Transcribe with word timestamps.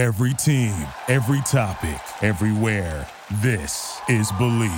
Every 0.00 0.32
team, 0.32 0.72
every 1.08 1.42
topic, 1.42 2.00
everywhere. 2.22 3.06
This 3.42 4.00
is 4.08 4.32
Believe. 4.32 4.70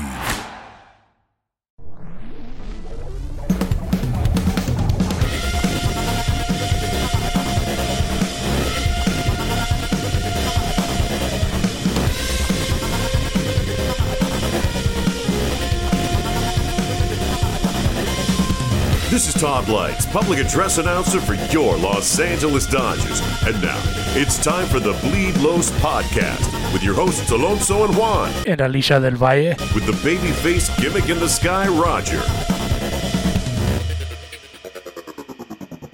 This 19.09 19.29
is 19.29 19.41
Todd 19.41 19.69
Leitz, 19.69 20.05
public 20.07 20.41
address 20.41 20.79
announcer 20.79 21.21
for 21.21 21.35
your 21.53 21.77
Los 21.77 22.19
Angeles 22.19 22.67
Dodgers. 22.67 23.21
And 23.47 23.63
now, 23.63 24.02
it's 24.15 24.43
time 24.43 24.67
for 24.69 24.79
the 24.79 24.93
Bleed 25.01 25.37
Los 25.39 25.71
podcast 25.81 26.73
with 26.73 26.83
your 26.83 26.95
hosts 26.95 27.31
Alonso 27.31 27.85
and 27.85 27.97
Juan, 27.97 28.31
and 28.47 28.61
Alicia 28.61 29.01
del 29.01 29.13
Valle. 29.13 29.55
with 29.75 29.87
the 29.87 29.93
babyface 30.07 30.69
gimmick 30.81 31.09
in 31.09 31.19
the 31.19 31.29
sky, 31.29 31.67
Roger. 31.69 32.21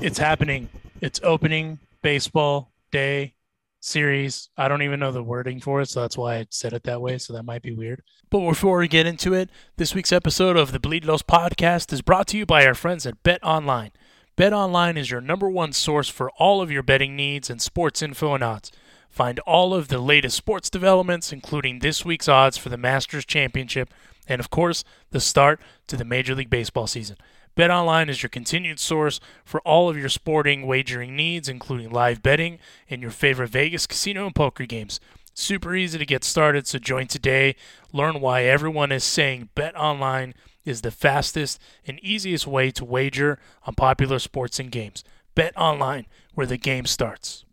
It's 0.01 0.19
happening. 0.19 0.69
It's 1.01 1.21
opening 1.23 1.79
baseball 2.03 2.73
day 2.91 3.35
series. 3.81 4.49
I 4.57 4.67
don't 4.69 4.83
even 4.83 4.99
know 5.01 5.13
the 5.13 5.23
wording 5.23 5.61
for 5.61 5.81
it, 5.81 5.89
so 5.89 6.01
that's 6.01 6.17
why 6.19 6.37
I 6.39 6.47
said 6.51 6.73
it 6.73 6.83
that 6.85 7.01
way. 7.01 7.19
So 7.19 7.33
that 7.35 7.45
might 7.45 7.63
be 7.63 7.73
weird. 7.73 8.03
But 8.31 8.41
before 8.41 8.79
we 8.79 8.89
get 8.89 9.07
into 9.07 9.33
it, 9.33 9.49
this 9.77 9.95
week's 9.95 10.13
episode 10.13 10.57
of 10.57 10.73
the 10.73 10.81
Bleed 10.81 11.05
Los 11.05 11.23
podcast 11.23 11.93
is 11.93 12.03
brought 12.03 12.27
to 12.29 12.37
you 12.37 12.47
by 12.47 12.67
our 12.67 12.75
friends 12.75 13.07
at 13.07 13.23
Bet 13.23 13.43
Online. 13.45 13.93
Bet 14.39 14.53
Online 14.53 14.97
is 14.97 15.11
your 15.11 15.21
number 15.21 15.51
one 15.51 15.73
source 15.73 16.09
for 16.09 16.31
all 16.39 16.63
of 16.63 16.71
your 16.71 16.85
betting 16.85 17.17
needs 17.17 17.51
and 17.51 17.61
sports 17.61 18.03
info 18.03 18.35
and 18.35 18.45
odds. 18.45 18.71
Find 19.11 19.41
all 19.41 19.75
of 19.75 19.89
the 19.89 19.99
latest 19.99 20.37
sports 20.37 20.71
developments, 20.71 21.33
including 21.33 21.81
this 21.81 22.05
week's 22.05 22.29
odds 22.29 22.57
for 22.57 22.69
the 22.69 22.77
Masters 22.77 23.25
Championship, 23.25 23.93
and 24.29 24.39
of 24.39 24.49
course, 24.49 24.85
the 25.11 25.19
start 25.19 25.61
to 25.89 25.97
the 25.97 26.05
Major 26.05 26.37
League 26.37 26.51
Baseball 26.51 26.87
season. 26.87 27.17
BetOnline 27.57 28.09
is 28.09 28.23
your 28.23 28.31
continued 28.31 28.79
source 28.79 29.19
for 29.45 29.61
all 29.63 29.91
of 29.91 29.99
your 29.99 30.09
sporting 30.09 30.69
wagering 30.69 31.17
needs, 31.17 31.49
including 31.49 31.91
live 31.91 32.23
betting 32.23 32.61
and 32.89 33.03
your 33.03 33.11
favorite 33.11 33.51
Vegas 33.51 33.89
casino 33.89 34.25
and 34.27 34.37
poker 34.37 34.67
games. 34.67 35.01
Super 35.35 35.75
easy 35.75 35.99
to 35.99 36.07
get 36.07 36.23
started, 36.23 36.69
so 36.69 36.79
join 36.79 37.09
today. 37.09 37.57
Learn 37.93 38.21
why 38.21 38.45
everyone 38.45 38.93
is 38.93 39.03
saying 39.03 39.49
BetOnline 39.57 40.35
is 40.69 40.83
the 40.83 40.91
fastest 40.91 41.61
and 41.87 41.99
easiest 42.01 42.47
way 42.47 42.71
to 42.73 42.85
wager 42.85 43.39
on 43.65 43.75
popular 43.75 44.19
sports 44.19 44.61
and 44.61 44.71
games. 44.71 45.03
Bet 45.35 45.57
online, 45.57 46.07
where 46.35 46.47
the 46.47 46.57
game 46.57 46.87
starts. 46.87 47.45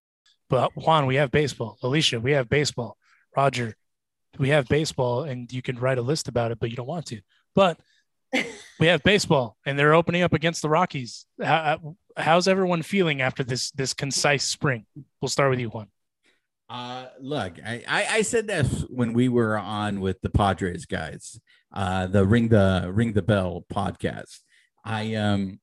But 0.50 0.72
Juan, 0.76 1.06
we 1.06 1.16
have 1.16 1.32
baseball. 1.32 1.78
Alicia, 1.82 2.20
we 2.20 2.34
have 2.34 2.50
baseball. 2.50 2.98
Roger, 3.36 3.76
we 4.38 4.50
have 4.50 4.68
baseball, 4.68 5.24
and 5.24 5.52
you 5.52 5.62
can 5.62 5.78
write 5.78 5.98
a 5.98 6.02
list 6.04 6.28
about 6.28 6.52
it, 6.52 6.60
but 6.60 6.70
you 6.70 6.76
don't 6.76 6.88
want 6.88 7.08
to. 7.08 7.22
But 7.54 7.80
we 8.80 8.88
have 8.88 9.04
baseball, 9.04 9.58
and 9.66 9.78
they're 9.78 9.94
opening 9.94 10.22
up 10.22 10.34
against 10.34 10.62
the 10.62 10.70
Rockies. 10.70 11.26
How, 11.42 11.96
how's 12.18 12.48
everyone 12.48 12.82
feeling 12.82 13.22
after 13.22 13.44
this 13.44 13.72
this 13.72 13.94
concise 13.94 14.44
spring? 14.44 14.86
We'll 15.22 15.30
start 15.30 15.50
with 15.50 15.60
you, 15.60 15.70
Juan. 15.70 15.88
Uh, 16.68 17.06
look, 17.20 17.54
I, 17.64 17.84
I, 17.88 18.06
I 18.10 18.22
said 18.24 18.48
this 18.48 18.86
when 18.90 19.14
we 19.14 19.30
were 19.30 19.58
on 19.58 20.00
with 20.00 20.22
the 20.22 20.30
Padres 20.30 20.86
guys, 20.86 21.40
uh, 21.76 22.08
the 22.08 22.26
ring 22.26 22.48
the 22.48 22.90
ring 22.94 23.14
the 23.14 23.22
bell 23.22 23.66
podcast. 23.72 24.40
I 24.84 25.16
um, 25.16 25.60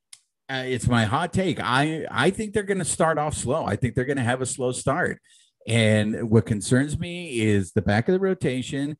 uh, 0.50 0.64
it's 0.66 0.86
my 0.86 1.04
hot 1.04 1.32
take. 1.32 1.58
I 1.60 2.06
I 2.10 2.30
think 2.30 2.52
they're 2.52 2.62
going 2.62 2.78
to 2.78 2.84
start 2.84 3.18
off 3.18 3.34
slow. 3.34 3.64
I 3.64 3.76
think 3.76 3.94
they're 3.94 4.04
going 4.04 4.18
to 4.18 4.22
have 4.22 4.42
a 4.42 4.46
slow 4.46 4.72
start. 4.72 5.20
And 5.66 6.28
what 6.28 6.46
concerns 6.46 6.98
me 6.98 7.40
is 7.40 7.72
the 7.72 7.82
back 7.82 8.08
of 8.08 8.12
the 8.12 8.20
rotation. 8.20 8.98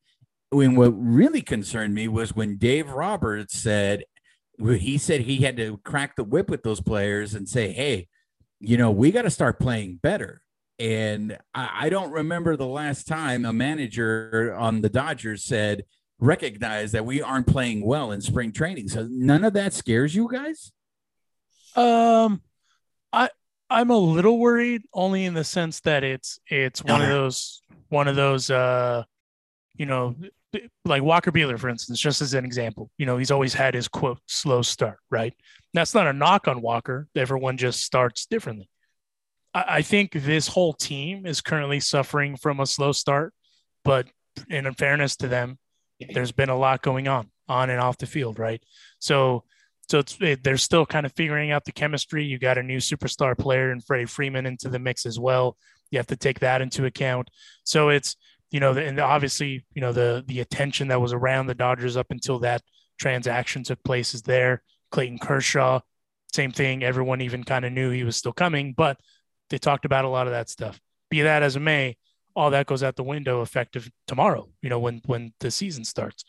When 0.49 0.75
what 0.75 0.91
really 0.91 1.41
concerned 1.41 1.93
me 1.93 2.07
was 2.07 2.35
when 2.35 2.57
Dave 2.57 2.89
Roberts 2.91 3.57
said 3.57 4.05
he 4.59 4.97
said 4.97 5.21
he 5.21 5.37
had 5.37 5.57
to 5.57 5.77
crack 5.83 6.15
the 6.15 6.23
whip 6.23 6.49
with 6.49 6.63
those 6.63 6.81
players 6.81 7.33
and 7.33 7.49
say, 7.49 7.71
"Hey, 7.71 8.07
you 8.59 8.77
know, 8.77 8.91
we 8.91 9.11
got 9.11 9.23
to 9.23 9.29
start 9.29 9.59
playing 9.59 9.99
better." 10.01 10.41
And 10.79 11.37
I, 11.53 11.69
I 11.81 11.89
don't 11.89 12.11
remember 12.11 12.55
the 12.55 12.67
last 12.67 13.07
time 13.07 13.45
a 13.45 13.53
manager 13.53 14.55
on 14.57 14.81
the 14.81 14.89
Dodgers 14.89 15.43
said, 15.43 15.85
recognize 16.23 16.93
that 16.93 17.05
we 17.05 17.21
aren't 17.21 17.47
playing 17.47 17.85
well 17.85 18.11
in 18.11 18.21
spring 18.21 18.51
training. 18.51 18.87
So 18.87 19.07
none 19.11 19.43
of 19.43 19.53
that 19.53 19.73
scares 19.73 20.15
you 20.15 20.29
guys? 20.31 20.71
Um, 21.75 22.41
I 23.11 23.29
I'm 23.69 23.89
a 23.89 23.97
little 23.97 24.39
worried, 24.39 24.83
only 24.93 25.25
in 25.25 25.33
the 25.33 25.43
sense 25.43 25.81
that 25.81 26.03
it's 26.03 26.39
it's 26.47 26.83
one 26.83 27.01
of 27.01 27.09
those 27.09 27.61
one 27.89 28.07
of 28.07 28.15
those 28.15 28.49
uh, 28.49 29.03
you 29.75 29.85
know, 29.85 30.15
like 30.85 31.03
Walker 31.03 31.31
Buehler, 31.31 31.59
for 31.59 31.69
instance, 31.69 31.99
just 31.99 32.21
as 32.21 32.33
an 32.33 32.45
example. 32.45 32.89
You 32.97 33.05
know, 33.05 33.17
he's 33.17 33.31
always 33.31 33.53
had 33.53 33.73
his 33.73 33.87
quote 33.87 34.19
slow 34.27 34.61
start, 34.61 34.99
right? 35.09 35.33
That's 35.73 35.93
not 35.93 36.07
a 36.07 36.13
knock 36.13 36.47
on 36.47 36.61
Walker. 36.61 37.07
Everyone 37.15 37.57
just 37.57 37.81
starts 37.81 38.25
differently. 38.27 38.69
I, 39.53 39.65
I 39.67 39.81
think 39.81 40.11
this 40.13 40.47
whole 40.47 40.73
team 40.73 41.25
is 41.25 41.41
currently 41.41 41.79
suffering 41.79 42.37
from 42.37 42.59
a 42.59 42.65
slow 42.65 42.91
start, 42.91 43.33
but 43.83 44.07
in 44.49 44.71
fairness 44.75 45.15
to 45.17 45.27
them, 45.27 45.57
there's 45.99 46.31
been 46.31 46.49
a 46.49 46.57
lot 46.57 46.81
going 46.81 47.07
on 47.07 47.29
on 47.47 47.69
and 47.69 47.79
off 47.79 47.97
the 47.97 48.05
field, 48.05 48.39
right? 48.39 48.61
So 48.99 49.43
so 49.89 49.99
it's 49.99 50.17
it, 50.21 50.43
they're 50.43 50.57
still 50.57 50.85
kind 50.85 51.05
of 51.05 51.13
figuring 51.13 51.51
out 51.51 51.65
the 51.65 51.71
chemistry. 51.71 52.23
You 52.23 52.39
got 52.39 52.57
a 52.57 52.63
new 52.63 52.77
superstar 52.77 53.37
player 53.37 53.71
and 53.71 53.83
Freddie 53.83 54.05
Freeman 54.05 54.45
into 54.45 54.69
the 54.69 54.79
mix 54.79 55.05
as 55.05 55.19
well. 55.19 55.57
You 55.91 55.99
have 55.99 56.07
to 56.07 56.15
take 56.15 56.39
that 56.39 56.61
into 56.61 56.85
account. 56.85 57.29
So 57.63 57.89
it's 57.89 58.15
you 58.51 58.59
know, 58.59 58.71
and 58.73 58.99
obviously 58.99 59.65
you 59.73 59.81
know 59.81 59.91
the 59.91 60.23
the 60.27 60.39
attention 60.39 60.87
that 60.89 61.01
was 61.01 61.13
around 61.13 61.47
the 61.47 61.55
Dodgers 61.55 61.97
up 61.97 62.07
until 62.11 62.39
that 62.39 62.61
transaction 62.99 63.63
took 63.63 63.83
place 63.83 64.13
is 64.13 64.21
there. 64.21 64.61
Clayton 64.91 65.19
Kershaw, 65.19 65.79
same 66.33 66.51
thing. 66.51 66.83
Everyone 66.83 67.21
even 67.21 67.43
kind 67.43 67.65
of 67.65 67.73
knew 67.73 67.89
he 67.89 68.03
was 68.03 68.15
still 68.15 68.31
coming, 68.31 68.73
but 68.75 68.99
they 69.49 69.57
talked 69.57 69.85
about 69.85 70.05
a 70.05 70.09
lot 70.09 70.27
of 70.27 70.33
that 70.33 70.49
stuff. 70.49 70.79
Be 71.09 71.21
that 71.21 71.43
as 71.43 71.55
it 71.55 71.61
may, 71.61 71.97
all 72.35 72.49
that 72.51 72.65
goes 72.65 72.83
out 72.83 72.95
the 72.95 73.03
window 73.03 73.41
effective 73.41 73.89
tomorrow. 74.07 74.49
You 74.61 74.69
know, 74.69 74.79
when 74.79 75.01
when 75.05 75.33
the 75.39 75.51
season 75.51 75.85
starts. 75.85 76.23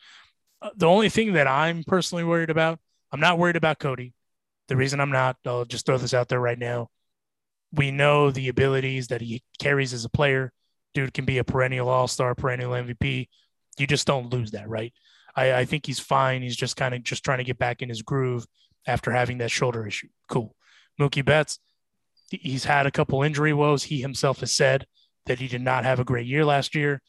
Uh, 0.63 0.71
the 0.77 0.87
only 0.87 1.09
thing 1.09 1.35
that 1.35 1.47
I'm 1.47 1.85
personally 1.85 2.25
worried 2.25 2.51
about 2.51 2.79
I'm 3.15 3.21
not 3.21 3.39
worried 3.39 3.55
about 3.55 3.79
Cody. 3.79 4.13
The 4.67 4.75
reason 4.75 4.99
I'm 4.99 5.13
not, 5.13 5.37
I'll 5.47 5.65
just 5.65 5.87
throw 5.87 5.99
this 5.99 6.15
out 6.15 6.29
there 6.29 6.41
right 6.41 6.59
now. 6.59 6.89
We 7.73 7.93
know 7.93 8.33
the 8.33 8.49
abilities 8.49 9.07
that 9.07 9.21
he 9.21 9.45
carries 9.61 9.93
as 9.93 10.05
a 10.05 10.09
player. 10.09 10.53
Dude 10.95 11.15
can 11.15 11.25
be 11.25 11.39
a 11.39 11.45
perennial 11.45 11.89
all 11.89 12.09
star, 12.09 12.35
perennial 12.35 12.73
MVP. 12.73 13.29
You 13.79 13.87
just 13.87 14.05
don't 14.05 14.33
lose 14.33 14.51
that, 14.51 14.69
right? 14.69 14.93
I, 15.37 15.53
I 15.53 15.65
think 15.65 15.87
he's 15.87 16.01
fine. 16.01 16.43
He's 16.43 16.57
just 16.57 16.77
kind 16.77 16.93
of 16.93 17.05
just 17.05 17.25
trying 17.25 17.39
to 17.39 17.45
get 17.45 17.57
back 17.57 17.83
in 17.83 17.89
his 17.89 18.03
groove 18.03 18.47
after 18.85 19.13
having 19.13 19.39
that 19.39 19.53
shoulder 19.53 19.87
issue. 19.87 20.09
Cool. 20.29 20.57
Mookie 21.01 21.25
Betts, 21.25 21.61
he's 22.31 22.65
had 22.65 22.85
a 22.85 22.91
couple 22.91 23.23
injury 23.23 23.53
woes. 23.53 23.85
He 23.85 24.01
himself 24.01 24.41
has 24.41 24.53
said 24.53 24.87
that 25.27 25.39
he 25.39 25.49
did 25.49 25.63
not 25.63 25.85
have 25.85 26.01
a 26.01 26.05
great 26.05 26.27
year 26.27 26.45
last 26.45 26.75
year. 26.75 27.01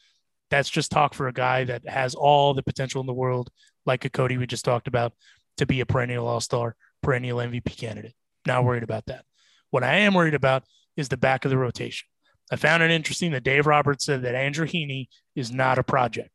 That's 0.50 0.70
just 0.70 0.92
talk 0.92 1.14
for 1.14 1.28
a 1.28 1.34
guy 1.34 1.64
that 1.66 1.88
has 1.88 2.16
all 2.16 2.54
the 2.54 2.64
potential 2.64 3.02
in 3.02 3.08
the 3.08 3.14
world, 3.14 3.50
like 3.86 4.06
a 4.06 4.10
Cody 4.10 4.38
we 4.38 4.48
just 4.48 4.66
talked 4.66 4.88
about 4.88 5.14
to 5.58 5.66
be 5.66 5.80
a 5.80 5.86
perennial 5.86 6.28
all 6.28 6.40
star, 6.40 6.76
perennial 7.02 7.40
MVP 7.40 7.78
candidate. 7.78 8.14
Not 8.46 8.64
worried 8.64 8.84
about 8.84 9.06
that. 9.08 9.26
What 9.72 9.84
I 9.84 9.96
am 9.96 10.14
worried 10.14 10.36
about 10.36 10.64
is 10.96 11.10
the 11.10 11.18
back 11.18 11.46
of 11.46 11.52
the 11.52 11.58
rotation. 11.58 12.08
I 12.52 12.58
found 12.58 12.84
it 12.84 12.92
interesting 12.92 13.32
that 13.32 13.44
Dave 13.44 13.66
Roberts 13.66 14.06
said 14.06 14.22
that 14.22 14.36
Andrew 14.36 14.68
Heaney 14.68 15.08
is 15.36 15.52
not 15.52 15.80
a 15.80 15.84
project. 15.84 16.30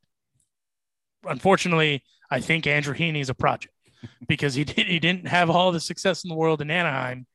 Unfortunately, 1.25 2.03
I 2.31 2.41
think 2.41 2.67
Andrew 2.67 2.95
Heaney 2.95 3.21
is 3.21 3.31
a 3.31 3.35
project 3.35 3.75
because 4.29 4.55
he 4.55 4.65
did, 4.65 4.87
he 4.87 4.99
didn't 4.99 5.29
have 5.29 5.51
all 5.51 5.71
the 5.71 5.81
success 5.81 6.25
in 6.25 6.29
the 6.29 6.37
world 6.37 6.61
in 6.61 6.71
Anaheim, 6.71 7.27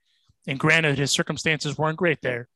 and 0.45 0.59
granted 0.59 0.97
his 0.97 1.11
circumstances 1.11 1.77
weren't 1.77 1.97
great 1.97 2.21
there 2.21 2.49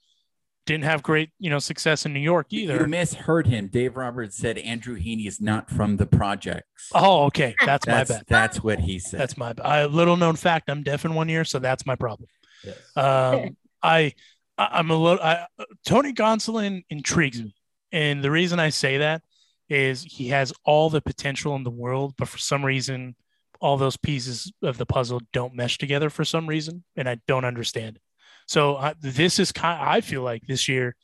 didn't 0.70 0.84
have 0.84 1.02
great, 1.02 1.32
you 1.40 1.50
know, 1.50 1.58
success 1.58 2.06
in 2.06 2.14
New 2.14 2.20
York 2.20 2.48
either. 2.52 2.82
You 2.82 2.86
misheard 2.86 3.48
him. 3.48 3.68
Dave 3.68 3.98
Roberts 3.98 4.38
said 4.38 4.60
Andrew 4.60 4.96
Heaney 4.96 5.28
is 5.28 5.42
not 5.42 5.68
from 5.68 5.98
the 5.98 6.06
projects. 6.06 6.92
Oh, 6.94 7.24
okay. 7.26 7.56
That's, 7.66 7.86
That's 7.88 8.10
my 8.12 8.16
bad. 8.16 8.26
That's 8.28 8.64
what 8.64 8.80
he 8.80 9.00
said. 9.00 9.20
That's 9.20 9.36
my 9.36 9.54
bad. 9.54 9.86
A 9.86 9.88
little 9.88 10.16
known 10.16 10.36
fact. 10.36 10.70
I'm 10.70 10.84
deaf 10.84 11.06
in 11.06 11.16
one 11.16 11.28
ear, 11.28 11.44
so 11.44 11.58
that's 11.58 11.88
my 11.88 11.96
problem. 11.96 12.30
Yes. 12.64 12.78
Um, 12.96 13.58
I, 13.84 14.14
I- 14.60 14.70
I'm 14.74 14.92
a 14.92 14.96
little. 14.96 15.24
I, 15.24 15.48
Tony 15.86 16.14
Gonsolin 16.14 16.84
intrigues 16.92 17.42
me, 17.42 17.56
and 17.92 18.24
the 18.24 18.30
reason 18.30 18.60
I 18.60 18.70
say 18.70 19.00
that 19.00 19.24
is 19.70 20.04
he 20.04 20.28
has 20.28 20.54
all 20.66 20.92
the 20.92 21.02
potential 21.02 21.56
in 21.56 21.64
the 21.64 21.72
world, 21.72 22.14
but 22.16 22.28
for 22.28 22.38
some 22.38 22.64
reason, 22.64 23.16
all 23.60 23.78
those 23.78 23.98
pieces 23.98 24.52
of 24.62 24.78
the 24.78 24.86
puzzle 24.86 25.20
don't 25.34 25.56
mesh 25.56 25.80
together 25.80 26.12
for 26.12 26.24
some 26.24 26.46
reason, 26.46 26.84
and 26.96 27.10
I 27.10 27.18
don't 27.28 27.46
understand 27.46 27.96
it. 27.96 28.02
So 28.50 28.78
uh, 28.78 28.96
this 29.00 29.38
is 29.38 29.52
kind. 29.52 29.80
I 29.80 30.02
feel 30.02 30.24
like 30.24 30.48
this 30.48 30.68
year 30.68 30.96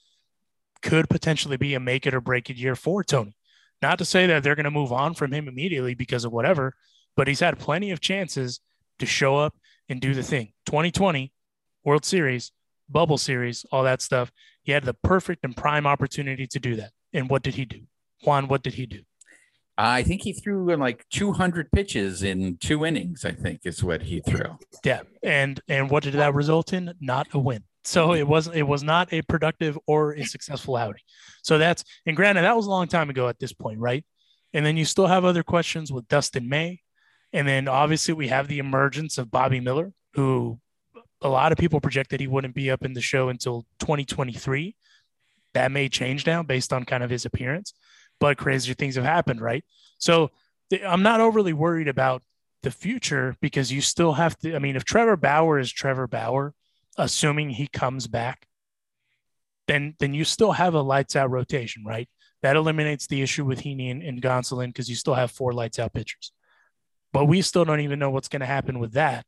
could 0.81 1.07
potentially 1.07 1.57
be 1.57 1.75
a 1.75 1.79
make 1.79 2.07
it 2.07 2.15
or 2.15 2.19
break 2.19 2.49
it 2.49 2.57
year 2.57 2.75
for 2.75 3.03
Tony. 3.03 3.37
Not 3.83 3.99
to 3.99 4.05
say 4.05 4.25
that 4.25 4.41
they're 4.41 4.55
going 4.55 4.63
to 4.63 4.71
move 4.71 4.91
on 4.91 5.13
from 5.13 5.31
him 5.31 5.47
immediately 5.47 5.93
because 5.93 6.25
of 6.25 6.31
whatever, 6.31 6.73
but 7.15 7.27
he's 7.27 7.41
had 7.41 7.59
plenty 7.59 7.91
of 7.91 8.01
chances 8.01 8.61
to 8.97 9.05
show 9.05 9.37
up 9.37 9.53
and 9.87 10.01
do 10.01 10.15
the 10.15 10.23
thing. 10.23 10.53
2020 10.65 11.31
World 11.83 12.03
Series, 12.03 12.51
bubble 12.89 13.19
series, 13.19 13.63
all 13.71 13.83
that 13.83 14.01
stuff. 14.01 14.31
He 14.63 14.71
had 14.71 14.83
the 14.83 14.95
perfect 14.95 15.43
and 15.43 15.55
prime 15.55 15.85
opportunity 15.85 16.47
to 16.47 16.59
do 16.59 16.75
that. 16.77 16.93
And 17.13 17.29
what 17.29 17.43
did 17.43 17.53
he 17.53 17.65
do? 17.65 17.81
Juan, 18.23 18.47
what 18.47 18.63
did 18.63 18.73
he 18.73 18.87
do? 18.87 19.01
I 19.77 20.03
think 20.03 20.21
he 20.21 20.31
threw 20.31 20.69
in 20.69 20.79
like 20.79 21.05
200 21.09 21.71
pitches 21.71 22.23
in 22.23 22.57
two 22.57 22.85
innings. 22.85 23.25
I 23.25 23.31
think 23.31 23.61
is 23.65 23.83
what 23.83 24.03
he 24.03 24.21
threw. 24.21 24.57
Yeah, 24.83 25.01
and 25.21 25.59
and 25.67 25.89
what 25.89 26.03
did 26.03 26.13
that 26.13 26.33
result 26.33 26.73
in? 26.73 26.93
Not 27.01 27.27
a 27.33 27.39
win. 27.39 27.63
So 27.83 28.09
mm-hmm. 28.09 28.19
it 28.19 28.27
wasn't. 28.27 28.55
It 28.55 28.63
was 28.63 28.83
not 28.83 29.11
a 29.11 29.21
productive 29.23 29.77
or 29.85 30.13
a 30.13 30.23
successful 30.23 30.77
outing. 30.77 31.01
So 31.43 31.57
that's 31.57 31.83
and 32.05 32.15
granted 32.15 32.43
that 32.43 32.55
was 32.55 32.67
a 32.67 32.69
long 32.69 32.87
time 32.87 33.09
ago 33.09 33.27
at 33.27 33.39
this 33.39 33.53
point, 33.53 33.79
right? 33.79 34.05
And 34.53 34.65
then 34.65 34.77
you 34.77 34.85
still 34.85 35.07
have 35.07 35.25
other 35.25 35.43
questions 35.43 35.91
with 35.91 36.07
Dustin 36.07 36.47
May, 36.47 36.79
and 37.33 37.47
then 37.47 37.67
obviously 37.67 38.13
we 38.13 38.29
have 38.29 38.47
the 38.47 38.59
emergence 38.59 39.17
of 39.17 39.29
Bobby 39.29 39.59
Miller, 39.59 39.91
who 40.13 40.57
a 41.21 41.27
lot 41.27 41.51
of 41.51 41.57
people 41.57 41.81
projected 41.81 42.21
he 42.21 42.27
wouldn't 42.27 42.55
be 42.55 42.71
up 42.71 42.85
in 42.85 42.93
the 42.93 43.01
show 43.01 43.27
until 43.27 43.65
2023. 43.79 44.75
That 45.53 45.71
may 45.71 45.89
change 45.89 46.25
now 46.25 46.43
based 46.43 46.71
on 46.71 46.85
kind 46.85 47.03
of 47.03 47.09
his 47.09 47.25
appearance 47.25 47.73
but 48.19 48.37
crazier 48.37 48.73
things 48.73 48.95
have 48.95 49.03
happened, 49.03 49.41
right? 49.41 49.63
So 49.97 50.31
I'm 50.85 51.03
not 51.03 51.21
overly 51.21 51.53
worried 51.53 51.87
about 51.87 52.23
the 52.63 52.71
future 52.71 53.35
because 53.41 53.71
you 53.71 53.81
still 53.81 54.13
have 54.13 54.37
to. 54.39 54.55
I 54.55 54.59
mean, 54.59 54.75
if 54.75 54.83
Trevor 54.83 55.17
Bauer 55.17 55.59
is 55.59 55.71
Trevor 55.71 56.07
Bauer, 56.07 56.53
assuming 56.97 57.51
he 57.51 57.67
comes 57.67 58.07
back, 58.07 58.47
then 59.67 59.95
then 59.99 60.13
you 60.13 60.23
still 60.23 60.53
have 60.53 60.73
a 60.73 60.81
lights 60.81 61.15
out 61.15 61.29
rotation, 61.29 61.83
right? 61.85 62.09
That 62.41 62.55
eliminates 62.55 63.07
the 63.07 63.21
issue 63.21 63.45
with 63.45 63.61
Heaney 63.61 63.91
and, 63.91 64.03
and 64.03 64.21
Gonsolin 64.21 64.67
because 64.67 64.89
you 64.89 64.95
still 64.95 65.13
have 65.13 65.31
four 65.31 65.53
lights 65.53 65.79
out 65.79 65.93
pitchers. 65.93 66.31
But 67.13 67.25
we 67.25 67.41
still 67.41 67.65
don't 67.65 67.79
even 67.79 67.99
know 67.99 68.09
what's 68.09 68.27
going 68.27 68.41
to 68.41 68.45
happen 68.45 68.79
with 68.79 68.93
that. 68.93 69.25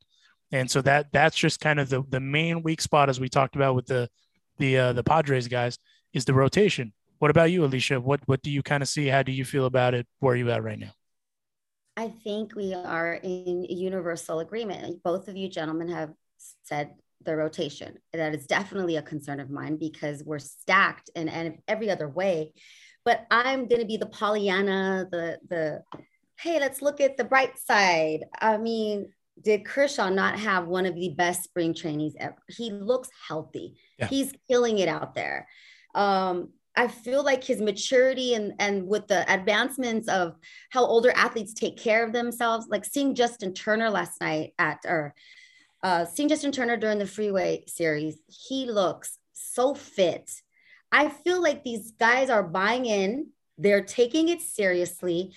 And 0.51 0.69
so 0.69 0.81
that 0.81 1.11
that's 1.11 1.37
just 1.37 1.59
kind 1.59 1.79
of 1.79 1.89
the 1.89 2.03
the 2.09 2.19
main 2.19 2.63
weak 2.63 2.81
spot 2.81 3.09
as 3.09 3.19
we 3.19 3.29
talked 3.29 3.55
about 3.55 3.75
with 3.75 3.87
the 3.87 4.09
the 4.57 4.77
uh, 4.77 4.93
the 4.93 5.03
Padres 5.03 5.47
guys 5.47 5.77
is 6.13 6.25
the 6.25 6.33
rotation. 6.33 6.93
What 7.19 7.31
about 7.31 7.51
you, 7.51 7.65
Alicia? 7.65 7.99
What 7.99 8.21
what 8.25 8.41
do 8.41 8.51
you 8.51 8.61
kind 8.63 8.83
of 8.83 8.89
see? 8.89 9.07
How 9.07 9.23
do 9.23 9.31
you 9.31 9.45
feel 9.45 9.65
about 9.65 9.93
it? 9.93 10.07
Where 10.19 10.33
are 10.33 10.37
you 10.37 10.51
at 10.51 10.63
right 10.63 10.79
now? 10.79 10.91
I 11.95 12.09
think 12.09 12.55
we 12.55 12.73
are 12.75 13.15
in 13.15 13.63
universal 13.63 14.39
agreement. 14.39 15.01
Both 15.03 15.27
of 15.27 15.35
you 15.35 15.49
gentlemen 15.49 15.89
have 15.89 16.11
said 16.63 16.91
the 17.25 17.35
rotation. 17.35 17.97
That 18.13 18.35
is 18.35 18.45
definitely 18.45 18.97
a 18.97 19.01
concern 19.01 19.39
of 19.39 19.49
mine 19.49 19.77
because 19.77 20.23
we're 20.23 20.37
stacked 20.37 21.09
in, 21.15 21.27
in 21.27 21.57
every 21.67 21.89
other 21.89 22.07
way. 22.07 22.53
But 23.03 23.25
I'm 23.31 23.67
going 23.67 23.81
to 23.81 23.87
be 23.87 23.97
the 23.97 24.05
Pollyanna, 24.05 25.07
the 25.11 25.39
the 25.49 25.83
hey, 26.39 26.59
let's 26.59 26.83
look 26.83 27.01
at 27.01 27.17
the 27.17 27.23
bright 27.23 27.57
side. 27.57 28.25
I 28.39 28.57
mean, 28.57 29.11
did 29.41 29.65
Kershaw 29.65 30.09
not 30.09 30.39
have 30.39 30.67
one 30.67 30.85
of 30.85 30.93
the 30.93 31.09
best 31.09 31.43
spring 31.43 31.73
trainees 31.73 32.15
ever? 32.19 32.37
He 32.47 32.71
looks 32.71 33.09
healthy. 33.27 33.75
Yeah. 33.97 34.07
He's 34.07 34.33
killing 34.47 34.77
it 34.77 34.87
out 34.87 35.15
there. 35.15 35.47
Um, 35.95 36.49
I 36.77 36.87
feel 36.87 37.23
like 37.23 37.43
his 37.43 37.59
maturity 37.59 38.35
and 38.35 38.53
and 38.59 38.87
with 38.87 39.07
the 39.07 39.29
advancements 39.31 40.07
of 40.07 40.35
how 40.69 40.85
older 40.85 41.11
athletes 41.15 41.53
take 41.53 41.77
care 41.77 42.05
of 42.05 42.13
themselves, 42.13 42.67
like 42.69 42.85
seeing 42.85 43.15
Justin 43.15 43.53
Turner 43.53 43.89
last 43.89 44.21
night 44.21 44.53
at 44.59 44.79
or 44.85 45.15
uh, 45.83 46.05
seeing 46.05 46.29
Justin 46.29 46.51
Turner 46.51 46.77
during 46.77 46.99
the 46.99 47.07
Freeway 47.07 47.63
series, 47.67 48.19
he 48.27 48.69
looks 48.69 49.17
so 49.33 49.73
fit. 49.73 50.31
I 50.91 51.09
feel 51.09 51.41
like 51.41 51.63
these 51.63 51.91
guys 51.91 52.29
are 52.29 52.43
buying 52.43 52.85
in. 52.85 53.29
They're 53.57 53.83
taking 53.83 54.29
it 54.29 54.41
seriously. 54.41 55.33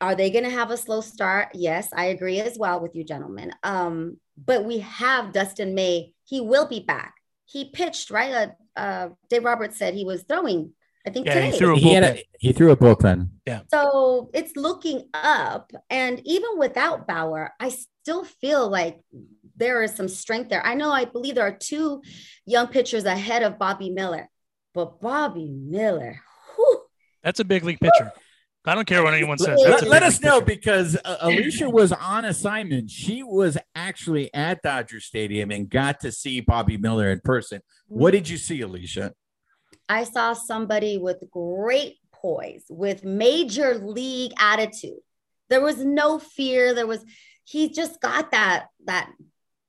Are 0.00 0.14
they 0.14 0.30
going 0.30 0.44
to 0.44 0.50
have 0.50 0.70
a 0.70 0.76
slow 0.76 1.00
start? 1.00 1.48
Yes, 1.54 1.88
I 1.94 2.06
agree 2.06 2.40
as 2.40 2.58
well 2.58 2.80
with 2.80 2.94
you, 2.94 3.04
gentlemen. 3.04 3.52
Um, 3.62 4.18
but 4.36 4.64
we 4.64 4.80
have 4.80 5.32
Dustin 5.32 5.74
May. 5.74 6.12
He 6.24 6.40
will 6.40 6.66
be 6.66 6.80
back. 6.80 7.14
He 7.46 7.70
pitched 7.70 8.10
right. 8.10 8.32
Uh, 8.32 8.78
uh, 8.78 9.08
Dave 9.28 9.44
Roberts 9.44 9.76
said 9.78 9.94
he 9.94 10.04
was 10.04 10.22
throwing. 10.22 10.72
I 11.06 11.10
think 11.10 11.26
yeah, 11.26 11.34
today. 11.34 11.50
he 11.50 11.58
threw 11.58 11.74
a 11.74 11.78
He, 11.78 11.92
had 11.92 12.04
a, 12.04 12.24
he 12.38 12.52
threw 12.52 12.70
a 12.70 12.76
bullpen. 12.76 13.28
Yeah. 13.46 13.60
So 13.70 14.30
it's 14.32 14.56
looking 14.56 15.08
up. 15.12 15.70
And 15.90 16.20
even 16.24 16.58
without 16.58 17.06
Bauer, 17.06 17.52
I 17.60 17.68
still 17.68 18.24
feel 18.24 18.68
like 18.68 19.00
there 19.56 19.82
is 19.82 19.94
some 19.94 20.08
strength 20.08 20.48
there. 20.48 20.64
I 20.64 20.74
know 20.74 20.90
I 20.90 21.04
believe 21.04 21.34
there 21.34 21.46
are 21.46 21.56
two 21.56 22.02
young 22.46 22.68
pitchers 22.68 23.04
ahead 23.04 23.42
of 23.42 23.58
Bobby 23.58 23.90
Miller, 23.90 24.28
but 24.72 25.00
Bobby 25.00 25.50
Miller, 25.50 26.20
whew, 26.56 26.82
That's 27.22 27.40
a 27.40 27.44
big 27.44 27.64
league 27.64 27.80
pitcher. 27.80 28.12
I 28.66 28.74
don't 28.74 28.86
care 28.86 29.02
what 29.02 29.12
anyone 29.12 29.36
says. 29.36 29.58
Let, 29.60 29.70
That's 29.70 29.82
a 29.82 29.86
let 29.86 30.02
us 30.02 30.20
know 30.22 30.40
because 30.40 30.96
uh, 31.04 31.18
Alicia 31.20 31.68
was 31.68 31.92
on 31.92 32.24
assignment. 32.24 32.90
She 32.90 33.22
was 33.22 33.58
actually 33.74 34.32
at 34.32 34.62
Dodger 34.62 35.00
Stadium 35.00 35.50
and 35.50 35.68
got 35.68 36.00
to 36.00 36.10
see 36.10 36.40
Bobby 36.40 36.78
Miller 36.78 37.10
in 37.10 37.20
person. 37.20 37.60
What 37.88 38.12
did 38.12 38.28
you 38.28 38.38
see, 38.38 38.62
Alicia? 38.62 39.12
I 39.88 40.04
saw 40.04 40.32
somebody 40.32 40.96
with 40.96 41.22
great 41.30 41.96
poise, 42.10 42.64
with 42.70 43.04
major 43.04 43.74
league 43.74 44.32
attitude. 44.38 45.00
There 45.50 45.60
was 45.60 45.84
no 45.84 46.18
fear. 46.18 46.74
There 46.74 46.86
was, 46.86 47.04
he 47.44 47.68
just 47.68 48.00
got 48.00 48.30
that, 48.30 48.68
that, 48.86 49.10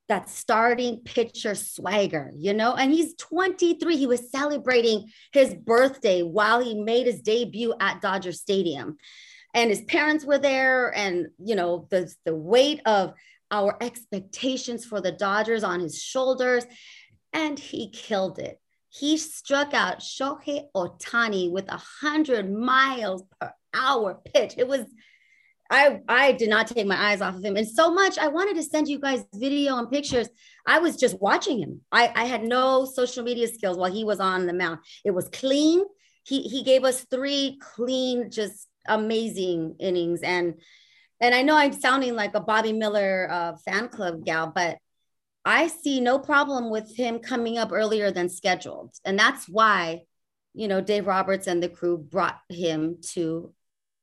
that 0.07 0.29
starting 0.29 0.99
pitcher 0.99 1.55
swagger, 1.55 2.31
you 2.35 2.53
know, 2.53 2.75
and 2.75 2.91
he's 2.91 3.15
23. 3.15 3.97
He 3.97 4.07
was 4.07 4.29
celebrating 4.31 5.09
his 5.31 5.53
birthday 5.53 6.21
while 6.21 6.63
he 6.63 6.75
made 6.75 7.07
his 7.07 7.21
debut 7.21 7.73
at 7.79 8.01
Dodger 8.01 8.31
Stadium. 8.31 8.97
And 9.53 9.69
his 9.69 9.81
parents 9.81 10.25
were 10.25 10.37
there, 10.37 10.93
and 10.95 11.27
you 11.43 11.55
know, 11.55 11.87
the, 11.89 12.13
the 12.25 12.35
weight 12.35 12.81
of 12.85 13.13
our 13.51 13.77
expectations 13.81 14.85
for 14.85 15.01
the 15.01 15.11
Dodgers 15.11 15.63
on 15.63 15.79
his 15.79 16.01
shoulders. 16.01 16.65
And 17.33 17.57
he 17.57 17.89
killed 17.89 18.39
it 18.39 18.59
he 18.97 19.17
struck 19.17 19.73
out 19.73 19.99
Shohei 19.99 20.67
Ohtani 20.73 21.51
with 21.51 21.69
a 21.69 21.81
hundred 22.01 22.51
miles 22.51 23.23
per 23.39 23.51
hour 23.73 24.21
pitch. 24.33 24.53
It 24.57 24.67
was, 24.67 24.85
I 25.69 25.99
I 26.07 26.31
did 26.33 26.49
not 26.49 26.67
take 26.67 26.85
my 26.85 27.11
eyes 27.11 27.21
off 27.21 27.35
of 27.35 27.43
him, 27.43 27.55
and 27.57 27.67
so 27.67 27.93
much 27.93 28.17
I 28.17 28.27
wanted 28.27 28.55
to 28.55 28.63
send 28.63 28.87
you 28.87 28.99
guys 28.99 29.25
video 29.33 29.77
and 29.77 29.89
pictures. 29.89 30.29
I 30.65 30.79
was 30.79 30.95
just 30.95 31.19
watching 31.21 31.59
him. 31.59 31.81
I 31.91 32.11
I 32.15 32.25
had 32.25 32.43
no 32.43 32.85
social 32.85 33.23
media 33.23 33.47
skills 33.47 33.77
while 33.77 33.91
he 33.91 34.03
was 34.03 34.19
on 34.19 34.45
the 34.45 34.53
mound. 34.53 34.79
It 35.03 35.11
was 35.11 35.29
clean. 35.29 35.83
He 36.23 36.43
he 36.43 36.63
gave 36.63 36.83
us 36.83 37.05
three 37.09 37.59
clean, 37.61 38.29
just 38.29 38.67
amazing 38.87 39.75
innings, 39.79 40.21
and 40.21 40.55
and 41.19 41.33
I 41.33 41.41
know 41.41 41.55
I'm 41.55 41.73
sounding 41.73 42.15
like 42.15 42.35
a 42.35 42.41
Bobby 42.41 42.73
Miller 42.73 43.27
uh, 43.31 43.55
fan 43.65 43.89
club 43.89 44.25
gal, 44.25 44.51
but 44.53 44.77
I 45.45 45.67
see 45.67 46.01
no 46.01 46.19
problem 46.19 46.69
with 46.69 46.95
him 46.95 47.19
coming 47.19 47.57
up 47.57 47.71
earlier 47.71 48.11
than 48.11 48.29
scheduled. 48.29 48.95
And 49.05 49.17
that's 49.17 49.47
why, 49.47 50.01
you 50.53 50.67
know, 50.67 50.81
Dave 50.81 51.05
Roberts 51.05 51.45
and 51.47 51.61
the 51.61 51.69
crew 51.69 51.97
brought 51.97 52.39
him 52.49 52.97
to 53.13 53.53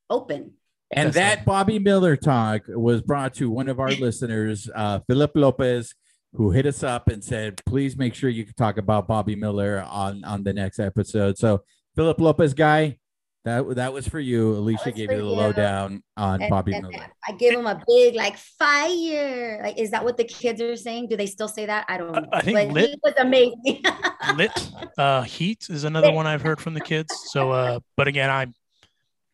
open. 0.09 0.53
And 0.95 1.07
That's 1.13 1.37
that 1.37 1.45
Bobby 1.45 1.79
Miller 1.79 2.15
talk 2.15 2.61
was 2.67 3.01
brought 3.01 3.33
to 3.35 3.49
one 3.49 3.67
of 3.69 3.79
our 3.79 3.89
listeners, 3.91 4.69
uh, 4.75 4.99
Philip 5.07 5.31
Lopez, 5.35 5.93
who 6.33 6.51
hit 6.51 6.65
us 6.65 6.83
up 6.83 7.07
and 7.09 7.23
said, 7.23 7.61
please 7.65 7.95
make 7.97 8.15
sure 8.15 8.29
you 8.29 8.43
can 8.45 8.55
talk 8.55 8.77
about 8.77 9.07
Bobby 9.07 9.35
Miller 9.35 9.85
on, 9.87 10.23
on 10.23 10.43
the 10.43 10.53
next 10.53 10.79
episode. 10.79 11.37
So, 11.37 11.63
Philip 11.95 12.19
Lopez 12.19 12.53
guy, 12.55 12.97
that, 13.45 13.75
that 13.75 13.93
was 13.93 14.07
for 14.07 14.19
you. 14.19 14.53
Alicia 14.53 14.91
gave 14.93 15.11
you 15.11 15.17
the 15.17 15.23
you. 15.23 15.29
lowdown 15.29 16.01
on 16.17 16.41
And- 16.41 16.49
Bobby 16.49 16.73
and 16.73 16.87
Miller. 16.87 17.05
I 17.27 17.33
gave 17.33 17.53
him 17.53 17.67
a 17.67 17.79
big 17.87 18.15
like 18.15 18.37
fire. 18.37 19.59
Like, 19.61 19.77
is 19.77 19.91
that 19.91 20.03
what 20.03 20.17
the 20.17 20.23
kids 20.23 20.61
are 20.61 20.75
saying? 20.75 21.09
Do 21.09 21.17
they 21.17 21.25
still 21.27 21.47
say 21.47 21.65
that? 21.65 21.85
I 21.87 21.97
don't 21.97 22.15
I- 22.15 22.19
know. 22.21 22.27
I 22.33 22.41
think 22.41 22.55
but 22.57 22.67
lit- 22.73 22.89
he 22.91 22.95
was 23.03 23.13
amazing. 23.17 23.83
Lit 24.37 24.71
uh, 24.97 25.21
Heat 25.23 25.67
is 25.69 25.83
another 25.83 26.11
one 26.11 26.25
I've 26.25 26.41
heard 26.41 26.59
from 26.61 26.73
the 26.73 26.81
kids. 26.81 27.13
So, 27.31 27.51
uh, 27.51 27.79
but 27.97 28.07
again, 28.07 28.29
I'm 28.29 28.53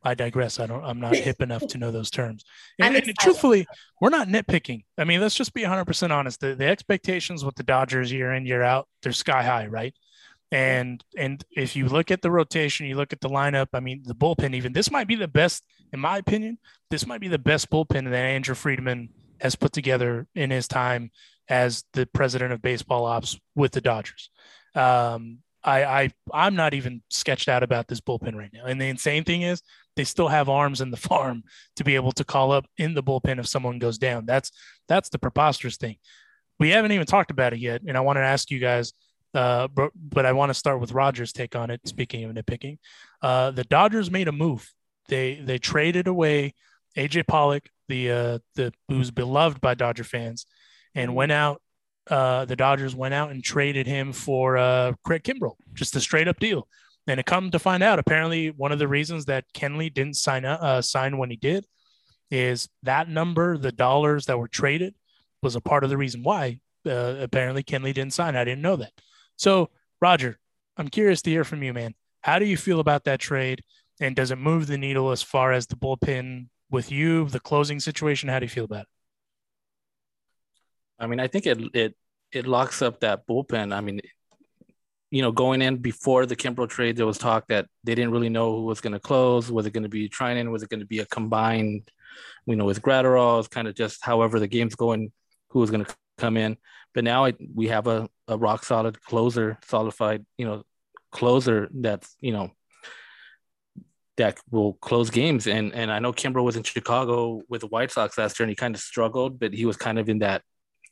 I 0.03 0.13
digress. 0.13 0.59
I 0.59 0.65
don't. 0.65 0.83
I'm 0.83 0.99
not 0.99 1.15
hip 1.27 1.41
enough 1.41 1.67
to 1.67 1.77
know 1.77 1.91
those 1.91 2.09
terms. 2.09 2.43
And, 2.79 2.95
and 2.95 3.17
truthfully, 3.19 3.67
we're 3.99 4.09
not 4.09 4.27
nitpicking. 4.27 4.85
I 4.97 5.03
mean, 5.03 5.21
let's 5.21 5.35
just 5.35 5.53
be 5.53 5.61
100 5.61 5.85
percent 5.85 6.13
honest. 6.13 6.39
The, 6.39 6.55
the 6.55 6.67
expectations 6.67 7.43
with 7.43 7.55
the 7.55 7.63
Dodgers 7.63 8.11
year 8.11 8.33
in 8.33 8.45
year 8.45 8.63
out, 8.63 8.87
they're 9.03 9.11
sky 9.11 9.43
high, 9.43 9.67
right? 9.67 9.93
And 10.51 11.03
and 11.17 11.43
if 11.51 11.75
you 11.75 11.87
look 11.87 12.11
at 12.11 12.21
the 12.21 12.31
rotation, 12.31 12.87
you 12.87 12.95
look 12.95 13.13
at 13.13 13.21
the 13.21 13.29
lineup. 13.29 13.67
I 13.73 13.79
mean, 13.81 14.03
the 14.05 14.15
bullpen. 14.15 14.55
Even 14.55 14.73
this 14.73 14.91
might 14.91 15.07
be 15.07 15.15
the 15.15 15.27
best, 15.27 15.63
in 15.93 15.99
my 15.99 16.17
opinion. 16.17 16.57
This 16.89 17.05
might 17.05 17.21
be 17.21 17.27
the 17.27 17.37
best 17.37 17.69
bullpen 17.69 18.05
that 18.05 18.13
Andrew 18.13 18.55
Friedman 18.55 19.09
has 19.41 19.55
put 19.55 19.71
together 19.71 20.27
in 20.35 20.49
his 20.49 20.67
time 20.67 21.11
as 21.47 21.83
the 21.93 22.05
president 22.05 22.53
of 22.53 22.61
baseball 22.61 23.05
ops 23.05 23.37
with 23.55 23.71
the 23.71 23.81
Dodgers. 23.81 24.29
Um, 24.75 25.39
I, 25.63 25.83
I 25.83 26.11
I'm 26.33 26.55
not 26.55 26.73
even 26.73 27.01
sketched 27.09 27.49
out 27.49 27.63
about 27.63 27.87
this 27.87 28.01
bullpen 28.01 28.35
right 28.35 28.51
now. 28.53 28.65
And 28.65 28.79
the 28.79 28.87
insane 28.87 29.23
thing 29.23 29.41
is 29.41 29.61
they 29.95 30.03
still 30.03 30.27
have 30.27 30.49
arms 30.49 30.81
in 30.81 30.91
the 30.91 30.97
farm 31.09 31.43
to 31.75 31.83
be 31.83 31.95
able 31.95 32.11
to 32.13 32.23
call 32.23 32.51
up 32.51 32.65
in 32.77 32.93
the 32.93 33.03
bullpen 33.03 33.39
if 33.39 33.47
someone 33.47 33.79
goes 33.79 33.97
down. 33.97 34.25
That's 34.25 34.51
that's 34.87 35.09
the 35.09 35.19
preposterous 35.19 35.77
thing. 35.77 35.97
We 36.59 36.69
haven't 36.69 36.91
even 36.91 37.05
talked 37.05 37.31
about 37.31 37.53
it 37.53 37.59
yet, 37.59 37.81
and 37.87 37.97
I 37.97 38.01
want 38.01 38.17
to 38.17 38.21
ask 38.21 38.51
you 38.51 38.59
guys. 38.59 38.93
Uh, 39.31 39.67
but, 39.67 39.91
but 39.95 40.25
I 40.25 40.31
want 40.31 40.49
to 40.49 40.55
start 40.55 40.79
with 40.79 40.91
Rogers' 40.91 41.31
take 41.31 41.55
on 41.55 41.69
it. 41.69 41.81
Speaking 41.85 42.23
of 42.23 42.33
nitpicking, 42.33 42.79
uh, 43.21 43.51
the 43.51 43.63
Dodgers 43.63 44.09
made 44.09 44.27
a 44.27 44.31
move. 44.31 44.73
They 45.07 45.35
they 45.35 45.59
traded 45.59 46.07
away 46.07 46.55
AJ 46.97 47.27
Pollock, 47.27 47.69
the 47.87 48.11
uh, 48.11 48.39
the 48.55 48.73
who's 48.87 49.11
beloved 49.11 49.61
by 49.61 49.75
Dodger 49.75 50.03
fans, 50.03 50.45
and 50.95 51.15
went 51.15 51.31
out 51.31 51.61
uh, 52.09 52.45
the 52.45 52.55
Dodgers 52.55 52.95
went 52.95 53.13
out 53.13 53.31
and 53.31 53.43
traded 53.43 53.87
him 53.87 54.13
for 54.13 54.57
uh, 54.57 54.93
Craig 55.03 55.23
Kimbrel, 55.23 55.55
just 55.73 55.95
a 55.95 56.01
straight 56.01 56.27
up 56.27 56.39
deal. 56.39 56.67
And 57.07 57.19
it 57.19 57.25
come 57.25 57.51
to 57.51 57.59
find 57.59 57.81
out, 57.81 57.99
apparently 57.99 58.49
one 58.49 58.71
of 58.71 58.79
the 58.79 58.87
reasons 58.87 59.25
that 59.25 59.45
Kenley 59.53 59.93
didn't 59.93 60.15
sign 60.15 60.45
up, 60.45 60.61
uh, 60.61 60.81
sign 60.81 61.17
when 61.17 61.29
he 61.29 61.35
did 61.35 61.65
is 62.31 62.69
that 62.83 63.09
number, 63.09 63.57
the 63.57 63.71
dollars 63.71 64.27
that 64.27 64.37
were 64.37 64.47
traded, 64.47 64.93
was 65.41 65.55
a 65.55 65.61
part 65.61 65.83
of 65.83 65.89
the 65.89 65.97
reason 65.97 66.21
why 66.21 66.59
uh, 66.85 67.15
apparently 67.19 67.63
Kenley 67.63 67.93
didn't 67.93 68.13
sign. 68.13 68.35
I 68.35 68.43
didn't 68.43 68.61
know 68.61 68.75
that. 68.75 68.91
So, 69.37 69.69
Roger, 70.01 70.37
I'm 70.77 70.89
curious 70.89 71.21
to 71.23 71.29
hear 71.29 71.43
from 71.43 71.63
you, 71.63 71.73
man. 71.73 71.95
How 72.21 72.39
do 72.39 72.45
you 72.45 72.57
feel 72.57 72.79
about 72.79 73.05
that 73.05 73.19
trade? 73.19 73.63
And 73.99 74.15
does 74.15 74.31
it 74.31 74.37
move 74.37 74.67
the 74.67 74.77
needle 74.77 75.11
as 75.11 75.21
far 75.21 75.51
as 75.51 75.67
the 75.67 75.75
bullpen 75.75 76.47
with 76.69 76.91
you, 76.91 77.27
the 77.27 77.39
closing 77.39 77.79
situation? 77.79 78.29
How 78.29 78.39
do 78.39 78.45
you 78.45 78.49
feel 78.49 78.65
about 78.65 78.83
it? 78.83 78.87
I 80.99 81.07
mean, 81.07 81.19
I 81.19 81.27
think 81.27 81.45
it 81.45 81.59
it 81.73 81.95
it 82.31 82.47
locks 82.47 82.81
up 82.81 82.99
that 82.99 83.25
bullpen. 83.27 83.73
I 83.73 83.81
mean, 83.81 84.01
you 85.11 85.21
know, 85.21 85.31
going 85.31 85.61
in 85.61 85.77
before 85.77 86.25
the 86.25 86.35
Kimbrel 86.35 86.69
trade, 86.69 86.97
there 86.97 87.05
was 87.05 87.17
talk 87.17 87.47
that 87.47 87.67
they 87.83 87.95
didn't 87.95 88.11
really 88.11 88.29
know 88.29 88.55
who 88.55 88.63
was 88.63 88.81
going 88.81 88.93
to 88.93 88.99
close. 88.99 89.51
Was 89.51 89.65
it 89.65 89.71
going 89.71 89.83
to 89.83 89.89
be 89.89 90.09
Treinen? 90.09 90.51
Was 90.51 90.63
it 90.63 90.69
going 90.69 90.81
to 90.81 90.85
be 90.85 90.99
a 90.99 91.05
combined, 91.05 91.89
you 92.45 92.55
know, 92.55 92.65
with 92.65 92.81
Graterol? 92.81 93.39
It's 93.39 93.47
kind 93.47 93.67
of 93.67 93.75
just 93.75 94.03
however 94.03 94.39
the 94.39 94.47
game's 94.47 94.75
going, 94.75 95.11
who 95.49 95.59
was 95.59 95.71
going 95.71 95.85
to 95.85 95.95
come 96.17 96.37
in. 96.37 96.57
But 96.93 97.03
now 97.03 97.25
I, 97.25 97.33
we 97.53 97.69
have 97.69 97.87
a, 97.87 98.07
a 98.27 98.37
rock 98.37 98.63
solid 98.65 99.01
closer, 99.01 99.57
solidified, 99.65 100.25
you 100.37 100.45
know, 100.45 100.63
closer 101.11 101.69
that's, 101.73 102.15
you 102.19 102.31
know, 102.33 102.51
that 104.17 104.37
will 104.51 104.73
close 104.73 105.09
games. 105.09 105.47
And 105.47 105.73
and 105.73 105.89
I 105.91 105.99
know 105.99 106.11
Kimbrel 106.11 106.43
was 106.43 106.57
in 106.57 106.63
Chicago 106.63 107.41
with 107.47 107.61
the 107.61 107.67
White 107.67 107.89
Sox 107.89 108.17
last 108.17 108.37
year 108.37 108.43
and 108.45 108.51
he 108.51 108.55
kind 108.55 108.75
of 108.75 108.81
struggled, 108.81 109.39
but 109.39 109.53
he 109.53 109.65
was 109.65 109.77
kind 109.77 109.97
of 109.97 110.09
in 110.09 110.19
that 110.19 110.43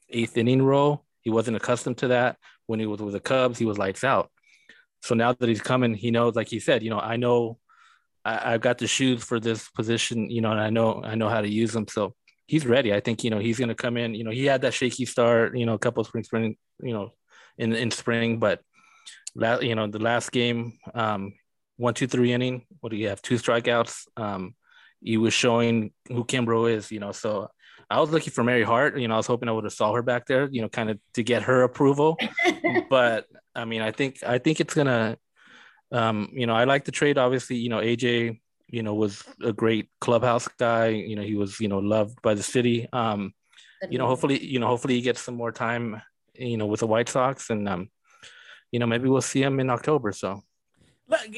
eighth 0.10 0.38
inning 0.38 0.62
role. 0.62 1.04
He 1.22 1.30
wasn't 1.30 1.58
accustomed 1.58 1.98
to 2.00 2.10
that. 2.10 2.38
When 2.68 2.80
he 2.80 2.86
was 2.86 3.00
with 3.00 3.14
the 3.14 3.20
Cubs, 3.20 3.58
he 3.58 3.66
was 3.66 3.78
lights 3.78 4.04
out. 4.04 4.30
So 5.02 5.16
now 5.16 5.34
that 5.34 5.48
he's 5.48 5.62
coming, 5.62 5.94
he 5.94 6.12
knows, 6.12 6.36
like 6.36 6.50
he 6.50 6.60
said, 6.60 6.84
you 6.84 6.90
know, 6.90 7.00
I 7.00 7.18
know 7.18 7.60
I, 8.26 8.52
have 8.52 8.62
got 8.62 8.78
the 8.78 8.88
shoes 8.88 9.24
for 9.24 9.40
this 9.40 9.70
position, 9.70 10.30
you 10.30 10.42
know, 10.42 10.52
and 10.52 10.60
I 10.60 10.70
know 10.70 11.02
I 11.04 11.16
know 11.16 11.30
how 11.30 11.42
to 11.42 11.50
use 11.50 11.72
them. 11.72 11.88
So 11.88 12.14
he's 12.46 12.66
ready. 12.66 12.94
I 12.94 13.00
think, 13.00 13.24
you 13.24 13.30
know, 13.30 13.40
he's 13.40 13.60
gonna 13.60 13.76
come 13.76 13.96
in. 13.96 14.16
You 14.16 14.24
know, 14.24 14.32
he 14.32 14.46
had 14.46 14.62
that 14.62 14.74
shaky 14.74 15.06
start, 15.06 15.58
you 15.58 15.66
know, 15.66 15.76
a 15.76 15.80
couple 15.80 16.02
of 16.02 16.08
spring 16.08 16.24
spring, 16.24 16.58
you 16.82 16.94
know, 16.94 17.12
in 17.58 17.74
in 17.74 17.92
spring, 17.92 18.40
but 18.40 18.62
last, 19.36 19.64
you 19.64 19.76
know, 19.76 19.88
the 19.88 20.00
last 20.00 20.32
game, 20.32 20.78
um, 20.94 21.34
one, 21.78 21.94
two, 21.94 22.08
three 22.08 22.34
inning, 22.34 22.66
what 22.82 22.90
do 22.90 22.98
you 22.98 23.10
have? 23.10 23.22
Two 23.22 23.36
strikeouts. 23.36 24.08
Um, 24.18 24.56
he 25.02 25.18
was 25.18 25.34
showing 25.34 25.94
who 26.08 26.26
Kimbrel 26.26 26.72
is, 26.72 26.92
you 26.92 27.00
know, 27.00 27.12
so 27.12 27.50
I 27.90 28.02
was 28.02 28.10
looking 28.10 28.32
for 28.32 28.44
Mary 28.44 28.64
Hart. 28.64 29.00
You 29.00 29.08
know, 29.08 29.14
I 29.14 29.18
was 29.18 29.28
hoping 29.28 29.48
I 29.48 29.54
would 29.54 29.64
have 29.64 29.74
saw 29.74 29.94
her 29.94 30.02
back 30.02 30.26
there. 30.26 30.50
You 30.52 30.62
know, 30.62 30.70
kind 30.70 30.90
of 30.90 31.00
to 31.14 31.24
get 31.24 31.44
her 31.44 31.64
approval. 31.64 32.18
but 32.90 33.26
I 33.56 33.66
mean, 33.66 33.82
I 33.82 33.92
think 33.92 34.24
I 34.26 34.38
think 34.38 34.60
it's 34.60 34.74
gonna. 34.74 35.18
Um, 35.92 36.30
you 36.34 36.48
know, 36.48 36.54
I 36.54 36.66
like 36.66 36.84
the 36.84 36.92
trade. 36.92 37.18
Obviously, 37.18 37.56
you 37.56 37.70
know, 37.70 37.80
AJ, 37.80 38.40
you 38.68 38.84
know, 38.84 38.94
was 38.94 39.24
a 39.42 39.54
great 39.54 39.90
clubhouse 40.02 40.48
guy. 40.60 40.88
You 40.88 41.16
know, 41.16 41.22
he 41.22 41.36
was 41.36 41.60
you 41.60 41.70
know 41.70 41.80
loved 41.80 42.22
by 42.22 42.34
the 42.34 42.44
city. 42.44 42.88
Um, 42.92 43.34
you 43.90 43.98
know, 43.98 44.08
hopefully, 44.08 44.44
you 44.44 44.60
know, 44.60 44.68
hopefully 44.68 44.96
he 44.96 45.02
gets 45.02 45.22
some 45.22 45.36
more 45.36 45.52
time. 45.52 46.02
You 46.34 46.58
know, 46.58 46.68
with 46.68 46.82
the 46.82 46.88
White 46.88 47.10
Sox, 47.10 47.50
and 47.50 47.68
um, 47.70 47.90
you 48.72 48.80
know, 48.80 48.86
maybe 48.86 49.08
we'll 49.08 49.22
see 49.22 49.42
him 49.42 49.60
in 49.60 49.70
October. 49.70 50.12
So. 50.12 50.42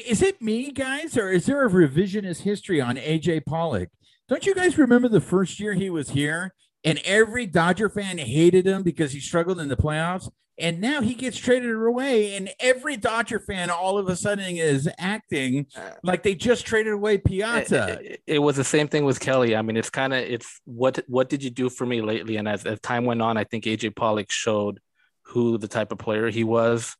Is 0.04 0.20
it 0.20 0.42
me, 0.42 0.72
guys, 0.72 1.16
or 1.16 1.30
is 1.30 1.46
there 1.46 1.64
a 1.64 1.70
revisionist 1.70 2.40
history 2.40 2.80
on 2.80 2.96
AJ 2.96 3.46
Pollock? 3.46 3.88
Don't 4.30 4.46
you 4.46 4.54
guys 4.54 4.78
remember 4.78 5.08
the 5.08 5.20
first 5.20 5.58
year 5.58 5.74
he 5.74 5.90
was 5.90 6.10
here 6.10 6.54
and 6.84 7.00
every 7.04 7.46
Dodger 7.46 7.88
fan 7.88 8.16
hated 8.16 8.64
him 8.64 8.84
because 8.84 9.10
he 9.10 9.18
struggled 9.18 9.58
in 9.58 9.66
the 9.66 9.76
playoffs? 9.76 10.30
And 10.56 10.80
now 10.80 11.00
he 11.00 11.14
gets 11.14 11.38
traded 11.38 11.74
away, 11.74 12.36
and 12.36 12.50
every 12.60 12.98
Dodger 12.98 13.40
fan 13.40 13.70
all 13.70 13.96
of 13.96 14.08
a 14.08 14.14
sudden 14.14 14.56
is 14.56 14.88
acting 14.98 15.66
like 16.02 16.22
they 16.22 16.34
just 16.34 16.66
traded 16.66 16.92
away 16.92 17.16
Piazza. 17.16 17.98
It, 17.98 18.04
it, 18.04 18.22
it 18.26 18.38
was 18.40 18.56
the 18.56 18.64
same 18.64 18.86
thing 18.86 19.06
with 19.06 19.20
Kelly. 19.20 19.56
I 19.56 19.62
mean, 19.62 19.78
it's 19.78 19.88
kind 19.88 20.12
of 20.12 20.20
it's 20.20 20.60
what 20.66 21.02
what 21.08 21.30
did 21.30 21.42
you 21.42 21.48
do 21.48 21.70
for 21.70 21.86
me 21.86 22.02
lately? 22.02 22.36
And 22.36 22.46
as, 22.46 22.66
as 22.66 22.78
time 22.80 23.06
went 23.06 23.22
on, 23.22 23.38
I 23.38 23.44
think 23.44 23.64
AJ 23.64 23.96
Pollock 23.96 24.30
showed 24.30 24.80
who 25.22 25.56
the 25.56 25.68
type 25.68 25.92
of 25.92 25.98
player 25.98 26.28
he 26.28 26.44
was, 26.44 26.94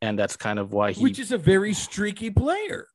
and 0.00 0.16
that's 0.16 0.36
kind 0.36 0.60
of 0.60 0.72
why 0.72 0.92
he, 0.92 1.02
which 1.02 1.18
is 1.18 1.32
a 1.32 1.38
very 1.38 1.74
streaky 1.74 2.30
player. 2.30 2.86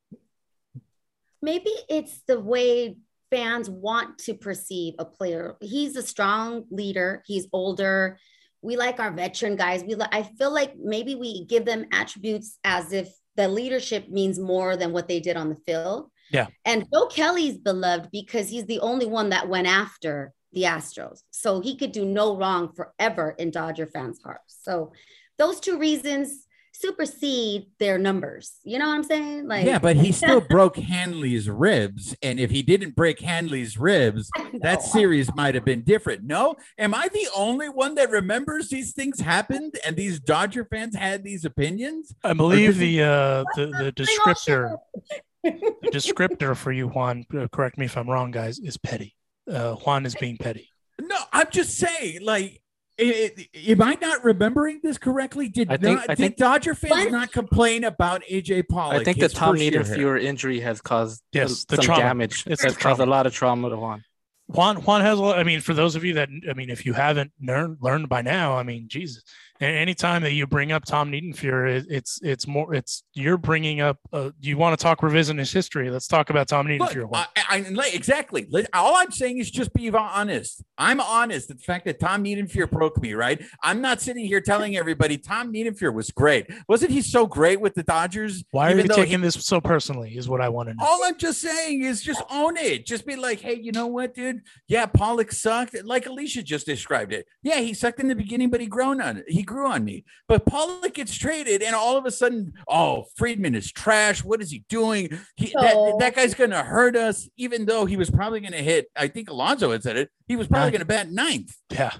Maybe 1.41 1.72
it's 1.89 2.22
the 2.27 2.39
way 2.39 2.96
fans 3.29 3.69
want 3.69 4.17
to 4.19 4.34
perceive 4.34 4.96
a 5.00 5.05
player. 5.05 5.55
He's 5.62 5.96
a 5.96 6.03
strong 6.03 6.65
leader. 6.69 7.24
He's 7.25 7.48
older. 7.51 8.17
We 8.62 8.75
like 8.75 9.00
our 9.00 9.12
veteran 9.12 9.55
guys. 9.55 9.84
We 9.84 9.96
I 10.12 10.24
feel 10.24 10.53
like 10.53 10.74
maybe 10.77 11.15
we 11.15 11.46
give 11.46 11.65
them 11.65 11.86
attributes 11.91 12.57
as 12.63 12.91
if 12.91 13.10
the 13.36 13.48
leadership 13.48 14.10
means 14.10 14.39
more 14.39 14.75
than 14.75 14.91
what 14.91 15.07
they 15.07 15.19
did 15.19 15.38
on 15.38 15.50
the 15.50 15.55
field. 15.55 16.10
Yeah. 16.31 16.48
And 16.65 16.86
Joe 16.93 17.07
Kelly's 17.07 17.57
beloved 17.57 18.10
because 18.12 18.50
he's 18.50 18.65
the 18.65 18.79
only 18.79 19.05
one 19.05 19.29
that 19.29 19.48
went 19.48 19.67
after 19.67 20.34
the 20.53 20.63
Astros. 20.63 21.19
So 21.31 21.62
he 21.62 21.77
could 21.77 21.91
do 21.91 22.03
no 22.03 22.36
wrong 22.36 22.74
forever 22.74 23.36
in 23.38 23.51
Dodger 23.51 23.86
fans' 23.86 24.19
hearts. 24.24 24.57
So 24.62 24.91
those 25.38 25.60
two 25.60 25.77
reasons 25.77 26.47
supersede 26.79 27.67
their 27.79 27.98
numbers. 27.98 28.57
You 28.63 28.79
know 28.79 28.88
what 28.88 28.96
I'm 28.96 29.03
saying? 29.03 29.48
Like 29.48 29.65
Yeah, 29.65 29.79
but 29.79 29.96
he 29.96 30.12
still 30.24 30.41
broke 30.41 30.77
Hanley's 30.77 31.50
ribs 31.50 32.15
and 32.22 32.39
if 32.39 32.51
he 32.51 32.62
didn't 32.62 32.96
break 32.96 33.19
Hanley's 33.19 33.77
ribs, 33.77 34.29
that 34.60 34.81
series 34.81 35.34
might 35.36 35.55
have 35.55 35.65
been 35.65 35.81
different. 35.81 36.24
No? 36.24 36.55
Am 36.77 36.93
I 36.93 37.07
the 37.07 37.27
only 37.36 37.69
one 37.69 37.96
that 37.96 38.10
remembers 38.10 38.69
these 38.69 38.93
things 38.93 39.19
happened 39.19 39.75
and 39.86 39.96
these 39.96 40.19
Dodger 40.19 40.65
fans 40.65 40.96
had 40.96 41.24
these 41.24 41.46
opinions? 41.46 42.13
I 42.24 42.34
believe 42.34 42.77
the 42.77 43.03
uh 43.03 43.43
the, 43.55 43.67
the 43.67 43.91
descriptor 43.91 44.77
the 45.43 45.91
descriptor 45.91 46.55
for 46.55 46.72
you 46.72 46.88
Juan, 46.88 47.25
uh, 47.38 47.48
correct 47.48 47.77
me 47.77 47.86
if 47.86 47.98
I'm 47.98 48.10
wrong 48.10 48.31
guys, 48.31 48.60
is 48.60 48.77
petty. 48.77 49.15
Uh 49.50 49.74
Juan 49.74 50.05
is 50.05 50.15
being 50.15 50.38
petty. 50.38 50.69
No, 51.00 51.17
I'm 51.31 51.48
just 51.51 51.77
saying 51.77 52.19
like 52.24 52.62
it, 52.98 53.48
am 53.70 53.82
I 53.82 53.98
not 54.01 54.24
remembering 54.24 54.80
this 54.82 54.98
correctly? 54.98 55.50
Did 55.50 55.72
I 55.72 55.77
think, 55.77 56.00
not, 56.00 56.10
I 56.10 56.16
did 56.16 56.18
think, 56.18 56.38
Dodger 56.38 56.74
fans 56.75 56.92
what? 56.92 57.12
not 57.12 57.32
complain 57.32 57.84
about 57.84 58.24
AJ 58.24 58.68
Pollock? 58.70 59.01
I 59.01 59.04
think 59.04 59.20
the 59.20 59.30
Tom 59.30 59.56
Niedenfuer 59.56 60.22
injury 60.22 60.60
has 60.62 60.82
caused 60.82 61.22
yes, 61.32 61.66
the 61.66 61.75
some 61.75 61.86
trauma. 61.86 62.01
damage. 62.01 62.44
It's 62.48 62.63
has 62.63 62.75
caused 62.75 63.00
a 63.00 63.06
lot 63.06 63.27
of 63.27 63.34
trauma 63.34 63.70
to 63.70 63.77
Juan. 63.77 64.04
Juan 64.48 64.77
Juan 64.77 65.01
has. 65.01 65.20
I 65.20 65.44
mean, 65.44 65.62
for 65.62 65.74
those 65.74 65.96
of 65.96 66.04
you 66.04 66.16
that 66.16 66.30
I 66.50 66.54
mean, 66.54 66.70
if 66.70 66.86
you 66.86 66.94
haven't 66.94 67.32
learned 67.42 67.77
learned 67.82 68.10
by 68.10 68.22
now, 68.22 68.58
I 68.58 68.63
mean, 68.63 68.88
Jesus, 68.88 69.24
anytime 69.60 70.24
that 70.24 70.34
you 70.34 70.48
bring 70.48 70.72
up 70.72 70.86
Tom 70.86 71.12
Niedenfuer, 71.12 71.86
it's 71.90 72.20
it's 72.24 72.48
more 72.48 72.74
it's 72.74 73.04
you're 73.14 73.38
bringing 73.38 73.82
up. 73.82 73.98
Uh, 74.14 74.32
you 74.40 74.58
want 74.58 74.78
to 74.78 74.82
talk 74.82 75.02
revisionist 75.02 75.54
history? 75.54 75.90
Let's 75.90 76.08
talk 76.08 76.30
about 76.30 76.48
Tom 76.48 76.68
Niedenfuer. 76.68 77.02
Look, 77.02 77.14
I, 77.14 77.28
I, 77.50 77.90
exactly. 77.94 78.48
All 78.74 78.96
I'm 78.96 79.12
saying 79.12 79.40
is 79.40 79.52
just 79.52 79.74
be 79.74 79.90
honest. 79.90 80.64
I'm 80.78 81.00
honest. 81.00 81.48
That 81.48 81.58
the 81.58 81.64
fact 81.64 81.86
that 81.86 82.00
Tom 82.00 82.24
Niedenfuer 82.24 82.70
broke 82.70 83.02
me, 83.02 83.14
right? 83.14 83.42
I'm 83.64 83.82
not 83.82 84.02
sitting 84.02 84.26
here 84.26 84.42
telling 84.42 84.78
everybody 84.78 85.18
Tom 85.18 85.52
Niedenfuer 85.54 85.94
was 85.94 86.12
great. 86.12 86.48
Wasn't 86.68 86.92
he 86.92 87.02
so 87.02 87.26
great 87.26 87.60
with 87.60 87.74
the 87.74 87.84
Dodgers? 87.84 88.44
Why 88.52 88.72
are 88.72 88.78
you 88.78 88.88
taking 88.88 89.20
he, 89.20 89.26
this 89.26 89.36
so 89.46 89.60
personally? 89.60 90.16
Is 90.18 90.30
what 90.30 90.42
I 90.42 90.50
want 90.50 90.70
to 90.70 90.76
know. 90.76 90.86
All 90.86 91.04
I'm 91.04 91.18
just 91.18 91.42
saying 91.42 91.84
is 91.84 92.02
just 92.02 92.22
own 92.30 92.58
it. 92.58 92.86
Just 92.86 93.06
be 93.06 93.16
like, 93.16 93.40
hey, 93.40 93.56
you 93.56 93.72
know 93.72 93.88
what, 93.88 94.14
dude? 94.14 94.42
Yeah, 94.68 94.86
Pollock 94.86 95.32
sucked. 95.32 95.76
Like 95.84 96.06
Alicia 96.06 96.44
just 96.44 96.66
described 96.66 97.14
it. 97.14 97.26
Yeah, 97.42 97.60
he 97.60 97.74
sucked 97.74 98.00
in 98.00 98.08
the 98.08 98.16
beginning, 98.16 98.50
but 98.50 98.62
he 98.62 98.68
grown 98.68 99.02
on 99.02 99.18
it. 99.18 99.26
He 99.28 99.44
grew 99.48 99.68
on 99.68 99.84
me. 99.84 100.06
But 100.27 100.46
Pollock 100.46 100.94
gets 100.94 101.16
traded, 101.16 101.63
and 101.63 101.75
all 101.75 101.98
of 101.98 102.06
a 102.06 102.12
sudden, 102.12 102.54
oh, 102.68 103.06
Friedman 103.16 103.56
is 103.56 103.72
trash. 103.72 104.24
What 104.24 104.42
is 104.42 104.51
he 104.51 104.63
doing? 104.70 105.10
He, 105.36 105.54
that, 105.60 105.96
that 106.00 106.16
guy's 106.16 106.36
going 106.36 106.51
to 106.51 106.62
hurt 106.62 106.96
us, 106.96 107.27
even 107.38 107.66
though 107.66 107.86
he 107.86 107.98
was 107.98 108.12
probably 108.12 108.39
going 108.42 108.51
to 108.51 108.63
hit. 108.63 108.92
I 108.96 109.08
think 109.08 109.30
Alonso 109.30 109.72
had 109.72 109.82
said 109.82 109.98
it. 109.98 110.12
He 110.27 110.36
was 110.36 110.48
probably 110.48 110.72
going 110.72 110.82
to 110.82 110.86
bat 110.86 111.12
ninth. 111.12 111.56
Yeah. 111.72 111.94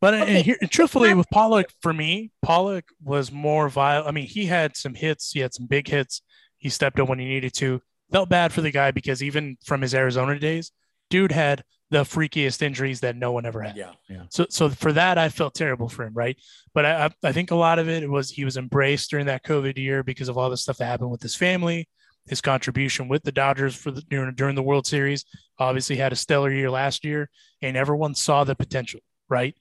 But 0.00 0.14
okay. 0.14 0.36
and 0.36 0.44
here, 0.44 0.56
and 0.60 0.70
truthfully, 0.70 1.14
with 1.14 1.30
Pollock, 1.30 1.70
for 1.80 1.92
me, 1.92 2.32
Pollock 2.42 2.84
was 3.02 3.30
more 3.30 3.68
violent. 3.68 4.08
I 4.08 4.10
mean, 4.10 4.26
he 4.26 4.46
had 4.46 4.76
some 4.76 4.94
hits. 4.94 5.30
He 5.30 5.40
had 5.40 5.54
some 5.54 5.66
big 5.66 5.86
hits. 5.86 6.22
He 6.58 6.68
stepped 6.68 6.98
up 6.98 7.08
when 7.08 7.20
he 7.20 7.26
needed 7.26 7.54
to. 7.54 7.80
Felt 8.10 8.28
bad 8.28 8.52
for 8.52 8.60
the 8.60 8.72
guy 8.72 8.90
because 8.90 9.22
even 9.22 9.56
from 9.64 9.80
his 9.80 9.94
Arizona 9.94 10.38
days, 10.38 10.72
dude 11.08 11.30
had 11.30 11.62
the 11.92 12.04
freakiest 12.04 12.62
injuries 12.62 13.00
that 13.00 13.16
no 13.16 13.32
one 13.32 13.44
ever 13.44 13.60
had. 13.60 13.76
Yeah, 13.76 13.92
yeah. 14.08 14.22
So, 14.30 14.46
so 14.48 14.70
for 14.70 14.94
that, 14.94 15.18
I 15.18 15.28
felt 15.28 15.54
terrible 15.54 15.90
for 15.90 16.04
him, 16.04 16.14
right? 16.14 16.38
But 16.72 16.86
I, 16.86 17.10
I 17.22 17.32
think 17.32 17.50
a 17.50 17.54
lot 17.54 17.78
of 17.78 17.86
it 17.86 18.08
was 18.08 18.30
he 18.30 18.46
was 18.46 18.56
embraced 18.56 19.10
during 19.10 19.26
that 19.26 19.44
COVID 19.44 19.76
year 19.76 20.02
because 20.02 20.30
of 20.30 20.38
all 20.38 20.48
the 20.48 20.56
stuff 20.56 20.78
that 20.78 20.86
happened 20.86 21.10
with 21.10 21.20
his 21.20 21.36
family, 21.36 21.86
his 22.26 22.40
contribution 22.40 23.08
with 23.08 23.24
the 23.24 23.30
Dodgers 23.30 23.76
for 23.76 23.90
the 23.90 24.00
during, 24.00 24.34
during 24.34 24.54
the 24.54 24.62
World 24.62 24.86
Series. 24.86 25.26
Obviously, 25.58 25.96
had 25.96 26.14
a 26.14 26.16
stellar 26.16 26.50
year 26.50 26.70
last 26.70 27.04
year, 27.04 27.28
and 27.60 27.76
everyone 27.76 28.14
saw 28.14 28.42
the 28.42 28.54
potential, 28.54 29.00
right? 29.28 29.54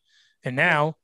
And 0.46 0.56
now, 0.56 0.96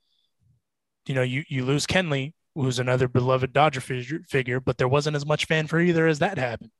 you 1.08 1.14
know, 1.14 1.24
you 1.24 1.44
you 1.50 1.66
lose 1.66 1.86
Kenley, 1.86 2.36
who's 2.56 2.80
another 2.80 3.10
beloved 3.10 3.52
Dodger 3.52 3.82
figure, 3.82 4.22
figure, 4.30 4.62
but 4.62 4.78
there 4.78 4.88
wasn't 4.88 5.18
as 5.18 5.26
much 5.26 5.44
fan 5.44 5.68
for 5.68 5.82
either 5.82 6.08
as 6.08 6.20
that 6.20 6.38
happened. 6.38 6.72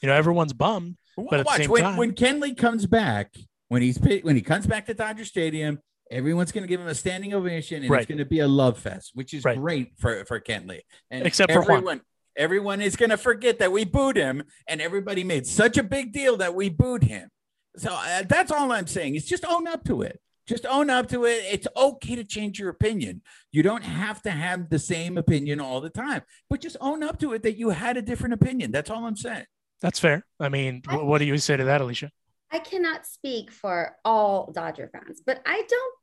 You 0.00 0.08
know, 0.10 0.14
everyone's 0.14 0.52
bummed. 0.52 0.96
But 1.16 1.44
Watch 1.44 1.66
when, 1.66 1.82
time, 1.82 1.96
when 1.96 2.12
Kenley 2.12 2.56
comes 2.56 2.86
back, 2.86 3.34
when 3.68 3.82
he's 3.82 3.98
when 3.98 4.36
he 4.36 4.42
comes 4.42 4.66
back 4.66 4.86
to 4.86 4.94
Dodger 4.94 5.24
Stadium, 5.24 5.80
Everyone's 6.08 6.52
going 6.52 6.62
to 6.62 6.68
give 6.68 6.80
him 6.80 6.86
a 6.86 6.94
standing 6.94 7.34
ovation, 7.34 7.82
and 7.82 7.90
Right. 7.90 8.02
it's 8.02 8.08
going 8.08 8.18
to 8.18 8.24
be 8.24 8.38
a 8.38 8.46
love 8.46 8.78
fest, 8.78 9.10
which 9.14 9.34
is 9.34 9.42
Right. 9.42 9.58
great 9.58 9.94
for 9.98 10.24
for 10.24 10.38
Kenley. 10.38 10.82
And 11.10 11.26
Except 11.26 11.50
for 11.50 11.62
Juan. 11.62 11.78
everyone, 11.78 12.00
everyone 12.36 12.80
is 12.80 12.94
going 12.94 13.10
to 13.10 13.16
forget 13.16 13.58
that 13.58 13.72
we 13.72 13.84
booed 13.84 14.16
him, 14.16 14.44
and 14.68 14.80
everybody 14.80 15.24
made 15.24 15.48
such 15.48 15.76
a 15.76 15.82
big 15.82 16.12
deal 16.12 16.36
that 16.36 16.54
we 16.54 16.68
booed 16.68 17.02
him. 17.02 17.28
So 17.76 17.90
uh, 17.92 18.22
that's 18.22 18.52
all 18.52 18.70
I'm 18.70 18.86
saying. 18.86 19.16
Is 19.16 19.24
just 19.26 19.44
own 19.44 19.66
up 19.66 19.82
to 19.86 20.02
it. 20.02 20.20
Just 20.46 20.64
own 20.64 20.90
up 20.90 21.08
to 21.08 21.24
it. 21.24 21.42
It's 21.50 21.66
okay 21.76 22.14
to 22.14 22.22
change 22.22 22.60
your 22.60 22.68
opinion. 22.68 23.22
You 23.50 23.64
don't 23.64 23.82
have 23.82 24.22
to 24.22 24.30
have 24.30 24.70
the 24.70 24.78
same 24.78 25.18
opinion 25.18 25.58
all 25.60 25.80
the 25.80 25.90
time, 25.90 26.22
but 26.48 26.60
just 26.60 26.76
own 26.80 27.02
up 27.02 27.18
to 27.18 27.32
it 27.32 27.42
that 27.42 27.58
you 27.58 27.70
had 27.70 27.96
a 27.96 28.02
different 28.02 28.34
opinion. 28.34 28.70
That's 28.70 28.90
all 28.90 29.06
I'm 29.06 29.16
saying. 29.16 29.46
That's 29.80 29.98
fair. 29.98 30.24
I 30.38 30.50
mean, 30.50 30.82
what 30.88 31.18
do 31.18 31.24
you 31.24 31.36
say 31.38 31.56
to 31.56 31.64
that, 31.64 31.80
Alicia? 31.80 32.12
I 32.56 32.58
cannot 32.58 33.04
speak 33.04 33.50
for 33.50 33.98
all 34.02 34.50
Dodger 34.50 34.88
fans, 34.90 35.20
but 35.26 35.42
I 35.44 35.62
don't, 35.68 35.94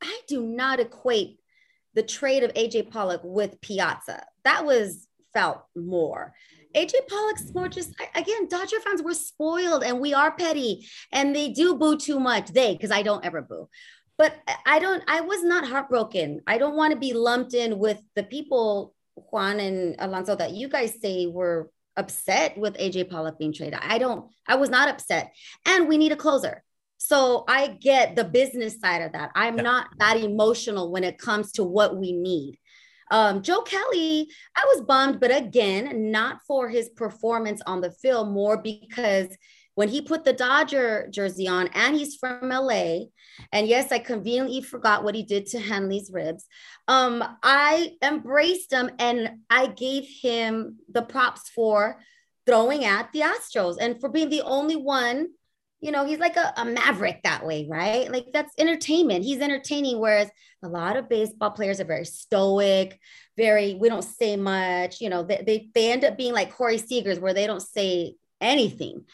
I 0.00 0.20
do 0.28 0.40
not 0.40 0.78
equate 0.78 1.40
the 1.94 2.04
trade 2.04 2.44
of 2.44 2.54
AJ 2.54 2.92
Pollock 2.92 3.22
with 3.24 3.60
Piazza. 3.60 4.24
That 4.44 4.64
was 4.64 5.08
felt 5.34 5.64
more. 5.74 6.32
AJ 6.76 6.92
Pollock's 7.08 7.52
more 7.52 7.68
just, 7.68 7.92
again, 8.14 8.46
Dodger 8.46 8.78
fans 8.78 9.02
were 9.02 9.14
spoiled 9.14 9.82
and 9.82 9.98
we 9.98 10.14
are 10.14 10.30
petty 10.30 10.86
and 11.10 11.34
they 11.34 11.48
do 11.48 11.74
boo 11.74 11.98
too 11.98 12.20
much. 12.20 12.52
They, 12.52 12.74
because 12.74 12.92
I 12.92 13.02
don't 13.02 13.24
ever 13.24 13.42
boo. 13.42 13.68
But 14.16 14.32
I 14.64 14.78
don't, 14.78 15.02
I 15.08 15.22
was 15.22 15.42
not 15.42 15.66
heartbroken. 15.66 16.40
I 16.46 16.58
don't 16.58 16.76
want 16.76 16.92
to 16.92 17.00
be 17.00 17.14
lumped 17.14 17.52
in 17.52 17.80
with 17.80 18.00
the 18.14 18.22
people, 18.22 18.94
Juan 19.16 19.58
and 19.58 19.96
Alonso, 19.98 20.36
that 20.36 20.52
you 20.52 20.68
guys 20.68 21.00
say 21.02 21.26
were 21.26 21.72
upset 21.96 22.56
with 22.58 22.76
AJ 22.78 23.10
Pollock 23.10 23.38
being 23.38 23.52
traded. 23.52 23.78
I 23.80 23.98
don't, 23.98 24.30
I 24.46 24.56
was 24.56 24.70
not 24.70 24.88
upset 24.88 25.32
and 25.64 25.88
we 25.88 25.98
need 25.98 26.12
a 26.12 26.16
closer. 26.16 26.62
So 26.98 27.44
I 27.48 27.68
get 27.68 28.16
the 28.16 28.24
business 28.24 28.80
side 28.80 29.02
of 29.02 29.12
that. 29.12 29.30
I'm 29.34 29.56
Yeah. 29.56 29.62
not 29.62 29.86
that 29.98 30.16
emotional 30.16 30.90
when 30.90 31.04
it 31.04 31.18
comes 31.18 31.52
to 31.52 31.64
what 31.64 31.96
we 31.96 32.12
need. 32.12 32.58
Um, 33.10 33.42
Joe 33.42 33.62
Kelly, 33.62 34.28
I 34.56 34.64
was 34.74 34.84
bummed, 34.84 35.20
but 35.20 35.34
again, 35.34 36.10
not 36.10 36.40
for 36.46 36.68
his 36.68 36.88
performance 36.88 37.62
on 37.66 37.80
the 37.80 37.90
field, 37.92 38.32
more 38.32 38.60
because 38.60 39.28
when 39.76 39.88
he 39.88 40.00
put 40.00 40.24
the 40.24 40.32
Dodger 40.32 41.06
jersey 41.10 41.46
on 41.46 41.68
and 41.68 41.94
he's 41.94 42.16
from 42.16 42.48
LA, 42.48 43.04
and 43.52 43.68
yes, 43.68 43.92
I 43.92 44.00
conveniently 44.00 44.62
forgot 44.62 45.04
what 45.04 45.14
he 45.14 45.22
did 45.22 45.46
to 45.48 45.60
Hanley's 45.60 46.10
ribs. 46.12 46.46
Um, 46.88 47.22
I 47.42 47.92
embraced 48.02 48.72
him 48.72 48.90
and 48.98 49.40
I 49.48 49.68
gave 49.68 50.04
him 50.04 50.78
the 50.90 51.02
props 51.02 51.50
for 51.50 52.00
throwing 52.46 52.84
at 52.84 53.12
the 53.12 53.20
Astros 53.20 53.76
and 53.80 54.00
for 54.00 54.08
being 54.08 54.30
the 54.30 54.42
only 54.42 54.76
one 54.76 55.28
you 55.80 55.92
know, 55.92 56.06
he's 56.06 56.18
like 56.18 56.36
a, 56.36 56.54
a 56.56 56.64
maverick 56.64 57.22
that 57.22 57.44
way, 57.44 57.66
right? 57.68 58.10
Like 58.10 58.32
that's 58.32 58.54
entertainment. 58.58 59.24
He's 59.24 59.40
entertaining. 59.40 60.00
Whereas 60.00 60.28
a 60.62 60.68
lot 60.68 60.96
of 60.96 61.08
baseball 61.08 61.50
players 61.50 61.80
are 61.80 61.84
very 61.84 62.06
stoic, 62.06 62.98
very, 63.36 63.74
we 63.74 63.90
don't 63.90 64.02
say 64.02 64.36
much, 64.36 65.02
you 65.02 65.10
know, 65.10 65.22
they, 65.22 65.42
they, 65.46 65.68
they 65.74 65.92
end 65.92 66.04
up 66.04 66.16
being 66.16 66.32
like 66.32 66.54
Corey 66.54 66.78
Seagers 66.78 67.20
where 67.20 67.34
they 67.34 67.46
don't 67.46 67.60
say 67.60 68.14
anything. 68.40 69.04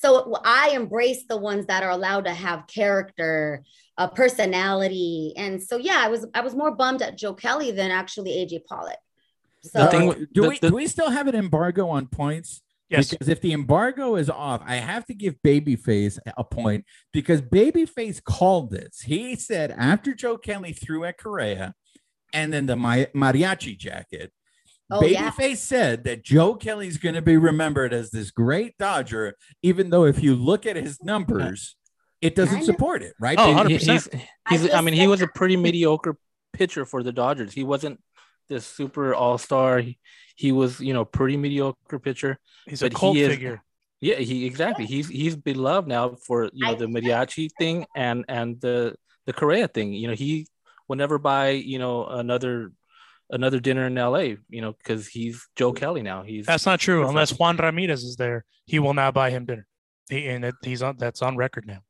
So 0.00 0.34
I 0.44 0.70
embrace 0.70 1.24
the 1.28 1.36
ones 1.36 1.66
that 1.66 1.82
are 1.82 1.90
allowed 1.90 2.24
to 2.24 2.32
have 2.32 2.66
character, 2.66 3.62
uh, 3.98 4.08
personality. 4.08 5.34
And 5.36 5.62
so, 5.62 5.76
yeah, 5.76 5.98
I 5.98 6.08
was, 6.08 6.26
I 6.32 6.40
was 6.40 6.54
more 6.54 6.74
bummed 6.74 7.02
at 7.02 7.18
Joe 7.18 7.34
Kelly 7.34 7.70
than 7.70 7.90
actually 7.90 8.30
AJ 8.30 8.64
Pollock. 8.64 8.96
So 9.62 9.86
thing 9.88 10.26
do 10.32 10.42
the- 10.42 10.48
we 10.48 10.58
the- 10.58 10.68
do 10.70 10.74
we 10.74 10.86
still 10.86 11.10
have 11.10 11.26
an 11.26 11.34
embargo 11.34 11.88
on 11.88 12.06
points? 12.06 12.62
Yes. 12.88 13.10
Because 13.10 13.28
if 13.28 13.42
the 13.42 13.52
embargo 13.52 14.16
is 14.16 14.30
off, 14.30 14.62
I 14.64 14.76
have 14.76 15.04
to 15.06 15.14
give 15.14 15.36
Babyface 15.46 16.18
a 16.36 16.42
point 16.44 16.86
because 17.12 17.42
Babyface 17.42 18.24
called 18.24 18.70
this. 18.70 19.02
He 19.02 19.36
said 19.36 19.70
after 19.70 20.14
Joe 20.14 20.38
Kelly 20.38 20.72
threw 20.72 21.04
at 21.04 21.18
Correa 21.18 21.74
and 22.32 22.52
then 22.52 22.64
the 22.66 22.74
mariachi 22.74 23.76
jacket, 23.78 24.32
Oh, 24.90 25.04
yeah. 25.04 25.30
Babyface 25.30 25.58
said 25.58 26.04
that 26.04 26.24
Joe 26.24 26.54
Kelly's 26.54 26.96
going 26.98 27.14
to 27.14 27.22
be 27.22 27.36
remembered 27.36 27.92
as 27.92 28.10
this 28.10 28.30
great 28.30 28.76
Dodger, 28.78 29.36
even 29.62 29.90
though 29.90 30.04
if 30.04 30.22
you 30.22 30.34
look 30.34 30.66
at 30.66 30.76
his 30.76 31.02
numbers, 31.02 31.76
it 32.20 32.34
doesn't 32.34 32.56
I 32.56 32.60
know. 32.60 32.66
support 32.66 33.02
it, 33.02 33.14
right? 33.20 33.38
Oh, 33.38 33.54
100%. 33.54 33.68
He- 33.68 33.74
he's, 33.74 33.86
he's, 33.88 34.08
I, 34.46 34.56
just 34.68 34.84
mean, 34.84 34.94
he 34.94 35.06
was 35.06 35.22
a 35.22 35.28
pretty 35.28 35.56
mediocre 35.56 36.16
pitcher 36.52 36.84
for 36.84 37.02
the 37.02 37.12
Dodgers. 37.12 37.52
He 37.52 37.64
wasn't 37.64 38.00
this 38.48 38.66
super 38.66 39.14
all 39.14 39.38
star. 39.38 39.78
He, 39.78 39.98
he 40.36 40.52
was, 40.52 40.80
you 40.80 40.92
know, 40.92 41.04
pretty 41.04 41.36
mediocre 41.36 41.98
pitcher. 41.98 42.38
He's 42.66 42.82
a 42.82 42.86
But 42.86 42.92
he 42.92 42.98
cult 42.98 43.16
is- 43.16 43.28
figure. 43.28 43.62
Yeah, 44.02 44.16
he 44.16 44.46
exactly. 44.46 44.86
He's 44.86 45.08
he's 45.10 45.36
beloved 45.36 45.86
now 45.86 46.16
for 46.26 46.48
you 46.54 46.64
know 46.64 46.74
the 46.74 46.86
mariachi 46.86 47.50
thing 47.58 47.84
and 47.94 48.24
and 48.28 48.58
the 48.58 48.94
the 49.26 49.34
Correa 49.34 49.68
thing. 49.68 49.92
You 49.92 50.08
know, 50.08 50.14
he 50.14 50.46
will 50.88 50.96
never 50.96 51.18
buy 51.18 51.50
you 51.50 51.78
know 51.78 52.06
another 52.06 52.72
another 53.30 53.60
dinner 53.60 53.86
in 53.86 53.96
L.A. 53.96 54.36
You 54.48 54.60
know, 54.60 54.72
because 54.72 55.08
he's 55.08 55.46
Joe 55.56 55.72
Kelly 55.72 56.02
now. 56.02 56.22
He's 56.22 56.46
That's 56.46 56.66
not 56.66 56.80
true. 56.80 57.08
Unless? 57.08 57.38
Juan 57.38 57.56
Ramirez 57.56 58.04
is 58.04 58.16
there, 58.16 58.44
he 58.66 58.78
will 58.78 58.94
not 58.94 59.14
buy 59.14 59.30
him 59.30 59.46
dinner. 59.46 59.66
He, 60.08 60.26
and 60.28 60.44
it, 60.44 60.54
he's 60.62 60.82
on. 60.82 60.96
That's 60.98 61.22
on 61.22 61.36
record 61.36 61.66
now. 61.66 61.80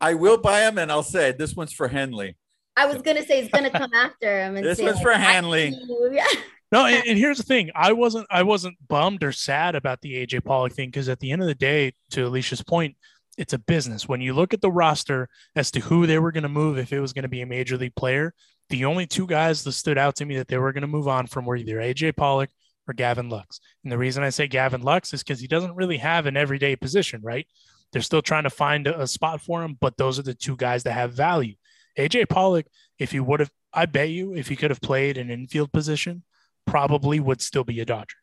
I 0.00 0.14
will 0.14 0.38
buy 0.38 0.62
him, 0.62 0.78
and 0.78 0.92
I'll 0.92 1.02
say 1.02 1.32
this 1.32 1.54
one's 1.54 1.72
for 1.72 1.88
Hanley. 1.88 2.36
I 2.76 2.86
was 2.86 3.02
going 3.02 3.16
to 3.16 3.24
say 3.24 3.42
he's 3.42 3.50
going 3.50 3.64
to 3.64 3.70
come 3.70 3.92
after 3.94 4.42
him. 4.42 4.56
And 4.56 4.64
This 4.64 4.78
say, 4.78 4.84
one's 4.84 4.96
like, 4.96 5.02
for 5.02 5.12
"I 5.12 5.18
Hanley." 5.18 5.72
see 5.72 5.78
you." 5.88 6.10
Yeah. 6.12 6.26
No, 6.72 6.86
and, 6.86 7.04
and 7.04 7.18
here's 7.18 7.38
the 7.38 7.42
thing: 7.44 7.70
I 7.74 7.92
wasn't, 7.92 8.26
I 8.30 8.42
wasn't 8.42 8.76
bummed 8.86 9.24
or 9.24 9.32
sad 9.32 9.74
about 9.74 10.00
the 10.02 10.24
AJ 10.24 10.44
Pollock 10.44 10.72
thing 10.72 10.88
because 10.88 11.08
at 11.08 11.18
the 11.18 11.32
end 11.32 11.42
of 11.42 11.48
the 11.48 11.54
day, 11.54 11.94
to 12.10 12.26
Alicia's 12.26 12.62
point, 12.62 12.96
it's 13.36 13.52
a 13.52 13.58
business. 13.58 14.08
When 14.08 14.20
you 14.20 14.34
look 14.34 14.54
at 14.54 14.60
the 14.60 14.70
roster 14.70 15.28
as 15.56 15.70
to 15.72 15.80
who 15.80 16.06
they 16.06 16.18
were 16.18 16.30
going 16.30 16.42
to 16.44 16.48
move 16.48 16.78
if 16.78 16.92
it 16.92 17.00
was 17.00 17.12
going 17.12 17.22
to 17.22 17.28
be 17.28 17.40
a 17.40 17.46
major 17.46 17.76
league 17.76 17.94
player, 17.96 18.34
the 18.70 18.84
only 18.86 19.06
two 19.06 19.26
guys 19.26 19.62
that 19.64 19.72
stood 19.72 19.98
out 19.98 20.16
to 20.16 20.24
me 20.24 20.36
that 20.36 20.48
they 20.48 20.58
were 20.58 20.72
going 20.72 20.82
to 20.82 20.86
move 20.86 21.08
on 21.08 21.26
from 21.26 21.44
were 21.44 21.56
either 21.56 21.76
AJ 21.76 22.16
Pollock 22.16 22.50
or 22.88 22.94
Gavin 22.94 23.28
Lux. 23.28 23.60
And 23.84 23.92
the 23.92 23.98
reason 23.98 24.22
I 24.22 24.30
say 24.30 24.46
Gavin 24.46 24.82
Lux 24.82 25.12
is 25.12 25.22
because 25.22 25.40
he 25.40 25.46
doesn't 25.46 25.74
really 25.74 25.98
have 25.98 26.26
an 26.26 26.36
everyday 26.36 26.76
position, 26.76 27.20
right? 27.22 27.46
They're 27.92 28.02
still 28.02 28.22
trying 28.22 28.44
to 28.44 28.50
find 28.50 28.86
a, 28.86 29.02
a 29.02 29.06
spot 29.06 29.40
for 29.40 29.62
him, 29.62 29.76
but 29.80 29.96
those 29.96 30.18
are 30.18 30.22
the 30.22 30.34
two 30.34 30.56
guys 30.56 30.84
that 30.84 30.92
have 30.92 31.12
value. 31.12 31.54
AJ 31.98 32.28
Pollock, 32.28 32.66
if 32.98 33.12
he 33.12 33.20
would 33.20 33.40
have, 33.40 33.50
I 33.72 33.86
bet 33.86 34.10
you, 34.10 34.34
if 34.34 34.48
he 34.48 34.56
could 34.56 34.70
have 34.70 34.80
played 34.80 35.18
an 35.18 35.30
infield 35.30 35.72
position, 35.72 36.22
probably 36.66 37.20
would 37.20 37.42
still 37.42 37.64
be 37.64 37.80
a 37.80 37.84
Dodger. 37.84 38.16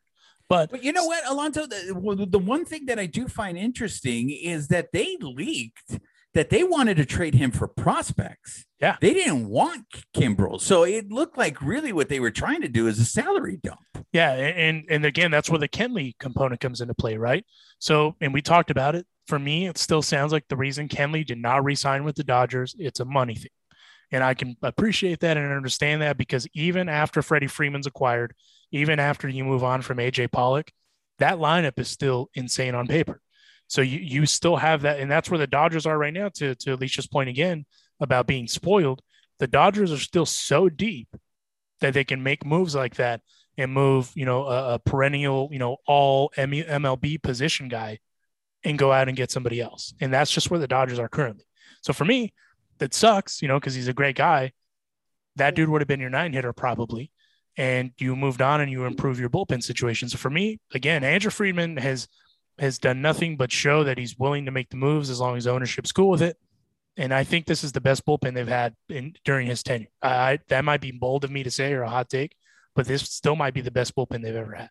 But 0.48 0.70
But 0.70 0.82
you 0.82 0.92
know 0.92 1.04
what, 1.04 1.26
Alonso? 1.26 1.66
The, 1.66 2.26
the 2.28 2.38
one 2.38 2.64
thing 2.64 2.86
that 2.86 2.98
I 2.98 3.06
do 3.06 3.28
find 3.28 3.58
interesting 3.58 4.30
is 4.30 4.68
that 4.68 4.88
they 4.92 5.16
leaked 5.20 5.98
that 6.34 6.50
they 6.50 6.62
wanted 6.62 6.96
to 6.98 7.06
trade 7.06 7.34
him 7.34 7.50
for 7.50 7.66
prospects. 7.66 8.66
Yeah. 8.80 8.96
They 9.00 9.14
didn't 9.14 9.48
want 9.48 9.86
Kimbrel. 10.14 10.60
So 10.60 10.84
it 10.84 11.10
looked 11.10 11.36
like 11.36 11.60
really 11.60 11.92
what 11.92 12.08
they 12.08 12.20
were 12.20 12.30
trying 12.30 12.62
to 12.62 12.68
do 12.68 12.86
is 12.86 12.98
a 12.98 13.04
salary 13.04 13.58
dump. 13.62 13.80
Yeah, 14.12 14.32
and 14.32 14.84
and 14.88 15.04
again, 15.04 15.30
that's 15.30 15.50
where 15.50 15.58
the 15.58 15.68
Kenley 15.68 16.14
component 16.18 16.60
comes 16.60 16.80
into 16.80 16.94
play, 16.94 17.16
right? 17.16 17.44
So, 17.78 18.16
and 18.20 18.32
we 18.32 18.40
talked 18.40 18.70
about 18.70 18.94
it. 18.94 19.06
For 19.26 19.38
me, 19.38 19.66
it 19.66 19.76
still 19.76 20.00
sounds 20.00 20.32
like 20.32 20.44
the 20.48 20.56
reason 20.56 20.88
Kenley 20.88 21.26
did 21.26 21.38
not 21.38 21.62
re-sign 21.62 22.04
with 22.04 22.16
the 22.16 22.24
Dodgers, 22.24 22.74
it's 22.78 23.00
a 23.00 23.04
money 23.04 23.34
thing, 23.34 23.50
and 24.10 24.24
I 24.24 24.32
can 24.32 24.56
appreciate 24.62 25.20
that 25.20 25.36
and 25.36 25.52
understand 25.52 26.00
that 26.00 26.16
because 26.16 26.46
even 26.54 26.88
after 26.88 27.20
Freddie 27.20 27.48
Freeman's 27.48 27.86
acquired, 27.86 28.34
even 28.72 28.98
after 28.98 29.28
you 29.28 29.44
move 29.44 29.62
on 29.62 29.82
from 29.82 29.98
AJ 29.98 30.32
Pollock, 30.32 30.70
that 31.18 31.36
lineup 31.36 31.78
is 31.78 31.88
still 31.88 32.30
insane 32.34 32.74
on 32.74 32.86
paper. 32.86 33.20
So 33.68 33.82
you 33.82 33.98
you 33.98 34.26
still 34.26 34.56
have 34.56 34.82
that, 34.82 34.98
and 34.98 35.10
that's 35.10 35.30
where 35.30 35.38
the 35.38 35.46
Dodgers 35.46 35.86
are 35.86 35.96
right 35.96 36.12
now. 36.12 36.30
To 36.36 36.54
to 36.54 36.74
Alicia's 36.74 37.06
point 37.06 37.28
again 37.28 37.66
about 38.00 38.26
being 38.26 38.48
spoiled, 38.48 39.02
the 39.38 39.46
Dodgers 39.46 39.92
are 39.92 39.98
still 39.98 40.26
so 40.26 40.68
deep 40.68 41.08
that 41.80 41.94
they 41.94 42.04
can 42.04 42.22
make 42.22 42.44
moves 42.44 42.74
like 42.74 42.96
that 42.96 43.20
and 43.56 43.72
move, 43.72 44.10
you 44.14 44.24
know, 44.24 44.46
a, 44.46 44.74
a 44.74 44.78
perennial, 44.78 45.48
you 45.52 45.58
know, 45.58 45.76
all 45.86 46.30
MLB 46.36 47.22
position 47.22 47.68
guy 47.68 47.98
and 48.64 48.78
go 48.78 48.92
out 48.92 49.08
and 49.08 49.16
get 49.16 49.30
somebody 49.30 49.60
else. 49.60 49.94
And 50.00 50.12
that's 50.12 50.30
just 50.30 50.50
where 50.50 50.60
the 50.60 50.68
Dodgers 50.68 50.98
are 50.98 51.08
currently. 51.08 51.44
So 51.82 51.92
for 51.92 52.04
me, 52.04 52.32
that 52.78 52.94
sucks, 52.94 53.42
you 53.42 53.48
know, 53.48 53.58
because 53.58 53.74
he's 53.74 53.88
a 53.88 53.92
great 53.92 54.16
guy. 54.16 54.52
That 55.36 55.54
dude 55.54 55.68
would 55.68 55.80
have 55.80 55.88
been 55.88 56.00
your 56.00 56.10
nine 56.10 56.32
hitter 56.32 56.52
probably. 56.52 57.10
And 57.56 57.90
you 57.98 58.14
moved 58.14 58.40
on 58.40 58.60
and 58.60 58.70
you 58.70 58.84
improve 58.84 59.18
your 59.18 59.30
bullpen 59.30 59.62
situation. 59.62 60.08
So 60.08 60.16
for 60.16 60.30
me, 60.30 60.60
again, 60.72 61.02
Andrew 61.02 61.30
Friedman 61.30 61.76
has 61.78 62.06
has 62.58 62.78
done 62.78 63.00
nothing 63.00 63.36
but 63.36 63.52
show 63.52 63.84
that 63.84 63.98
he's 63.98 64.18
willing 64.18 64.44
to 64.44 64.50
make 64.50 64.70
the 64.70 64.76
moves 64.76 65.10
as 65.10 65.20
long 65.20 65.36
as 65.36 65.46
ownership's 65.46 65.92
cool 65.92 66.10
with 66.10 66.22
it. 66.22 66.36
And 66.96 67.14
I 67.14 67.22
think 67.22 67.46
this 67.46 67.62
is 67.62 67.72
the 67.72 67.80
best 67.80 68.04
bullpen 68.04 68.34
they've 68.34 68.48
had 68.48 68.74
in 68.88 69.14
during 69.24 69.46
his 69.46 69.62
tenure. 69.62 69.88
I, 70.02 70.40
that 70.48 70.64
might 70.64 70.80
be 70.80 70.90
bold 70.90 71.24
of 71.24 71.30
me 71.30 71.44
to 71.44 71.50
say 71.50 71.72
or 71.72 71.82
a 71.82 71.88
hot 71.88 72.08
take, 72.08 72.34
but 72.74 72.86
this 72.86 73.02
still 73.02 73.36
might 73.36 73.54
be 73.54 73.60
the 73.60 73.70
best 73.70 73.94
bullpen 73.94 74.22
they've 74.22 74.34
ever 74.34 74.54
had. 74.54 74.70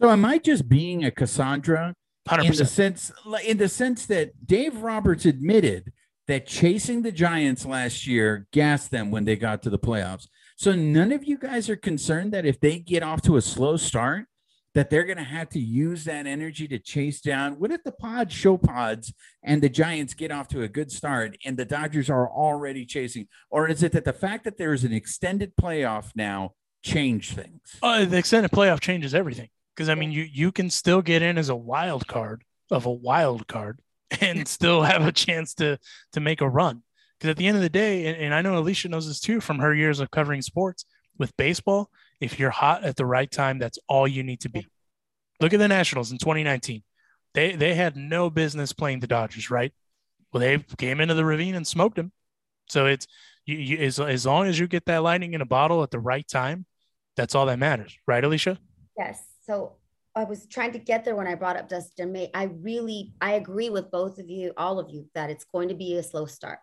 So 0.00 0.10
am 0.10 0.24
I 0.24 0.38
just 0.38 0.68
being 0.68 1.04
a 1.04 1.10
Cassandra 1.10 1.94
Hundred 2.26 2.46
in 2.46 2.56
the 2.56 2.66
sense 2.66 3.12
in 3.44 3.58
the 3.58 3.68
sense 3.68 4.06
that 4.06 4.46
Dave 4.46 4.78
Roberts 4.78 5.26
admitted 5.26 5.92
that 6.26 6.46
chasing 6.46 7.02
the 7.02 7.12
Giants 7.12 7.64
last 7.64 8.06
year 8.06 8.48
gassed 8.52 8.90
them 8.90 9.12
when 9.12 9.24
they 9.24 9.36
got 9.36 9.62
to 9.62 9.70
the 9.70 9.78
playoffs. 9.78 10.26
So 10.56 10.72
none 10.74 11.12
of 11.12 11.24
you 11.24 11.38
guys 11.38 11.70
are 11.70 11.76
concerned 11.76 12.32
that 12.32 12.44
if 12.44 12.58
they 12.58 12.80
get 12.80 13.04
off 13.04 13.22
to 13.22 13.36
a 13.36 13.42
slow 13.42 13.76
start, 13.76 14.26
that 14.76 14.90
they're 14.90 15.04
going 15.04 15.16
to 15.16 15.24
have 15.24 15.48
to 15.48 15.58
use 15.58 16.04
that 16.04 16.26
energy 16.26 16.68
to 16.68 16.78
chase 16.78 17.22
down. 17.22 17.58
What 17.58 17.72
if 17.72 17.82
the 17.82 17.92
pods 17.92 18.34
show 18.34 18.58
pods 18.58 19.14
and 19.42 19.62
the 19.62 19.70
Giants 19.70 20.12
get 20.12 20.30
off 20.30 20.48
to 20.48 20.60
a 20.60 20.68
good 20.68 20.92
start 20.92 21.38
and 21.46 21.56
the 21.56 21.64
Dodgers 21.64 22.10
are 22.10 22.28
already 22.28 22.84
chasing? 22.84 23.26
Or 23.48 23.70
is 23.70 23.82
it 23.82 23.92
that 23.92 24.04
the 24.04 24.12
fact 24.12 24.44
that 24.44 24.58
there 24.58 24.74
is 24.74 24.84
an 24.84 24.92
extended 24.92 25.54
playoff 25.56 26.10
now 26.14 26.52
change 26.82 27.32
things? 27.32 27.62
Uh, 27.82 28.04
the 28.04 28.18
extended 28.18 28.50
playoff 28.50 28.80
changes 28.80 29.14
everything 29.14 29.48
because 29.74 29.88
I 29.88 29.94
mean 29.94 30.12
you 30.12 30.26
you 30.30 30.52
can 30.52 30.68
still 30.68 31.00
get 31.00 31.22
in 31.22 31.38
as 31.38 31.48
a 31.48 31.56
wild 31.56 32.06
card 32.06 32.44
of 32.70 32.84
a 32.84 32.92
wild 32.92 33.48
card 33.48 33.80
and 34.20 34.46
still 34.46 34.82
have 34.82 35.06
a 35.06 35.12
chance 35.12 35.54
to 35.54 35.78
to 36.12 36.20
make 36.20 36.42
a 36.42 36.48
run. 36.48 36.82
Because 37.18 37.30
at 37.30 37.38
the 37.38 37.46
end 37.46 37.56
of 37.56 37.62
the 37.62 37.70
day, 37.70 38.08
and, 38.08 38.18
and 38.18 38.34
I 38.34 38.42
know 38.42 38.58
Alicia 38.58 38.90
knows 38.90 39.08
this 39.08 39.20
too 39.20 39.40
from 39.40 39.58
her 39.60 39.74
years 39.74 40.00
of 40.00 40.10
covering 40.10 40.42
sports 40.42 40.84
with 41.16 41.34
baseball, 41.38 41.88
if 42.20 42.38
you're 42.38 42.50
hot 42.50 42.84
at 42.84 42.96
the 42.96 43.06
right 43.06 43.30
time, 43.30 43.58
that's 43.58 43.78
all 43.88 44.08
you 44.08 44.22
need 44.22 44.40
to 44.40 44.48
be. 44.48 44.66
Look 45.40 45.52
at 45.52 45.58
the 45.58 45.68
Nationals 45.68 46.12
in 46.12 46.18
2019. 46.18 46.82
They 47.34 47.54
they 47.54 47.74
had 47.74 47.96
no 47.96 48.30
business 48.30 48.72
playing 48.72 49.00
the 49.00 49.06
Dodgers, 49.06 49.50
right? 49.50 49.72
Well, 50.32 50.40
they 50.40 50.58
came 50.78 51.00
into 51.00 51.14
the 51.14 51.24
ravine 51.24 51.54
and 51.54 51.66
smoked 51.66 51.96
them. 51.96 52.12
So 52.68 52.86
it's 52.86 53.06
you, 53.44 53.56
you 53.56 53.78
as, 53.78 54.00
as 54.00 54.24
long 54.24 54.46
as 54.46 54.58
you 54.58 54.66
get 54.66 54.86
that 54.86 55.02
lightning 55.02 55.34
in 55.34 55.40
a 55.40 55.46
bottle 55.46 55.82
at 55.82 55.90
the 55.90 56.00
right 56.00 56.26
time, 56.26 56.64
that's 57.16 57.34
all 57.34 57.46
that 57.46 57.58
matters, 57.58 57.96
right, 58.06 58.24
Alicia? 58.24 58.58
Yes. 58.96 59.22
So 59.46 59.76
I 60.14 60.24
was 60.24 60.46
trying 60.46 60.72
to 60.72 60.78
get 60.78 61.04
there 61.04 61.14
when 61.14 61.26
I 61.26 61.34
brought 61.34 61.56
up 61.56 61.68
Dustin 61.68 62.10
May. 62.10 62.30
I 62.32 62.44
really 62.44 63.12
I 63.20 63.34
agree 63.34 63.68
with 63.68 63.90
both 63.90 64.18
of 64.18 64.30
you, 64.30 64.52
all 64.56 64.78
of 64.78 64.88
you, 64.90 65.06
that 65.14 65.28
it's 65.28 65.44
going 65.44 65.68
to 65.68 65.74
be 65.74 65.96
a 65.96 66.02
slow 66.02 66.24
start. 66.24 66.58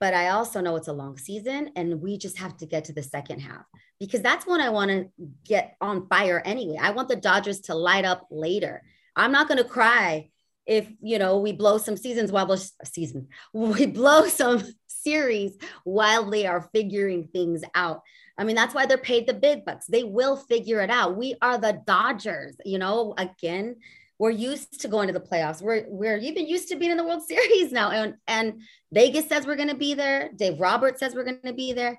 But 0.00 0.14
I 0.14 0.28
also 0.30 0.62
know 0.62 0.76
it's 0.76 0.88
a 0.88 0.94
long 0.94 1.18
season 1.18 1.72
and 1.76 2.00
we 2.00 2.16
just 2.16 2.38
have 2.38 2.56
to 2.56 2.66
get 2.66 2.86
to 2.86 2.94
the 2.94 3.02
second 3.02 3.40
half 3.40 3.66
because 4.00 4.22
that's 4.22 4.46
when 4.46 4.60
I 4.60 4.70
want 4.70 4.90
to 4.90 5.10
get 5.44 5.76
on 5.80 6.08
fire 6.08 6.42
anyway. 6.44 6.78
I 6.80 6.90
want 6.90 7.08
the 7.08 7.16
Dodgers 7.16 7.60
to 7.62 7.74
light 7.74 8.06
up 8.06 8.26
later. 8.30 8.82
I'm 9.14 9.30
not 9.30 9.46
going 9.46 9.58
to 9.58 9.68
cry 9.68 10.30
if, 10.66 10.90
you 11.02 11.18
know, 11.18 11.38
we 11.38 11.52
blow 11.52 11.78
some 11.78 11.96
seasons 11.96 12.32
while 12.32 12.46
we 12.46 12.56
season, 12.84 13.28
we 13.52 13.86
blow 13.86 14.26
some 14.26 14.62
series 14.86 15.56
while 15.84 16.30
they 16.30 16.46
are 16.46 16.68
figuring 16.72 17.28
things 17.28 17.62
out. 17.74 18.02
I 18.38 18.44
mean, 18.44 18.56
that's 18.56 18.74
why 18.74 18.86
they're 18.86 18.98
paid 18.98 19.26
the 19.26 19.34
big 19.34 19.64
bucks. 19.66 19.86
They 19.86 20.02
will 20.02 20.36
figure 20.36 20.80
it 20.80 20.90
out. 20.90 21.16
We 21.16 21.36
are 21.42 21.58
the 21.58 21.82
Dodgers, 21.86 22.56
you 22.64 22.78
know, 22.78 23.14
again, 23.18 23.76
we're 24.18 24.30
used 24.30 24.82
to 24.82 24.88
going 24.88 25.06
to 25.06 25.14
the 25.14 25.20
playoffs. 25.20 25.62
We're 25.62 25.86
we're 25.88 26.18
even 26.18 26.46
used 26.46 26.68
to 26.68 26.76
being 26.76 26.90
in 26.90 26.98
the 26.98 27.04
World 27.04 27.22
Series 27.26 27.72
now. 27.72 27.90
And 27.90 28.16
and 28.26 28.60
Vegas 28.92 29.26
says 29.26 29.46
we're 29.46 29.56
gonna 29.56 29.74
be 29.74 29.94
there. 29.94 30.30
Dave 30.36 30.60
Roberts 30.60 31.00
says 31.00 31.14
we're 31.14 31.24
gonna 31.24 31.54
be 31.54 31.72
there. 31.72 31.98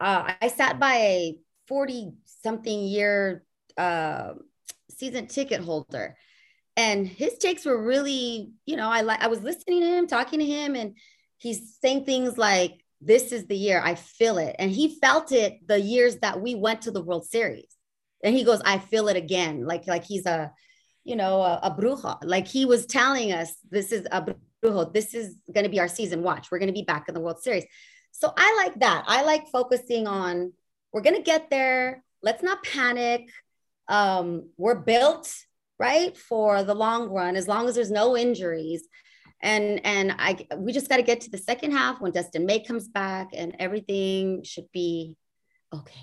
Uh, 0.00 0.32
I 0.40 0.48
sat 0.48 0.80
by 0.80 0.94
a 0.94 1.38
40 1.68 2.12
something 2.42 2.80
year 2.80 3.44
uh, 3.76 4.32
season 4.90 5.26
ticket 5.26 5.60
holder 5.60 6.16
and 6.76 7.06
his 7.06 7.36
takes 7.38 7.66
were 7.66 7.82
really, 7.82 8.52
you 8.64 8.76
know, 8.76 8.88
I 8.88 9.02
like 9.02 9.20
I 9.22 9.26
was 9.26 9.42
listening 9.42 9.80
to 9.80 9.86
him, 9.86 10.06
talking 10.06 10.38
to 10.38 10.46
him, 10.46 10.74
and 10.74 10.96
he's 11.36 11.76
saying 11.82 12.04
things 12.04 12.38
like, 12.38 12.84
This 13.00 13.32
is 13.32 13.46
the 13.46 13.56
year 13.56 13.82
I 13.84 13.96
feel 13.96 14.38
it. 14.38 14.56
And 14.58 14.70
he 14.70 14.98
felt 15.00 15.30
it 15.32 15.66
the 15.66 15.80
years 15.80 16.16
that 16.18 16.40
we 16.40 16.54
went 16.54 16.82
to 16.82 16.90
the 16.90 17.02
World 17.02 17.26
Series. 17.26 17.68
And 18.24 18.34
he 18.34 18.44
goes, 18.44 18.60
I 18.64 18.78
feel 18.78 19.08
it 19.08 19.16
again. 19.16 19.66
Like, 19.66 19.86
like 19.86 20.04
he's 20.04 20.26
a 20.26 20.52
you 21.04 21.16
know, 21.16 21.40
a, 21.40 21.60
a 21.62 21.70
brujo. 21.70 22.18
Like 22.22 22.46
he 22.46 22.66
was 22.66 22.86
telling 22.86 23.32
us, 23.32 23.54
this 23.70 23.90
is 23.90 24.06
a 24.12 24.34
brujo. 24.62 24.92
This 24.92 25.14
is 25.14 25.36
going 25.52 25.64
to 25.64 25.70
be 25.70 25.80
our 25.80 25.88
season. 25.88 26.22
Watch, 26.22 26.50
we're 26.50 26.58
going 26.58 26.68
to 26.68 26.74
be 26.74 26.82
back 26.82 27.08
in 27.08 27.14
the 27.14 27.20
World 27.20 27.42
Series. 27.42 27.64
So 28.12 28.32
I 28.36 28.54
like 28.64 28.80
that. 28.80 29.04
I 29.06 29.22
like 29.22 29.48
focusing 29.48 30.06
on 30.06 30.52
we're 30.92 31.02
going 31.02 31.16
to 31.16 31.22
get 31.22 31.50
there. 31.50 32.02
Let's 32.22 32.42
not 32.42 32.62
panic. 32.62 33.30
Um, 33.88 34.50
we're 34.56 34.74
built 34.74 35.34
right 35.78 36.16
for 36.16 36.62
the 36.62 36.74
long 36.74 37.08
run 37.08 37.36
as 37.36 37.48
long 37.48 37.68
as 37.68 37.74
there's 37.74 37.90
no 37.90 38.14
injuries 38.14 38.86
and 39.40 39.80
and 39.86 40.14
i 40.18 40.36
we 40.58 40.72
just 40.72 40.90
got 40.90 40.98
to 40.98 41.02
get 41.02 41.22
to 41.22 41.30
the 41.30 41.38
second 41.38 41.72
half 41.72 41.98
when 42.02 42.12
dustin 42.12 42.44
may 42.44 42.62
comes 42.62 42.86
back 42.86 43.28
and 43.32 43.56
everything 43.58 44.42
should 44.44 44.70
be 44.74 45.16
okay 45.72 46.02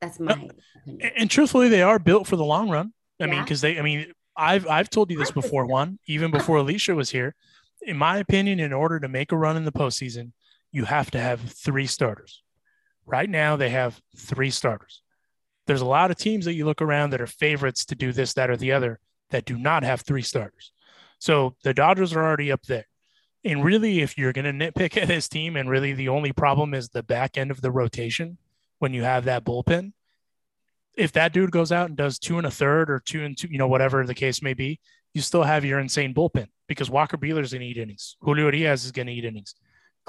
that's 0.00 0.18
my 0.18 0.48
and, 0.86 1.12
and 1.18 1.30
truthfully 1.30 1.68
they 1.68 1.82
are 1.82 1.98
built 1.98 2.26
for 2.26 2.36
the 2.36 2.44
long 2.44 2.70
run 2.70 2.94
i 3.20 3.26
yeah. 3.26 3.30
mean 3.30 3.42
because 3.42 3.60
they 3.60 3.78
i 3.78 3.82
mean 3.82 4.10
I've 4.40 4.66
I've 4.66 4.88
told 4.88 5.10
you 5.10 5.18
this 5.18 5.30
before, 5.30 5.66
Juan, 5.66 5.98
even 6.06 6.30
before 6.30 6.56
Alicia 6.56 6.94
was 6.94 7.10
here. 7.10 7.34
In 7.82 7.96
my 7.96 8.16
opinion, 8.16 8.58
in 8.58 8.72
order 8.72 8.98
to 8.98 9.08
make 9.08 9.32
a 9.32 9.36
run 9.36 9.56
in 9.56 9.64
the 9.64 9.72
postseason, 9.72 10.32
you 10.72 10.84
have 10.84 11.10
to 11.12 11.20
have 11.20 11.40
three 11.40 11.86
starters. 11.86 12.42
Right 13.06 13.28
now, 13.28 13.56
they 13.56 13.70
have 13.70 14.00
three 14.16 14.50
starters. 14.50 15.02
There's 15.66 15.80
a 15.80 15.86
lot 15.86 16.10
of 16.10 16.16
teams 16.16 16.44
that 16.44 16.54
you 16.54 16.64
look 16.64 16.82
around 16.82 17.10
that 17.10 17.20
are 17.20 17.26
favorites 17.26 17.84
to 17.86 17.94
do 17.94 18.12
this, 18.12 18.34
that, 18.34 18.50
or 18.50 18.56
the 18.56 18.72
other 18.72 19.00
that 19.30 19.44
do 19.44 19.56
not 19.56 19.82
have 19.82 20.00
three 20.00 20.22
starters. 20.22 20.72
So 21.18 21.56
the 21.62 21.74
Dodgers 21.74 22.12
are 22.12 22.24
already 22.24 22.50
up 22.50 22.62
there. 22.64 22.86
And 23.44 23.64
really, 23.64 24.00
if 24.00 24.18
you're 24.18 24.32
going 24.32 24.58
to 24.58 24.72
nitpick 24.72 24.96
at 25.00 25.08
this 25.08 25.28
team, 25.28 25.56
and 25.56 25.68
really 25.68 25.92
the 25.92 26.08
only 26.08 26.32
problem 26.32 26.74
is 26.74 26.88
the 26.88 27.02
back 27.02 27.38
end 27.38 27.50
of 27.50 27.60
the 27.60 27.70
rotation 27.70 28.38
when 28.78 28.94
you 28.94 29.02
have 29.02 29.24
that 29.24 29.44
bullpen, 29.44 29.92
if 30.96 31.12
that 31.12 31.32
dude 31.32 31.50
goes 31.50 31.72
out 31.72 31.88
and 31.88 31.96
does 31.96 32.18
two 32.18 32.38
and 32.38 32.46
a 32.46 32.50
third 32.50 32.90
or 32.90 33.00
two 33.00 33.24
and 33.24 33.36
two, 33.36 33.48
you 33.48 33.58
know, 33.58 33.68
whatever 33.68 34.04
the 34.06 34.14
case 34.14 34.42
may 34.42 34.54
be, 34.54 34.80
you 35.14 35.22
still 35.22 35.42
have 35.42 35.64
your 35.64 35.78
insane 35.78 36.14
bullpen 36.14 36.48
because 36.66 36.90
Walker 36.90 37.16
Buehler 37.16 37.42
is 37.42 37.52
going 37.52 37.62
to 37.62 37.66
eat 37.66 37.78
innings. 37.78 38.16
Julio 38.20 38.50
Diaz 38.50 38.84
is 38.84 38.92
going 38.92 39.06
to 39.06 39.12
eat 39.12 39.24
innings. 39.24 39.54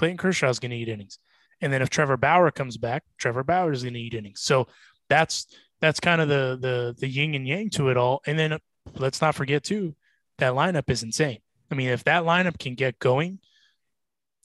Clayton 0.01 0.17
Kershaw 0.17 0.49
is 0.49 0.57
going 0.57 0.71
to 0.71 0.77
eat 0.77 0.89
innings. 0.89 1.19
And 1.61 1.71
then 1.71 1.83
if 1.83 1.91
Trevor 1.91 2.17
Bauer 2.17 2.49
comes 2.49 2.75
back, 2.75 3.03
Trevor 3.19 3.43
Bauer 3.43 3.71
is 3.71 3.83
going 3.83 3.93
to 3.93 3.99
eat 3.99 4.15
innings. 4.15 4.41
So 4.41 4.65
that's 5.09 5.45
that's 5.79 5.99
kind 5.99 6.21
of 6.21 6.27
the 6.27 6.57
the 6.59 6.95
the 6.97 7.07
yin 7.07 7.35
and 7.35 7.47
yang 7.47 7.69
to 7.71 7.89
it 7.89 7.97
all. 7.97 8.23
And 8.25 8.39
then 8.39 8.57
let's 8.95 9.21
not 9.21 9.35
forget 9.35 9.63
too, 9.63 9.95
that 10.39 10.53
lineup 10.53 10.89
is 10.89 11.03
insane. 11.03 11.37
I 11.69 11.75
mean, 11.75 11.89
if 11.89 12.03
that 12.05 12.23
lineup 12.23 12.57
can 12.57 12.73
get 12.73 12.97
going, 12.97 13.37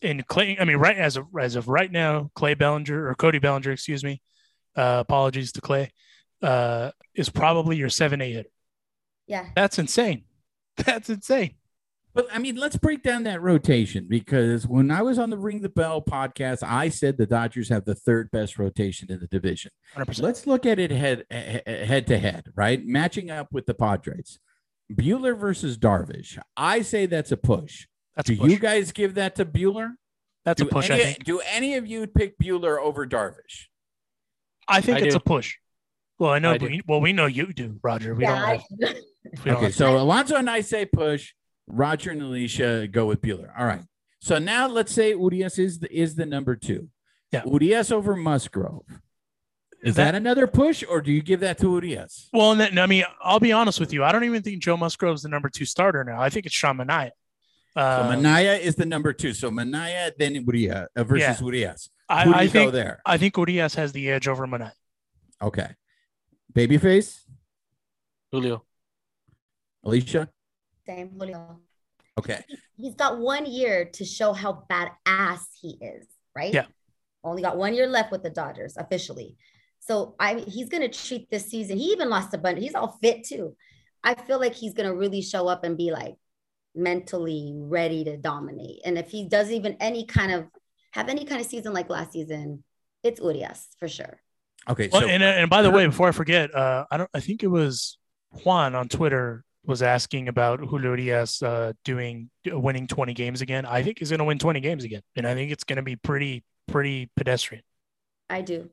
and 0.02 0.26
Clay, 0.26 0.58
I 0.60 0.66
mean, 0.66 0.76
right 0.76 0.98
as 0.98 1.16
of 1.16 1.24
as 1.40 1.56
of 1.56 1.68
right 1.68 1.90
now, 1.90 2.30
Clay 2.34 2.52
Bellinger 2.52 3.08
or 3.08 3.14
Cody 3.14 3.38
Bellinger, 3.38 3.72
excuse 3.72 4.04
me. 4.04 4.20
Uh, 4.76 4.98
apologies 5.00 5.52
to 5.52 5.62
Clay 5.62 5.90
uh, 6.42 6.90
is 7.14 7.30
probably 7.30 7.78
your 7.78 7.88
seven 7.88 8.20
eight 8.20 8.34
hitter. 8.34 8.50
Yeah, 9.26 9.46
that's 9.56 9.78
insane. 9.78 10.24
That's 10.84 11.08
insane. 11.08 11.54
But 12.16 12.28
I 12.32 12.38
mean, 12.38 12.56
let's 12.56 12.78
break 12.78 13.02
down 13.02 13.24
that 13.24 13.42
rotation 13.42 14.06
because 14.08 14.66
when 14.66 14.90
I 14.90 15.02
was 15.02 15.18
on 15.18 15.28
the 15.28 15.36
Ring 15.36 15.60
the 15.60 15.68
Bell 15.68 16.00
podcast, 16.00 16.62
I 16.62 16.88
said 16.88 17.18
the 17.18 17.26
Dodgers 17.26 17.68
have 17.68 17.84
the 17.84 17.94
third 17.94 18.30
best 18.30 18.58
rotation 18.58 19.12
in 19.12 19.20
the 19.20 19.26
division. 19.26 19.70
100%. 19.94 20.22
Let's 20.22 20.46
look 20.46 20.64
at 20.64 20.78
it 20.78 20.90
head 20.90 21.26
head 21.30 22.06
to 22.06 22.16
head, 22.16 22.46
right? 22.56 22.82
Matching 22.82 23.30
up 23.30 23.52
with 23.52 23.66
the 23.66 23.74
Padres. 23.74 24.38
Buehler 24.90 25.38
versus 25.38 25.76
Darvish. 25.76 26.38
I 26.56 26.80
say 26.80 27.04
that's 27.04 27.32
a 27.32 27.36
push. 27.36 27.86
That's 28.16 28.28
do 28.28 28.34
a 28.34 28.38
push. 28.38 28.50
you 28.50 28.58
guys 28.58 28.92
give 28.92 29.16
that 29.16 29.34
to 29.34 29.44
Buehler? 29.44 29.90
That's 30.46 30.62
do 30.62 30.68
a 30.68 30.70
push. 30.70 30.88
Any, 30.88 31.16
do 31.22 31.40
any 31.40 31.74
of 31.74 31.86
you 31.86 32.06
pick 32.06 32.38
Buehler 32.38 32.80
over 32.80 33.06
Darvish? 33.06 33.66
I 34.66 34.80
think 34.80 34.98
I 34.98 35.00
it's 35.02 35.14
do. 35.14 35.18
a 35.18 35.20
push. 35.20 35.56
Well, 36.18 36.30
I 36.30 36.38
know. 36.38 36.52
I 36.52 36.56
we, 36.56 36.80
well, 36.88 37.02
we 37.02 37.12
know 37.12 37.26
you 37.26 37.52
do, 37.52 37.78
Roger. 37.82 38.14
We 38.14 38.24
yeah, 38.24 38.40
don't. 38.40 38.62
Have, 38.80 38.96
we 39.44 39.50
okay, 39.50 39.70
so 39.70 39.98
Alonso 39.98 40.36
and 40.36 40.48
I 40.48 40.62
say 40.62 40.86
push. 40.86 41.34
Roger 41.66 42.10
and 42.10 42.22
Alicia 42.22 42.88
go 42.90 43.06
with 43.06 43.20
Buehler. 43.20 43.50
All 43.58 43.66
right. 43.66 43.82
So 44.20 44.38
now 44.38 44.66
let's 44.66 44.92
say 44.92 45.10
Urias 45.10 45.58
is 45.58 45.80
the 45.80 45.92
is 45.92 46.14
the 46.14 46.26
number 46.26 46.56
two. 46.56 46.88
Yeah. 47.32 47.42
Urias 47.44 47.92
over 47.92 48.16
Musgrove. 48.16 48.84
Is 49.82 49.94
that, 49.96 50.12
that, 50.12 50.14
another 50.14 50.46
push, 50.46 50.82
or 50.88 51.00
do 51.00 51.12
you 51.12 51.22
give 51.22 51.40
that 51.40 51.58
to 51.58 51.70
Urias? 51.70 52.28
Well, 52.32 52.52
and 52.52 52.60
then, 52.60 52.78
I 52.78 52.86
mean, 52.86 53.04
I'll 53.22 53.38
be 53.38 53.52
honest 53.52 53.78
with 53.78 53.92
you. 53.92 54.02
I 54.02 54.10
don't 54.10 54.24
even 54.24 54.42
think 54.42 54.60
Joe 54.62 54.76
Musgrove 54.76 55.16
is 55.16 55.22
the 55.22 55.28
number 55.28 55.48
two 55.48 55.64
starter 55.64 56.02
now. 56.02 56.20
I 56.20 56.30
think 56.30 56.46
it's 56.46 56.54
Sean 56.54 56.78
Manaea. 56.78 57.10
Uh, 57.76 58.10
so 58.10 58.16
Manaea 58.16 58.58
is 58.58 58.74
the 58.74 58.86
number 58.86 59.12
two. 59.12 59.32
So 59.34 59.50
Manaea, 59.50 60.12
then 60.18 60.34
Urias 60.34 60.88
uh, 60.96 61.04
versus 61.04 61.40
yeah. 61.40 61.46
Urias. 61.46 61.90
I, 62.08 62.32
I 62.32 62.46
think 62.48 62.72
there. 62.72 63.00
I 63.04 63.18
think 63.18 63.36
Urias 63.36 63.74
has 63.74 63.92
the 63.92 64.10
edge 64.10 64.26
over 64.26 64.46
Manaea. 64.46 64.72
Okay. 65.42 65.68
Babyface? 66.52 67.20
Julio. 68.32 68.64
Alicia? 69.84 70.30
Same, 70.86 71.10
Julio. 71.10 71.60
Okay. 72.18 72.42
He's 72.76 72.94
got 72.94 73.18
one 73.18 73.46
year 73.46 73.86
to 73.94 74.04
show 74.04 74.32
how 74.32 74.64
badass 74.70 75.40
he 75.60 75.78
is, 75.80 76.06
right? 76.34 76.52
Yeah. 76.52 76.66
Only 77.22 77.42
got 77.42 77.56
one 77.56 77.74
year 77.74 77.86
left 77.86 78.12
with 78.12 78.22
the 78.22 78.30
Dodgers 78.30 78.76
officially. 78.76 79.36
So 79.80 80.14
I 80.18 80.36
he's 80.46 80.68
gonna 80.68 80.88
treat 80.88 81.30
this 81.30 81.46
season. 81.46 81.76
He 81.76 81.92
even 81.92 82.08
lost 82.08 82.34
a 82.34 82.38
bunch. 82.38 82.58
He's 82.58 82.74
all 82.74 82.98
fit 83.02 83.24
too. 83.24 83.56
I 84.02 84.14
feel 84.14 84.40
like 84.40 84.54
he's 84.54 84.74
gonna 84.74 84.94
really 84.94 85.22
show 85.22 85.48
up 85.48 85.64
and 85.64 85.76
be 85.76 85.90
like 85.90 86.14
mentally 86.74 87.52
ready 87.54 88.04
to 88.04 88.16
dominate. 88.16 88.80
And 88.84 88.98
if 88.98 89.10
he 89.10 89.28
does 89.28 89.50
even 89.50 89.76
any 89.80 90.06
kind 90.06 90.32
of 90.32 90.46
have 90.92 91.08
any 91.08 91.24
kind 91.24 91.40
of 91.40 91.46
season 91.46 91.72
like 91.72 91.90
last 91.90 92.12
season, 92.12 92.64
it's 93.02 93.20
Urias 93.20 93.68
for 93.78 93.88
sure. 93.88 94.20
Okay. 94.68 94.88
Well, 94.92 95.08
and, 95.08 95.22
and 95.22 95.50
by 95.50 95.62
the 95.62 95.70
way, 95.70 95.86
before 95.86 96.08
I 96.08 96.12
forget, 96.12 96.54
uh, 96.54 96.86
I 96.90 96.96
don't. 96.96 97.10
I 97.12 97.20
think 97.20 97.42
it 97.42 97.48
was 97.48 97.98
Juan 98.44 98.74
on 98.74 98.88
Twitter 98.88 99.44
was 99.66 99.82
asking 99.82 100.28
about 100.28 100.60
Julio 100.60 100.96
Diaz 100.96 101.42
uh, 101.42 101.72
doing 101.84 102.30
winning 102.46 102.86
20 102.86 103.14
games 103.14 103.40
again. 103.40 103.66
I 103.66 103.82
think 103.82 103.98
he's 103.98 104.10
going 104.10 104.18
to 104.18 104.24
win 104.24 104.38
20 104.38 104.60
games 104.60 104.84
again, 104.84 105.02
and 105.16 105.26
I 105.26 105.34
think 105.34 105.50
it's 105.52 105.64
going 105.64 105.76
to 105.76 105.82
be 105.82 105.96
pretty 105.96 106.44
pretty 106.68 107.10
pedestrian. 107.16 107.62
I 108.30 108.42
do. 108.42 108.70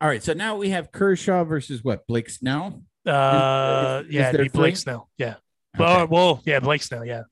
All 0.00 0.08
right. 0.08 0.22
So 0.22 0.32
now 0.32 0.56
we 0.56 0.70
have 0.70 0.92
Kershaw 0.92 1.44
versus 1.44 1.82
what? 1.82 2.06
Blake 2.06 2.28
Snell. 2.30 2.82
Uh, 3.04 4.02
is 4.06 4.12
yeah, 4.14 4.28
it'd 4.30 4.40
be 4.42 4.48
Blake? 4.48 4.76
Snell. 4.76 5.08
Yeah. 5.18 5.36
Okay. 5.76 5.84
Well, 5.84 6.06
well, 6.08 6.42
yeah, 6.44 6.60
Blake 6.60 6.82
Snell. 6.82 7.04
Yeah, 7.04 7.22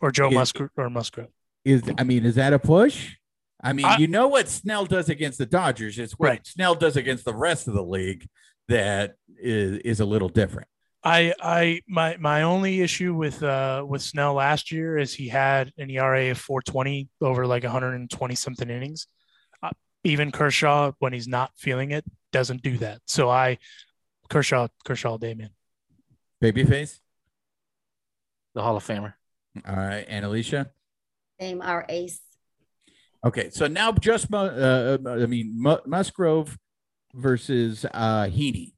or 0.00 0.10
Joe 0.10 0.28
Is- 0.28 0.34
Musgrove 0.34 0.70
or 0.76 0.90
Musgrove. 0.90 1.28
is 1.64 1.82
I 1.98 2.04
mean, 2.04 2.24
is 2.24 2.34
that 2.36 2.52
a 2.52 2.58
push? 2.58 3.16
I 3.62 3.72
mean, 3.72 3.86
I- 3.86 3.96
you 3.96 4.06
know 4.06 4.28
what 4.28 4.48
Snell 4.48 4.84
does 4.84 5.08
against 5.08 5.38
the 5.38 5.46
Dodgers. 5.46 5.98
It's 5.98 6.12
what 6.14 6.28
Right. 6.28 6.46
Snell 6.46 6.74
does 6.74 6.96
against 6.96 7.24
the 7.24 7.34
rest 7.34 7.68
of 7.68 7.74
the 7.74 7.82
league 7.84 8.28
that 8.68 9.14
is, 9.38 9.78
is 9.78 10.00
a 10.00 10.04
little 10.04 10.28
different. 10.28 10.68
I 11.04 11.34
I 11.38 11.82
my 11.86 12.16
my 12.16 12.42
only 12.42 12.80
issue 12.80 13.14
with 13.14 13.42
uh 13.42 13.84
with 13.86 14.00
Snell 14.00 14.34
last 14.34 14.72
year 14.72 14.96
is 14.96 15.12
he 15.12 15.28
had 15.28 15.70
an 15.76 15.90
ERA 15.90 16.30
of 16.30 16.38
420 16.38 17.10
over 17.20 17.46
like 17.46 17.62
120 17.62 18.34
something 18.34 18.70
innings. 18.70 19.06
Uh, 19.62 19.70
even 20.02 20.32
Kershaw, 20.32 20.92
when 21.00 21.12
he's 21.12 21.28
not 21.28 21.52
feeling 21.58 21.90
it, 21.90 22.04
doesn't 22.32 22.62
do 22.62 22.78
that. 22.78 23.02
So 23.04 23.28
I 23.28 23.58
Kershaw 24.30 24.68
Kershaw 24.84 25.10
all 25.10 25.18
day, 25.18 25.34
man. 25.34 25.50
Babyface. 26.42 27.00
The 28.54 28.62
Hall 28.62 28.76
of 28.76 28.86
Famer. 28.86 29.12
All 29.68 29.76
right, 29.76 30.06
and 30.08 30.24
Alicia. 30.24 30.70
Name 31.38 31.60
our 31.60 31.84
ace. 31.88 32.20
Okay, 33.26 33.50
so 33.50 33.66
now 33.66 33.92
just 33.92 34.30
Mu- 34.30 34.38
uh, 34.38 34.98
uh, 35.04 35.10
I 35.10 35.26
mean 35.26 35.52
Musgrove 35.86 36.56
versus 37.12 37.84
uh 37.92 38.24
Heaney. 38.24 38.72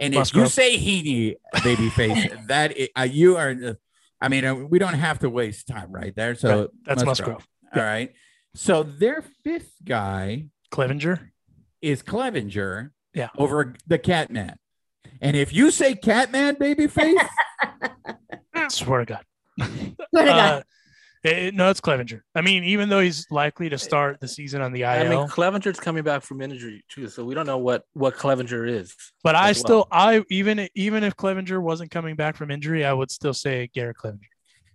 And 0.00 0.14
if 0.14 0.34
you 0.34 0.40
Musgrove. 0.40 0.52
say 0.52 0.76
Heaney, 0.78 1.34
babyface, 1.56 2.46
that 2.48 2.72
i- 2.78 2.88
uh, 3.00 3.04
you 3.04 3.36
are. 3.36 3.50
uh, 3.50 3.74
I 4.20 4.28
mean, 4.28 4.44
uh, 4.44 4.54
we 4.54 4.78
don't 4.78 4.94
have 4.94 5.18
to 5.20 5.30
waste 5.30 5.66
time 5.68 5.92
right 5.92 6.14
there. 6.16 6.34
So 6.34 6.58
Right, 6.60 6.68
That's 6.84 7.04
Musgrove. 7.04 7.46
All 7.74 7.82
right. 7.82 8.12
So 8.54 8.82
their 8.82 9.22
fifth 9.44 9.72
guy 9.84 10.46
Clevinger. 10.72 11.30
is 11.80 12.02
Clevinger. 12.02 12.90
Yeah. 13.14 13.28
Over 13.38 13.74
the 13.86 13.98
Catman. 13.98 14.56
And 15.20 15.36
if 15.36 15.52
you 15.52 15.70
say 15.70 15.94
Catman, 15.94 16.56
babyface, 16.56 17.18
Swear 18.70 19.04
to 19.04 19.06
God. 19.06 19.24
Swear 19.58 20.24
to 20.24 20.30
God. 20.30 20.64
It- 21.22 21.54
no, 21.54 21.68
it's 21.68 21.80
Clevinger. 21.80 22.22
I 22.34 22.40
mean, 22.40 22.64
even 22.64 22.88
though 22.88 23.00
he's 23.00 23.26
likely 23.30 23.68
to 23.68 23.78
start 23.78 24.20
the 24.20 24.28
season 24.28 24.62
on 24.62 24.72
the 24.72 24.82
IL, 24.82 24.88
I 24.88 25.08
mean, 25.08 25.28
Clevinger's 25.28 25.78
coming 25.78 26.02
back 26.02 26.22
from 26.22 26.40
injury 26.40 26.82
too, 26.88 27.08
so 27.08 27.24
we 27.24 27.34
don't 27.34 27.46
know 27.46 27.58
what 27.58 27.84
what 27.92 28.16
Clevinger 28.16 28.68
is. 28.68 28.94
but 29.22 29.34
I 29.34 29.50
as 29.50 29.58
well. 29.58 29.64
still, 29.64 29.88
I 29.90 30.22
even 30.30 30.68
even 30.74 31.04
if 31.04 31.16
Clevinger 31.16 31.60
wasn't 31.60 31.90
coming 31.90 32.16
back 32.16 32.36
from 32.36 32.50
injury, 32.50 32.84
I 32.84 32.92
would 32.92 33.10
still 33.10 33.34
say 33.34 33.68
Garrett 33.74 33.96
Clevinger. 33.98 34.20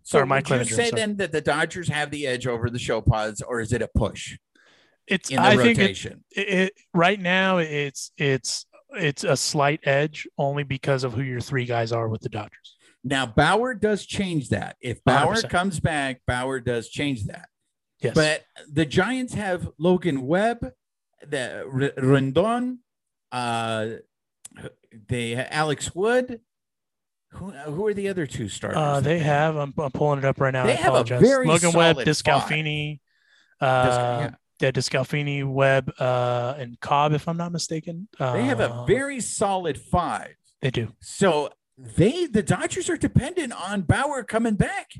so 0.03 0.19
Or 0.19 0.25
Mike 0.27 0.47
would 0.49 0.59
you 0.59 0.65
Clevinger, 0.65 0.75
say 0.75 0.89
sorry. 0.89 1.01
then 1.01 1.17
that 1.17 1.31
the 1.31 1.41
Dodgers 1.41 1.87
have 1.87 2.11
the 2.11 2.27
edge 2.27 2.45
over 2.45 2.69
the 2.69 2.79
show 2.79 3.01
pods, 3.01 3.41
or 3.41 3.59
is 3.59 3.73
it 3.73 3.81
a 3.81 3.87
push 3.87 4.37
It's 5.07 5.31
in 5.31 5.37
the 5.37 5.41
I 5.41 5.57
think 5.57 5.79
rotation? 5.79 6.23
it, 6.35 6.47
it 6.47 6.73
right 6.93 7.19
now 7.19 7.57
it's 7.57 8.11
it's 8.17 8.67
it's 8.91 9.23
a 9.23 9.35
slight 9.35 9.79
edge 9.83 10.27
only 10.37 10.63
because 10.63 11.03
of 11.03 11.13
who 11.13 11.21
your 11.23 11.41
three 11.41 11.65
guys 11.65 11.91
are 11.91 12.07
with 12.07 12.21
the 12.21 12.29
Dodgers. 12.29 12.74
Now 13.07 13.25
Bauer 13.27 13.73
does 13.75 14.05
change 14.05 14.49
that. 14.49 14.75
If 14.81 15.01
Bauer 15.03 15.35
100%. 15.35 15.49
comes 15.49 15.79
back, 15.79 16.21
Bauer 16.27 16.59
does 16.59 16.89
change 16.89 17.25
that. 17.25 17.47
Yes, 18.01 18.15
But 18.15 18.43
the 18.69 18.85
Giants 18.85 19.35
have 19.35 19.69
Logan 19.77 20.25
Webb, 20.27 20.71
the 21.25 21.59
R- 21.71 22.03
Rendon, 22.03 22.79
uh, 23.31 23.87
they 25.07 25.35
Alex 25.35 25.93
Wood. 25.95 26.41
Who, 27.31 27.51
who 27.51 27.85
are 27.87 27.93
the 27.93 28.07
other 28.09 28.25
two 28.25 28.47
starters? 28.47 28.77
uh, 28.77 28.99
they 29.01 29.19
have. 29.19 29.55
I'm, 29.57 29.73
I'm 29.77 29.91
pulling 29.91 30.19
it 30.19 30.25
up 30.25 30.39
right 30.39 30.53
now. 30.53 30.65
They 30.65 30.71
I 30.73 30.75
have 30.75 30.93
a 30.93 31.01
apologize. 31.01 31.21
very 31.21 31.47
Logan 31.47 31.73
Webb, 31.73 31.95
solid 31.97 32.07
DeSclafani, 32.07 32.91
Dis- 32.93 32.99
uh, 33.67 34.17
yeah. 34.21 34.31
yeah, 34.61 34.71
DeSclafani, 34.71 35.45
Webb, 35.45 35.91
uh, 35.99 36.55
and 36.57 36.79
Cobb, 36.79 37.11
if 37.13 37.27
I'm 37.27 37.35
not 37.37 37.51
mistaken. 37.51 38.07
They 38.19 38.43
have 38.45 38.61
a 38.61 38.71
Uh, 38.71 38.85
very 38.85 39.19
solid 39.19 39.77
five. 39.77 40.35
They 40.61 40.71
do. 40.71 40.93
So 41.01 41.49
they 41.77 42.25
the 42.25 42.43
Dodgers 42.43 42.89
are 42.89 42.97
dependent 42.97 43.53
on 43.53 43.81
Bauer 43.81 44.23
coming 44.23 44.55
back. 44.55 44.91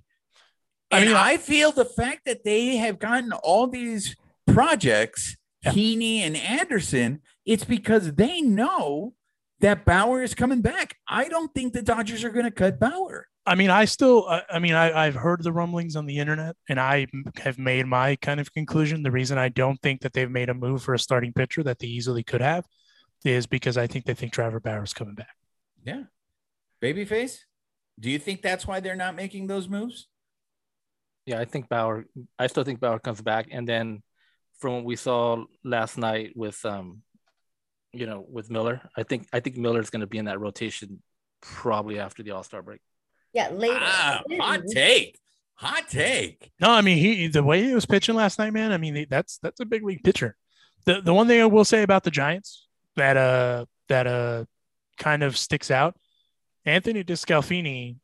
I 0.92 1.00
And 1.00 1.08
mean, 1.08 1.16
I, 1.16 1.38
feel 1.38 1.72
the 1.72 1.86
fact 1.86 2.22
that 2.26 2.44
they 2.44 2.78
have 2.78 3.00
gotten 3.00 3.32
all 3.32 3.68
these 3.68 4.16
projects, 4.48 5.36
Yeah. 5.64 5.72
Heaney 5.72 6.20
and 6.20 6.38
Anderson, 6.38 7.22
it's 7.46 7.64
because 7.64 8.14
they 8.14 8.42
know 8.42 9.14
that 9.62 9.86
Bauer 9.86 10.22
is 10.22 10.36
coming 10.36 10.62
back. 10.62 10.96
I 11.08 11.28
don't 11.28 11.54
think 11.54 11.74
the 11.74 11.82
Dodgers 11.82 12.24
are 12.24 12.30
going 12.30 12.46
to 12.46 12.52
cut 12.52 12.80
Bauer. 12.80 13.28
I 13.48 13.56
mean, 13.56 13.70
I 13.70 13.86
still, 13.86 14.28
I, 14.28 14.60
mean, 14.60 14.74
I, 14.74 15.06
I've 15.06 15.16
heard 15.16 15.44
the 15.44 15.52
rumblings 15.52 15.96
on 15.96 16.08
the 16.08 16.18
internet, 16.18 16.56
and 16.68 16.80
I 16.80 17.06
have 17.38 17.60
made 17.60 17.86
my 17.86 18.16
kind 18.16 18.40
of 18.40 18.52
conclusion. 18.52 19.04
The 19.04 19.12
reason 19.12 19.38
I 19.38 19.50
don't 19.50 19.80
think 19.82 20.02
that 20.02 20.14
they've 20.14 20.30
made 20.30 20.50
a 20.50 20.54
move 20.56 20.82
for 20.82 20.96
a 20.96 21.00
starting 21.00 21.32
pitcher 21.32 21.62
that 21.64 21.78
they 21.80 21.88
easily 21.88 22.24
could 22.24 22.42
have 22.42 22.66
is 23.24 23.46
because 23.46 23.78
I 23.78 23.86
think 23.88 24.06
they 24.06 24.16
think 24.16 24.34
Trevor 24.34 24.60
Bauer's 24.60 24.94
coming 24.94 25.14
back. 25.16 25.36
Yeah. 25.84 26.04
Babyface, 26.82 27.40
do 28.00 28.10
you 28.10 28.20
think 28.20 28.42
that's 28.42 28.68
why 28.68 28.80
they're 28.80 28.96
not 28.96 29.16
making 29.16 29.48
those 29.48 29.68
moves? 29.68 30.08
Yeah, 31.26 31.40
I 31.40 31.46
think 31.46 31.70
Bauer. 31.70 32.06
I 32.38 32.48
still 32.48 32.64
think 32.64 32.80
Bauer 32.80 33.00
comes 33.00 33.22
back, 33.22 33.48
and 33.52 33.68
then 33.68 34.04
from 34.60 34.74
what 34.74 34.86
we 34.86 34.96
saw 34.96 35.44
last 35.64 35.98
night 35.98 36.34
with 36.36 36.64
um, 36.66 37.02
you 37.96 38.06
know, 38.06 38.26
with 38.30 38.52
Miller, 38.52 38.82
I 38.96 39.04
think 39.04 39.28
I 39.34 39.40
think 39.40 39.58
Miller's 39.58 39.90
going 39.90 40.02
to 40.02 40.08
be 40.08 40.18
in 40.18 40.26
that 40.26 40.40
rotation 40.40 41.02
probably 41.42 42.00
after 42.00 42.24
the 42.24 42.32
All 42.32 42.44
Star 42.44 42.62
break. 42.62 42.82
Yeah, 43.34 43.50
later. 43.50 43.80
Ah, 43.80 44.22
hot 44.40 44.62
take. 44.68 45.20
Hot 45.56 45.88
take. 45.90 46.52
No, 46.60 46.72
I 46.72 46.82
mean, 46.82 46.98
he 46.98 47.28
the 47.28 47.44
way 47.44 47.64
he 47.64 47.74
was 47.74 47.86
pitching 47.86 48.16
last 48.16 48.38
night, 48.38 48.52
man. 48.52 48.72
I 48.72 48.78
mean, 48.78 49.08
that's 49.10 49.38
that's 49.38 49.60
a 49.62 49.66
big 49.66 49.84
league 49.84 50.04
pitcher. 50.04 50.36
The 50.86 51.02
the 51.02 51.14
one 51.14 51.28
thing 51.28 51.42
I 51.42 51.46
will 51.46 51.66
say 51.66 51.84
about 51.84 52.04
the 52.04 52.12
Giants 52.12 52.68
that 52.98 53.18
uh 53.18 53.66
that 53.88 54.08
uh 54.08 54.46
kind 54.98 55.24
of 55.24 55.38
sticks 55.38 55.72
out, 55.72 55.96
Anthony 56.66 57.04
DeSclafani, 57.04 57.98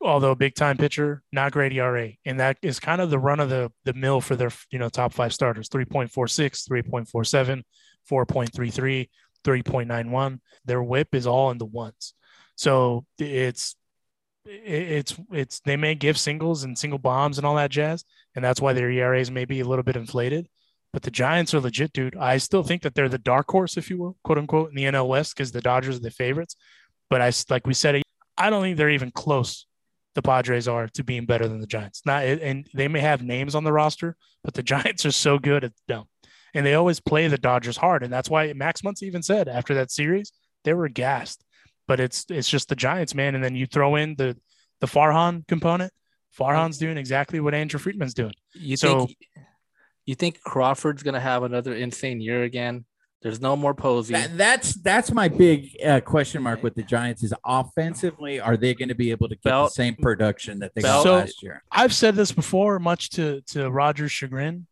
although 0.00 0.34
big 0.34 0.54
time 0.54 0.76
pitcher, 0.76 1.22
not 1.32 1.52
great 1.52 1.72
ERA, 1.72 2.10
and 2.24 2.40
that 2.40 2.58
is 2.62 2.78
kind 2.80 3.00
of 3.00 3.10
the 3.10 3.18
run 3.18 3.40
of 3.40 3.48
the 3.48 3.70
the 3.84 3.94
mill 3.94 4.20
for 4.20 4.36
their 4.36 4.50
you 4.70 4.78
know 4.78 4.88
top 4.88 5.12
five 5.12 5.32
starters: 5.32 5.68
3.46, 5.68 6.68
3.47, 6.68 7.62
4.33, 8.10 9.08
3.91. 9.44 10.38
Their 10.64 10.82
WHIP 10.82 11.14
is 11.14 11.26
all 11.26 11.50
in 11.50 11.58
the 11.58 11.64
ones, 11.64 12.14
so 12.56 13.06
it's 13.18 13.76
it's 14.44 15.14
it's 15.30 15.60
they 15.60 15.76
may 15.76 15.94
give 15.94 16.18
singles 16.18 16.64
and 16.64 16.76
single 16.76 16.98
bombs 16.98 17.38
and 17.38 17.46
all 17.46 17.54
that 17.56 17.70
jazz, 17.70 18.04
and 18.34 18.44
that's 18.44 18.60
why 18.60 18.72
their 18.72 18.90
ERAs 18.90 19.30
may 19.30 19.44
be 19.44 19.60
a 19.60 19.66
little 19.66 19.84
bit 19.84 19.96
inflated. 19.96 20.48
But 20.92 21.02
the 21.02 21.10
Giants 21.10 21.54
are 21.54 21.60
legit, 21.60 21.94
dude. 21.94 22.16
I 22.16 22.36
still 22.36 22.62
think 22.62 22.82
that 22.82 22.94
they're 22.94 23.08
the 23.08 23.16
dark 23.16 23.50
horse, 23.50 23.78
if 23.78 23.88
you 23.88 23.96
will, 23.96 24.18
quote 24.24 24.36
unquote, 24.36 24.68
in 24.68 24.74
the 24.74 24.84
NL 24.84 25.08
West 25.08 25.34
because 25.34 25.50
the 25.50 25.62
Dodgers 25.62 25.96
are 25.96 26.02
the 26.02 26.10
favorites. 26.10 26.54
But 27.12 27.20
I 27.20 27.30
like 27.50 27.66
we 27.66 27.74
said, 27.74 28.00
I 28.38 28.48
don't 28.48 28.62
think 28.62 28.78
they're 28.78 28.88
even 28.88 29.10
close. 29.10 29.66
The 30.14 30.22
Padres 30.22 30.66
are 30.66 30.88
to 30.94 31.04
being 31.04 31.26
better 31.26 31.46
than 31.46 31.60
the 31.60 31.66
Giants. 31.66 32.00
Not 32.06 32.24
and 32.24 32.66
they 32.72 32.88
may 32.88 33.00
have 33.00 33.22
names 33.22 33.54
on 33.54 33.64
the 33.64 33.72
roster, 33.72 34.16
but 34.42 34.54
the 34.54 34.62
Giants 34.72 35.04
are 35.04 35.12
so 35.12 35.38
good 35.38 35.62
at 35.62 35.74
them, 35.88 36.04
and 36.54 36.64
they 36.64 36.72
always 36.72 37.00
play 37.00 37.28
the 37.28 37.36
Dodgers 37.36 37.76
hard, 37.76 38.02
and 38.02 38.10
that's 38.10 38.30
why 38.30 38.50
Max 38.54 38.80
Muncy 38.80 39.02
even 39.02 39.22
said 39.22 39.46
after 39.46 39.74
that 39.74 39.90
series 39.90 40.32
they 40.64 40.72
were 40.72 40.88
gassed. 40.88 41.44
But 41.86 42.00
it's 42.00 42.24
it's 42.30 42.48
just 42.48 42.70
the 42.70 42.76
Giants, 42.76 43.14
man. 43.14 43.34
And 43.34 43.44
then 43.44 43.54
you 43.56 43.66
throw 43.66 43.96
in 43.96 44.14
the 44.16 44.34
the 44.80 44.86
Farhan 44.86 45.46
component. 45.46 45.92
Farhan's 46.38 46.78
doing 46.78 46.96
exactly 46.96 47.40
what 47.40 47.52
Andrew 47.52 47.78
Friedman's 47.78 48.14
doing. 48.14 48.32
You 48.54 48.78
So- 48.78 49.04
think 49.04 49.18
you 50.06 50.14
think 50.14 50.40
Crawford's 50.40 51.02
going 51.02 51.12
to 51.12 51.20
have 51.20 51.42
another 51.42 51.74
insane 51.74 52.22
year 52.22 52.42
again? 52.42 52.86
There's 53.22 53.40
no 53.40 53.54
more 53.56 53.72
Posey. 53.72 54.14
That, 54.14 54.36
that's 54.36 54.74
that's 54.74 55.12
my 55.12 55.28
big 55.28 55.76
uh, 55.84 56.00
question 56.00 56.42
mark 56.42 56.62
with 56.62 56.74
the 56.74 56.82
Giants 56.82 57.22
is 57.22 57.32
offensively, 57.44 58.40
are 58.40 58.56
they 58.56 58.74
going 58.74 58.88
to 58.88 58.94
be 58.96 59.12
able 59.12 59.28
to 59.28 59.36
get 59.36 59.44
Belt- 59.44 59.70
the 59.70 59.74
same 59.74 59.94
production 59.94 60.58
that 60.58 60.74
they 60.74 60.82
Belt- 60.82 61.04
got 61.04 61.10
So- 61.10 61.14
last 61.18 61.42
year? 61.42 61.62
I've 61.70 61.94
said 61.94 62.16
this 62.16 62.32
before, 62.32 62.78
much 62.78 63.10
to 63.10 63.40
to 63.52 63.70
Roger's 63.70 64.10
chagrin. 64.12 64.66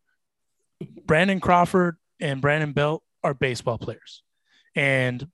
Brandon 1.06 1.40
Crawford 1.40 1.96
and 2.20 2.40
Brandon 2.40 2.72
Belt 2.72 3.02
are 3.22 3.34
baseball 3.34 3.78
players, 3.78 4.22
and 4.74 5.28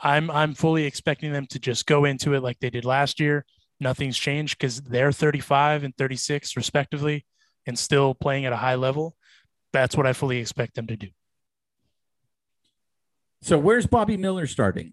I'm 0.00 0.30
I'm 0.30 0.54
fully 0.54 0.84
expecting 0.84 1.32
them 1.32 1.46
to 1.48 1.58
just 1.58 1.86
go 1.86 2.04
into 2.06 2.34
it 2.34 2.42
like 2.42 2.58
they 2.60 2.70
did 2.70 2.84
last 2.84 3.20
year. 3.20 3.44
Nothing's 3.80 4.16
changed 4.16 4.58
because 4.58 4.80
they're 4.80 5.10
35 5.12 5.82
and 5.84 5.96
36 5.96 6.56
respectively, 6.56 7.26
and 7.66 7.78
still 7.78 8.14
playing 8.14 8.46
at 8.46 8.52
a 8.52 8.56
high 8.56 8.76
level. 8.76 9.14
That's 9.72 9.96
what 9.96 10.06
I 10.06 10.12
fully 10.12 10.38
expect 10.38 10.74
them 10.76 10.86
to 10.86 10.96
do. 10.96 11.08
So 13.42 13.58
where's 13.58 13.86
Bobby 13.86 14.16
Miller 14.16 14.46
starting? 14.46 14.92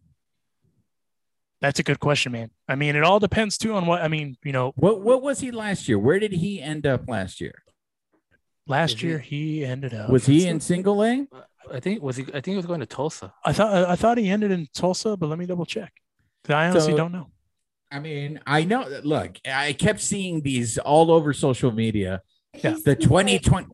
That's 1.62 1.79
a 1.79 1.83
good 1.83 1.99
question, 1.99 2.31
man. 2.31 2.49
I 2.67 2.75
mean, 2.75 2.95
it 2.95 3.03
all 3.03 3.19
depends 3.19 3.57
too 3.57 3.73
on 3.75 3.85
what 3.85 4.01
I 4.01 4.07
mean. 4.07 4.38
You 4.43 4.51
know, 4.53 4.73
What 4.75 5.01
what 5.01 5.21
was 5.21 5.39
he 5.39 5.51
last 5.51 5.88
year? 5.88 5.99
Where 5.99 6.19
did 6.19 6.31
he 6.33 6.62
end 6.62 6.85
up 6.88 7.07
last 7.07 7.39
year? 7.39 7.63
last 8.65 8.95
Is 8.95 9.03
year 9.03 9.19
he 9.19 9.65
ended 9.65 9.93
up. 9.93 10.09
Was 10.09 10.25
he 10.25 10.47
in 10.47 10.59
single 10.59 11.03
A? 11.03 11.27
I 11.71 11.79
think 11.79 12.01
was 12.01 12.15
he? 12.17 12.23
I 12.29 12.31
think 12.41 12.47
he 12.47 12.55
was 12.55 12.65
going 12.65 12.79
to 12.79 12.85
Tulsa. 12.85 13.33
I 13.45 13.53
thought 13.53 13.73
I 13.89 13.95
thought 13.95 14.17
he 14.17 14.29
ended 14.29 14.51
in 14.51 14.67
Tulsa, 14.73 15.15
but 15.17 15.27
let 15.27 15.38
me 15.38 15.45
double 15.45 15.65
check. 15.65 15.93
I 16.47 16.67
honestly 16.69 16.93
So- 16.93 16.97
don't 16.97 17.12
know. 17.12 17.27
I 17.91 17.99
mean, 17.99 18.39
I 18.45 18.63
know. 18.65 18.88
Look, 19.03 19.39
I 19.47 19.73
kept 19.73 19.99
seeing 19.99 20.41
these 20.41 20.77
all 20.77 21.09
over 21.12 21.33
social 21.33 21.71
media. 21.71 22.21
Yeah. 22.53 22.71
The 22.71 22.95
been 22.95 23.07
playing- 23.07 23.39
2020, 23.39 23.67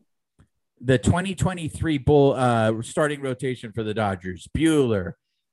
the 0.80 0.98
2023 0.98 1.98
bull 1.98 2.32
uh, 2.34 2.72
starting 2.82 3.20
rotation 3.20 3.72
for 3.72 3.82
the 3.82 3.94
Dodgers: 3.94 4.48
Buehler, 4.56 5.12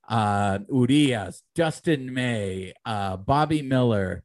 uh, 0.10 0.60
Urias, 0.70 1.44
Dustin 1.56 2.14
May, 2.14 2.74
uh, 2.86 3.18
Bobby 3.18 3.62
Miller, 3.62 4.24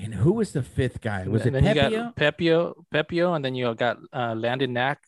and 0.00 0.14
who 0.14 0.32
was 0.34 0.52
the 0.52 0.62
fifth 0.62 1.00
guy? 1.00 1.26
Was 1.26 1.46
and 1.46 1.56
it 1.56 1.62
then 1.64 1.76
you 1.76 1.82
Pepiot? 1.82 1.90
got 1.90 2.16
Pepiot, 2.16 2.74
Pepiot, 2.94 3.36
and 3.36 3.44
then 3.44 3.54
you 3.54 3.74
got 3.74 3.98
uh, 4.12 4.34
Landon 4.34 4.72
Knack 4.72 5.00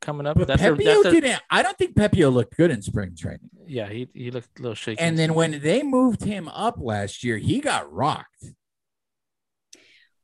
coming 0.00 0.26
up. 0.26 0.36
But 0.38 0.48
That's 0.48 0.62
their- 0.62 0.74
Pepiot 0.76 1.02
that's 1.02 1.14
didn't. 1.14 1.42
I 1.50 1.62
don't 1.62 1.76
think 1.78 1.94
Pepiot 1.96 2.32
looked 2.32 2.56
good 2.56 2.70
in 2.70 2.82
spring 2.82 3.14
training. 3.16 3.50
yeah, 3.66 3.88
he 3.88 4.08
he 4.14 4.30
looked 4.30 4.58
a 4.58 4.62
little 4.62 4.74
shaky. 4.74 5.00
And 5.00 5.18
then 5.18 5.34
when 5.34 5.60
they 5.60 5.82
moved 5.82 6.24
him 6.24 6.48
up 6.48 6.76
last 6.78 7.24
year, 7.24 7.36
he 7.38 7.60
got 7.60 7.92
rocked. 7.92 8.46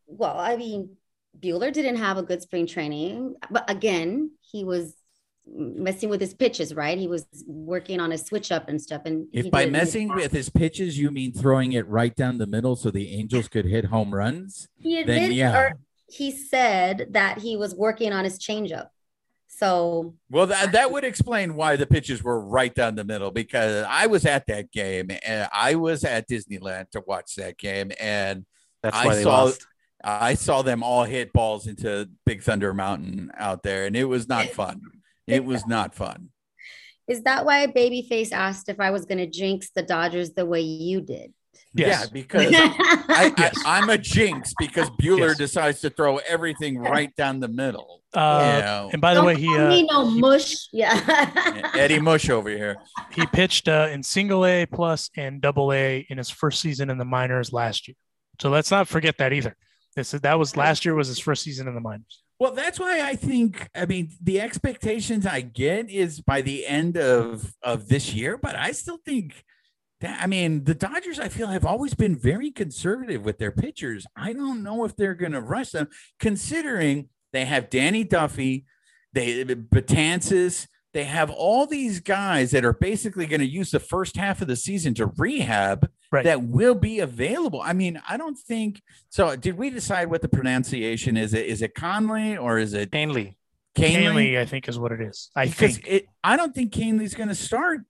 Well, 0.07 0.39
I 0.39 0.57
mean, 0.57 0.97
Buehler 1.39 1.73
didn't 1.73 1.97
have 1.97 2.19
a 2.19 2.23
good 2.23 2.43
spring 2.43 2.67
training, 2.67 3.35
but 3.51 3.69
again, 3.71 4.33
he 4.41 4.65
was 4.65 4.95
messing 5.55 6.09
with 6.09 6.21
his 6.21 6.35
pitches, 6.35 6.75
right? 6.75 6.99
He 6.99 7.07
was 7.07 7.27
working 7.47 8.01
on 8.01 8.11
his 8.11 8.23
switch 8.23 8.53
up 8.53 8.69
and 8.69 8.81
stuff. 8.81 9.03
And 9.05 9.29
If 9.33 9.51
by 9.51 9.67
messing 9.67 10.09
with 10.09 10.33
his 10.33 10.51
pitches 10.51 10.99
you 10.99 11.11
mean 11.11 11.33
throwing 11.33 11.73
it 11.73 11.87
right 11.89 12.15
down 12.15 12.39
the 12.39 12.47
middle 12.47 12.77
so 12.77 12.91
the 12.91 13.15
Angels 13.15 13.49
could 13.49 13.65
hit 13.65 13.87
home 13.87 14.15
runs, 14.15 14.69
he 14.77 14.97
then 14.97 15.03
admitted, 15.03 15.37
yeah. 15.37 15.59
or 15.59 15.79
he 16.11 16.31
said 16.31 17.09
that 17.11 17.39
he 17.39 17.57
was 17.57 17.75
working 17.75 18.13
on 18.13 18.25
his 18.25 18.39
changeup. 18.39 18.89
So 19.47 20.15
Well, 20.31 20.47
that, 20.47 20.73
that 20.73 20.93
would 20.93 21.05
explain 21.05 21.55
why 21.55 21.77
the 21.77 21.87
pitches 21.87 22.23
were 22.23 22.41
right 22.41 22.75
down 22.75 22.95
the 22.95 23.05
middle 23.05 23.31
because 23.31 23.85
I 23.89 24.07
was 24.07 24.25
at 24.27 24.47
that 24.47 24.71
game 24.71 25.11
and 25.25 25.49
I 25.53 25.75
was 25.75 26.05
at 26.05 26.29
Disneyland 26.29 26.91
to 26.91 27.03
watch 27.07 27.35
that 27.37 27.59
game 27.59 27.91
and 27.99 28.45
that's 28.83 28.97
I 28.97 29.15
they 29.15 29.23
saw- 29.23 29.45
lost. 29.45 29.67
I 30.05 30.35
saw 30.35 30.63
them 30.63 30.83
all 30.83 31.05
hit 31.05 31.33
balls 31.33 31.67
into 31.67 32.09
Big 32.25 32.43
Thunder 32.43 32.73
Mountain 32.73 33.31
out 33.37 33.63
there 33.63 33.87
and 33.87 33.97
it 33.97 34.05
was 34.05 34.29
not 34.29 34.47
fun. 34.51 34.81
It 35.27 35.45
was 35.45 35.67
not 35.67 35.95
fun. 35.95 36.31
is 37.09 37.23
that 37.25 37.45
why 37.45 37.67
Babyface 37.67 38.33
asked 38.33 38.69
if 38.69 38.81
I 38.81 38.91
was 38.91 39.05
going 39.07 39.19
to 39.19 39.27
jinx 39.27 39.71
the 39.75 39.83
Dodgers 39.83 40.33
the 40.33 40.47
way 40.47 40.61
you 40.61 41.01
did? 41.01 41.33
Yes. 41.75 42.05
Yeah, 42.05 42.11
because 42.13 42.47
I, 42.47 43.35
Yes. 43.37 43.55
I, 43.67 43.79
I'm 43.83 43.91
a 43.91 43.99
jinx 43.99 44.55
because 44.59 44.89
Buehler 44.91 45.29
Yes. 45.29 45.39
decides 45.39 45.81
to 45.83 45.91
throw 45.91 46.17
everything 46.19 46.79
right 46.79 47.15
down 47.17 47.41
the 47.41 47.49
middle. 47.49 48.03
Uh, 48.15 48.41
Yeah. 48.63 48.89
And 48.93 49.03
by 49.03 49.13
the 49.15 49.19
Don't 49.21 49.27
way, 49.27 49.37
he 49.37 49.47
call 49.49 49.67
uh, 49.67 49.69
me 49.69 49.87
no 49.91 50.05
mush. 50.07 50.55
Yeah. 50.73 51.71
Eddie 51.75 52.01
Mush 52.01 52.31
over 52.31 52.49
here. 52.49 52.77
he 53.13 53.27
pitched 53.27 53.69
uh, 53.69 53.89
in 53.91 54.03
single 54.03 54.47
A 54.47 54.65
plus 54.67 55.11
and 55.17 55.41
double 55.43 55.73
A 55.73 56.07
in 56.09 56.17
his 56.19 56.31
first 56.31 56.61
season 56.61 56.89
in 56.89 56.97
the 56.99 57.05
minors 57.05 57.53
last 57.53 57.87
year. 57.89 57.97
So 58.41 58.49
let's 58.51 58.71
not 58.71 58.89
forget 58.89 59.19
that 59.19 59.33
either. 59.33 59.57
This 59.97 60.11
that 60.11 60.39
was 60.39 60.57
last 60.57 60.85
year 60.85 60.95
was 60.95 61.09
his 61.09 61.19
first 61.19 61.43
season 61.43 61.69
in 61.69 61.75
the 61.75 61.81
minors. 61.81 62.23
Well, 62.39 62.53
that's 62.53 62.79
why 62.79 63.01
I 63.01 63.17
think. 63.17 63.69
I 63.75 63.87
mean, 63.87 64.11
the 64.23 64.41
expectations 64.41 65.27
I 65.27 65.41
get 65.41 65.91
is 65.91 66.21
by 66.21 66.41
the 66.41 66.67
end 66.67 66.97
of 66.97 67.53
of 67.63 67.89
this 67.89 68.15
year, 68.15 68.39
but 68.39 68.55
I 68.55 68.73
still 68.73 68.99
think 69.05 69.45
that. 70.01 70.23
I 70.23 70.27
mean, 70.27 70.65
the 70.65 70.75
Dodgers, 70.75 71.19
I 71.19 71.29
feel, 71.29 71.49
have 71.49 71.67
always 71.67 71.95
been 71.95 72.17
very 72.17 72.51
conservative 72.51 73.25
with 73.25 73.39
their 73.39 73.51
pitchers. 73.51 74.07
I 74.17 74.33
don't 74.33 74.63
know 74.63 74.85
if 74.85 74.95
they're 74.95 75.15
going 75.15 75.33
to 75.33 75.41
rush 75.41 75.71
them, 75.71 75.89
considering 76.21 77.09
they 77.33 77.45
have 77.45 77.71
Danny 77.71 78.05
Duffy, 78.05 78.67
they 79.13 79.45
Batanzas. 79.45 80.69
They 80.95 81.05
have 81.05 81.31
all 81.31 81.67
these 81.67 82.01
guys 82.01 82.53
that 82.53 82.65
are 82.65 82.73
basically 82.73 83.27
going 83.27 83.41
to 83.41 83.47
use 83.47 83.71
the 83.71 83.81
first 83.81 84.17
half 84.17 84.41
of 84.41 84.49
the 84.49 84.57
season 84.57 84.95
to 84.95 85.13
rehab 85.19 85.89
Right. 86.11 86.25
that 86.25 86.43
will 86.43 86.75
be 86.75 87.01
available. 87.01 87.61
I 87.61 87.75
mean, 87.75 88.01
I 88.09 88.17
don't 88.17 88.39
think 88.39 88.81
so. 89.11 89.37
Did 89.37 89.59
we 89.59 89.69
decide 89.69 90.11
what 90.11 90.23
the 90.23 90.29
pronunciation 90.29 91.19
is? 91.19 91.35
It 91.35 91.47
is 91.47 91.61
it 91.61 91.75
Conley 91.75 92.37
or 92.37 92.59
is 92.59 92.73
it 92.73 92.91
Canley. 92.91 93.37
Canley? 93.77 94.39
I 94.39 94.47
think, 94.47 94.69
is 94.69 94.79
what 94.79 94.91
it 94.93 95.01
is. 95.03 95.31
I 95.37 95.47
because 95.47 95.77
think. 95.77 95.87
it, 95.87 96.07
I 96.25 96.37
don't 96.37 96.55
think 96.55 96.73
Canley's 96.73 97.15
going 97.15 97.29
to 97.29 97.35
start 97.35 97.81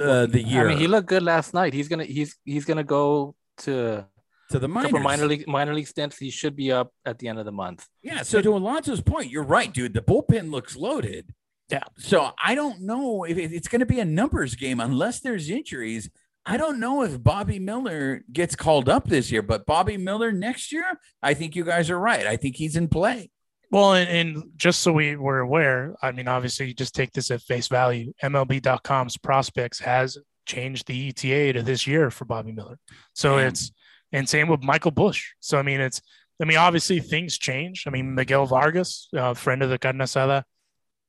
uh, 0.00 0.26
the 0.26 0.42
year 0.42 0.66
I 0.66 0.68
mean, 0.70 0.78
he 0.78 0.86
looked 0.86 1.08
good 1.08 1.22
last 1.22 1.54
night. 1.54 1.72
He's 1.72 1.88
gonna 1.88 2.04
he's 2.04 2.36
he's 2.44 2.64
gonna 2.64 2.84
go 2.84 3.34
to 3.58 4.04
to 4.50 4.58
the 4.58 4.68
minors. 4.68 4.92
couple 4.92 5.02
minor 5.02 5.26
league 5.26 5.48
minor 5.48 5.74
league 5.74 5.88
stints. 5.88 6.18
He 6.18 6.30
should 6.30 6.54
be 6.54 6.70
up 6.70 6.92
at 7.04 7.18
the 7.18 7.28
end 7.28 7.38
of 7.38 7.44
the 7.44 7.52
month. 7.52 7.86
Yeah. 8.02 8.22
So 8.22 8.40
to 8.40 8.54
Alonso's 8.56 9.00
point, 9.00 9.30
you're 9.30 9.42
right, 9.42 9.72
dude. 9.72 9.94
The 9.94 10.02
bullpen 10.02 10.50
looks 10.50 10.76
loaded. 10.76 11.34
Yeah. 11.68 11.82
So 11.98 12.30
I 12.42 12.54
don't 12.54 12.82
know 12.82 13.24
if 13.24 13.36
it's 13.38 13.68
going 13.68 13.80
to 13.80 13.86
be 13.86 13.98
a 13.98 14.04
numbers 14.04 14.54
game 14.54 14.78
unless 14.78 15.20
there's 15.20 15.50
injuries. 15.50 16.10
I 16.48 16.56
don't 16.56 16.78
know 16.78 17.02
if 17.02 17.20
Bobby 17.22 17.58
Miller 17.58 18.22
gets 18.32 18.54
called 18.54 18.88
up 18.88 19.08
this 19.08 19.32
year, 19.32 19.42
but 19.42 19.66
Bobby 19.66 19.96
Miller 19.96 20.30
next 20.30 20.72
year, 20.72 20.84
I 21.20 21.34
think 21.34 21.56
you 21.56 21.64
guys 21.64 21.90
are 21.90 21.98
right. 21.98 22.24
I 22.24 22.36
think 22.36 22.54
he's 22.54 22.76
in 22.76 22.86
play. 22.86 23.30
Well, 23.72 23.94
and, 23.94 24.08
and 24.08 24.44
just 24.54 24.80
so 24.80 24.92
we 24.92 25.16
were 25.16 25.40
aware, 25.40 25.96
I 26.00 26.12
mean, 26.12 26.28
obviously, 26.28 26.68
you 26.68 26.74
just 26.74 26.94
take 26.94 27.12
this 27.12 27.32
at 27.32 27.42
face 27.42 27.66
value. 27.66 28.12
MLB.com's 28.22 29.16
prospects 29.16 29.80
has 29.80 30.16
changed 30.46 30.86
the 30.86 31.08
ETA 31.08 31.54
to 31.54 31.62
this 31.62 31.84
year 31.84 32.12
for 32.12 32.24
Bobby 32.26 32.52
Miller. 32.52 32.78
So 33.12 33.38
Damn. 33.38 33.48
it's, 33.48 33.72
and 34.12 34.28
same 34.28 34.46
with 34.46 34.62
Michael 34.62 34.92
Busch. 34.92 35.32
So, 35.40 35.58
I 35.58 35.62
mean, 35.62 35.80
it's, 35.80 36.00
I 36.40 36.44
mean, 36.44 36.58
obviously, 36.58 37.00
things 37.00 37.38
change. 37.38 37.84
I 37.88 37.90
mean, 37.90 38.14
Miguel 38.14 38.46
Vargas, 38.46 39.08
uh, 39.16 39.34
friend 39.34 39.64
of 39.64 39.70
the 39.70 39.78
carne 39.78 39.98
asada, 39.98 40.44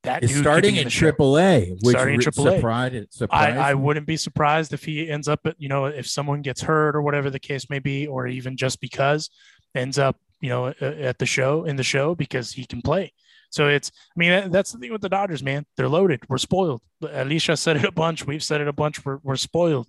that 0.07 0.23
Is 0.23 0.35
starting 0.35 0.77
in 0.77 0.85
the 0.85 0.89
show. 0.89 0.99
Triple 0.99 1.37
A, 1.37 1.75
which 1.81 1.95
Starting 1.95 2.15
in 2.15 2.21
AAA. 2.21 2.55
surprised, 2.55 3.13
surprised 3.13 3.57
I, 3.57 3.69
I 3.69 3.73
wouldn't 3.73 4.07
be 4.07 4.17
surprised 4.17 4.73
if 4.73 4.83
he 4.83 5.09
ends 5.09 5.27
up, 5.27 5.41
at, 5.45 5.55
you 5.59 5.69
know, 5.69 5.85
if 5.85 6.07
someone 6.07 6.41
gets 6.41 6.61
hurt 6.61 6.95
or 6.95 7.01
whatever 7.01 7.29
the 7.29 7.39
case 7.39 7.69
may 7.69 7.79
be, 7.79 8.07
or 8.07 8.27
even 8.27 8.57
just 8.57 8.79
because 8.81 9.29
ends 9.75 9.99
up, 9.99 10.17
you 10.41 10.49
know, 10.49 10.67
at 10.67 11.19
the 11.19 11.25
show 11.25 11.65
in 11.65 11.75
the 11.75 11.83
show 11.83 12.15
because 12.15 12.51
he 12.51 12.65
can 12.65 12.81
play. 12.81 13.11
So 13.49 13.67
it's, 13.67 13.91
I 13.95 14.19
mean, 14.19 14.51
that's 14.51 14.71
the 14.71 14.77
thing 14.77 14.91
with 14.91 15.01
the 15.01 15.09
Dodgers, 15.09 15.43
man. 15.43 15.65
They're 15.75 15.89
loaded. 15.89 16.21
We're 16.27 16.37
spoiled. 16.37 16.81
Alicia 17.01 17.57
said 17.57 17.77
it 17.77 17.85
a 17.85 17.91
bunch. 17.91 18.25
We've 18.25 18.43
said 18.43 18.61
it 18.61 18.67
a 18.67 18.73
bunch. 18.73 19.05
We're, 19.05 19.19
we're 19.23 19.35
spoiled. 19.35 19.87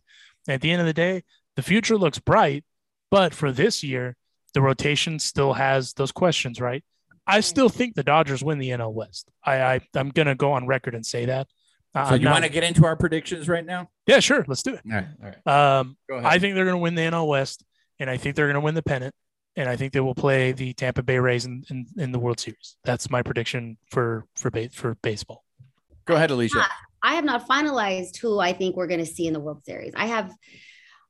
At 0.48 0.60
the 0.60 0.70
end 0.70 0.80
of 0.80 0.86
the 0.86 0.94
day, 0.94 1.24
the 1.56 1.62
future 1.62 1.96
looks 1.96 2.18
bright, 2.18 2.64
but 3.10 3.34
for 3.34 3.50
this 3.50 3.82
year, 3.82 4.16
the 4.54 4.62
rotation 4.62 5.18
still 5.18 5.54
has 5.54 5.92
those 5.94 6.12
questions, 6.12 6.60
right? 6.60 6.84
I 7.28 7.40
still 7.40 7.68
think 7.68 7.94
the 7.94 8.02
Dodgers 8.02 8.42
win 8.42 8.58
the 8.58 8.70
NL 8.70 8.92
West. 8.92 9.28
I, 9.44 9.60
I 9.62 9.80
I'm 9.94 10.08
gonna 10.08 10.34
go 10.34 10.52
on 10.52 10.66
record 10.66 10.94
and 10.94 11.04
say 11.04 11.26
that. 11.26 11.46
Uh, 11.94 12.08
So 12.10 12.14
you 12.16 12.28
want 12.28 12.44
to 12.44 12.50
get 12.50 12.64
into 12.64 12.84
our 12.86 12.96
predictions 12.96 13.48
right 13.48 13.64
now? 13.64 13.88
Yeah, 14.06 14.20
sure. 14.20 14.44
Let's 14.48 14.62
do 14.62 14.74
it. 14.74 14.80
All 14.86 14.92
right. 14.92 15.06
All 15.22 15.30
right. 15.46 15.78
Um, 15.80 15.96
Go 16.08 16.16
ahead. 16.16 16.26
I 16.32 16.38
think 16.38 16.54
they're 16.54 16.64
going 16.64 16.76
to 16.76 16.82
win 16.82 16.94
the 16.94 17.02
NL 17.02 17.26
West, 17.28 17.64
and 17.98 18.08
I 18.10 18.16
think 18.16 18.36
they're 18.36 18.46
going 18.46 18.54
to 18.54 18.60
win 18.60 18.74
the 18.74 18.82
pennant, 18.82 19.14
and 19.56 19.68
I 19.68 19.76
think 19.76 19.92
they 19.92 20.00
will 20.00 20.14
play 20.14 20.52
the 20.52 20.72
Tampa 20.74 21.02
Bay 21.02 21.18
Rays 21.18 21.44
in, 21.46 21.64
in, 21.70 21.86
in 21.96 22.12
the 22.12 22.18
World 22.18 22.40
Series. 22.40 22.76
That's 22.84 23.10
my 23.10 23.22
prediction 23.22 23.78
for 23.90 24.26
for 24.36 24.50
ba- 24.50 24.70
for 24.70 24.96
baseball. 25.02 25.44
Go 26.06 26.14
ahead, 26.14 26.30
Alicia. 26.30 26.64
I 27.02 27.14
have 27.14 27.24
not 27.24 27.48
finalized 27.48 28.16
who 28.18 28.38
I 28.38 28.52
think 28.52 28.76
we're 28.76 28.86
going 28.86 29.00
to 29.00 29.06
see 29.06 29.26
in 29.26 29.32
the 29.32 29.40
World 29.40 29.64
Series. 29.64 29.92
I 29.96 30.06
have, 30.06 30.32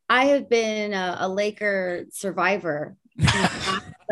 I 0.08 0.26
have 0.26 0.48
been 0.50 0.92
a, 0.92 1.16
a 1.20 1.28
Laker 1.28 2.06
survivor. 2.10 2.96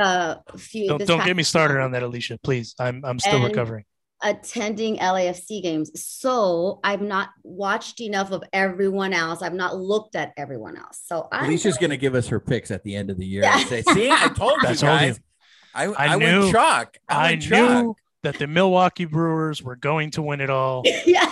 uh, 0.00 0.36
few, 0.56 0.88
Don't, 0.88 0.98
this 0.98 1.08
don't 1.08 1.24
get 1.24 1.36
me 1.36 1.42
started 1.42 1.80
on 1.80 1.92
that, 1.92 2.02
Alicia. 2.02 2.38
Please, 2.42 2.74
I'm 2.78 3.04
I'm 3.04 3.18
still 3.18 3.42
recovering. 3.42 3.84
attending 4.22 4.96
LAFC 4.98 5.62
games. 5.62 5.90
So 6.02 6.80
I've 6.84 7.02
not 7.02 7.28
watched 7.42 8.00
enough 8.00 8.30
of 8.32 8.42
everyone 8.52 9.12
else. 9.12 9.42
I've 9.42 9.54
not 9.54 9.76
looked 9.76 10.16
at 10.16 10.32
everyone 10.36 10.76
else. 10.76 11.00
So 11.04 11.28
I'm 11.32 11.44
Alicia's 11.46 11.78
going 11.78 11.90
to 11.90 11.96
give 11.96 12.14
us 12.14 12.28
her 12.28 12.40
picks 12.40 12.70
at 12.70 12.82
the 12.82 12.94
end 12.96 13.10
of 13.10 13.18
the 13.18 13.26
year. 13.26 13.42
Yeah. 13.42 13.58
and 13.58 13.68
Say, 13.68 13.82
see, 13.92 14.10
I 14.10 14.28
told 14.28 14.62
you 14.62 14.68
I 14.68 14.74
told 14.74 14.80
you. 14.80 14.86
guys. 15.08 15.20
I, 15.74 15.84
I, 15.86 15.92
I 16.14 16.16
went 16.16 16.20
knew- 16.22 16.52
chalk. 16.52 16.96
I, 17.08 17.14
I 17.14 17.30
went 17.32 17.50
knew 17.50 17.96
that 18.22 18.38
the 18.38 18.46
Milwaukee 18.46 19.04
Brewers 19.04 19.62
were 19.62 19.76
going 19.76 20.10
to 20.12 20.22
win 20.22 20.40
it 20.40 20.50
all. 20.50 20.82
yeah. 21.06 21.30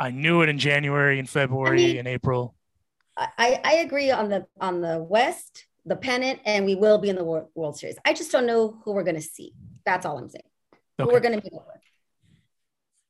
I 0.00 0.10
knew 0.10 0.42
it 0.42 0.48
in 0.48 0.58
January 0.58 1.18
and 1.20 1.28
February 1.28 1.76
mean- 1.76 1.98
and 1.98 2.08
April. 2.08 2.54
I, 3.16 3.60
I 3.62 3.72
agree 3.74 4.10
on 4.10 4.30
the 4.30 4.46
on 4.58 4.80
the 4.80 4.98
West, 4.98 5.66
the 5.84 5.96
pennant, 5.96 6.40
and 6.44 6.64
we 6.64 6.74
will 6.74 6.98
be 6.98 7.08
in 7.08 7.16
the 7.16 7.24
World, 7.24 7.48
World 7.54 7.76
Series. 7.76 7.96
I 8.04 8.12
just 8.12 8.30
don't 8.30 8.46
know 8.46 8.80
who 8.84 8.92
we're 8.92 9.02
going 9.02 9.16
to 9.16 9.22
see. 9.22 9.52
That's 9.84 10.06
all 10.06 10.18
I'm 10.18 10.28
saying. 10.28 10.44
Who 10.98 11.06
we're 11.06 11.20
going 11.20 11.38
to 11.38 11.44
meet 11.44 11.52
up 11.54 11.66
with. 11.66 11.82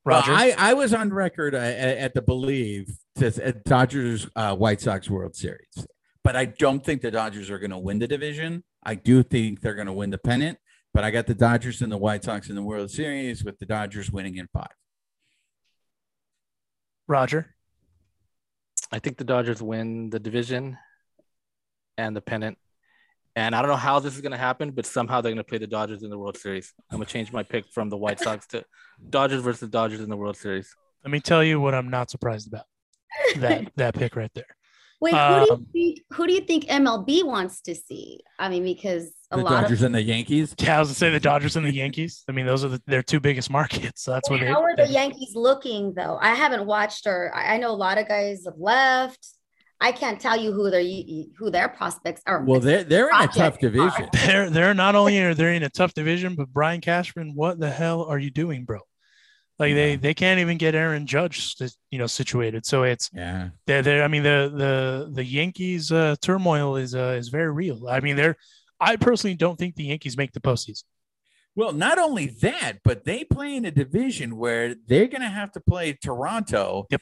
Roger. 0.05 0.33
Well, 0.33 0.41
I, 0.41 0.55
I 0.59 0.75
was 0.75 0.93
on 0.95 1.13
record 1.13 1.55
uh, 1.55 1.59
at, 1.59 1.99
at 1.99 2.15
the 2.15 2.23
Believe 2.23 2.91
to 3.17 3.27
at 3.45 3.65
Dodgers 3.65 4.27
uh, 4.35 4.57
White 4.57 4.81
Sox 4.81 5.09
World 5.09 5.37
Series, 5.37 5.87
but 6.25 6.35
I 6.35 6.47
don't 6.47 6.85
think 6.85 7.03
the 7.03 7.11
Dodgers 7.11 7.51
are 7.51 7.59
going 7.59 7.71
to 7.71 7.79
win 7.79 7.99
the 7.99 8.09
division. 8.09 8.65
I 8.83 8.97
do 8.97 9.23
think 9.23 9.61
they're 9.61 9.75
going 9.75 9.87
to 9.87 9.93
win 9.93 10.11
the 10.11 10.19
pennant, 10.19 10.59
but 10.93 11.05
I 11.05 11.11
got 11.11 11.27
the 11.27 11.35
Dodgers 11.35 11.83
and 11.83 11.93
the 11.93 11.99
White 11.99 12.25
Sox 12.25 12.49
in 12.49 12.57
the 12.57 12.63
World 12.63 12.91
Series 12.91 13.45
with 13.45 13.59
the 13.59 13.67
Dodgers 13.67 14.11
winning 14.11 14.39
in 14.39 14.49
five. 14.53 14.75
Roger. 17.07 17.55
I 18.91 18.99
think 18.99 19.19
the 19.19 19.25
Dodgers 19.25 19.63
win 19.63 20.11
the 20.11 20.19
division 20.19 20.79
and 21.97 22.17
the 22.17 22.21
pennant. 22.21 22.59
And 23.35 23.55
I 23.55 23.63
don't 23.63 23.71
know 23.71 23.77
how 23.77 23.99
this 23.99 24.15
is 24.15 24.21
going 24.21 24.33
to 24.33 24.39
happen, 24.39 24.71
but 24.73 24.85
somehow 24.85 25.21
they're 25.21 25.33
going 25.33 25.39
to 25.39 25.49
play 25.49 25.59
the 25.59 25.67
Dodgers 25.67 26.03
in 26.03 26.11
the 26.11 26.19
World 26.19 26.37
Series. 26.37 26.73
I'm 26.91 26.99
going 26.99 27.07
to 27.07 27.13
change 27.13 27.33
my 27.33 27.43
pick 27.43 27.65
from 27.73 27.89
the 27.89 27.97
White 27.97 28.21
Sox 28.21 28.47
to 28.49 28.65
Dodgers 29.09 29.43
versus 29.43 29.71
Dodgers 29.71 30.01
in 30.01 30.11
the 30.11 30.17
World 30.17 30.37
Series. 30.37 30.69
Let 31.05 31.11
me 31.11 31.21
tell 31.21 31.43
you 31.43 31.59
what 31.61 31.75
I'm 31.75 31.89
not 31.89 32.11
surprised 32.11 32.47
about. 32.49 32.65
That 33.37 33.73
that 33.77 33.95
pick 33.95 34.17
right 34.17 34.31
there. 34.35 34.45
Wait, 35.01 35.15
who 35.15 35.17
do 35.47 35.53
Um, 35.53 35.67
you 35.73 35.95
think? 35.95 35.99
Who 36.13 36.27
do 36.29 36.33
you 36.33 36.41
think 36.43 36.65
MLB 36.67 37.25
wants 37.27 37.61
to 37.63 37.75
see? 37.75 38.21
I 38.39 38.49
mean, 38.49 38.63
because 38.63 39.13
a 39.33 39.37
The 39.39 39.43
lot 39.43 39.63
Dodgers 39.63 39.81
of 39.83 39.87
and 39.87 39.95
the 39.97 40.03
Yankees. 40.03 40.55
Yeah, 40.61 40.77
I 40.77 40.79
was 40.79 40.89
gonna 40.91 40.95
say 40.95 41.11
the 41.11 41.19
Dodgers 41.19 41.57
and 41.57 41.67
the 41.67 41.75
Yankees. 41.75 42.23
I 42.29 42.33
mean, 42.33 42.47
those 42.47 42.65
are 42.65 42.69
the, 42.69 42.83
their 42.87 43.03
two 43.03 43.19
biggest 43.19 43.51
markets. 43.51 44.03
So 44.05 44.13
that's 44.13 44.31
what 44.31 44.41
they. 44.41 44.47
how 44.47 44.63
are 44.63 44.77
the 44.77 44.87
Yankees 44.91 45.33
looking 45.35 45.95
though? 45.95 46.19
I 46.21 46.35
haven't 46.35 46.67
watched 46.67 47.07
or 47.07 47.33
I 47.35 47.55
I 47.55 47.57
know 47.57 47.71
a 47.71 47.75
lot 47.75 47.99
of 47.99 48.07
guys 48.07 48.45
have 48.45 48.59
left. 48.59 49.27
I 49.83 49.91
can't 49.91 50.21
tell 50.21 50.41
you 50.41 50.53
who 50.53 50.71
their 50.71 50.83
who 51.37 51.51
their 51.51 51.69
prospects 51.69 52.23
are. 52.25 52.45
Well, 52.45 52.61
they're 52.61 52.85
they're 52.85 53.09
in 53.09 53.15
a 53.17 53.27
tough 53.27 53.59
Projects 53.59 53.59
division. 53.59 54.09
They're 54.27 54.49
they're 54.49 54.75
not 54.75 54.95
only 54.95 55.19
are 55.21 55.35
they 55.35 55.57
in 55.57 55.65
a 55.65 55.69
tough 55.69 55.93
division, 55.93 56.37
but 56.37 56.49
Brian 56.53 56.81
Cashman, 56.81 57.33
what 57.35 57.59
the 57.59 57.69
hell 57.69 58.05
are 58.05 58.19
you 58.19 58.31
doing, 58.31 58.65
bro? 58.65 58.79
Like 59.59 59.75
they 59.75 59.97
they 59.97 60.15
can't 60.15 60.39
even 60.39 60.57
get 60.57 60.77
Aaron 60.77 61.05
Judge, 61.07 61.57
you 61.91 61.99
know, 61.99 62.07
situated. 62.07 62.65
So 62.65 62.85
it's 62.85 63.11
Yeah. 63.13 63.51
they're, 63.67 63.83
they're 63.83 64.05
I 64.05 64.09
mean 64.09 64.23
the 64.23 64.53
the 64.55 65.11
the 65.13 65.25
Yankees 65.25 65.91
uh, 65.91 66.15
turmoil 66.23 66.77
is 66.77 66.95
uh, 66.95 67.17
is 67.19 67.29
very 67.29 67.51
real. 67.51 67.89
I 67.89 67.99
mean 68.01 68.15
they're 68.17 68.37
I 68.79 68.97
personally 68.97 69.35
don't 69.37 69.59
think 69.59 69.75
the 69.75 69.85
Yankees 69.85 70.17
make 70.17 70.33
the 70.33 70.41
postseason. 70.41 70.85
Well, 71.55 71.73
not 71.73 71.99
only 71.99 72.27
that, 72.41 72.79
but 72.83 73.05
they 73.05 73.25
play 73.25 73.55
in 73.57 73.65
a 73.65 73.71
division 73.71 74.37
where 74.39 74.75
they're 74.87 75.07
going 75.07 75.21
to 75.21 75.29
have 75.29 75.53
to 75.53 75.61
play 75.61 75.93
Toronto 75.93 76.87
Yep. 76.91 77.01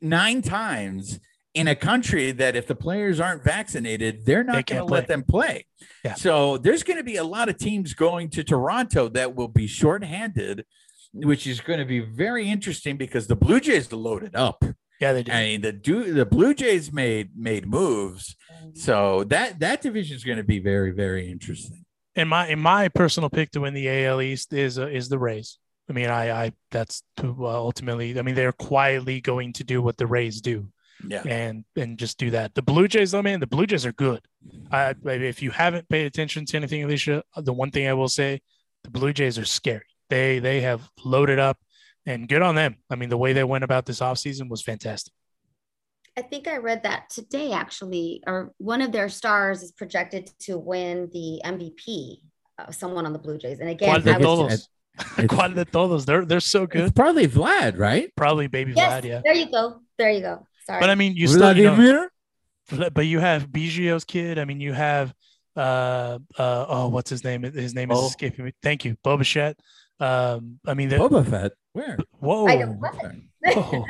nine 0.00 0.40
times 0.42 1.20
in 1.54 1.68
a 1.68 1.76
country 1.76 2.32
that 2.32 2.56
if 2.56 2.66
the 2.66 2.74
players 2.74 3.20
aren't 3.20 3.44
vaccinated, 3.44 4.26
they're 4.26 4.42
They 4.42 4.52
not 4.52 4.66
going 4.66 4.86
to 4.86 4.92
let 4.92 5.06
them 5.06 5.22
play. 5.22 5.66
Yeah. 6.04 6.14
So 6.14 6.58
there's 6.58 6.82
going 6.82 6.96
to 6.98 7.04
be 7.04 7.16
a 7.16 7.24
lot 7.24 7.48
of 7.48 7.56
teams 7.56 7.94
going 7.94 8.28
to 8.30 8.42
Toronto 8.44 9.08
that 9.10 9.34
will 9.36 9.48
be 9.48 9.66
shorthanded, 9.68 10.66
which 11.12 11.46
is 11.46 11.60
going 11.60 11.78
to 11.78 11.84
be 11.84 12.00
very 12.00 12.50
interesting 12.50 12.96
because 12.96 13.28
the 13.28 13.36
Blue 13.36 13.60
Jays 13.60 13.92
loaded 13.92 14.34
up. 14.34 14.64
Yeah, 15.00 15.12
they 15.12 15.22
do. 15.22 15.32
I 15.32 15.42
mean, 15.44 15.60
the 15.60 15.72
do 15.72 16.12
the 16.12 16.26
Blue 16.26 16.54
Jays 16.54 16.92
made 16.92 17.30
made 17.36 17.66
moves, 17.66 18.36
so 18.74 19.24
that 19.24 19.58
that 19.60 19.82
division 19.82 20.16
is 20.16 20.24
going 20.24 20.38
to 20.38 20.44
be 20.44 20.60
very 20.60 20.92
very 20.92 21.30
interesting. 21.30 21.84
in 22.16 22.28
my 22.28 22.48
in 22.48 22.60
my 22.60 22.88
personal 22.88 23.28
pick 23.28 23.50
to 23.52 23.60
win 23.60 23.74
the 23.74 23.88
AL 23.88 24.22
East 24.22 24.52
is 24.52 24.78
uh, 24.78 24.86
is 24.86 25.08
the 25.08 25.18
Rays. 25.18 25.58
I 25.90 25.92
mean, 25.92 26.10
I 26.10 26.44
I 26.44 26.52
that's 26.70 27.02
who, 27.20 27.44
uh, 27.44 27.50
ultimately. 27.50 28.18
I 28.18 28.22
mean, 28.22 28.34
they're 28.36 28.52
quietly 28.52 29.20
going 29.20 29.52
to 29.54 29.64
do 29.64 29.82
what 29.82 29.96
the 29.98 30.06
Rays 30.06 30.40
do 30.40 30.68
Yeah. 31.08 31.22
and 31.26 31.64
and 31.76 31.98
just 31.98 32.18
do 32.18 32.30
that. 32.30 32.54
The 32.54 32.62
Blue 32.62 32.88
Jays, 32.88 33.10
though, 33.12 33.22
man, 33.22 33.40
the 33.40 33.46
Blue 33.46 33.66
Jays 33.66 33.84
are 33.86 33.92
good. 33.92 34.20
I 34.70 34.94
if 35.04 35.42
you 35.42 35.50
haven't 35.50 35.88
paid 35.88 36.06
attention 36.06 36.44
to 36.46 36.56
anything, 36.56 36.82
Alicia, 36.84 37.22
the 37.36 37.52
one 37.52 37.70
thing 37.70 37.86
I 37.88 37.94
will 37.94 38.08
say, 38.08 38.40
the 38.84 38.90
Blue 38.90 39.12
Jays 39.12 39.38
are 39.38 39.44
scary. 39.44 39.86
They 40.10 40.38
they 40.38 40.60
have 40.62 40.88
loaded 41.04 41.38
up, 41.38 41.58
and 42.06 42.28
good 42.28 42.42
on 42.42 42.54
them. 42.54 42.76
I 42.90 42.96
mean, 42.96 43.08
the 43.08 43.16
way 43.18 43.32
they 43.32 43.44
went 43.44 43.64
about 43.64 43.86
this 43.86 44.00
offseason 44.00 44.48
was 44.48 44.62
fantastic. 44.62 45.12
I 46.16 46.22
think 46.22 46.46
I 46.46 46.58
read 46.58 46.84
that 46.84 47.10
today 47.10 47.50
actually, 47.52 48.22
or 48.26 48.52
one 48.58 48.80
of 48.82 48.92
their 48.92 49.08
stars 49.08 49.62
is 49.62 49.72
projected 49.72 50.30
to 50.40 50.56
win 50.58 51.10
the 51.12 51.40
MVP. 51.44 52.20
Uh, 52.56 52.70
someone 52.70 53.04
on 53.04 53.12
the 53.12 53.18
Blue 53.18 53.36
Jays, 53.36 53.58
and 53.58 53.68
again, 53.68 53.88
¿Cuál 53.90 54.04
de 54.04 54.10
I 54.12 54.16
was- 54.18 54.22
todos? 54.24 54.52
it's- 54.52 54.68
¿Cuál 55.26 55.54
de 55.56 55.64
todos? 55.64 56.04
They're 56.06 56.24
they're 56.24 56.38
so 56.38 56.62
It's 56.62 56.72
good. 56.72 56.94
probably 56.94 57.26
Vlad, 57.26 57.76
right? 57.80 58.14
Probably 58.14 58.46
baby 58.46 58.74
yes, 58.76 59.02
Vlad, 59.02 59.08
yeah. 59.08 59.20
there 59.24 59.34
you 59.34 59.50
go, 59.50 59.80
there 59.98 60.12
you 60.12 60.20
go. 60.20 60.46
Sorry, 60.66 60.80
But 60.80 60.90
I 60.90 60.94
mean, 60.94 61.14
you 61.16 61.28
still 61.28 61.56
you 61.56 61.64
know, 61.64 61.74
Vladimir? 61.74 62.10
But 62.70 62.94
but 62.94 63.06
you 63.06 63.20
have 63.20 63.48
Biggio's 63.48 64.04
kid. 64.04 64.38
I 64.38 64.44
mean, 64.44 64.60
you 64.60 64.72
have 64.72 65.12
uh 65.56 66.18
uh 66.38 66.66
oh, 66.68 66.88
what's 66.88 67.10
his 67.10 67.24
name? 67.24 67.42
His 67.42 67.74
name 67.74 67.90
is 67.90 67.98
Bo. 67.98 68.06
escaping 68.06 68.44
me. 68.46 68.52
Thank 68.62 68.84
you, 68.84 68.96
Boba 69.04 69.30
Fett. 69.30 69.58
Um, 70.00 70.58
I 70.66 70.74
mean, 70.74 70.88
the, 70.88 70.96
Boba 70.96 71.28
Fett. 71.28 71.52
Where? 71.72 71.98
whoa. 72.18 72.48
I 72.48 72.64
whoa. 72.64 73.84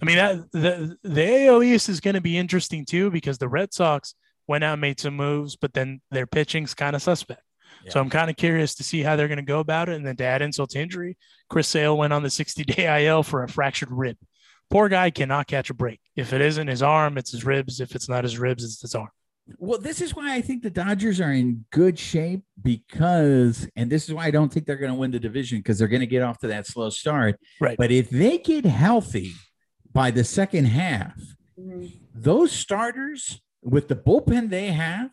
I 0.00 0.04
mean 0.04 0.16
that 0.16 0.52
the 0.52 0.96
the 1.02 1.46
AL 1.46 1.62
East 1.62 1.88
is 1.88 2.00
going 2.00 2.14
to 2.14 2.20
be 2.20 2.36
interesting 2.36 2.84
too 2.84 3.10
because 3.10 3.38
the 3.38 3.48
Red 3.48 3.72
Sox 3.72 4.14
went 4.46 4.64
out 4.64 4.74
and 4.74 4.80
made 4.80 5.00
some 5.00 5.16
moves, 5.16 5.56
but 5.56 5.72
then 5.72 6.00
their 6.10 6.26
pitching's 6.26 6.74
kind 6.74 6.94
of 6.94 7.02
suspect. 7.02 7.42
So 7.88 8.00
I'm 8.00 8.10
kind 8.10 8.30
of 8.30 8.36
curious 8.36 8.74
to 8.76 8.84
see 8.84 9.02
how 9.02 9.16
they're 9.16 9.28
going 9.28 9.38
to 9.38 9.42
go 9.42 9.60
about 9.60 9.88
it. 9.88 9.96
And 9.96 10.06
then 10.06 10.16
to 10.16 10.24
add 10.24 10.42
insult 10.42 10.70
to 10.70 10.80
injury, 10.80 11.16
Chris 11.48 11.68
Sale 11.68 11.96
went 11.96 12.12
on 12.12 12.22
the 12.22 12.30
60 12.30 12.64
day 12.64 13.06
IL 13.06 13.22
for 13.22 13.42
a 13.42 13.48
fractured 13.48 13.90
rib. 13.90 14.16
Poor 14.72 14.88
guy 14.88 15.10
cannot 15.10 15.46
catch 15.48 15.68
a 15.68 15.74
break. 15.74 16.00
If 16.16 16.32
it 16.32 16.40
isn't 16.40 16.66
his 16.66 16.82
arm, 16.82 17.18
it's 17.18 17.30
his 17.30 17.44
ribs. 17.44 17.78
If 17.78 17.94
it's 17.94 18.08
not 18.08 18.24
his 18.24 18.38
ribs, 18.38 18.64
it's 18.64 18.80
his 18.80 18.94
arm. 18.94 19.10
Well, 19.58 19.78
this 19.78 20.00
is 20.00 20.16
why 20.16 20.34
I 20.34 20.40
think 20.40 20.62
the 20.62 20.70
Dodgers 20.70 21.20
are 21.20 21.30
in 21.32 21.66
good 21.72 21.98
shape 21.98 22.40
because, 22.62 23.68
and 23.76 23.92
this 23.92 24.08
is 24.08 24.14
why 24.14 24.24
I 24.24 24.30
don't 24.30 24.50
think 24.50 24.64
they're 24.64 24.76
going 24.76 24.90
to 24.92 24.98
win 24.98 25.10
the 25.10 25.20
division 25.20 25.58
because 25.58 25.78
they're 25.78 25.88
going 25.88 26.00
to 26.00 26.06
get 26.06 26.22
off 26.22 26.38
to 26.38 26.46
that 26.46 26.66
slow 26.66 26.88
start. 26.88 27.38
Right. 27.60 27.76
But 27.76 27.90
if 27.90 28.08
they 28.08 28.38
get 28.38 28.64
healthy 28.64 29.32
by 29.92 30.10
the 30.10 30.24
second 30.24 30.64
half, 30.66 31.20
Mhm. 31.60 31.92
those 32.14 32.50
starters 32.50 33.42
with 33.62 33.88
the 33.88 33.96
bullpen 33.96 34.48
they 34.48 34.68
have, 34.68 35.10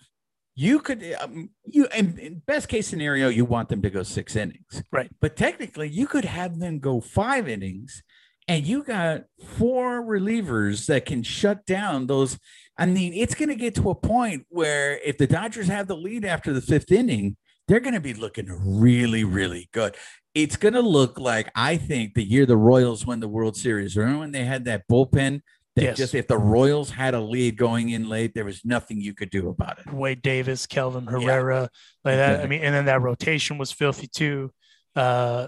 you 0.56 0.80
could, 0.80 1.04
um, 1.20 1.50
you, 1.66 1.88
in, 1.98 2.18
in 2.18 2.42
best 2.46 2.70
case 2.70 2.88
scenario, 2.88 3.28
you 3.28 3.44
want 3.44 3.68
them 3.68 3.82
to 3.82 3.90
go 3.90 4.04
six 4.04 4.38
innings. 4.38 4.84
Right. 4.90 5.12
But 5.20 5.36
technically, 5.36 5.90
you 5.90 6.08
could 6.08 6.26
have 6.26 6.60
them 6.60 6.80
go 6.80 7.02
five 7.02 7.50
innings 7.50 8.04
and 8.50 8.66
you 8.66 8.84
got 8.84 9.26
four 9.58 10.02
relievers 10.02 10.88
that 10.88 11.06
can 11.06 11.22
shut 11.24 11.66
down 11.66 12.08
those. 12.08 12.40
I 12.78 12.88
mean, 12.88 13.14
it's 13.14 13.36
going 13.36 13.50
to 13.50 13.56
get 13.56 13.76
to 13.76 13.92
a 13.92 13.96
point 13.96 14.46
where 14.50 15.00
if 15.06 15.18
the 15.18 15.28
Dodgers 15.28 15.68
have 15.68 15.88
the 15.88 15.96
lead 15.96 16.26
after 16.26 16.52
the 16.52 16.62
fifth 16.62 16.92
inning, 16.92 17.38
they're 17.68 17.80
going 17.80 17.94
to 17.94 18.02
be 18.02 18.16
looking 18.16 18.48
really, 18.50 19.24
really 19.24 19.70
good. 19.72 19.96
It's 20.34 20.56
going 20.56 20.74
to 20.74 20.82
look 20.82 21.20
like 21.20 21.52
I 21.56 21.78
think 21.78 22.16
the 22.16 22.24
year 22.24 22.46
the 22.46 22.58
Royals 22.58 23.06
won 23.06 23.20
the 23.20 23.28
World 23.28 23.56
Series. 23.56 23.96
Remember 23.96 24.20
when 24.22 24.32
they 24.32 24.46
had 24.46 24.66
that 24.66 24.84
bullpen? 24.92 25.42
That 25.76 25.84
Yes. 25.84 25.98
just 25.98 26.16
if 26.16 26.28
the 26.28 26.38
Royals 26.38 26.90
had 26.90 27.14
a 27.14 27.22
lead 27.22 27.56
going 27.56 27.90
in 27.90 28.10
late, 28.10 28.34
there 28.34 28.46
was 28.46 28.66
nothing 28.66 29.00
you 29.00 29.14
could 29.14 29.30
do 29.30 29.50
about 29.50 29.80
it. 29.80 29.94
Wade 29.94 30.24
Davis, 30.24 30.66
Kelvin 30.66 31.06
Herrera, 31.06 31.70
like 32.04 32.16
that. 32.16 32.44
I 32.44 32.48
mean, 32.48 32.62
and 32.62 32.74
then 32.74 32.86
that 32.86 33.02
rotation 33.02 33.60
was 33.60 33.72
filthy 33.72 34.08
too. 34.08 34.52
Uh, 34.96 35.48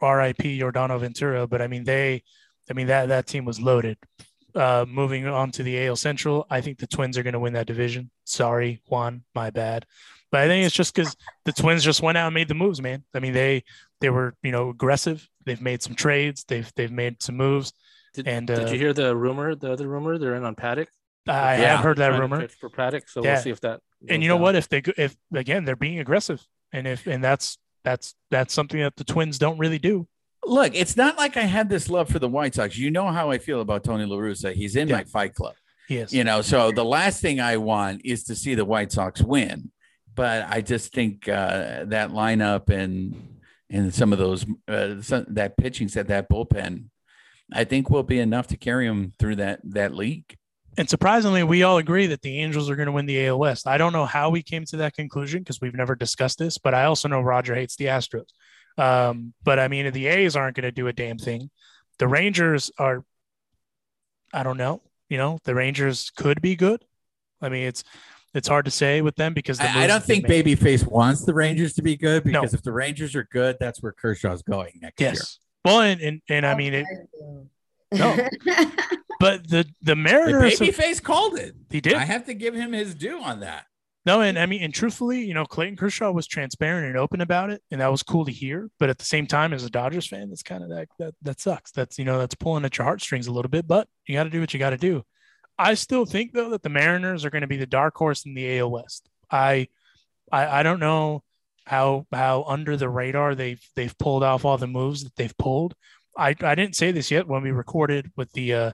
R.I.P. 0.00 0.58
Yordano 0.58 0.98
Ventura, 1.00 1.46
but 1.46 1.62
I 1.62 1.66
mean 1.66 1.84
they, 1.84 2.22
I 2.70 2.72
mean 2.74 2.86
that 2.88 3.08
that 3.08 3.26
team 3.26 3.44
was 3.44 3.60
loaded. 3.60 3.96
Uh, 4.54 4.84
moving 4.88 5.26
on 5.26 5.50
to 5.52 5.62
the 5.62 5.86
AL 5.86 5.96
Central, 5.96 6.46
I 6.50 6.60
think 6.60 6.78
the 6.78 6.86
Twins 6.86 7.16
are 7.18 7.22
going 7.22 7.34
to 7.34 7.38
win 7.38 7.52
that 7.52 7.66
division. 7.66 8.10
Sorry, 8.24 8.80
Juan, 8.88 9.22
my 9.34 9.50
bad. 9.50 9.84
But 10.32 10.40
I 10.42 10.46
think 10.48 10.66
it's 10.66 10.74
just 10.74 10.94
because 10.94 11.16
the 11.44 11.52
Twins 11.52 11.84
just 11.84 12.02
went 12.02 12.18
out 12.18 12.26
and 12.26 12.34
made 12.34 12.48
the 12.48 12.54
moves, 12.54 12.82
man. 12.82 13.04
I 13.14 13.20
mean 13.20 13.32
they 13.32 13.64
they 14.00 14.10
were 14.10 14.34
you 14.42 14.52
know 14.52 14.70
aggressive. 14.70 15.28
They've 15.44 15.60
made 15.60 15.82
some 15.82 15.94
trades. 15.94 16.44
They've 16.48 16.70
they've 16.76 16.92
made 16.92 17.22
some 17.22 17.36
moves. 17.36 17.72
Did, 18.14 18.26
And, 18.26 18.46
did 18.46 18.68
uh, 18.68 18.70
you 18.72 18.78
hear 18.78 18.92
the 18.92 19.14
rumor? 19.14 19.54
The 19.54 19.70
other 19.72 19.86
rumor 19.86 20.18
they're 20.18 20.34
in 20.34 20.44
on 20.44 20.54
Paddack. 20.54 20.86
I 21.26 21.56
Yeah. 21.60 21.76
have 21.76 21.80
heard 21.80 21.98
that 21.98 22.18
rumor. 22.18 22.48
for 22.48 22.70
Paddack, 22.70 23.02
so 23.08 23.22
Yeah. 23.22 23.34
we'll 23.34 23.42
see 23.42 23.50
if 23.50 23.60
that. 23.60 23.80
and 24.08 24.22
you 24.22 24.28
know 24.28 24.36
down. 24.36 24.42
what 24.42 24.56
if 24.56 24.68
they 24.68 24.80
go- 24.80 24.92
if 24.96 25.14
again 25.34 25.64
they're 25.64 25.76
being 25.76 25.98
aggressive 25.98 26.44
and 26.72 26.86
if 26.86 27.06
and 27.06 27.22
that's 27.22 27.58
that's 27.84 28.14
that's 28.30 28.52
something 28.54 28.80
that 28.80 28.96
the 28.96 29.04
twins 29.04 29.38
don't 29.38 29.58
really 29.58 29.78
do 29.78 30.06
Look, 30.46 30.74
it's 30.74 30.96
not 30.96 31.18
like 31.18 31.36
I 31.36 31.42
had 31.42 31.68
this 31.68 31.90
love 31.90 32.08
for 32.08 32.20
the 32.20 32.28
White 32.28 32.54
Sox. 32.54 32.78
You 32.78 32.90
know 32.92 33.08
how 33.08 33.30
I 33.30 33.38
feel 33.38 33.60
about 33.60 33.82
Tony 33.84 34.06
La 34.06 34.16
Russa. 34.16 34.52
He's 34.54 34.76
in 34.76 34.88
Yeah. 34.88 34.98
my 34.98 35.04
fight 35.04 35.34
club. 35.34 35.54
yes 35.88 36.12
you 36.12 36.22
know 36.24 36.40
so 36.42 36.70
the 36.70 36.84
last 36.84 37.20
thing 37.22 37.40
i 37.40 37.56
want 37.56 38.00
is 38.04 38.24
to 38.24 38.34
see 38.34 38.54
the 38.54 38.64
white 38.64 38.92
sox 38.92 39.22
win 39.22 39.70
but 40.14 40.46
i 40.48 40.60
just 40.60 40.92
think 40.92 41.26
uh, 41.28 41.84
that 41.86 42.10
lineup 42.10 42.68
and 42.68 43.14
and 43.70 43.92
some 43.94 44.12
of 44.12 44.18
those 44.18 44.44
uh, 44.68 45.00
some, 45.00 45.24
that 45.28 45.56
pitching 45.56 45.88
set 45.88 46.06
that 46.08 46.28
bullpen 46.30 46.84
i 47.54 47.64
think 47.64 47.88
will 47.90 48.02
be 48.02 48.18
enough 48.18 48.46
to 48.46 48.56
carry 48.58 48.86
them 48.86 49.12
through 49.18 49.36
that 49.36 49.60
that 49.64 49.94
league 49.94 50.36
and 50.76 50.88
surprisingly 50.88 51.42
we 51.42 51.62
all 51.62 51.78
agree 51.78 52.06
that 52.06 52.22
the 52.22 52.38
angels 52.40 52.68
are 52.70 52.76
going 52.76 52.86
to 52.86 52.92
win 52.92 53.06
the 53.06 53.26
AL 53.26 53.38
West. 53.38 53.66
I 53.66 53.78
don't 53.78 53.92
know 53.92 54.04
how 54.06 54.30
we 54.30 54.42
came 54.42 54.64
to 54.66 54.76
that 54.78 54.94
conclusion 54.94 55.40
because 55.40 55.60
we've 55.60 55.74
never 55.74 55.94
discussed 55.94 56.38
this 56.38 56.58
but 56.58 56.74
I 56.74 56.84
also 56.84 57.08
know 57.08 57.20
Roger 57.20 57.54
hates 57.54 57.76
the 57.76 57.86
Astros 57.86 58.26
um, 58.76 59.32
but 59.42 59.58
I 59.58 59.68
mean 59.68 59.90
the 59.92 60.06
A's 60.06 60.36
aren't 60.36 60.56
going 60.56 60.64
to 60.64 60.72
do 60.72 60.86
a 60.88 60.92
damn 60.92 61.18
thing 61.18 61.50
the 61.98 62.06
Rangers 62.08 62.70
are 62.78 63.04
I 64.32 64.42
don't 64.42 64.58
know 64.58 64.82
you 65.08 65.16
know 65.18 65.38
the 65.44 65.54
Rangers 65.54 66.10
could 66.16 66.40
be 66.42 66.54
good 66.54 66.84
I 67.40 67.48
mean 67.48 67.66
it's 67.66 67.82
it's 68.34 68.46
hard 68.46 68.66
to 68.66 68.70
say 68.70 69.00
with 69.00 69.16
them 69.16 69.32
because 69.34 69.58
the 69.58 69.68
I, 69.68 69.84
I 69.84 69.86
don't 69.86 70.04
think 70.04 70.28
made. 70.28 70.44
babyface 70.44 70.86
wants 70.86 71.24
the 71.24 71.32
rangers 71.32 71.72
to 71.74 71.82
be 71.82 71.96
good 71.96 72.26
No. 72.26 72.42
because 72.42 72.52
if 72.54 72.62
the 72.62 72.72
rangers 72.72 73.14
are 73.16 73.26
good 73.32 73.56
that's 73.58 73.82
where 73.82 73.92
kershaw's 73.92 74.42
going 74.42 74.78
next 74.82 75.00
year 75.00 75.10
yes 75.14 75.38
well 75.64 75.80
and 75.80 76.00
and, 76.02 76.20
and 76.28 76.44
I 76.46 76.54
mean 76.54 76.74
it 76.74 76.86
No. 77.90 78.28
but 79.20 79.48
the 79.48 79.64
the 79.82 79.94
the 79.94 79.96
Mariners 79.96 80.58
have- 80.58 80.68
babyface 80.68 81.02
called 81.02 81.38
it 81.38 81.54
he 81.70 81.80
did 81.80 81.94
i 81.94 82.04
have 82.04 82.24
to 82.26 82.34
give 82.34 82.54
him 82.54 82.72
his 82.72 82.94
due 82.94 83.20
on 83.20 83.40
that 83.40 83.64
No, 84.06 84.22
and 84.22 84.38
I 84.38 84.46
mean, 84.46 84.62
and 84.62 84.72
truthfully, 84.72 85.20
you 85.20 85.34
know, 85.34 85.44
Clayton 85.44 85.76
Kershaw 85.76 86.10
was 86.12 86.26
transparent 86.26 86.86
and 86.86 86.96
open 86.96 87.20
about 87.20 87.50
it, 87.50 87.60
and 87.70 87.80
that 87.82 87.90
was 87.90 88.02
cool 88.02 88.24
to 88.24 88.32
hear. 88.32 88.70
But 88.78 88.88
at 88.88 88.96
the 88.96 89.04
same 89.04 89.26
time, 89.26 89.52
as 89.52 89.64
a 89.64 89.70
Dodgers 89.70 90.06
fan, 90.06 90.30
that's 90.30 90.42
kind 90.42 90.62
of 90.62 90.70
that 90.70 90.88
that 90.98 91.14
that 91.20 91.40
sucks. 91.40 91.72
That's 91.72 91.98
you 91.98 92.06
know, 92.06 92.18
that's 92.18 92.34
pulling 92.34 92.64
at 92.64 92.78
your 92.78 92.86
heartstrings 92.86 93.26
a 93.26 93.32
little 93.32 93.50
bit. 93.50 93.66
But 93.66 93.86
you 94.06 94.14
got 94.14 94.24
to 94.24 94.30
do 94.30 94.40
what 94.40 94.54
you 94.54 94.58
got 94.58 94.70
to 94.70 94.78
do. 94.78 95.02
I 95.58 95.74
still 95.74 96.06
think 96.06 96.32
though 96.32 96.50
that 96.50 96.62
the 96.62 96.70
Mariners 96.70 97.24
are 97.26 97.30
going 97.30 97.42
to 97.42 97.54
be 97.54 97.58
the 97.58 97.66
dark 97.66 97.94
horse 97.96 98.24
in 98.24 98.32
the 98.32 98.58
AL 98.58 98.70
West. 98.70 99.10
I, 99.30 99.68
I, 100.32 100.60
I 100.60 100.62
don't 100.62 100.80
know 100.80 101.22
how 101.66 102.06
how 102.12 102.44
under 102.44 102.78
the 102.78 102.88
radar 102.88 103.34
they've 103.34 103.60
they've 103.76 103.98
pulled 103.98 104.22
off 104.22 104.46
all 104.46 104.56
the 104.56 104.66
moves 104.66 105.04
that 105.04 105.16
they've 105.16 105.36
pulled. 105.36 105.74
I 106.16 106.28
I 106.40 106.54
didn't 106.54 106.76
say 106.76 106.92
this 106.92 107.10
yet 107.10 107.28
when 107.28 107.42
we 107.42 107.50
recorded 107.50 108.10
with 108.16 108.32
the 108.32 108.54
uh, 108.54 108.72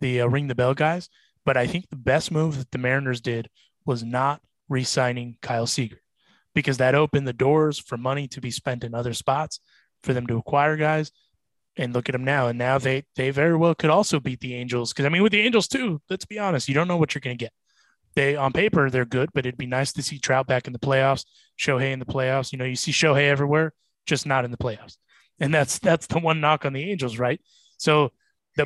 the 0.00 0.22
uh, 0.22 0.26
ring 0.26 0.48
the 0.48 0.54
bell 0.54 0.74
guys, 0.74 1.08
But 1.44 1.56
I 1.56 1.66
think 1.66 1.88
the 1.88 1.96
best 1.96 2.30
move 2.30 2.58
that 2.58 2.70
the 2.70 2.78
Mariners 2.78 3.20
did 3.20 3.48
was 3.86 4.04
not 4.04 4.42
re-signing 4.68 5.36
Kyle 5.40 5.66
Seager 5.66 6.00
because 6.54 6.76
that 6.76 6.94
opened 6.94 7.26
the 7.26 7.32
doors 7.32 7.78
for 7.78 7.96
money 7.96 8.28
to 8.28 8.40
be 8.40 8.50
spent 8.50 8.84
in 8.84 8.94
other 8.94 9.14
spots 9.14 9.60
for 10.02 10.12
them 10.12 10.26
to 10.26 10.36
acquire 10.36 10.76
guys. 10.76 11.10
And 11.76 11.94
look 11.94 12.08
at 12.08 12.12
them 12.12 12.24
now. 12.24 12.48
And 12.48 12.58
now 12.58 12.78
they 12.78 13.04
they 13.14 13.30
very 13.30 13.56
well 13.56 13.74
could 13.74 13.90
also 13.90 14.18
beat 14.18 14.40
the 14.40 14.54
Angels. 14.54 14.92
Because 14.92 15.06
I 15.06 15.10
mean, 15.10 15.22
with 15.22 15.30
the 15.30 15.40
Angels 15.40 15.68
too, 15.68 16.02
let's 16.10 16.24
be 16.24 16.38
honest, 16.38 16.68
you 16.68 16.74
don't 16.74 16.88
know 16.88 16.96
what 16.96 17.14
you're 17.14 17.20
going 17.20 17.38
to 17.38 17.44
get. 17.44 17.52
They 18.16 18.34
on 18.34 18.52
paper 18.52 18.90
they're 18.90 19.04
good, 19.04 19.30
but 19.32 19.46
it'd 19.46 19.56
be 19.56 19.66
nice 19.66 19.92
to 19.92 20.02
see 20.02 20.18
Trout 20.18 20.48
back 20.48 20.66
in 20.66 20.72
the 20.72 20.78
playoffs, 20.80 21.24
Shohei 21.56 21.92
in 21.92 22.00
the 22.00 22.04
playoffs. 22.04 22.50
You 22.50 22.58
know, 22.58 22.64
you 22.64 22.74
see 22.74 22.90
Shohei 22.90 23.28
everywhere, 23.28 23.72
just 24.06 24.26
not 24.26 24.44
in 24.44 24.50
the 24.50 24.56
playoffs. 24.56 24.96
And 25.38 25.54
that's 25.54 25.78
that's 25.78 26.08
the 26.08 26.18
one 26.18 26.40
knock 26.40 26.64
on 26.64 26.72
the 26.72 26.90
Angels, 26.90 27.16
right? 27.16 27.40
So, 27.76 28.10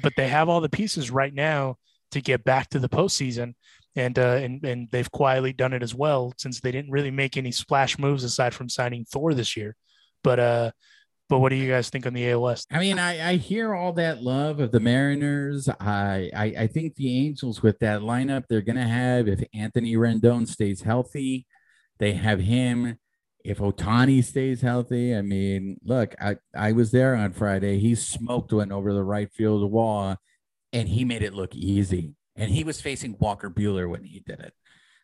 but 0.01 0.15
they 0.17 0.29
have 0.29 0.49
all 0.49 0.61
the 0.61 0.69
pieces 0.69 1.11
right 1.11 1.35
now 1.35 1.77
to 2.13 2.21
get 2.21 2.45
back 2.45 2.69
to 2.71 2.79
the 2.79 2.89
postseason 2.89 3.55
and 3.97 4.19
uh, 4.19 4.39
and 4.41 4.65
and 4.65 4.89
they've 4.91 5.11
quietly 5.11 5.53
done 5.53 5.73
it 5.73 5.83
as 5.83 5.95
well 5.95 6.33
since 6.39 6.61
they 6.61 6.73
didn't 6.73 6.91
really 6.91 7.11
make 7.11 7.37
any 7.37 7.53
splash 7.53 7.99
moves 7.99 8.25
aside 8.25 8.55
from 8.55 8.69
signing 8.69 9.05
Thor 9.05 9.35
this 9.35 9.57
year. 9.57 9.77
But 10.25 10.41
uh, 10.41 10.71
but 11.29 11.39
what 11.39 11.51
do 11.51 11.57
you 11.57 11.71
guys 11.71 11.91
think 11.91 12.07
on 12.07 12.15
the 12.15 12.35
West? 12.35 12.67
I 12.71 12.79
mean, 12.79 12.99
I, 12.99 13.31
I 13.31 13.37
hear 13.37 13.75
all 13.75 13.93
that 13.95 14.23
love 14.23 14.61
of 14.61 14.71
the 14.71 14.81
Mariners. 14.81 15.69
I, 15.69 16.31
I 16.35 16.45
I 16.59 16.67
think 16.67 16.95
the 16.95 17.27
Angels 17.27 17.63
with 17.63 17.79
that 17.81 18.01
lineup 18.01 18.45
they're 18.49 18.63
gonna 18.63 18.89
have 18.89 19.29
if 19.29 19.43
Anthony 19.55 19.95
Rendon 19.95 20.49
stays 20.49 20.83
healthy, 20.83 21.47
they 21.99 22.13
have 22.13 22.41
him. 22.41 22.99
If 23.45 23.59
Ohtani 23.59 24.23
stays 24.23 24.61
healthy, 24.61 25.15
I 25.15 25.23
mean, 25.23 25.79
look, 25.85 26.15
I, 26.21 26.37
I 26.55 26.73
was 26.73 26.91
there 26.91 27.15
on 27.17 27.33
Friday. 27.33 27.79
He 27.79 27.95
smoked 27.95 28.53
one 28.53 28.73
over 28.73 28.93
the 28.93 29.03
right 29.03 29.31
field 29.33 29.71
wall 29.71 30.17
and 30.73 30.89
he 30.89 31.05
made 31.05 31.23
it 31.23 31.35
look 31.35 31.55
easy 31.55 32.15
and 32.37 32.51
he 32.51 32.65
was 32.65 32.81
facing 32.81 33.17
Walker 33.19 33.51
Buehler 33.51 33.89
when 33.89 34.05
he 34.05 34.21
did 34.21 34.41
it. 34.41 34.55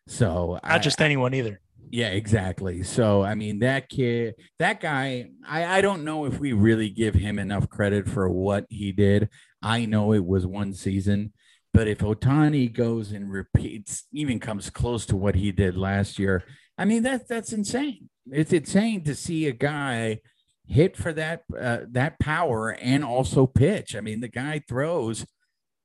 So 0.07 0.55
not 0.55 0.64
I, 0.64 0.78
just 0.78 1.01
anyone 1.01 1.34
either. 1.34 1.61
Yeah, 1.91 2.09
exactly. 2.09 2.82
So 2.82 3.22
I 3.22 3.34
mean, 3.34 3.61
that 3.61 3.89
kid, 3.89 4.34
that 4.59 4.80
guy, 4.80 5.30
I, 5.47 5.78
I 5.78 5.80
don't 5.80 6.05
know 6.05 6.24
if 6.24 6.39
we 6.39 6.53
really 6.53 6.91
give 6.91 7.14
him 7.14 7.39
enough 7.39 7.68
credit 7.68 8.09
for 8.09 8.28
what 8.28 8.66
he 8.68 8.93
did. 8.93 9.28
I 9.62 9.84
know 9.86 10.12
it 10.12 10.24
was 10.24 10.47
one 10.47 10.72
season, 10.74 11.32
but 11.74 11.89
if 11.89 11.99
Ohtani 11.99 12.72
goes 12.72 13.12
and 13.12 13.30
repeats, 13.30 14.05
even 14.12 14.41
comes 14.41 14.70
close 14.70 15.07
to 15.07 15.16
what 15.16 15.34
he 15.34 15.53
did 15.53 15.76
last 15.76 16.18
year, 16.18 16.45
I 16.76 16.84
mean 16.84 17.03
that 17.03 17.28
that's 17.28 17.53
insane. 17.53 18.09
It's 18.33 18.53
insane 18.53 19.05
to 19.05 19.14
see 19.14 19.47
a 19.47 19.53
guy 19.53 20.20
hit 20.66 20.97
for 20.97 21.12
that 21.14 21.43
uh, 21.59 21.79
that 21.91 22.18
power 22.18 22.70
and 22.70 23.05
also 23.05 23.47
pitch. 23.47 23.97
I 23.97 24.01
mean, 24.01 24.20
the 24.20 24.29
guy 24.29 24.62
throws 24.68 25.26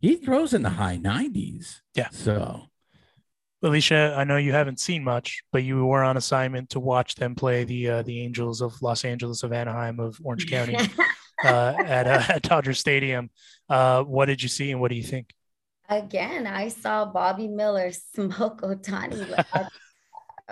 he 0.03 0.17
throws 0.17 0.53
in 0.53 0.63
the 0.63 0.71
high 0.71 0.97
90s. 0.97 1.79
Yeah. 1.95 2.09
So, 2.11 2.63
Alicia, 3.61 4.13
I 4.17 4.25
know 4.25 4.35
you 4.35 4.51
haven't 4.51 4.81
seen 4.81 5.01
much, 5.01 5.43
but 5.53 5.63
you 5.63 5.85
were 5.85 6.03
on 6.03 6.17
assignment 6.17 6.71
to 6.71 6.81
watch 6.81 7.15
them 7.15 7.35
play 7.35 7.63
the 7.63 7.89
uh, 7.89 8.01
the 8.01 8.21
Angels 8.21 8.61
of 8.61 8.81
Los 8.81 9.05
Angeles 9.05 9.43
of 9.43 9.53
Anaheim 9.53 10.01
of 10.01 10.19
Orange 10.21 10.49
County 10.49 10.75
uh, 11.45 11.73
at, 11.85 12.05
uh, 12.05 12.33
at 12.33 12.41
Dodger 12.41 12.73
Stadium. 12.73 13.29
Uh, 13.69 14.03
what 14.03 14.25
did 14.25 14.43
you 14.43 14.49
see, 14.49 14.71
and 14.71 14.81
what 14.81 14.91
do 14.91 14.97
you 14.97 15.03
think? 15.03 15.33
Again, 15.87 16.47
I 16.47 16.67
saw 16.67 17.05
Bobby 17.05 17.47
Miller 17.47 17.91
smoke 18.15 18.61
Ohtani 18.61 19.29
like 19.29 19.67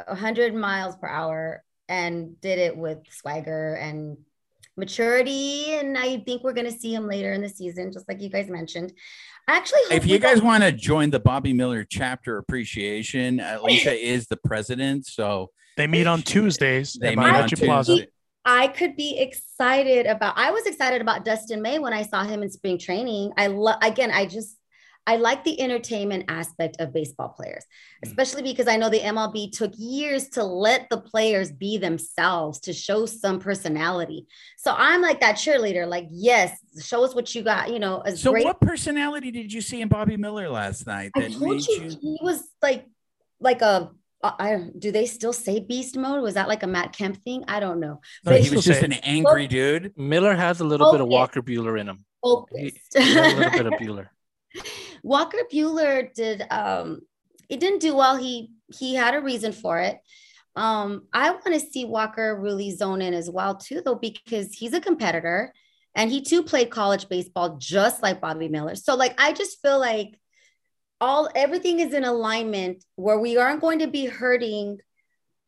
100 0.08 0.54
miles 0.54 0.96
per 0.96 1.08
hour 1.08 1.62
and 1.92 2.39
did 2.39 2.58
it 2.58 2.76
with 2.76 3.00
swagger 3.10 3.76
and 3.76 4.18
maturity. 4.78 5.74
And 5.74 5.98
I 5.98 6.20
think 6.20 6.42
we're 6.42 6.54
going 6.54 6.72
to 6.72 6.78
see 6.78 6.94
him 6.94 7.06
later 7.06 7.34
in 7.34 7.42
the 7.42 7.50
season, 7.50 7.92
just 7.92 8.08
like 8.08 8.22
you 8.22 8.30
guys 8.30 8.50
mentioned. 8.50 8.94
Actually, 9.48 9.82
if 9.92 10.06
you 10.06 10.18
guys 10.18 10.42
want 10.42 10.64
to 10.64 10.72
join 10.72 11.10
the 11.10 11.20
Bobby 11.20 11.52
Miller 11.52 11.84
chapter 11.84 12.38
appreciation, 12.38 13.42
uh, 13.42 13.58
Alicia 13.62 13.94
is 13.94 14.28
the 14.28 14.38
president. 14.38 15.06
So 15.06 15.52
they 15.76 15.86
meet 15.86 16.08
on 16.08 16.22
Tuesdays. 16.22 16.94
They 16.94 17.16
meet 17.16 17.26
on 17.26 17.50
Tuesday. 17.50 18.08
I 18.46 18.70
could 18.70 18.96
be 18.96 19.20
excited 19.20 20.06
about. 20.08 20.36
I 20.38 20.52
was 20.52 20.66
excited 20.66 21.02
about 21.02 21.26
Dustin 21.26 21.62
May 21.62 21.78
when 21.78 21.94
I 21.94 22.04
saw 22.04 22.24
him 22.24 22.42
in 22.42 22.50
spring 22.50 22.80
training. 22.80 23.34
I 23.38 23.48
love 23.48 23.78
again. 23.84 24.10
I 24.12 24.26
just 24.26 24.56
I 25.08 25.16
like 25.16 25.43
the 25.43 25.60
entertainment 25.60 26.26
aspect 26.28 26.78
of 26.80 26.93
baseball 26.93 27.30
players, 27.30 27.64
mm. 27.64 28.10
especially 28.10 28.43
because 28.43 28.68
I 28.68 28.78
know 28.78 28.89
the 28.89 28.99
MLB 28.99 29.52
took 29.52 29.74
years 29.76 30.30
to 30.30 30.43
let 30.43 30.89
the 30.89 30.97
players 30.97 31.52
be 31.52 31.78
themselves, 31.78 32.60
to 32.62 32.74
show 32.74 33.06
some 33.06 33.39
personality. 33.39 34.28
So 34.58 34.74
I'm 34.78 35.02
like 35.02 35.20
that 35.22 35.36
cheerleader, 35.36 35.88
like, 35.88 36.08
yes, 36.10 36.58
show 36.80 37.04
us 37.04 37.16
what 37.16 37.34
you 37.34 37.41
got, 37.41 37.72
you 37.72 37.80
know. 37.80 38.04
So, 38.16 38.32
great- 38.32 38.45
what 38.45 38.62
personality 38.62 39.32
did 39.32 39.52
you 39.52 39.62
see 39.62 39.82
in 39.82 39.88
Bobby 39.88 40.18
Miller 40.18 40.49
last 40.49 40.86
night? 40.86 41.12
I 41.16 41.30
told 41.30 41.66
you, 41.68 41.84
you 41.84 41.97
he 42.02 42.20
was 42.22 42.43
like, 42.62 42.86
like 43.39 43.62
a 43.62 43.91
I 44.24 44.70
do 44.78 44.91
they 44.91 45.08
still 45.08 45.34
say 45.34 45.60
beast 45.60 45.97
mode? 45.97 46.22
Was 46.22 46.36
that 46.36 46.47
like 46.47 46.62
a 46.62 46.68
Matt 46.68 46.93
Kemp 46.93 47.18
thing? 47.24 47.43
I 47.47 47.60
don't 47.60 47.80
know. 47.80 48.02
No, 48.24 48.34
he 48.34 48.56
was 48.56 48.64
just 48.64 48.84
an 48.84 48.93
angry 48.93 49.47
dude. 49.47 49.97
Miller 49.97 50.36
has 50.36 50.60
a 50.60 50.64
little 50.64 50.91
bit 50.91 51.02
of 51.02 51.08
Walker 51.08 51.41
Buehler 51.41 51.80
in 51.80 51.89
him. 51.89 52.06
He, 52.56 52.74
he 52.95 53.18
a 53.18 53.36
little 53.36 53.52
bit 53.52 53.66
of 53.66 53.74
Buehler. 53.80 54.10
Walker 55.02 55.39
Buehler 55.52 56.14
did 56.14 56.45
um 56.49 57.02
it 57.49 57.60
didn't 57.60 57.80
do 57.80 57.95
well. 57.95 58.16
He 58.16 58.52
he 58.74 58.95
had 58.95 59.16
a 59.16 59.22
reason 59.22 59.52
for 59.52 59.80
it. 59.80 59.99
Um, 60.56 61.08
I 61.14 61.32
want 61.32 61.54
to 61.54 61.60
see 61.60 61.86
Walker 61.86 62.38
really 62.39 62.72
zone 62.72 63.02
in 63.02 63.14
as 63.14 63.30
well, 63.30 63.56
too, 63.56 63.82
though, 63.84 63.95
because 63.95 64.54
he's 64.54 64.74
a 64.74 64.82
competitor 64.82 65.54
and 65.95 66.12
he 66.12 66.22
too 66.22 66.43
played 66.43 66.70
college 66.70 67.08
baseball 67.10 67.58
just 67.58 68.02
like 68.02 68.22
Bobby 68.22 68.49
Miller. 68.49 68.76
So, 68.76 68.95
like, 68.95 69.20
I 69.20 69.34
just 69.34 69.62
feel 69.62 69.80
like 69.80 70.20
all 70.99 71.30
everything 71.36 71.80
is 71.80 71.93
in 71.93 72.04
alignment 72.04 72.84
where 72.95 73.20
we 73.20 73.38
aren't 73.38 73.62
going 73.62 73.80
to 73.80 73.88
be 73.88 74.06
hurting 74.06 74.80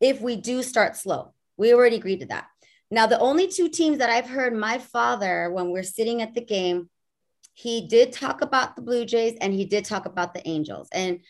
if 0.00 0.20
we 0.20 0.36
do 0.36 0.62
start 0.62 0.96
slow. 0.96 1.32
We 1.56 1.72
already 1.72 1.96
agreed 1.96 2.20
to 2.20 2.26
that. 2.26 2.46
Now, 2.90 3.06
the 3.06 3.18
only 3.18 3.48
two 3.48 3.68
teams 3.68 3.98
that 3.98 4.10
I've 4.10 4.28
heard 4.28 4.54
my 4.54 4.78
father, 4.78 5.50
when 5.52 5.70
we're 5.70 5.82
sitting 5.82 6.22
at 6.22 6.34
the 6.34 6.44
game, 6.44 6.88
he 7.54 7.86
did 7.86 8.12
talk 8.12 8.42
about 8.42 8.76
the 8.76 8.82
Blue 8.82 9.04
Jays 9.04 9.38
and 9.40 9.54
he 9.54 9.64
did 9.64 9.84
talk 9.84 10.06
about 10.06 10.34
the 10.34 10.46
Angels. 10.46 10.88
And 10.92 11.20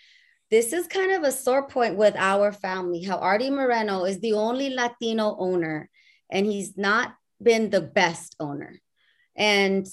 this 0.50 0.72
is 0.72 0.86
kind 0.86 1.12
of 1.12 1.22
a 1.22 1.32
sore 1.32 1.68
point 1.68 1.96
with 1.96 2.16
our 2.16 2.50
family 2.50 3.02
how 3.02 3.18
Arte 3.18 3.50
Moreno 3.50 4.04
is 4.04 4.20
the 4.20 4.32
only 4.32 4.70
Latino 4.70 5.36
owner 5.38 5.88
and 6.30 6.46
he's 6.46 6.76
not 6.76 7.14
been 7.42 7.70
the 7.70 7.80
best 7.80 8.34
owner. 8.40 8.80
And 9.36 9.86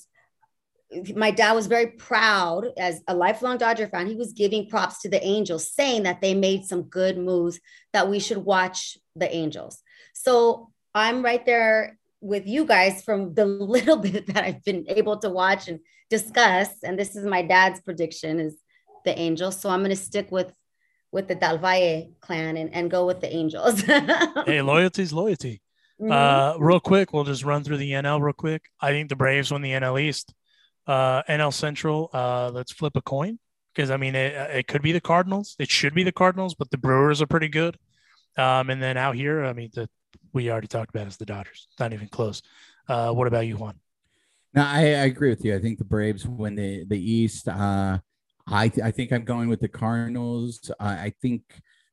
my 1.16 1.32
dad 1.32 1.54
was 1.54 1.68
very 1.68 1.88
proud 1.88 2.68
as 2.78 3.02
a 3.08 3.16
lifelong 3.16 3.58
Dodger 3.58 3.88
fan. 3.88 4.08
He 4.08 4.16
was 4.16 4.34
giving 4.34 4.68
props 4.68 5.02
to 5.02 5.10
the 5.10 5.24
Angels, 5.24 5.74
saying 5.74 6.04
that 6.04 6.22
they 6.22 6.34
made 6.34 6.66
some 6.66 6.84
good 6.84 7.18
moves, 7.18 7.60
that 7.94 8.10
we 8.10 8.20
should 8.20 8.40
watch 8.40 8.98
the 9.16 9.34
Angels. 9.34 9.82
So 10.14 10.72
I'm 10.94 11.24
right 11.24 11.46
there 11.46 11.98
with 12.22 12.48
you 12.48 12.66
guys 12.66 13.04
from 13.04 13.34
the 13.34 13.46
little 13.76 13.98
bit 13.98 14.28
that 14.28 14.44
I've 14.44 14.64
been 14.64 14.86
able 14.88 15.18
to 15.20 15.30
watch 15.30 15.68
and 15.68 15.80
discuss. 16.10 16.70
And 16.84 16.98
this 16.98 17.16
is 17.16 17.26
my 17.26 17.42
dad's 17.42 17.82
prediction 17.82 18.40
is 18.40 18.56
the 19.04 19.18
Angels. 19.18 19.60
So 19.60 19.70
I'm 19.70 19.80
going 19.80 19.90
to 19.90 19.96
stick 19.96 20.32
with 20.32 20.54
with 21.12 21.28
the 21.28 21.36
Del 21.36 21.58
Valle 21.58 22.14
clan 22.22 22.56
and, 22.56 22.74
and 22.74 22.90
go 22.90 23.06
with 23.06 23.20
the 23.20 23.34
Angels. 23.34 23.82
hey, 24.46 24.62
loyalty 24.62 25.02
is 25.02 25.12
loyalty. 25.12 25.62
Mm-hmm. 26.00 26.12
Uh, 26.12 26.58
real 26.58 26.80
quick, 26.80 27.12
we'll 27.12 27.26
just 27.26 27.44
run 27.44 27.64
through 27.66 27.78
the 27.78 27.92
NL 27.92 28.22
real 28.22 28.34
quick. 28.34 28.64
I 28.80 28.92
think 28.92 29.10
the 29.10 29.18
Braves 29.18 29.52
won 29.52 29.62
the 29.62 29.72
NL 29.72 30.02
East. 30.02 30.34
Uh, 30.88 31.22
NL 31.24 31.54
Central, 31.54 32.10
uh, 32.14 32.50
let's 32.54 32.72
flip 32.72 32.96
a 32.96 33.02
coin 33.02 33.38
because 33.74 33.92
I 33.92 33.98
mean 33.98 34.16
it, 34.16 34.34
it 34.34 34.68
could 34.68 34.82
be 34.82 34.94
the 34.94 35.02
Cardinals. 35.02 35.56
It 35.60 35.70
should 35.70 35.94
be 35.94 36.04
the 36.04 36.12
Cardinals, 36.12 36.56
but 36.56 36.72
the 36.72 36.78
Brewers 36.78 37.22
are 37.22 37.28
pretty 37.28 37.50
good. 37.50 37.78
Um, 38.38 38.70
and 38.70 38.82
then 38.82 38.98
out 38.98 39.16
here, 39.16 39.44
I 39.44 39.54
mean 39.54 39.70
the 39.74 39.90
we 40.34 40.52
already 40.52 40.68
talked 40.68 40.90
about 40.94 41.08
is 41.08 41.18
the 41.18 41.26
Dodgers. 41.26 41.68
Not 41.80 41.94
even 41.94 42.08
close. 42.08 42.42
Uh, 42.88 43.12
what 43.12 43.28
about 43.28 43.48
you, 43.48 43.58
Juan? 43.58 43.76
No, 44.54 44.64
I, 44.64 44.80
I, 44.80 45.06
agree 45.06 45.30
with 45.30 45.46
you. 45.46 45.56
I 45.56 45.60
think 45.60 45.78
the 45.78 45.86
Braves 45.86 46.28
win 46.28 46.56
the 46.56 46.84
the 46.86 47.00
East. 47.00 47.48
Uh, 47.48 48.00
I 48.48 48.68
th- 48.68 48.86
I 48.86 48.92
think 48.92 49.14
I'm 49.14 49.24
going 49.24 49.48
with 49.48 49.62
the 49.62 49.70
Cardinals. 49.70 50.70
Uh, 50.80 50.84
I 50.84 51.14
think 51.22 51.44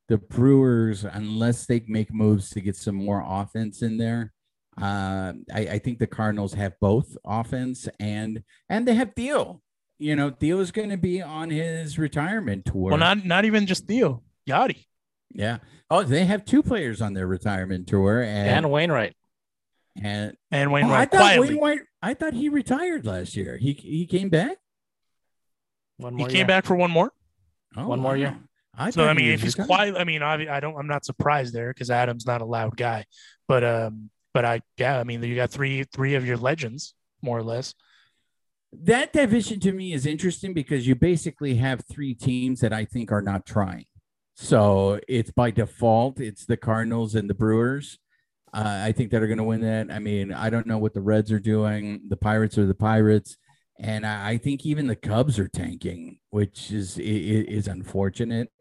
the 0.08 0.18
Brewers, 0.18 1.04
unless 1.04 1.66
they 1.66 1.84
make 1.86 2.12
moves 2.12 2.50
to 2.50 2.60
get 2.60 2.74
some 2.74 2.96
more 2.96 3.24
offense 3.24 3.82
in 3.82 3.96
there, 3.96 4.32
uh, 4.80 5.34
I, 5.54 5.60
I 5.60 5.78
think 5.78 5.98
the 5.98 6.06
Cardinals 6.06 6.54
have 6.54 6.78
both 6.80 7.16
offense 7.24 7.88
and 8.00 8.42
and 8.68 8.88
they 8.88 8.94
have 8.94 9.12
Theo. 9.14 9.62
You 9.98 10.16
know, 10.16 10.30
Theo 10.30 10.58
is 10.60 10.72
going 10.72 10.90
to 10.90 10.96
be 10.96 11.22
on 11.22 11.50
his 11.50 11.98
retirement 11.98 12.64
tour. 12.64 12.90
Well, 12.90 12.98
not 12.98 13.24
not 13.24 13.44
even 13.44 13.66
just 13.66 13.86
Theo, 13.86 14.22
Yadi. 14.48 14.86
Yeah. 15.30 15.58
Oh, 15.90 16.02
they 16.02 16.24
have 16.24 16.44
two 16.44 16.62
players 16.62 17.00
on 17.00 17.14
their 17.14 17.26
retirement 17.26 17.86
tour, 17.86 18.22
and, 18.22 18.48
and 18.48 18.70
Wainwright. 18.70 19.14
And 20.02 20.36
and 20.50 20.72
Wainwright. 20.72 20.92
Oh, 20.92 21.00
I 21.00 21.04
thought 21.06 21.20
quietly. 21.20 21.54
Wainwright. 21.54 21.80
I 22.02 22.14
thought 22.14 22.34
he 22.34 22.48
retired 22.48 23.04
last 23.06 23.36
year. 23.36 23.56
He 23.56 23.72
he 23.72 24.06
came 24.06 24.28
back. 24.28 24.58
One 25.96 26.14
more. 26.14 26.26
He 26.26 26.32
came 26.32 26.38
year. 26.38 26.46
back 26.46 26.64
for 26.64 26.76
one 26.76 26.90
more. 26.90 27.12
Oh, 27.76 27.88
one 27.88 28.00
more 28.00 28.16
year. 28.16 28.38
I 28.76 28.90
so 28.90 29.04
I 29.04 29.12
mean, 29.12 29.32
if 29.32 29.42
he's 29.42 29.56
quiet, 29.56 29.96
I 29.96 30.04
mean, 30.04 30.22
I, 30.22 30.56
I 30.56 30.60
don't, 30.60 30.76
I'm 30.76 30.86
not 30.86 31.04
surprised 31.04 31.52
there 31.52 31.72
because 31.74 31.90
Adam's 31.90 32.26
not 32.26 32.42
a 32.42 32.44
loud 32.44 32.76
guy, 32.76 33.06
but 33.48 33.64
um, 33.64 34.08
but 34.32 34.44
I, 34.44 34.60
yeah, 34.76 35.00
I 35.00 35.04
mean, 35.04 35.20
you 35.22 35.34
got 35.34 35.50
three, 35.50 35.82
three 35.82 36.14
of 36.14 36.24
your 36.24 36.36
legends 36.36 36.94
more 37.20 37.36
or 37.36 37.42
less. 37.42 37.74
that 38.72 39.12
division 39.12 39.60
to 39.60 39.72
me 39.72 39.92
is 39.92 40.06
interesting 40.06 40.52
because 40.54 40.86
you 40.86 40.94
basically 40.94 41.56
have 41.56 41.82
three 41.90 42.14
teams 42.14 42.60
that 42.60 42.72
I 42.72 42.84
think 42.84 43.10
are 43.10 43.22
not 43.22 43.46
trying. 43.46 43.86
So 44.40 45.00
it's 45.08 45.32
by 45.32 45.50
default, 45.50 46.20
it's 46.20 46.46
the 46.46 46.56
Cardinals 46.56 47.16
and 47.16 47.28
the 47.28 47.34
Brewers. 47.34 47.98
Uh, 48.54 48.82
I 48.84 48.92
think 48.92 49.10
that 49.10 49.20
are 49.20 49.26
going 49.26 49.38
to 49.38 49.44
win 49.44 49.62
that. 49.62 49.90
I 49.90 49.98
mean, 49.98 50.32
I 50.32 50.48
don't 50.48 50.66
know 50.66 50.78
what 50.78 50.94
the 50.94 51.00
Reds 51.00 51.32
are 51.32 51.40
doing. 51.40 52.02
The 52.08 52.16
Pirates 52.16 52.56
are 52.56 52.64
the 52.64 52.72
Pirates, 52.72 53.36
and 53.80 54.06
I, 54.06 54.30
I 54.30 54.38
think 54.38 54.64
even 54.64 54.86
the 54.86 54.94
Cubs 54.94 55.40
are 55.40 55.48
tanking, 55.48 56.20
which 56.30 56.70
is 56.70 56.98
is, 56.98 57.46
is 57.46 57.66
unfortunate. 57.66 58.52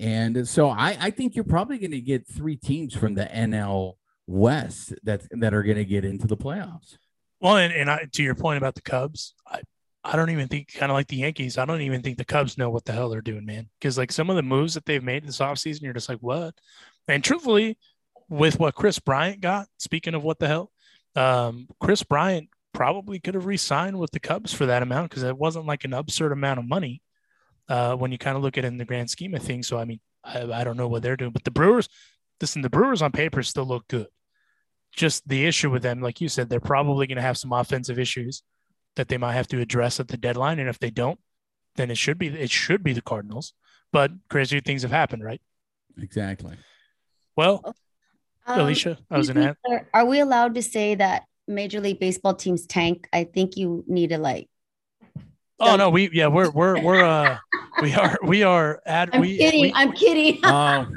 And 0.00 0.48
so 0.48 0.68
I, 0.68 0.96
I 1.00 1.10
think 1.10 1.36
you're 1.36 1.44
probably 1.44 1.78
going 1.78 1.92
to 1.92 2.00
get 2.00 2.26
three 2.26 2.56
teams 2.56 2.92
from 2.92 3.14
the 3.14 3.26
NL 3.26 3.92
West 4.26 4.94
that 5.04 5.22
that 5.30 5.54
are 5.54 5.62
going 5.62 5.76
to 5.76 5.84
get 5.84 6.04
into 6.04 6.26
the 6.26 6.36
playoffs. 6.36 6.98
Well, 7.40 7.56
and, 7.56 7.72
and 7.72 7.88
I, 7.88 8.08
to 8.14 8.22
your 8.24 8.34
point 8.34 8.58
about 8.58 8.74
the 8.74 8.82
Cubs, 8.82 9.34
I, 9.46 9.60
I 10.04 10.16
don't 10.16 10.30
even 10.30 10.48
think, 10.48 10.72
kind 10.74 10.92
of 10.92 10.94
like 10.94 11.08
the 11.08 11.16
Yankees, 11.16 11.56
I 11.56 11.64
don't 11.64 11.80
even 11.80 12.02
think 12.02 12.18
the 12.18 12.24
Cubs 12.24 12.58
know 12.58 12.70
what 12.70 12.84
the 12.84 12.92
hell 12.92 13.08
they're 13.08 13.22
doing, 13.22 13.46
man. 13.46 13.68
Because 13.78 13.96
like 13.96 14.12
some 14.12 14.28
of 14.28 14.36
the 14.36 14.42
moves 14.42 14.74
that 14.74 14.84
they've 14.84 15.02
made 15.02 15.26
this 15.26 15.38
offseason, 15.38 15.82
you're 15.82 15.94
just 15.94 16.08
like, 16.08 16.18
what? 16.18 16.54
And 17.08 17.24
truthfully, 17.24 17.78
with 18.28 18.58
what 18.58 18.74
Kris 18.74 18.98
Bryant 18.98 19.40
got, 19.40 19.66
speaking 19.78 20.14
of 20.14 20.22
what 20.22 20.38
the 20.38 20.48
hell, 20.48 20.70
um, 21.16 21.68
Kris 21.80 22.02
Bryant 22.02 22.48
probably 22.72 23.18
could 23.18 23.34
have 23.34 23.46
re-signed 23.46 23.98
with 23.98 24.10
the 24.10 24.20
Cubs 24.20 24.52
for 24.52 24.66
that 24.66 24.82
amount 24.82 25.10
because 25.10 25.22
it 25.22 25.38
wasn't 25.38 25.66
like 25.66 25.84
an 25.84 25.94
absurd 25.94 26.32
amount 26.32 26.58
of 26.58 26.68
money 26.68 27.02
uh, 27.68 27.94
when 27.94 28.12
you 28.12 28.18
kind 28.18 28.36
of 28.36 28.42
look 28.42 28.58
at 28.58 28.64
it 28.64 28.68
in 28.68 28.78
the 28.78 28.84
grand 28.84 29.08
scheme 29.08 29.34
of 29.34 29.42
things. 29.42 29.66
So 29.68 29.78
I 29.78 29.84
mean, 29.84 30.00
I, 30.22 30.42
I 30.52 30.64
don't 30.64 30.76
know 30.76 30.88
what 30.88 31.02
they're 31.02 31.16
doing, 31.16 31.32
but 31.32 31.44
the 31.44 31.50
Brewers, 31.50 31.88
listen, 32.40 32.62
the 32.62 32.70
Brewers 32.70 33.00
on 33.00 33.12
paper 33.12 33.42
still 33.42 33.66
look 33.66 33.86
good 33.88 34.08
just 34.94 35.26
the 35.28 35.46
issue 35.46 35.70
with 35.70 35.82
them, 35.82 36.00
like 36.00 36.20
you 36.20 36.28
said, 36.28 36.48
they're 36.48 36.60
probably 36.60 37.06
going 37.06 37.16
to 37.16 37.22
have 37.22 37.38
some 37.38 37.52
offensive 37.52 37.98
issues 37.98 38.42
that 38.96 39.08
they 39.08 39.18
might 39.18 39.34
have 39.34 39.48
to 39.48 39.60
address 39.60 40.00
at 40.00 40.08
the 40.08 40.16
deadline. 40.16 40.58
And 40.58 40.68
if 40.68 40.78
they 40.78 40.90
don't, 40.90 41.18
then 41.76 41.90
it 41.90 41.98
should 41.98 42.18
be 42.18 42.28
it 42.28 42.50
should 42.50 42.82
be 42.82 42.92
the 42.92 43.02
Cardinals. 43.02 43.52
But 43.92 44.12
crazy 44.28 44.60
things 44.60 44.82
have 44.82 44.90
happened, 44.90 45.24
right? 45.24 45.40
Exactly. 45.98 46.56
Well, 47.36 47.62
um, 48.46 48.60
Alicia, 48.60 48.98
I 49.10 49.16
was 49.18 49.28
an 49.28 49.56
Are 49.92 50.04
we 50.04 50.20
allowed 50.20 50.54
to 50.56 50.62
say 50.62 50.94
that 50.96 51.24
Major 51.46 51.80
League 51.80 52.00
Baseball 52.00 52.34
teams 52.34 52.66
tank? 52.66 53.08
I 53.12 53.24
think 53.24 53.56
you 53.56 53.84
need 53.86 54.10
to 54.10 54.18
like. 54.18 54.48
Oh 55.60 55.76
no, 55.76 55.88
we 55.88 56.10
yeah 56.12 56.26
we're 56.26 56.50
we're 56.50 56.80
we're 56.82 57.04
uh 57.04 57.38
we 57.82 57.94
are 57.94 58.18
we 58.24 58.42
are 58.42 58.82
at 58.84 59.14
I'm 59.14 59.20
we, 59.20 59.38
kidding 59.38 59.60
we, 59.62 59.72
I'm 59.74 59.92
kidding. 59.92 60.44
Um, 60.44 60.92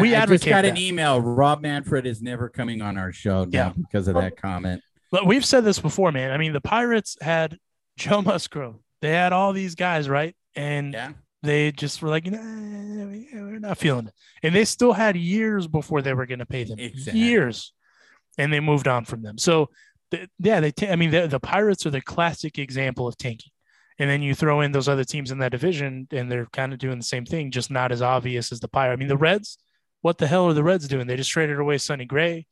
we 0.00 0.14
I, 0.14 0.22
I 0.22 0.26
just 0.26 0.44
got 0.44 0.62
that. 0.62 0.64
an 0.66 0.76
email. 0.76 1.20
Rob 1.20 1.62
Manfred 1.62 2.06
is 2.06 2.20
never 2.20 2.48
coming 2.50 2.82
on 2.82 2.98
our 2.98 3.12
show 3.12 3.44
now 3.44 3.48
Yeah. 3.68 3.72
because 3.76 4.06
of 4.06 4.14
that 4.16 4.36
comment. 4.36 4.82
But 5.10 5.26
we've 5.26 5.44
said 5.44 5.64
this 5.64 5.78
before, 5.78 6.12
man. 6.12 6.30
I 6.30 6.36
mean, 6.38 6.52
the 6.52 6.60
Pirates 6.60 7.16
had 7.20 7.58
Joe 7.96 8.22
Musgrove. 8.26 8.76
They 9.02 9.10
had 9.10 9.32
all 9.32 9.52
these 9.52 9.74
guys, 9.74 10.08
right? 10.08 10.34
And 10.54 10.92
Yeah. 10.94 11.12
they 11.42 11.72
just 11.72 12.00
were 12.02 12.08
like, 12.10 12.26
nah, 12.26 12.38
we- 12.38 13.28
we're 13.32 13.58
not 13.58 13.78
feeling 13.78 14.08
it. 14.08 14.14
And 14.42 14.54
they 14.54 14.64
still 14.64 14.92
had 14.92 15.16
years 15.16 15.66
before 15.66 16.02
they 16.02 16.14
were 16.14 16.26
going 16.26 16.38
to 16.40 16.46
pay 16.46 16.64
them. 16.64 16.78
Exactly. 16.78 17.20
Years. 17.20 17.72
And 18.38 18.52
they 18.52 18.60
moved 18.60 18.86
on 18.88 19.04
from 19.04 19.22
them. 19.22 19.36
So, 19.38 19.70
th- 20.10 20.28
yeah, 20.38 20.60
they. 20.60 20.70
ta- 20.70 20.86
I 20.92 20.96
mean, 20.96 21.10
the, 21.10 21.26
the 21.26 21.40
Pirates 21.40 21.84
are 21.86 21.90
the 21.90 22.00
classic 22.00 22.58
example 22.58 23.06
of 23.08 23.16
tanking. 23.16 23.52
And 23.98 24.08
then 24.08 24.22
you 24.22 24.34
throw 24.34 24.60
in 24.62 24.72
those 24.72 24.88
other 24.88 25.04
teams 25.04 25.30
in 25.30 25.38
that 25.40 25.52
division, 25.52 26.08
and 26.10 26.30
they're 26.32 26.46
kind 26.52 26.72
of 26.72 26.78
doing 26.78 26.96
the 26.98 27.04
same 27.04 27.26
thing, 27.26 27.50
just 27.50 27.70
not 27.70 27.92
as 27.92 28.00
obvious 28.00 28.50
as 28.50 28.60
the 28.60 28.68
Pirates. 28.68 28.96
I 28.96 28.98
mean, 28.98 29.08
the 29.08 29.16
Reds. 29.16 29.58
What 30.00 30.16
the 30.16 30.26
hell 30.26 30.46
are 30.46 30.54
the 30.54 30.62
Reds 30.64 30.88
doing? 30.88 31.06
They 31.06 31.16
just 31.16 31.30
traded 31.30 31.58
away 31.58 31.76
Sonny 31.76 32.06
Gray. 32.06 32.46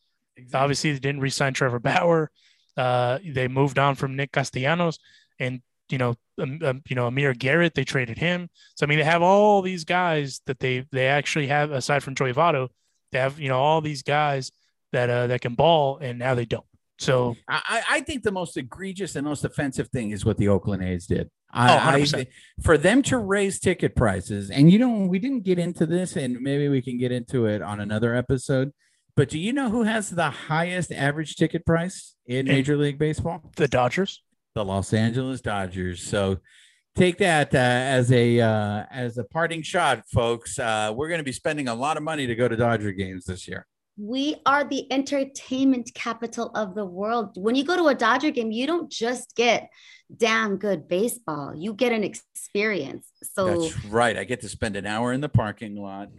Obviously, 0.55 0.93
they 0.93 0.99
didn't 0.99 1.21
re-sign 1.21 1.55
Trevor 1.55 1.79
Bauer. 1.79 2.31
Uh, 2.77 3.19
they 3.25 3.49
moved 3.49 3.79
on 3.79 3.95
from 3.95 4.17
Nick 4.17 4.33
Castellanos, 4.33 4.99
and 5.39 5.61
you 5.91 5.99
know, 5.99 6.15
um, 6.41 6.61
um, 6.63 6.83
you 6.89 6.97
know, 6.97 7.07
Amir 7.07 7.35
Garrett. 7.35 7.75
They 7.75 7.85
traded 7.85 8.19
him. 8.19 8.49
So 8.77 8.87
I 8.87 8.89
mean, 8.89 8.99
they 8.99 9.05
have 9.05 9.23
all 9.23 9.63
these 9.63 9.85
guys 9.85 10.41
that 10.47 10.61
they 10.61 10.87
they 10.93 11.07
actually 11.07 11.49
have 11.49 11.73
aside 11.73 12.03
from 12.03 12.15
Joey 12.15 12.33
Votto. 12.33 12.69
They 13.13 13.19
have 13.19 13.41
you 13.41 13.49
know 13.49 13.59
all 13.59 13.81
these 13.81 14.03
guys 14.03 14.53
that 14.93 15.11
uh, 15.11 15.27
that 15.29 15.41
can 15.41 15.55
ball, 15.55 15.99
and 15.99 16.19
now 16.19 16.35
they 16.35 16.45
don't. 16.45 16.65
So 16.99 17.37
I, 17.49 17.63
I 17.69 17.83
I 17.97 18.01
think 18.01 18.23
the 18.23 18.33
most 18.33 18.57
egregious 18.57 19.17
and 19.17 19.27
most 19.27 19.45
offensive 19.45 19.89
thing 19.89 20.11
is 20.11 20.25
what 20.25 20.37
the 20.37 20.49
Oakland 20.49 20.83
A's 20.83 21.07
did. 21.07 21.31
Oh, 21.55 21.61
I, 21.61 21.95
I, 21.95 22.01
100%. 22.01 22.27
for 22.63 22.77
them 22.77 23.01
to 23.05 23.17
raise 23.17 23.59
ticket 23.59 23.97
prices, 23.97 24.51
and 24.51 24.71
you 24.71 24.79
know, 24.79 25.07
we 25.07 25.19
didn't 25.19 25.45
get 25.45 25.59
into 25.59 25.87
this, 25.87 26.17
and 26.17 26.41
maybe 26.41 26.69
we 26.69 26.83
can 26.83 26.99
get 26.99 27.11
into 27.11 27.47
it 27.47 27.63
on 27.63 27.81
another 27.81 28.15
episode. 28.15 28.73
But 29.19 29.31
do 29.31 29.39
you 29.41 29.53
know 29.53 29.69
who 29.69 29.83
has 29.83 30.11
the 30.11 30.31
highest 30.31 30.93
average 30.93 31.35
ticket 31.35 31.67
price 31.67 32.15
in 32.27 32.47
In- 32.47 32.55
Major 32.55 32.77
League 32.77 33.01
Baseball? 33.01 33.43
the 33.57 33.67
Dodgers. 33.67 34.23
The 34.55 34.65
Los 34.65 34.93
Angeles 34.93 35.41
Dodgers. 35.41 36.05
So 36.05 36.39
take 36.95 37.19
that 37.19 37.53
uh, 37.53 37.59
as 37.59 38.13
a 38.13 38.41
uh, 38.41 38.85
as 38.93 39.19
a 39.19 39.25
parting 39.25 39.63
shot, 39.63 40.05
folks. 40.15 40.57
Uh, 40.61 40.93
we're 40.95 41.09
going 41.09 41.19
to 41.19 41.25
be 41.25 41.33
spending 41.33 41.67
a 41.67 41.75
lot 41.75 41.97
of 41.97 42.05
money 42.05 42.29
to 42.29 42.37
go 42.37 42.47
to 42.47 42.55
Dodger 42.55 42.93
games 42.93 43.25
this 43.25 43.49
year. 43.49 43.67
we 43.97 44.37
are 44.47 44.63
the 44.63 44.87
entertainment 44.93 45.91
capital 45.95 46.53
of 46.55 46.77
the 46.77 46.85
world. 46.85 47.33
When 47.37 47.57
you 47.57 47.65
go 47.65 47.77
to 47.77 47.87
a 47.89 47.97
Dodger 47.97 48.31
game, 48.31 48.53
you 48.53 48.69
don't 48.69 48.89
just 48.89 49.35
get 49.35 49.69
damn 50.15 50.57
good 50.57 50.89
baseball, 50.89 51.55
you 51.55 51.75
get 51.75 51.93
an 51.93 52.05
experience. 52.05 53.07
So 53.23 53.63
That's 53.63 53.85
right. 53.87 54.17
I 54.17 54.25
get 54.25 54.41
to 54.43 54.49
spend 54.49 54.77
an 54.77 54.87
hour 54.87 55.13
in 55.13 55.21
the 55.21 55.29
parking 55.29 55.77
lot. 55.77 56.09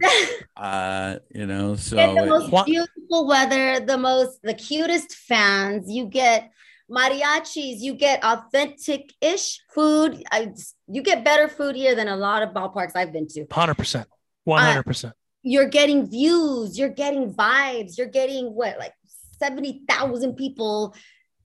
Uh, 0.56 1.18
you 1.34 1.46
know, 1.46 1.74
so 1.74 1.96
get 1.96 2.14
the 2.14 2.26
most 2.26 2.52
What- 2.52 2.66
beautiful 2.66 3.26
weather, 3.26 3.80
the 3.80 3.96
most 3.96 4.42
the 4.42 4.52
cutest 4.52 5.14
fans. 5.14 5.90
You 5.90 6.04
get 6.04 6.50
mariachis, 6.90 7.80
you 7.80 7.94
get 7.94 8.22
authentic 8.22 9.10
ish 9.22 9.60
food. 9.72 10.22
I, 10.30 10.52
you 10.86 11.02
get 11.02 11.24
better 11.24 11.48
food 11.48 11.76
here 11.76 11.94
than 11.94 12.08
a 12.08 12.16
lot 12.16 12.42
of 12.42 12.50
ballparks 12.50 12.92
I've 12.94 13.10
been 13.10 13.26
to. 13.28 13.46
Hundred 13.50 13.76
percent. 13.76 14.06
One 14.44 14.60
hundred 14.60 14.82
percent. 14.82 15.14
You're 15.42 15.68
getting 15.68 16.10
views, 16.10 16.78
you're 16.78 16.90
getting 16.90 17.32
vibes, 17.32 17.96
you're 17.96 18.06
getting 18.08 18.52
what 18.54 18.78
like 18.78 18.92
70,000 19.38 20.36
people 20.36 20.94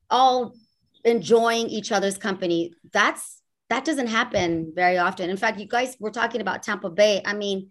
all 0.09 0.53
enjoying 1.05 1.69
each 1.69 1.91
other's 1.93 2.17
company. 2.17 2.73
That's 2.91 3.41
that 3.69 3.85
doesn't 3.85 4.07
happen 4.07 4.73
very 4.75 4.97
often. 4.97 5.29
In 5.29 5.37
fact, 5.37 5.59
you 5.59 5.67
guys 5.67 5.95
were 5.99 6.11
talking 6.11 6.41
about 6.41 6.61
Tampa 6.63 6.89
Bay. 6.89 7.21
I 7.25 7.33
mean, 7.33 7.69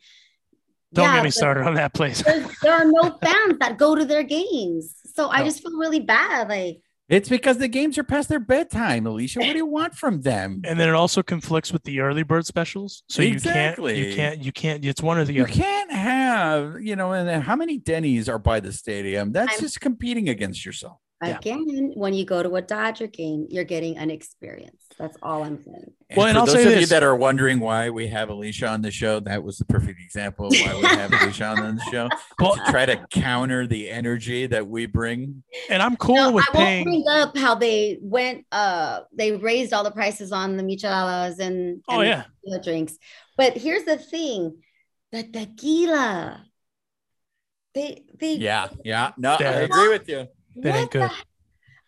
Don't 0.93 1.05
yeah, 1.05 1.17
get 1.17 1.25
me 1.25 1.31
started 1.31 1.67
on 1.67 1.75
that 1.75 1.93
place. 1.95 2.23
there 2.63 2.73
are 2.75 2.85
no 2.85 3.17
fans 3.23 3.59
that 3.61 3.77
go 3.79 3.95
to 3.95 4.05
their 4.05 4.23
games. 4.25 4.95
So 5.15 5.29
I 5.29 5.45
just 5.45 5.63
feel 5.63 5.77
really 5.79 6.01
bad. 6.01 6.49
Like, 6.49 6.81
it's 7.09 7.29
because 7.29 7.59
the 7.59 7.69
games 7.69 7.97
are 7.99 8.03
past 8.03 8.29
their 8.29 8.41
bedtime, 8.41 9.07
Alicia. 9.07 9.39
What 9.39 9.53
do 9.53 9.57
you 9.59 9.67
want 9.67 9.95
from 9.95 10.23
them? 10.23 10.63
and 10.65 10.81
then 10.81 10.89
it 10.89 10.95
also 10.95 11.23
conflicts 11.23 11.71
with 11.73 11.85
the 11.85 12.01
early 12.01 12.23
bird 12.25 12.45
specials. 12.47 13.05
So 13.09 13.23
you 13.23 13.33
can't, 13.33 13.45
Exactly. 13.45 14.09
you 14.09 14.17
can't, 14.17 14.43
you 14.43 14.51
can't. 14.53 14.85
It's 14.85 15.03
one 15.03 15.19
or 15.19 15.25
the 15.25 15.35
You 15.35 15.43
other. 15.45 15.53
can't 15.53 15.93
have, 15.93 16.81
you 16.81 16.97
know, 16.97 17.13
and 17.13 17.29
then 17.29 17.43
how 17.43 17.55
many 17.57 17.79
Denny's 17.79 18.29
are 18.29 18.39
by 18.41 18.59
the 18.59 18.73
stadium? 18.73 19.31
That's 19.33 19.53
I'm- 19.53 19.61
just 19.61 19.81
competing 19.81 20.29
against 20.29 20.65
yourself. 20.67 20.99
Yeah. 21.29 21.39
again, 21.39 21.93
when 21.95 22.15
you 22.15 22.25
go 22.25 22.43
to 22.43 22.57
a 22.57 22.63
Dodger 22.63 23.07
game, 23.07 23.47
you're 23.51 23.65
getting 23.65 23.97
an 23.99 24.11
experience. 24.11 24.83
That's 24.99 25.17
all 25.23 25.43
I'm 25.43 25.63
saying. 25.63 25.93
And 26.11 26.17
Well, 26.17 26.27
and 26.27 26.35
for 26.37 26.41
I'll 26.41 26.47
those 26.47 26.55
say 26.63 26.75
of 26.75 26.81
you 26.81 26.87
that 26.87 27.03
are 27.03 27.17
wondering 27.17 27.61
why 27.61 27.91
we 27.91 28.09
have 28.09 28.29
Alicia 28.31 28.69
on 28.69 28.83
the 28.83 28.91
show, 28.91 29.21
that 29.21 29.43
was 29.43 29.59
the 29.59 29.65
perfect 29.65 30.01
example 30.01 30.47
of 30.47 30.61
why 30.61 30.77
we 30.77 30.87
have 30.87 31.13
Alicia 31.21 31.47
on 31.47 31.77
the 31.77 31.83
show 31.91 32.09
Well, 32.39 32.55
to 32.55 32.71
try 32.71 32.87
to 32.87 32.97
counter 33.11 33.67
the 33.67 33.91
energy 33.91 34.47
that 34.47 34.67
we 34.67 34.87
bring. 34.87 35.43
and 35.69 35.83
I'm 35.83 35.97
cool 35.97 36.17
No, 36.17 36.31
with 36.33 36.47
I 36.55 36.59
won't 36.59 36.85
bring 36.85 37.05
up 37.09 37.37
how 37.37 37.55
they 37.57 37.99
went. 38.01 38.47
Uh, 38.53 39.01
they 39.13 39.33
raised 39.33 39.73
all 39.73 39.85
the 39.85 39.91
prices 39.91 40.31
on 40.33 40.57
the 40.57 40.63
micheladas 40.63 41.39
and, 41.41 41.83
Oh 41.89 42.01
and 42.01 42.09
yeah, 42.09 42.25
the 42.45 42.61
drinks. 42.61 42.97
But 43.37 43.57
here's 43.57 43.85
the 43.85 43.99
thing: 43.99 44.63
the 45.11 45.25
tequila. 45.25 46.45
They 47.75 48.05
they 48.21 48.35
Yeah, 48.35 48.69
yeah. 48.85 49.13
No, 49.17 49.37
I 49.41 49.43
agree 49.43 49.89
with 49.89 50.09
you. 50.09 50.29
That 50.57 50.75
ain't 50.75 50.85
what 50.85 50.91
the- 50.93 50.99
good. 51.09 51.11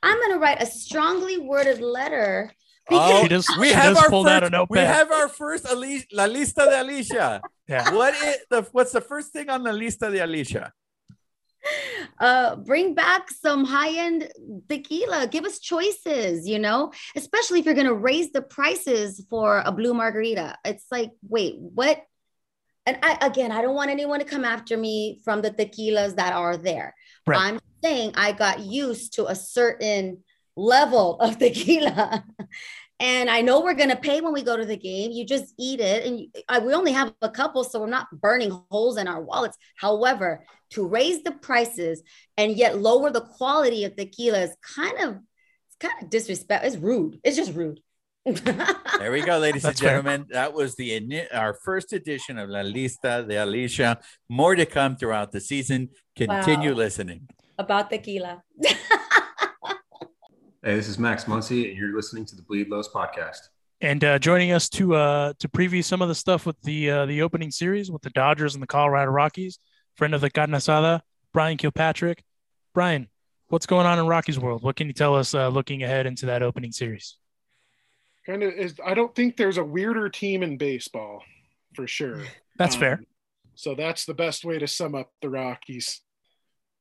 I'm 0.03 0.21
gonna 0.21 0.39
write 0.39 0.63
a 0.63 0.67
strongly 0.67 1.39
worded 1.39 1.81
letter. 1.81 2.53
Oh, 2.91 3.27
just- 3.27 3.59
we 3.59 3.71
have 3.71 3.97
our 3.97 4.09
first, 4.11 4.71
we 4.71 4.79
have 4.79 5.11
our 5.11 5.29
first 5.29 5.67
Ali- 5.67 6.07
La 6.13 6.27
Lista 6.27 6.65
de 6.67 6.81
Alicia. 6.81 7.41
yeah. 7.69 7.93
What 7.93 8.15
is 8.15 8.37
the 8.51 8.63
what's 8.73 8.93
the 8.93 9.01
first 9.01 9.33
thing 9.33 9.51
on 9.51 9.63
the 9.65 9.73
Lista 9.73 10.11
de 10.11 10.25
Alicia? 10.25 10.73
uh 12.21 12.55
bring 12.55 12.95
back 12.95 13.29
some 13.29 13.65
high-end 13.65 14.31
tequila 14.69 15.27
give 15.27 15.45
us 15.45 15.59
choices 15.59 16.47
you 16.47 16.61
know 16.61 16.93
especially 17.17 17.59
if 17.59 17.65
you're 17.67 17.75
going 17.75 17.89
to 17.89 17.95
raise 17.95 18.31
the 18.31 18.41
prices 18.41 19.27
for 19.29 19.63
a 19.67 19.73
blue 19.73 19.93
margarita 19.93 20.57
it's 20.65 20.87
like 20.93 21.11
wait 21.29 21.57
what 21.59 22.01
and 22.87 22.97
I, 23.03 23.19
again 23.21 23.51
i 23.51 23.63
don't 23.63 23.75
want 23.75 23.91
anyone 23.91 24.21
to 24.21 24.25
come 24.25 24.45
after 24.45 24.77
me 24.77 25.21
from 25.25 25.43
the 25.43 25.51
tequilas 25.51 26.15
that 26.17 26.33
are 26.33 26.57
there 26.57 26.95
Right. 27.27 27.41
i'm 27.41 27.59
saying 27.87 28.13
i 28.17 28.33
got 28.33 28.61
used 28.61 29.15
to 29.15 29.27
a 29.27 29.35
certain 29.35 30.19
level 30.57 31.21
of 31.21 31.39
tequila 31.45 32.25
and 32.99 33.31
i 33.31 33.41
know 33.43 33.61
we're 33.61 33.75
going 33.75 33.91
to 33.91 33.97
pay 34.11 34.21
when 34.21 34.33
we 34.33 34.43
go 34.43 34.57
to 34.57 34.65
the 34.65 34.77
game 34.77 35.13
you 35.13 35.25
just 35.25 35.55
eat 35.59 35.81
it 35.81 36.05
and 36.07 36.19
you, 36.21 36.27
I, 36.49 36.59
we 36.59 36.73
only 36.75 36.93
have 36.93 37.13
a 37.23 37.31
couple 37.31 37.63
so 37.63 37.81
we're 37.81 37.87
not 37.87 38.09
burning 38.13 38.51
holes 38.71 38.97
in 38.97 39.07
our 39.07 39.21
wallets 39.23 39.57
however 39.77 40.45
to 40.71 40.87
raise 40.87 41.23
the 41.23 41.33
prices 41.33 42.03
and 42.37 42.57
yet 42.57 42.79
lower 42.79 43.11
the 43.11 43.21
quality 43.21 43.85
of 43.85 43.95
tequila 43.95 44.41
is 44.41 44.57
kind 44.77 44.99
of 45.01 45.11
it's 45.69 45.77
kind 45.89 46.03
of 46.03 46.11
disrespect. 46.11 46.65
It's 46.65 46.77
rude. 46.77 47.21
It's 47.23 47.37
just 47.37 47.53
rude. 47.55 47.81
There 48.99 49.13
we 49.13 49.21
go, 49.23 49.39
ladies 49.39 49.65
and 49.65 49.71
That's 49.71 49.81
fair. 49.81 49.91
gentlemen. 50.03 50.27
That 50.31 50.53
was 50.55 50.75
the 50.75 50.89
ini- 51.01 51.29
our 51.33 51.55
first 51.65 51.93
edition 51.93 52.39
of 52.39 52.49
La 52.49 52.63
Lista 52.63 53.27
de 53.29 53.37
Alicia. 53.37 53.99
More 54.29 54.55
to 54.57 54.65
come 54.67 54.97
throughout 54.97 55.31
the 55.33 55.41
season. 55.41 55.91
Continue 56.17 56.71
Wow. 56.71 56.77
listening. 56.85 57.29
About 57.59 57.91
tequila. 57.91 58.43
Hey, 60.63 60.75
this 60.75 60.89
is 60.89 60.99
Max 60.99 61.27
Muncy, 61.27 61.69
and 61.69 61.79
you're 61.79 61.95
listening 61.95 62.25
to 62.25 62.35
the 62.35 62.43
Bleed 62.43 62.69
Lows 62.69 62.89
podcast. 62.89 63.39
And 63.81 64.03
uh, 64.03 64.19
joining 64.19 64.51
us 64.51 64.69
to 64.71 64.97
uh, 64.97 65.33
to 65.39 65.49
preview 65.49 65.85
some 65.85 66.03
of 66.03 66.09
the 66.09 66.15
stuff 66.17 66.45
with 66.45 66.61
the 66.63 66.91
uh, 66.91 67.07
the 67.07 67.23
opening 67.23 67.53
series 67.53 67.89
with 67.89 68.03
the 68.03 68.11
Dodgers 68.11 68.55
and 68.55 68.63
the 68.63 68.67
Colorado 68.67 69.13
Rockies, 69.13 69.61
friend 69.95 70.13
of 70.13 70.21
the 70.21 70.29
Carne 70.29 70.51
Asada, 70.51 71.03
Brian 71.33 71.57
Kilpatrick. 71.57 72.25
Brian, 72.75 73.07
what's 73.47 73.67
going 73.67 73.87
on 73.87 74.01
in 74.01 74.09
Rockies 74.09 74.41
world? 74.41 74.65
What 74.65 74.75
can 74.75 74.89
you 74.89 74.93
tell 74.93 75.15
us 75.15 75.35
uh, 75.35 75.47
looking 75.49 75.85
ahead 75.85 76.05
into 76.07 76.27
that 76.27 76.43
opening 76.43 76.73
series? 76.73 77.17
kind 78.27 78.43
of 78.43 78.53
is 78.55 78.75
I 78.85 78.95
don't 78.95 79.15
think 79.15 79.37
there's 79.37 79.59
a 79.59 79.65
weirder 79.65 80.09
team 80.09 80.43
in 80.43 80.57
baseball 80.57 81.23
for 81.77 81.87
sure. 81.87 82.25
That's 82.59 82.75
Um, 82.75 82.81
fair. 82.81 83.01
So 83.55 83.77
that's 83.77 84.05
the 84.05 84.15
best 84.15 84.45
way 84.45 84.59
to 84.59 84.67
sum 84.67 84.97
up 84.97 85.13
the 85.23 85.31
Rockies. 85.31 86.01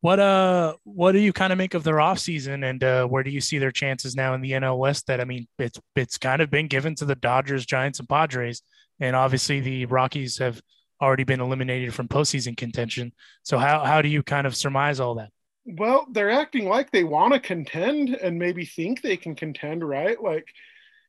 What 0.05 0.19
uh 0.19 0.75
what 0.83 1.13
do 1.13 1.17
you 1.17 1.33
kind 1.33 1.51
of 1.51 1.57
make 1.57 1.73
of 1.73 1.83
their 1.83 1.95
offseason 1.95 2.69
and 2.69 2.83
uh 2.83 3.07
where 3.07 3.23
do 3.23 3.31
you 3.31 3.41
see 3.41 3.57
their 3.57 3.71
chances 3.71 4.15
now 4.15 4.35
in 4.35 4.41
the 4.41 4.51
NL 4.51 4.77
West 4.77 5.07
that 5.07 5.19
I 5.19 5.23
mean 5.23 5.47
it's 5.57 5.79
it's 5.95 6.19
kind 6.19 6.43
of 6.43 6.51
been 6.51 6.67
given 6.67 6.93
to 6.97 7.05
the 7.05 7.15
Dodgers, 7.15 7.65
Giants, 7.65 7.97
and 7.97 8.07
Padres. 8.07 8.61
And 8.99 9.15
obviously 9.15 9.61
the 9.61 9.87
Rockies 9.87 10.37
have 10.37 10.61
already 11.01 11.23
been 11.23 11.41
eliminated 11.41 11.91
from 11.91 12.07
postseason 12.07 12.55
contention. 12.55 13.13
So 13.41 13.57
how 13.57 13.83
how 13.83 14.03
do 14.03 14.07
you 14.07 14.21
kind 14.21 14.45
of 14.45 14.55
surmise 14.55 14.99
all 14.99 15.15
that? 15.15 15.31
Well, 15.65 16.05
they're 16.11 16.29
acting 16.29 16.69
like 16.69 16.91
they 16.91 17.03
want 17.03 17.33
to 17.33 17.39
contend 17.39 18.09
and 18.09 18.37
maybe 18.37 18.63
think 18.63 19.01
they 19.01 19.17
can 19.17 19.33
contend, 19.33 19.83
right? 19.83 20.21
Like, 20.21 20.45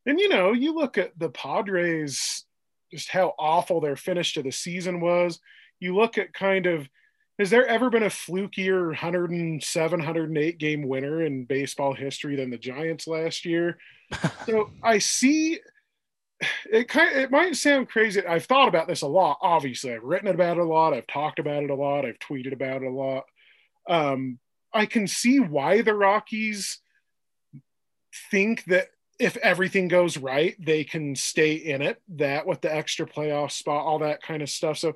and 0.07 0.19
you 0.19 0.31
know, 0.31 0.53
you 0.53 0.75
look 0.75 0.97
at 0.97 1.13
the 1.19 1.29
Padres, 1.29 2.47
just 2.91 3.11
how 3.11 3.35
awful 3.39 3.83
their 3.83 3.97
finish 3.97 4.33
to 4.33 4.43
the 4.43 4.53
season 4.53 5.01
was. 5.03 5.39
You 5.81 5.95
look 5.95 6.17
at 6.17 6.33
kind 6.33 6.65
of, 6.65 6.89
has 7.39 7.51
there 7.51 7.67
ever 7.67 7.91
been 7.91 8.03
a 8.03 8.07
flukier 8.07 8.87
107, 8.87 9.99
108 9.99 10.59
game 10.59 10.89
winner 10.89 11.23
in 11.23 11.45
baseball 11.45 11.93
history 11.95 12.37
than 12.37 12.51
the 12.51 12.59
Giants 12.59 13.07
last 13.07 13.45
year? 13.45 13.79
so 14.47 14.71
I 14.83 14.99
see 14.99 15.61
it 16.71 16.89
kind 16.89 17.11
of, 17.11 17.17
it 17.17 17.31
might 17.31 17.57
sound 17.57 17.89
crazy. 17.89 18.25
I've 18.25 18.45
thought 18.45 18.69
about 18.69 18.89
this 18.89 19.03
a 19.03 19.07
lot. 19.07 19.39
Obviously, 19.41 19.95
I've 19.95 20.03
written 20.03 20.29
about 20.29 20.59
it 20.59 20.63
a 20.63 20.65
lot. 20.65 20.95
I've 20.95 21.07
talked 21.07 21.39
about 21.39 21.63
it 21.63 21.71
a 21.71 21.75
lot. 21.75 22.05
I've 22.05 22.19
tweeted 22.19 22.53
about 22.53 22.83
it 22.83 22.89
a 22.89 22.91
lot. 22.91 23.25
Um, 23.89 24.39
I 24.73 24.87
can 24.87 25.07
see 25.07 25.41
why 25.41 25.83
the 25.83 25.95
Rockies 25.95 26.79
think 28.31 28.65
that 28.65 28.89
if 29.19 29.37
everything 29.39 29.89
goes 29.89 30.19
right, 30.19 30.55
they 30.59 30.85
can 30.85 31.17
stay 31.17 31.55
in 31.55 31.81
it. 31.81 32.01
That 32.17 32.47
with 32.47 32.61
the 32.61 32.75
extra 32.75 33.07
playoff 33.07 33.53
spot, 33.53 33.87
all 33.87 34.01
that 34.01 34.23
kind 34.23 34.43
of 34.43 34.51
stuff. 34.51 34.77
So 34.77 34.95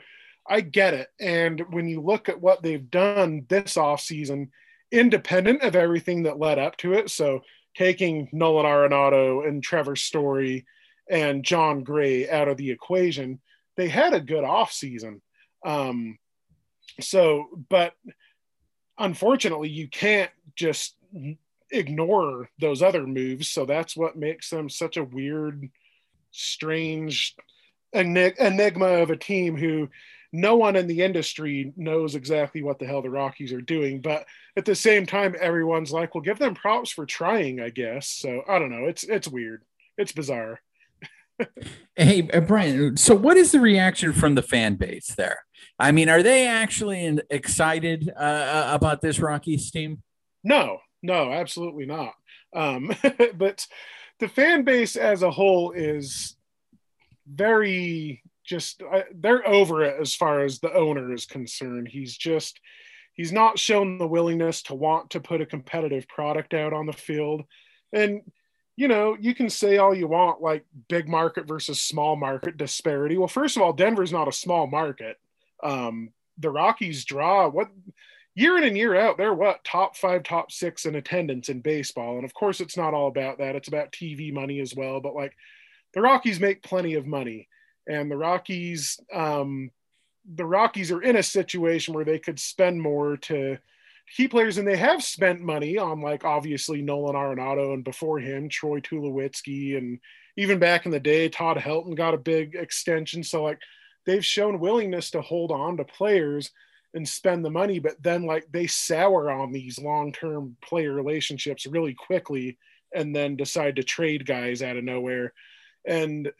I 0.49 0.61
get 0.61 0.95
it. 0.95 1.09
And 1.21 1.63
when 1.71 1.89
you 1.89 2.01
look 2.01 2.29
at 2.29 2.41
what 2.41 2.63
they've 2.63 2.91
done 2.91 3.47
this 3.49 3.77
offseason, 3.77 4.49
independent 4.91 5.63
of 5.63 5.77
everything 5.77 6.25
that 6.25 6.39
led 6.39 6.59
up 6.59 6.77
to 6.79 6.95
it, 6.95 7.11
so 7.11 7.41
taking 7.77 8.29
Nolan 8.33 8.67
Arenado 8.67 9.47
and 9.47 9.63
Trevor 9.63 9.97
Story 9.97 10.67
and 11.09 11.45
Jon 11.45 11.83
Gray 11.83 12.29
out 12.29 12.49
of 12.49 12.57
the 12.57 12.71
equation, 12.71 13.41
they 13.77 13.89
had 13.89 14.15
a 14.15 14.21
good 14.21 14.45
offseason. 14.45 15.21
Um, 15.65 16.19
so, 17.01 17.47
but 17.69 17.95
unfortunately, 18.99 19.69
you 19.69 19.89
can't 19.89 20.31
just 20.57 20.97
ignore 21.71 22.49
those 22.61 22.83
other 22.83 23.07
moves. 23.07 23.49
So 23.49 23.65
that's 23.65 23.97
what 23.97 24.17
makes 24.17 24.51
them 24.51 24.69
such 24.69 24.97
a 24.97 25.05
weird, 25.05 25.69
strange 26.31 27.35
enig- 27.95 28.39
enigma 28.39 28.87
of 28.87 29.11
a 29.11 29.17
team 29.17 29.57
who 29.57 29.89
no 30.33 30.57
one 30.57 30.77
in 30.77 30.87
the 30.87 31.03
industry 31.03 31.73
knows 31.77 32.15
exactly 32.15 32.63
what 32.63 32.79
the 32.79 32.87
hell 32.87 33.03
the 33.03 33.11
Rockies 33.11 33.53
are 33.53 33.61
doing. 33.61 34.01
But 34.01 34.27
at 34.57 34.65
the 34.65 34.75
same 34.75 35.07
time, 35.07 35.35
everyone's 35.41 35.93
like, 35.93 36.15
well, 36.15 36.23
give 36.23 36.39
them 36.39 36.55
props 36.55 36.91
for 36.91 37.07
trying, 37.07 37.61
I 37.61 37.71
guess. 37.71 38.09
So 38.09 38.43
I 38.49 38.59
don't 38.59 38.71
know. 38.71 38.87
It's 38.87 39.05
it's 39.05 39.29
weird. 39.29 39.63
It's 39.99 40.13
bizarre. 40.13 40.61
Hey, 41.97 42.29
uh, 42.33 42.41
Brian. 42.41 42.97
So, 42.97 43.15
what 43.15 43.37
is 43.37 43.53
the 43.53 43.61
reaction 43.61 44.15
from 44.15 44.35
the 44.35 44.43
fan 44.43 44.77
base 44.77 45.09
there? 45.17 45.45
I 45.79 45.93
mean, 45.93 46.09
are 46.09 46.23
they 46.23 46.47
actually 46.47 47.19
excited 47.29 48.11
uh, 48.17 48.71
about 48.73 49.03
this 49.03 49.19
Rockies 49.19 49.71
team? 49.71 50.03
No, 50.43 50.79
no, 51.03 51.31
absolutely 51.31 51.85
not. 51.85 52.15
Um, 52.55 52.95
but 53.35 53.67
the 54.19 54.29
fan 54.29 54.65
base 54.65 54.97
as 54.97 55.23
a 55.23 55.31
whole 55.31 55.73
is 55.73 56.37
very 57.27 58.23
just 58.51 58.83
I, 58.83 59.05
they're 59.15 59.47
over 59.47 59.85
it 59.85 59.97
as 60.01 60.15
far 60.15 60.41
as 60.41 60.59
the 60.59 60.75
owner 60.75 61.15
is 61.15 61.25
concerned. 61.25 61.89
He's 61.89 62.17
just 62.17 62.61
he's 63.15 63.33
not 63.33 63.59
shown 63.59 63.97
the 63.97 64.09
willingness 64.09 64.63
to 64.65 64.75
want 64.75 65.11
to 65.11 65.21
put 65.21 65.41
a 65.41 65.47
competitive 65.47 66.09
product 66.09 66.53
out 66.53 66.73
on 66.73 66.87
the 66.87 66.93
field, 66.93 67.45
and 67.93 68.23
you 68.77 68.89
know 68.89 69.17
you 69.19 69.35
can 69.35 69.49
say 69.49 69.79
all 69.79 69.95
you 69.95 70.09
want 70.09 70.43
like 70.43 70.65
big 70.89 71.09
market 71.09 71.47
versus 71.47 71.81
small 71.81 72.17
market 72.17 72.57
disparity. 72.57 73.17
Well, 73.17 73.29
first 73.29 73.57
of 73.57 73.63
all, 73.63 73.73
Denver's 73.73 74.13
not 74.13 74.29
a 74.29 74.33
small 74.33 74.67
market. 74.67 75.17
Um, 75.63 76.11
the 76.37 76.51
Rockies 76.51 77.05
draw 77.05 77.49
what 77.49 77.69
year 78.35 78.57
in 78.59 78.65
and 78.65 78.77
year 78.77 78.97
out, 78.97 79.17
they're 79.17 79.35
what 79.35 79.63
top 79.63 79.97
five, 79.97 80.25
top 80.25 80.51
six 80.51 80.87
in 80.87 80.97
attendance 80.97 81.49
in 81.49 81.61
baseball. 81.61 82.17
And 82.17 82.25
of 82.25 82.35
course, 82.35 82.61
it's 82.61 82.77
not 82.77 82.95
all 82.95 83.07
about 83.07 83.39
that. 83.39 83.55
It's 83.55 83.69
about 83.69 83.93
TV 83.93 84.33
money 84.33 84.59
as 84.59 84.75
well. 84.75 85.01
But 85.01 85.15
like 85.15 85.35
the 85.95 86.01
Rockies 86.01 86.41
make 86.41 86.63
plenty 86.63 86.95
of 86.95 87.07
money, 87.07 87.49
and 87.87 88.11
the 88.11 88.17
Rockies, 88.17 88.99
um, 89.13 89.71
the 90.35 90.45
Rockies 90.45 90.91
are 90.91 91.03
in 91.03 91.17
a 91.17 91.23
situation 91.23 91.95
where 91.95 92.05
they 92.05 92.19
could 92.19 92.39
spend 92.39 92.81
more 92.81 93.17
to 93.19 93.59
key 94.17 94.29
players, 94.29 94.59
and 94.59 94.67
they 94.67 94.77
have 94.77 95.03
spent 95.03 95.41
money 95.41 95.79
on 95.79 96.01
like 96.01 96.25
obviously 96.25 96.83
Nolan 96.83 97.15
Arenado 97.15 97.75
and 97.75 97.85
before 97.85 98.19
him 98.19 98.49
Troy 98.49 98.81
Tulowitzki, 98.81 99.77
and 99.77 99.99
even 100.37 100.59
back 100.59 100.87
in 100.87 100.93
the 100.93 101.01
day, 101.01 101.29
Todd 101.29 101.57
Helton 101.57 101.97
got 101.97 102.15
a 102.15 102.19
big 102.19 102.55
extension. 102.55 103.23
So 103.23 103.43
like 103.43 103.59
they've 104.07 104.25
shown 104.25 104.61
willingness 104.61 105.11
to 105.13 105.21
hold 105.21 105.53
on 105.53 105.77
to 105.77 105.85
players 105.85 106.51
and 106.95 107.09
spend 107.09 107.45
the 107.45 107.51
money, 107.51 107.79
but 107.79 108.03
then 108.03 108.25
like 108.25 108.47
they 108.51 108.67
sour 108.67 109.31
on 109.31 109.53
these 109.53 109.79
long-term 109.79 110.57
player 110.63 110.93
relationships 110.93 111.67
really 111.67 111.95
quickly 111.95 112.59
and 112.93 113.15
then 113.15 113.37
decide 113.37 113.77
to 113.77 113.85
trade 113.85 114.27
guys 114.27 114.63
out 114.63 114.77
of 114.77 114.85
nowhere. 114.85 115.33
And 115.87 116.33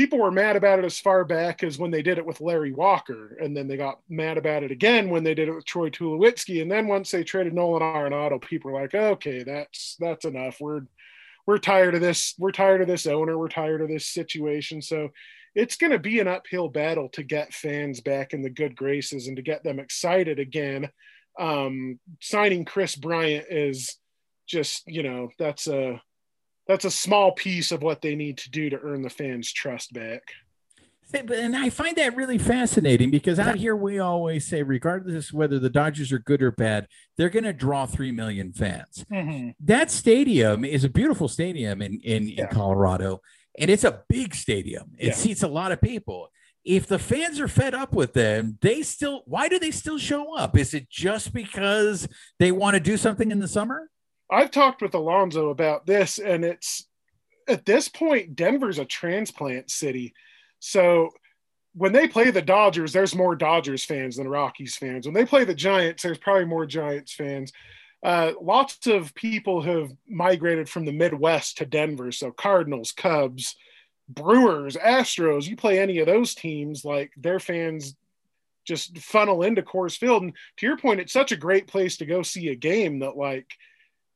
people 0.00 0.18
were 0.18 0.30
mad 0.30 0.56
about 0.56 0.78
it 0.78 0.84
as 0.86 0.98
far 0.98 1.26
back 1.26 1.62
as 1.62 1.78
when 1.78 1.90
they 1.90 2.00
did 2.00 2.16
it 2.16 2.24
with 2.24 2.40
Larry 2.40 2.72
Walker. 2.72 3.36
And 3.38 3.54
then 3.54 3.68
they 3.68 3.76
got 3.76 4.00
mad 4.08 4.38
about 4.38 4.62
it 4.62 4.70
again 4.70 5.10
when 5.10 5.22
they 5.22 5.34
did 5.34 5.46
it 5.46 5.54
with 5.54 5.66
Troy 5.66 5.90
Tulowitzki. 5.90 6.62
And 6.62 6.72
then 6.72 6.88
once 6.88 7.10
they 7.10 7.22
traded 7.22 7.52
Nolan 7.52 7.82
Arenado, 7.82 8.40
people 8.40 8.70
were 8.70 8.80
like, 8.80 8.94
okay, 8.94 9.42
that's 9.42 9.96
that's 10.00 10.24
enough. 10.24 10.58
We're 10.58 10.86
we're 11.46 11.58
tired 11.58 11.94
of 11.94 12.00
this. 12.00 12.34
We're 12.38 12.50
tired 12.50 12.80
of 12.80 12.88
this 12.88 13.06
owner. 13.06 13.36
We're 13.36 13.48
tired 13.48 13.82
of 13.82 13.90
this 13.90 14.06
situation. 14.06 14.80
So 14.80 15.10
it's 15.54 15.76
going 15.76 15.92
to 15.92 15.98
be 15.98 16.18
an 16.18 16.28
uphill 16.28 16.70
battle 16.70 17.10
to 17.10 17.22
get 17.22 17.52
fans 17.52 18.00
back 18.00 18.32
in 18.32 18.40
the 18.40 18.48
good 18.48 18.74
graces 18.74 19.26
and 19.26 19.36
to 19.36 19.42
get 19.42 19.62
them 19.62 19.78
excited 19.78 20.38
again. 20.38 20.88
Um, 21.38 22.00
signing 22.22 22.64
Kris 22.64 22.96
Bryant 22.96 23.48
is 23.50 23.98
just, 24.46 24.82
you 24.86 25.02
know, 25.02 25.28
that's 25.38 25.66
a 25.66 26.00
that's 26.66 26.84
a 26.84 26.90
small 26.90 27.32
piece 27.32 27.72
of 27.72 27.82
what 27.82 28.00
they 28.02 28.14
need 28.14 28.38
to 28.38 28.50
do 28.50 28.70
to 28.70 28.78
earn 28.82 29.02
the 29.02 29.10
fans' 29.10 29.52
trust 29.52 29.92
back. 29.92 30.22
And 31.12 31.56
I 31.56 31.70
find 31.70 31.96
that 31.96 32.14
really 32.14 32.38
fascinating 32.38 33.10
because 33.10 33.40
out 33.40 33.56
here 33.56 33.74
we 33.74 33.98
always 33.98 34.46
say, 34.46 34.62
regardless 34.62 35.30
of 35.30 35.34
whether 35.34 35.58
the 35.58 35.68
Dodgers 35.70 36.12
are 36.12 36.20
good 36.20 36.40
or 36.40 36.52
bad, 36.52 36.86
they're 37.16 37.28
going 37.30 37.44
to 37.44 37.52
draw 37.52 37.84
three 37.86 38.12
million 38.12 38.52
fans. 38.52 39.04
Mm-hmm. 39.10 39.50
That 39.58 39.90
stadium 39.90 40.64
is 40.64 40.84
a 40.84 40.88
beautiful 40.88 41.26
stadium 41.26 41.82
in 41.82 41.98
in, 42.04 42.28
Yeah. 42.28 42.42
in 42.44 42.48
Colorado, 42.50 43.22
and 43.58 43.68
it's 43.70 43.82
a 43.82 44.04
big 44.08 44.36
stadium. 44.36 44.92
It 44.98 45.08
Yeah. 45.08 45.14
seats 45.14 45.42
a 45.42 45.48
lot 45.48 45.72
of 45.72 45.80
people. 45.80 46.30
If 46.64 46.86
the 46.86 46.98
fans 47.00 47.40
are 47.40 47.48
fed 47.48 47.74
up 47.74 47.92
with 47.92 48.12
them, 48.12 48.58
they 48.60 48.82
still 48.82 49.22
why 49.26 49.48
do 49.48 49.58
they 49.58 49.72
still 49.72 49.98
show 49.98 50.36
up? 50.36 50.56
Is 50.56 50.74
it 50.74 50.88
just 50.88 51.32
because 51.32 52.06
they 52.38 52.52
want 52.52 52.74
to 52.74 52.80
do 52.80 52.96
something 52.96 53.32
in 53.32 53.40
the 53.40 53.48
summer? 53.48 53.90
I've 54.30 54.50
talked 54.50 54.82
with 54.82 54.94
Alonzo 54.94 55.50
about 55.50 55.86
this, 55.86 56.18
and 56.18 56.44
it's 56.44 56.86
at 57.48 57.66
this 57.66 57.88
point, 57.88 58.36
Denver's 58.36 58.78
a 58.78 58.84
transplant 58.84 59.70
city. 59.70 60.14
So 60.60 61.10
when 61.74 61.92
they 61.92 62.08
play 62.08 62.30
the 62.30 62.42
Dodgers, 62.42 62.92
there's 62.92 63.14
more 63.14 63.34
Dodgers 63.34 63.84
fans 63.84 64.16
than 64.16 64.28
Rockies 64.28 64.76
fans. 64.76 65.06
When 65.06 65.14
they 65.14 65.24
play 65.24 65.44
the 65.44 65.54
Giants, 65.54 66.02
there's 66.02 66.18
probably 66.18 66.44
more 66.44 66.66
Giants 66.66 67.12
fans. 67.12 67.52
Uh, 68.02 68.32
lots 68.40 68.86
of 68.86 69.14
people 69.14 69.62
have 69.62 69.90
migrated 70.08 70.68
from 70.68 70.84
the 70.84 70.92
Midwest 70.92 71.58
to 71.58 71.66
Denver. 71.66 72.12
So 72.12 72.30
Cardinals, 72.30 72.92
Cubs, 72.92 73.56
Brewers, 74.08 74.76
Astros, 74.76 75.46
you 75.46 75.56
play 75.56 75.78
any 75.78 75.98
of 75.98 76.06
those 76.06 76.34
teams, 76.34 76.84
like 76.84 77.12
their 77.16 77.38
fans 77.38 77.94
just 78.66 78.98
funnel 78.98 79.42
into 79.42 79.62
Coors 79.62 79.96
Field. 79.96 80.22
And 80.22 80.32
to 80.58 80.66
your 80.66 80.76
point, 80.76 81.00
it's 81.00 81.12
such 81.12 81.32
a 81.32 81.36
great 81.36 81.66
place 81.66 81.96
to 81.98 82.06
go 82.06 82.22
see 82.22 82.48
a 82.48 82.54
game 82.54 83.00
that 83.00 83.16
like 83.16 83.46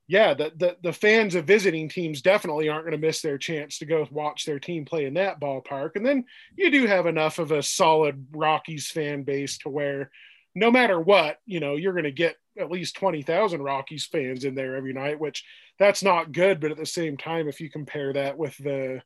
yeah, 0.07 0.35
the, 0.35 0.53
the 0.57 0.77
the 0.83 0.93
fans 0.93 1.35
of 1.35 1.47
visiting 1.47 1.89
teams 1.89 2.21
definitely 2.21 2.69
aren't 2.69 2.85
going 2.85 3.01
to 3.01 3.07
miss 3.07 3.23
their 3.23 3.39
chance 3.39 3.79
to 3.79 3.87
go 3.87 4.07
watch 4.11 4.45
their 4.45 4.59
team 4.59 4.85
play 4.85 5.07
in 5.07 5.15
that 5.15 5.41
ballpark. 5.41 5.97
And 5.97 6.05
then 6.05 6.25
you 6.57 6.71
do 6.71 6.87
have 6.87 7.07
enough 7.07 7.39
of 7.39 7.53
a 7.53 7.63
solid 7.63 8.27
Rockies 8.33 8.89
fan 8.89 9.23
base 9.23 9.59
to 9.59 9.71
where 9.71 10.11
no 10.55 10.71
matter 10.71 11.01
what, 11.01 11.39
you 11.47 11.59
know, 11.59 11.77
you're 11.77 11.95
going 11.95 12.05
to 12.05 12.13
get 12.13 12.37
at 12.59 12.71
least 12.71 12.97
20,000 12.97 13.63
Rockies 13.63 14.07
fans 14.07 14.45
in 14.45 14.55
there 14.55 14.77
every 14.77 14.93
night, 14.93 15.19
which 15.19 15.45
that's 15.79 16.03
not 16.03 16.33
good. 16.33 16.61
But 16.61 16.71
at 16.71 16.77
the 16.77 16.87
same 16.87 17.17
time, 17.17 17.49
if 17.49 17.61
you 17.61 17.71
compare 17.71 18.13
that 18.13 18.37
with 18.39 18.57
the, 18.59 19.03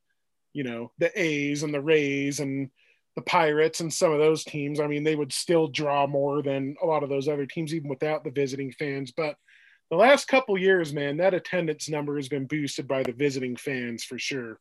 you 0.52 0.64
know, 0.64 0.92
the 0.98 1.10
A's 1.18 1.62
and 1.62 1.72
the 1.72 1.80
Rays 1.80 2.40
and 2.40 2.70
the 3.16 3.22
Pirates 3.22 3.80
and 3.80 3.92
some 3.92 4.12
of 4.12 4.18
those 4.18 4.44
teams, 4.44 4.80
I 4.80 4.88
mean, 4.88 5.04
they 5.04 5.16
would 5.16 5.32
still 5.32 5.68
draw 5.68 6.06
more 6.06 6.42
than 6.42 6.76
a 6.82 6.86
lot 6.86 7.02
of 7.02 7.08
those 7.08 7.28
other 7.28 7.46
teams, 7.46 7.72
even 7.72 7.88
without 7.88 8.24
the 8.24 8.30
visiting 8.30 8.72
fans. 8.72 9.12
But 9.12 9.36
the 9.90 9.96
last 9.96 10.28
couple 10.28 10.56
years, 10.58 10.92
man, 10.92 11.16
that 11.18 11.34
attendance 11.34 11.88
number 11.88 12.16
has 12.16 12.28
been 12.28 12.46
boosted 12.46 12.86
by 12.86 13.02
the 13.02 13.12
visiting 13.12 13.56
fans 13.56 14.04
for 14.04 14.18
sure. 14.18 14.58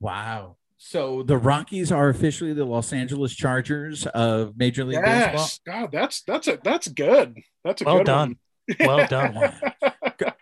Wow. 0.00 0.56
So 0.78 1.22
the 1.22 1.38
Rockies 1.38 1.90
are 1.90 2.08
officially 2.08 2.52
the 2.52 2.64
Los 2.64 2.92
Angeles 2.92 3.34
Chargers 3.34 4.06
of 4.08 4.56
Major 4.56 4.84
League 4.84 5.00
yes. 5.02 5.32
Baseball. 5.32 5.80
God, 5.80 5.92
that's 5.92 6.22
that's 6.22 6.48
a 6.48 6.58
that's 6.62 6.88
good. 6.88 7.38
That's 7.64 7.80
a 7.82 7.84
Well 7.84 7.98
good 7.98 8.06
done. 8.06 8.36
one. 8.78 8.86
Well 8.86 9.06
done. 9.08 9.52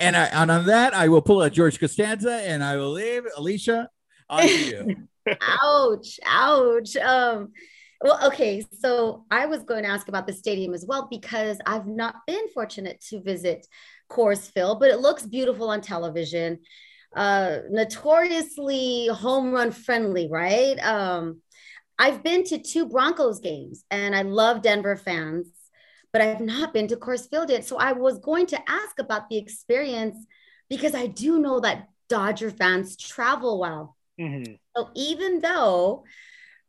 And 0.00 0.16
I, 0.16 0.24
and 0.26 0.50
on 0.50 0.66
that, 0.66 0.94
I 0.94 1.08
will 1.08 1.22
pull 1.22 1.42
out 1.42 1.52
George 1.52 1.78
Costanza 1.78 2.34
and 2.42 2.64
I 2.64 2.76
will 2.76 2.92
leave 2.92 3.24
Alicia 3.36 3.88
on 4.28 4.42
to 4.42 4.64
you. 4.64 5.08
ouch 5.40 6.20
ouch 6.26 6.96
um 6.96 7.50
well 8.02 8.18
okay 8.26 8.62
so 8.78 9.24
i 9.30 9.46
was 9.46 9.62
going 9.62 9.82
to 9.82 9.88
ask 9.88 10.08
about 10.08 10.26
the 10.26 10.32
stadium 10.34 10.74
as 10.74 10.84
well 10.86 11.08
because 11.10 11.58
i've 11.66 11.86
not 11.86 12.16
been 12.26 12.46
fortunate 12.52 13.00
to 13.00 13.22
visit 13.22 13.66
Coors 14.10 14.50
Field, 14.52 14.80
but 14.80 14.90
it 14.90 15.00
looks 15.00 15.24
beautiful 15.26 15.70
on 15.70 15.80
television. 15.80 16.60
Uh 17.14 17.58
notoriously 17.70 19.06
home 19.08 19.52
run 19.52 19.70
friendly 19.70 20.28
right? 20.30 20.78
Um 20.84 21.40
i've 21.96 22.24
been 22.24 22.42
to 22.42 22.58
two 22.58 22.86
broncos 22.86 23.38
games 23.38 23.84
and 23.88 24.16
i 24.16 24.22
love 24.22 24.62
denver 24.62 24.96
fans 24.96 25.46
but 26.12 26.20
i've 26.20 26.40
not 26.40 26.74
been 26.74 26.88
to 26.88 26.96
Coors 26.96 27.30
Field 27.30 27.50
yet. 27.50 27.64
So 27.64 27.76
i 27.76 27.92
was 27.92 28.18
going 28.18 28.46
to 28.46 28.58
ask 28.68 28.98
about 28.98 29.28
the 29.28 29.36
experience 29.38 30.16
because 30.68 30.92
i 30.94 31.06
do 31.06 31.38
know 31.38 31.60
that 31.60 31.88
dodger 32.08 32.50
fans 32.50 32.96
travel 32.96 33.60
well. 33.60 33.96
Mhm. 34.20 34.58
so 34.76 34.90
even 34.96 35.40
though 35.40 36.04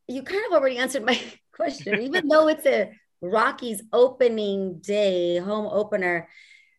you 0.07 0.21
kind 0.21 0.45
of 0.45 0.51
already 0.53 0.77
answered 0.77 1.03
my 1.05 1.19
question, 1.55 1.99
even 2.01 2.27
though 2.27 2.47
it's 2.47 2.65
a 2.65 2.91
Rockies 3.21 3.81
opening 3.91 4.79
day 4.79 5.37
home 5.37 5.65
opener, 5.65 6.29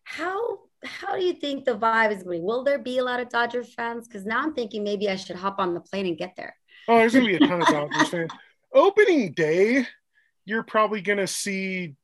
how 0.09 0.59
how 0.83 1.17
do 1.17 1.23
you 1.25 1.33
think 1.33 1.65
the 1.65 1.75
vibe 1.77 2.11
is 2.11 2.23
going? 2.23 2.37
To 2.39 2.41
be? 2.41 2.45
Will 2.45 2.63
there 2.63 2.79
be 2.79 2.99
a 2.99 3.03
lot 3.03 3.19
of 3.19 3.29
Dodger 3.29 3.63
fans? 3.63 4.07
Because 4.07 4.25
now 4.25 4.41
I'm 4.41 4.53
thinking 4.53 4.83
maybe 4.83 5.09
I 5.09 5.15
should 5.15 5.35
hop 5.35 5.59
on 5.59 5.73
the 5.73 5.79
plane 5.81 6.05
and 6.05 6.17
get 6.17 6.33
there. 6.37 6.55
Oh, 6.87 6.97
there's 6.99 7.13
gonna 7.13 7.25
be 7.25 7.35
a 7.35 7.39
ton 7.39 7.61
of 7.61 7.67
Dodgers 7.67 8.09
fans. 8.11 8.31
Opening 8.73 9.33
day, 9.33 9.85
you're 10.45 10.63
probably 10.63 11.01
gonna 11.01 11.27
see 11.27 11.95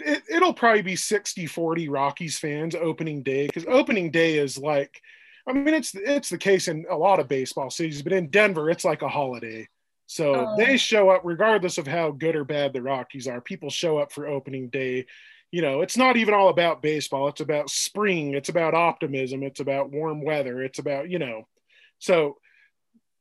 it, 0.00 0.22
it'll 0.28 0.52
probably 0.52 0.82
be 0.82 0.96
60 0.96 1.46
40 1.46 1.88
Rockies 1.88 2.38
fans 2.38 2.74
opening 2.74 3.22
day 3.22 3.46
because 3.46 3.64
opening 3.68 4.10
day 4.10 4.36
is 4.38 4.58
like 4.58 5.00
I 5.48 5.52
mean 5.52 5.72
it's 5.74 5.94
it's 5.94 6.28
the 6.28 6.38
case 6.38 6.66
in 6.68 6.84
a 6.90 6.96
lot 6.96 7.20
of 7.20 7.28
baseball 7.28 7.70
cities, 7.70 8.02
but 8.02 8.12
in 8.12 8.28
Denver 8.28 8.68
it's 8.70 8.84
like 8.84 9.02
a 9.02 9.08
holiday. 9.08 9.68
So 10.08 10.34
Oh. 10.34 10.56
they 10.56 10.76
show 10.76 11.08
up 11.10 11.22
regardless 11.24 11.78
of 11.78 11.86
how 11.86 12.10
good 12.10 12.36
or 12.36 12.44
bad 12.44 12.72
the 12.72 12.82
Rockies 12.82 13.26
are. 13.28 13.40
People 13.40 13.70
show 13.70 13.98
up 13.98 14.12
for 14.12 14.26
opening 14.26 14.68
day. 14.68 15.06
You 15.52 15.62
know, 15.62 15.80
it's 15.80 15.96
not 15.96 16.16
even 16.16 16.34
all 16.34 16.48
about 16.48 16.82
baseball. 16.82 17.28
It's 17.28 17.40
about 17.40 17.70
spring. 17.70 18.34
It's 18.34 18.48
about 18.48 18.74
optimism. 18.74 19.42
It's 19.42 19.60
about 19.60 19.90
warm 19.90 20.22
weather. 20.22 20.62
It's 20.62 20.78
about, 20.78 21.08
you 21.10 21.18
know, 21.18 21.46
so. 21.98 22.38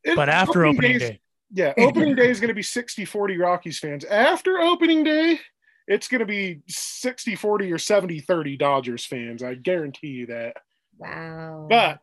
it- 0.04 0.16
But 0.16 0.30
after 0.30 0.66
opening 0.66 0.94
days- 0.94 1.02
day, 1.02 1.20
yeah, 1.54 1.74
opening 1.78 2.16
day 2.16 2.30
is 2.30 2.40
going 2.40 2.50
to 2.50 2.54
be 2.56 2.64
60 2.64 3.06
40 3.06 3.38
Rockies 3.38 3.80
fans. 3.80 4.04
After 4.06 4.60
opening 4.60 5.04
day, 5.04 5.40
it's 5.88 6.08
going 6.08 6.20
to 6.20 6.26
be 6.26 6.62
60 6.68 7.36
40 7.36 7.72
or 7.72 7.78
70 7.78 8.20
30 8.20 8.58
Dodgers 8.58 9.06
fans. 9.06 9.44
I 9.44 9.54
guarantee 9.54 10.08
you 10.08 10.26
that. 10.28 10.58
Wow. 10.98 11.68
But 11.70 12.00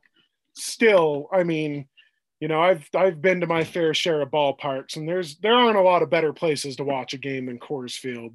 still, 0.54 1.28
I 1.32 1.42
mean, 1.42 1.88
you 2.40 2.48
know, 2.48 2.60
I've 2.62 2.88
I've 2.94 3.20
been 3.20 3.40
to 3.40 3.46
my 3.46 3.64
fair 3.64 3.92
share 3.94 4.20
of 4.22 4.30
ballparks 4.30 4.96
and 4.96 5.08
there's 5.08 5.36
there 5.38 5.54
aren't 5.54 5.76
a 5.76 5.82
lot 5.82 6.02
of 6.02 6.10
better 6.10 6.32
places 6.32 6.76
to 6.76 6.84
watch 6.84 7.12
a 7.12 7.18
game 7.18 7.46
than 7.46 7.58
Coors 7.58 7.94
Field. 7.96 8.34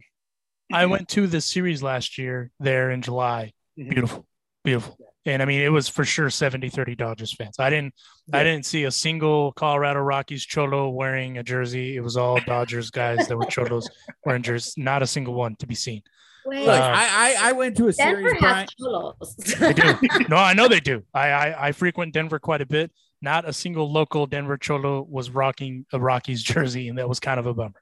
I 0.72 0.86
went 0.86 1.07
to 1.09 1.28
the 1.28 1.41
series 1.41 1.82
last 1.84 2.18
year 2.18 2.51
there 2.59 2.91
in 2.91 3.01
July. 3.01 3.53
Mhm. 3.80 3.89
Beautiful, 3.89 4.28
beautiful. 4.63 4.97
And 5.26 5.41
I 5.41 5.45
mean, 5.45 5.61
it 5.61 5.70
was 5.70 5.89
for 5.89 6.05
sure 6.05 6.30
70 6.30 6.70
30 6.70 6.95
Dodgers 6.95 7.34
fans. 7.34 7.59
I 7.59 7.70
didn't, 7.70 7.93
I 8.32 8.43
didn't 8.43 8.65
see 8.65 8.86
a 8.86 8.91
single 8.91 9.51
Colorado 9.53 9.99
Rockies 9.99 10.45
Cholo 10.45 10.89
wearing 10.89 11.38
a 11.38 11.43
jersey. 11.43 11.97
It 11.97 12.01
was 12.01 12.15
all 12.15 12.39
Dodgers 12.45 12.89
guys 12.91 13.28
that 13.28 13.38
were 13.38 13.45
Cholos 13.45 13.89
wearing 14.26 14.41
jerseys. 14.43 14.76
Not 14.78 15.03
a 15.03 15.07
single 15.07 15.34
one 15.34 15.55
to 15.57 15.68
be 15.68 15.76
seen. 15.76 16.01
Wait, 16.45 16.59
Look, 16.65 16.70
Uh, 16.70 16.91
I, 16.95 17.36
I 17.41 17.49
I 17.49 17.51
went 17.51 17.76
to 17.78 17.88
a 17.89 17.91
Denver 17.91 18.22
series. 18.30 18.39
Brian. 18.39 18.55
has 18.55 18.70
cholos. 18.80 19.36
They 19.59 19.74
do. 19.74 19.95
no, 20.30 20.38
I 20.38 20.53
know 20.53 20.70
they 20.70 20.80
do. 20.80 21.03
I, 21.13 21.28
I 21.30 21.68
I 21.68 21.72
frequent 21.74 22.13
Denver 22.13 22.39
quite 22.39 22.61
a 22.61 22.65
bit. 22.65 22.91
Not 23.22 23.43
a 23.49 23.51
single 23.51 23.91
local 23.91 24.28
Denver 24.28 24.57
Cholo 24.57 25.05
was 25.09 25.30
rocking 25.30 25.86
a 25.91 25.99
Rockies 25.99 26.41
jersey, 26.43 26.88
and 26.88 26.97
that 26.99 27.09
was 27.09 27.20
kind 27.20 27.38
of 27.39 27.47
a 27.47 27.53
bummer. 27.53 27.82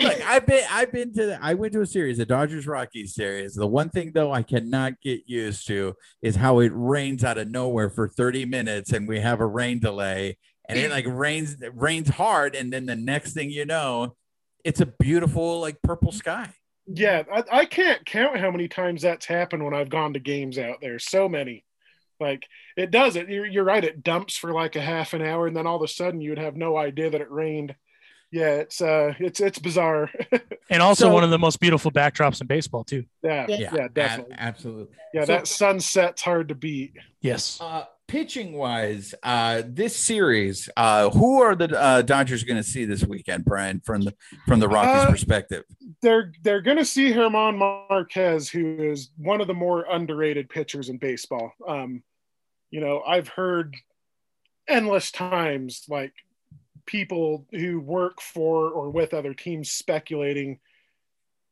I've 0.00 0.46
been 0.46 0.64
I've 0.70 0.92
been 0.92 1.12
to 1.14 1.26
the, 1.26 1.38
I 1.42 1.54
went 1.54 1.72
to 1.72 1.80
a 1.80 1.86
series, 1.86 2.18
the 2.18 2.26
Dodgers 2.26 2.66
Rockies 2.66 3.14
series. 3.14 3.54
The 3.54 3.66
one 3.66 3.88
thing 3.88 4.12
though 4.12 4.32
I 4.32 4.42
cannot 4.42 5.00
get 5.00 5.22
used 5.26 5.66
to 5.68 5.94
is 6.22 6.36
how 6.36 6.60
it 6.60 6.72
rains 6.74 7.24
out 7.24 7.38
of 7.38 7.48
nowhere 7.48 7.90
for 7.90 8.08
30 8.08 8.44
minutes 8.44 8.92
and 8.92 9.08
we 9.08 9.20
have 9.20 9.40
a 9.40 9.46
rain 9.46 9.78
delay 9.78 10.36
and 10.68 10.78
it 10.78 10.90
like 10.90 11.06
rains 11.06 11.56
rains 11.74 12.08
hard 12.08 12.54
and 12.54 12.72
then 12.72 12.86
the 12.86 12.96
next 12.96 13.32
thing 13.32 13.50
you 13.50 13.64
know 13.64 14.14
it's 14.64 14.80
a 14.80 14.86
beautiful 14.86 15.60
like 15.60 15.80
purple 15.82 16.10
sky. 16.10 16.48
Yeah, 16.86 17.22
I, 17.32 17.44
I 17.52 17.64
can't 17.66 18.04
count 18.04 18.38
how 18.38 18.50
many 18.50 18.68
times 18.68 19.02
that's 19.02 19.26
happened 19.26 19.64
when 19.64 19.74
I've 19.74 19.90
gone 19.90 20.14
to 20.14 20.20
games 20.20 20.58
out 20.58 20.78
there. 20.80 20.98
So 20.98 21.28
many. 21.28 21.64
Like 22.18 22.46
it 22.76 22.90
does 22.90 23.16
it. 23.16 23.28
You're, 23.28 23.46
you're 23.46 23.64
right. 23.64 23.84
It 23.84 24.02
dumps 24.02 24.36
for 24.36 24.52
like 24.52 24.76
a 24.76 24.80
half 24.80 25.14
an 25.14 25.22
hour, 25.22 25.46
and 25.46 25.56
then 25.56 25.66
all 25.66 25.76
of 25.76 25.82
a 25.82 25.88
sudden 25.88 26.20
you 26.20 26.30
would 26.30 26.38
have 26.38 26.56
no 26.56 26.76
idea 26.76 27.10
that 27.10 27.20
it 27.20 27.30
rained. 27.30 27.74
Yeah, 28.34 28.54
it's 28.54 28.80
uh, 28.80 29.14
it's 29.20 29.38
it's 29.40 29.58
bizarre. 29.60 30.10
And 30.70 30.82
also 30.82 31.04
So- 31.04 31.12
one 31.12 31.22
of 31.22 31.30
the 31.30 31.38
most 31.38 31.60
beautiful 31.60 31.90
backdrops 31.92 32.40
in 32.40 32.46
baseball 32.46 32.84
too. 32.84 33.04
yeah, 33.22 33.44
Yeah. 33.48 33.56
yeah, 33.74 33.84
a- 33.84 33.88
definitely. 33.90 34.34
absolutely. 34.38 34.96
Yeah, 35.12 35.24
So- 35.24 35.32
that 35.32 35.46
sunset's 35.46 36.22
hard 36.22 36.48
to 36.48 36.54
beat. 36.54 36.94
Yes. 37.20 37.60
Uh, 37.60 37.84
pitching 38.08 38.54
wise, 38.54 39.14
uh, 39.22 39.62
this 39.66 39.94
series, 39.94 40.68
uh, 40.76 41.10
who 41.10 41.42
are 41.42 41.54
the 41.54 41.78
uh, 41.78 42.00
Dodgers 42.02 42.44
going 42.44 42.56
to 42.56 42.62
see 42.68 42.86
this 42.86 43.04
weekend, 43.04 43.44
Brian, 43.44 43.80
from 43.84 44.00
the 44.02 44.14
from 44.46 44.58
the 44.58 44.68
Rockies' 44.68 45.04
Uh, 45.04 45.10
perspective? 45.10 45.64
They're 46.02 46.32
they're 46.42 46.62
gonna 46.62 46.84
see 46.84 47.12
Germán 47.12 47.56
Marquez, 47.58 48.48
who 48.48 48.76
is 48.90 49.10
one 49.18 49.40
of 49.42 49.46
the 49.46 49.54
more 49.54 49.84
underrated 49.88 50.48
pitchers 50.48 50.88
in 50.88 50.96
baseball. 50.96 51.52
Um, 51.68 52.02
you 52.70 52.80
know, 52.80 53.02
I've 53.06 53.28
heard 53.28 53.76
endless 54.66 55.10
times 55.12 55.84
like 55.88 56.12
people 56.86 57.46
who 57.50 57.80
work 57.80 58.20
for 58.20 58.68
or 58.70 58.90
with 58.90 59.14
other 59.14 59.34
teams 59.34 59.70
speculating 59.70 60.58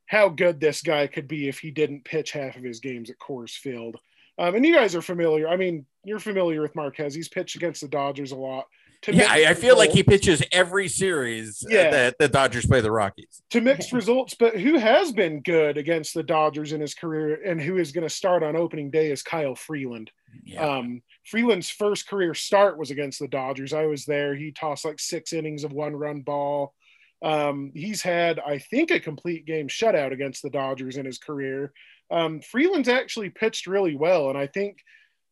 how 0.06 0.28
good 0.28 0.60
this 0.60 0.82
guy 0.82 1.06
could 1.06 1.26
be 1.28 1.48
if 1.48 1.58
he 1.58 1.70
didn't 1.70 2.04
pitch 2.04 2.32
half 2.32 2.56
of 2.56 2.62
his 2.62 2.80
games 2.80 3.08
at 3.10 3.18
Coors 3.18 3.52
Field. 3.56 3.96
Um, 4.38 4.54
and 4.54 4.64
you 4.66 4.74
guys 4.74 4.94
are 4.94 5.02
familiar. 5.02 5.48
I 5.48 5.56
mean, 5.56 5.86
you're 6.04 6.18
familiar 6.18 6.60
with 6.62 6.74
Marquez. 6.74 7.14
He's 7.14 7.28
pitched 7.28 7.56
against 7.56 7.80
the 7.80 7.88
Dodgers 7.88 8.32
a 8.32 8.36
lot. 8.36 8.66
To 9.02 9.14
Yeah, 9.14 9.26
I, 9.30 9.50
I 9.50 9.54
feel 9.54 9.76
like 9.76 9.90
he 9.90 10.02
pitches 10.02 10.42
every 10.52 10.88
series 10.88 11.64
Yeah. 11.68 11.90
that 11.90 12.18
the 12.18 12.28
Dodgers 12.28 12.66
play 12.66 12.80
the 12.80 12.90
Rockies. 12.90 13.42
to 13.50 13.60
mixed 13.60 13.92
results, 13.92 14.34
but 14.34 14.56
who 14.58 14.78
has 14.78 15.12
been 15.12 15.40
good 15.40 15.76
against 15.76 16.14
the 16.14 16.22
Dodgers 16.22 16.72
in 16.72 16.80
his 16.80 16.94
career 16.94 17.40
and 17.44 17.60
who 17.60 17.78
is 17.78 17.90
going 17.92 18.06
to 18.06 18.14
start 18.14 18.42
on 18.42 18.54
opening 18.56 18.90
day 18.90 19.10
is 19.10 19.22
Kyle 19.22 19.54
Freeland. 19.54 20.10
Yeah. 20.44 20.64
Um, 20.66 21.02
Freeland's 21.24 21.70
first 21.70 22.08
career 22.08 22.34
start 22.34 22.78
was 22.78 22.90
against 22.90 23.18
the 23.18 23.28
Dodgers. 23.28 23.72
I 23.72 23.86
was 23.86 24.04
there. 24.04 24.34
He 24.34 24.52
tossed 24.52 24.84
like 24.84 24.98
six 24.98 25.32
innings 25.32 25.64
of 25.64 25.72
one 25.72 25.94
run 25.94 26.22
ball. 26.22 26.74
Um, 27.22 27.70
he's 27.74 28.02
had, 28.02 28.40
I 28.40 28.58
think, 28.58 28.90
a 28.90 28.98
complete 28.98 29.46
game 29.46 29.68
shutout 29.68 30.12
against 30.12 30.42
the 30.42 30.50
Dodgers 30.50 30.96
in 30.96 31.06
his 31.06 31.18
career. 31.18 31.72
Um, 32.10 32.40
Freeland's 32.40 32.88
actually 32.88 33.30
pitched 33.30 33.66
really 33.66 33.94
well, 33.94 34.28
and 34.28 34.36
I 34.36 34.48
think 34.48 34.78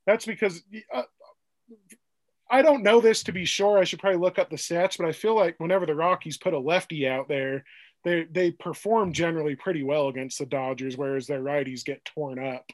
that's 0.06 0.24
because 0.24 0.62
uh, 0.94 1.02
I 2.50 2.62
don't 2.62 2.82
know 2.82 3.00
this 3.00 3.22
to 3.24 3.32
be 3.32 3.44
sure. 3.44 3.78
I 3.78 3.84
should 3.84 3.98
probably 3.98 4.20
look 4.20 4.38
up 4.38 4.50
the 4.50 4.56
stats, 4.56 4.96
but 4.96 5.06
I 5.06 5.12
feel 5.12 5.36
like 5.36 5.56
whenever 5.58 5.86
the 5.86 5.94
Rockies 5.94 6.38
put 6.38 6.54
a 6.54 6.58
lefty 6.58 7.06
out 7.08 7.28
there, 7.28 7.64
they 8.04 8.26
they 8.30 8.50
perform 8.50 9.12
generally 9.12 9.56
pretty 9.56 9.82
well 9.82 10.08
against 10.08 10.38
the 10.38 10.46
Dodgers, 10.46 10.96
whereas 10.96 11.26
their 11.26 11.42
righties 11.42 11.84
get 11.84 12.04
torn 12.04 12.38
up. 12.44 12.64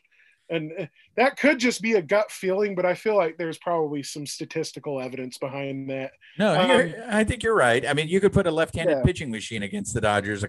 And 0.48 0.72
uh, 0.78 0.86
that 1.16 1.36
could 1.38 1.58
just 1.58 1.82
be 1.82 1.94
a 1.94 2.02
gut 2.02 2.30
feeling, 2.30 2.74
but 2.74 2.86
I 2.86 2.94
feel 2.94 3.16
like 3.16 3.36
there's 3.36 3.58
probably 3.58 4.02
some 4.02 4.26
statistical 4.26 5.00
evidence 5.00 5.38
behind 5.38 5.90
that. 5.90 6.12
no, 6.38 6.58
um, 6.58 6.94
I 7.08 7.24
think 7.24 7.42
you're 7.42 7.56
right. 7.56 7.86
I 7.86 7.92
mean, 7.94 8.08
you 8.08 8.20
could 8.20 8.32
put 8.32 8.46
a 8.46 8.50
left-handed 8.50 8.98
Yeah. 8.98 9.02
pitching 9.02 9.30
machine 9.30 9.62
against 9.62 9.94
the 9.94 10.00
Dodgers 10.00 10.44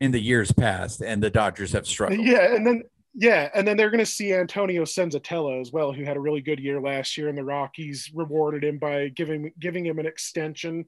in 0.00 0.10
the 0.12 0.20
years 0.20 0.52
past, 0.52 1.00
and 1.02 1.22
the 1.22 1.30
Dodgers 1.30 1.72
have 1.72 1.86
struggled. 1.86 2.20
Yeah, 2.20 2.54
and 2.54 2.66
then 2.66 2.82
Yeah, 3.14 3.48
and 3.54 3.66
then 3.66 3.76
they're 3.76 3.90
going 3.90 4.04
to 4.04 4.06
see 4.06 4.32
Antonio 4.34 4.84
Senzatela 4.84 5.60
as 5.60 5.72
well, 5.72 5.92
who 5.92 6.04
had 6.04 6.16
a 6.16 6.20
really 6.20 6.40
good 6.42 6.60
year 6.60 6.80
last 6.80 7.16
year, 7.16 7.28
and 7.28 7.36
the 7.36 7.42
Rockies 7.42 8.10
rewarded 8.14 8.62
him 8.62 8.78
by 8.78 9.08
giving 9.08 9.52
giving 9.58 9.84
him 9.84 9.98
an 9.98 10.06
extension. 10.06 10.84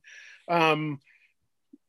Um, 0.49 1.01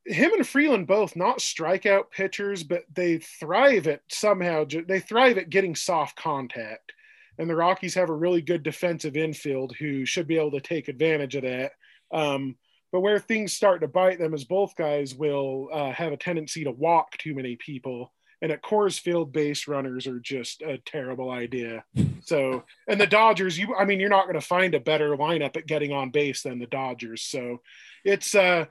him 0.06 0.34
and 0.34 0.48
Freeland 0.48 0.88
both 0.88 1.16
not 1.16 1.40
strikeout 1.40 2.12
pitchers, 2.12 2.64
but 2.64 2.84
they 2.94 3.18
thrive 3.18 3.88
at 3.88 4.02
somehow. 4.10 4.66
They 4.66 5.00
thrive 5.00 5.38
at 5.38 5.50
getting 5.50 5.76
soft 5.76 6.16
contact, 6.16 6.92
and 7.38 7.50
the 7.50 7.56
Rockies 7.56 7.96
have 7.96 8.10
a 8.10 8.16
really 8.16 8.42
good 8.42 8.64
defensive 8.64 9.16
infield 9.16 9.76
who 9.78 10.06
should 10.06 10.28
be 10.28 10.38
able 10.38 10.52
to 10.52 10.62
take 10.62 10.88
advantage 10.88 11.36
of 11.36 11.44
that. 11.44 11.74
Um, 12.12 12.56
but 12.92 13.02
where 13.02 13.20
things 13.20 13.54
start 13.54 13.82
to 13.82 13.88
bite 13.88 14.20
them 14.20 14.34
is 14.34 14.44
both 14.44 14.76
guys 14.76 15.16
will 15.16 15.70
uh, 15.72 15.92
have 15.92 16.12
a 16.12 16.18
tendency 16.18 16.66
to 16.66 16.72
walk 16.72 17.18
too 17.18 17.34
many 17.34 17.56
people 17.56 18.12
and 18.42 18.52
at 18.52 18.64
Coors 18.64 19.00
Field, 19.00 19.32
base 19.32 19.68
runners 19.68 20.08
are 20.08 20.20
just 20.20 20.62
a 20.62 20.78
terrible 20.80 21.30
idea. 21.30 21.84
So, 22.24 22.66
and 22.88 23.02
the 23.02 23.08
Dodgers, 23.08 23.58
you, 23.58 23.76
I 23.76 23.84
mean, 23.84 24.00
you're 24.00 24.08
not 24.08 24.26
going 24.26 24.40
to 24.40 24.46
find 24.46 24.76
a 24.76 24.80
better 24.80 25.18
lineup 25.18 25.58
at 25.58 25.66
getting 25.66 25.92
on 25.92 26.12
base 26.12 26.44
than 26.44 26.60
the 26.60 26.68
Dodgers. 26.68 27.24
So, 27.24 27.62
it's 28.06 28.36
uh, 28.36 28.66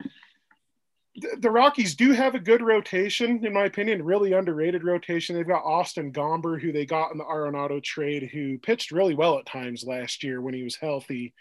the 1.17 1.51
Rockies 1.51 1.95
do 1.95 2.13
have 2.13 2.35
a 2.35 2.41
good 2.41 2.63
rotation, 2.63 3.45
in 3.45 3.53
my 3.53 3.65
opinion, 3.65 4.05
really 4.05 4.33
underrated 4.33 4.85
rotation. 4.85 5.35
They've 5.35 5.47
got 5.47 5.65
Austin 5.65 6.13
Gomber, 6.13 6.61
who 6.61 6.73
they 6.73 6.87
got 6.87 7.11
in 7.11 7.19
the 7.19 7.25
Arenado 7.25 7.83
trade, 7.83 8.31
who 8.33 8.59
pitched 8.59 8.93
really 8.93 9.15
well 9.15 9.39
at 9.39 9.47
times 9.47 9.85
last 9.85 10.23
year 10.23 10.41
when 10.41 10.55
he 10.55 10.63
was 10.63 10.77
healthy. 10.77 11.35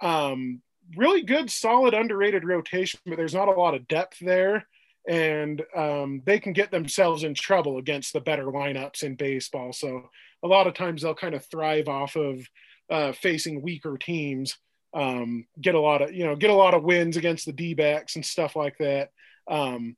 Um, 0.00 0.62
really 0.96 1.22
good, 1.22 1.50
solid, 1.50 1.94
underrated 1.94 2.44
rotation, 2.44 3.00
but 3.06 3.16
there's 3.16 3.34
not 3.34 3.48
a 3.48 3.52
lot 3.52 3.74
of 3.74 3.88
depth 3.88 4.18
there 4.20 4.66
and 5.08 5.62
um, 5.74 6.22
they 6.26 6.38
can 6.38 6.52
get 6.52 6.70
themselves 6.70 7.24
in 7.24 7.32
trouble 7.32 7.78
against 7.78 8.12
the 8.12 8.20
better 8.20 8.44
lineups 8.44 9.02
in 9.02 9.14
baseball. 9.14 9.72
So 9.72 10.10
a 10.42 10.46
lot 10.46 10.66
of 10.66 10.74
times 10.74 11.02
they'll 11.02 11.14
kind 11.14 11.34
of 11.34 11.44
thrive 11.46 11.88
off 11.88 12.14
of 12.14 12.46
uh, 12.90 13.12
facing 13.12 13.62
weaker 13.62 13.96
teams, 13.96 14.58
um, 14.94 15.46
get 15.60 15.74
a 15.74 15.80
lot 15.80 16.02
of 16.02 16.14
you 16.14 16.24
know 16.24 16.36
get 16.36 16.50
a 16.50 16.54
lot 16.54 16.74
of 16.74 16.82
wins 16.82 17.16
against 17.16 17.46
the 17.46 17.52
D-backs 17.52 18.16
and 18.16 18.24
stuff 18.24 18.56
like 18.56 18.78
that. 18.78 19.10
Um, 19.48 19.96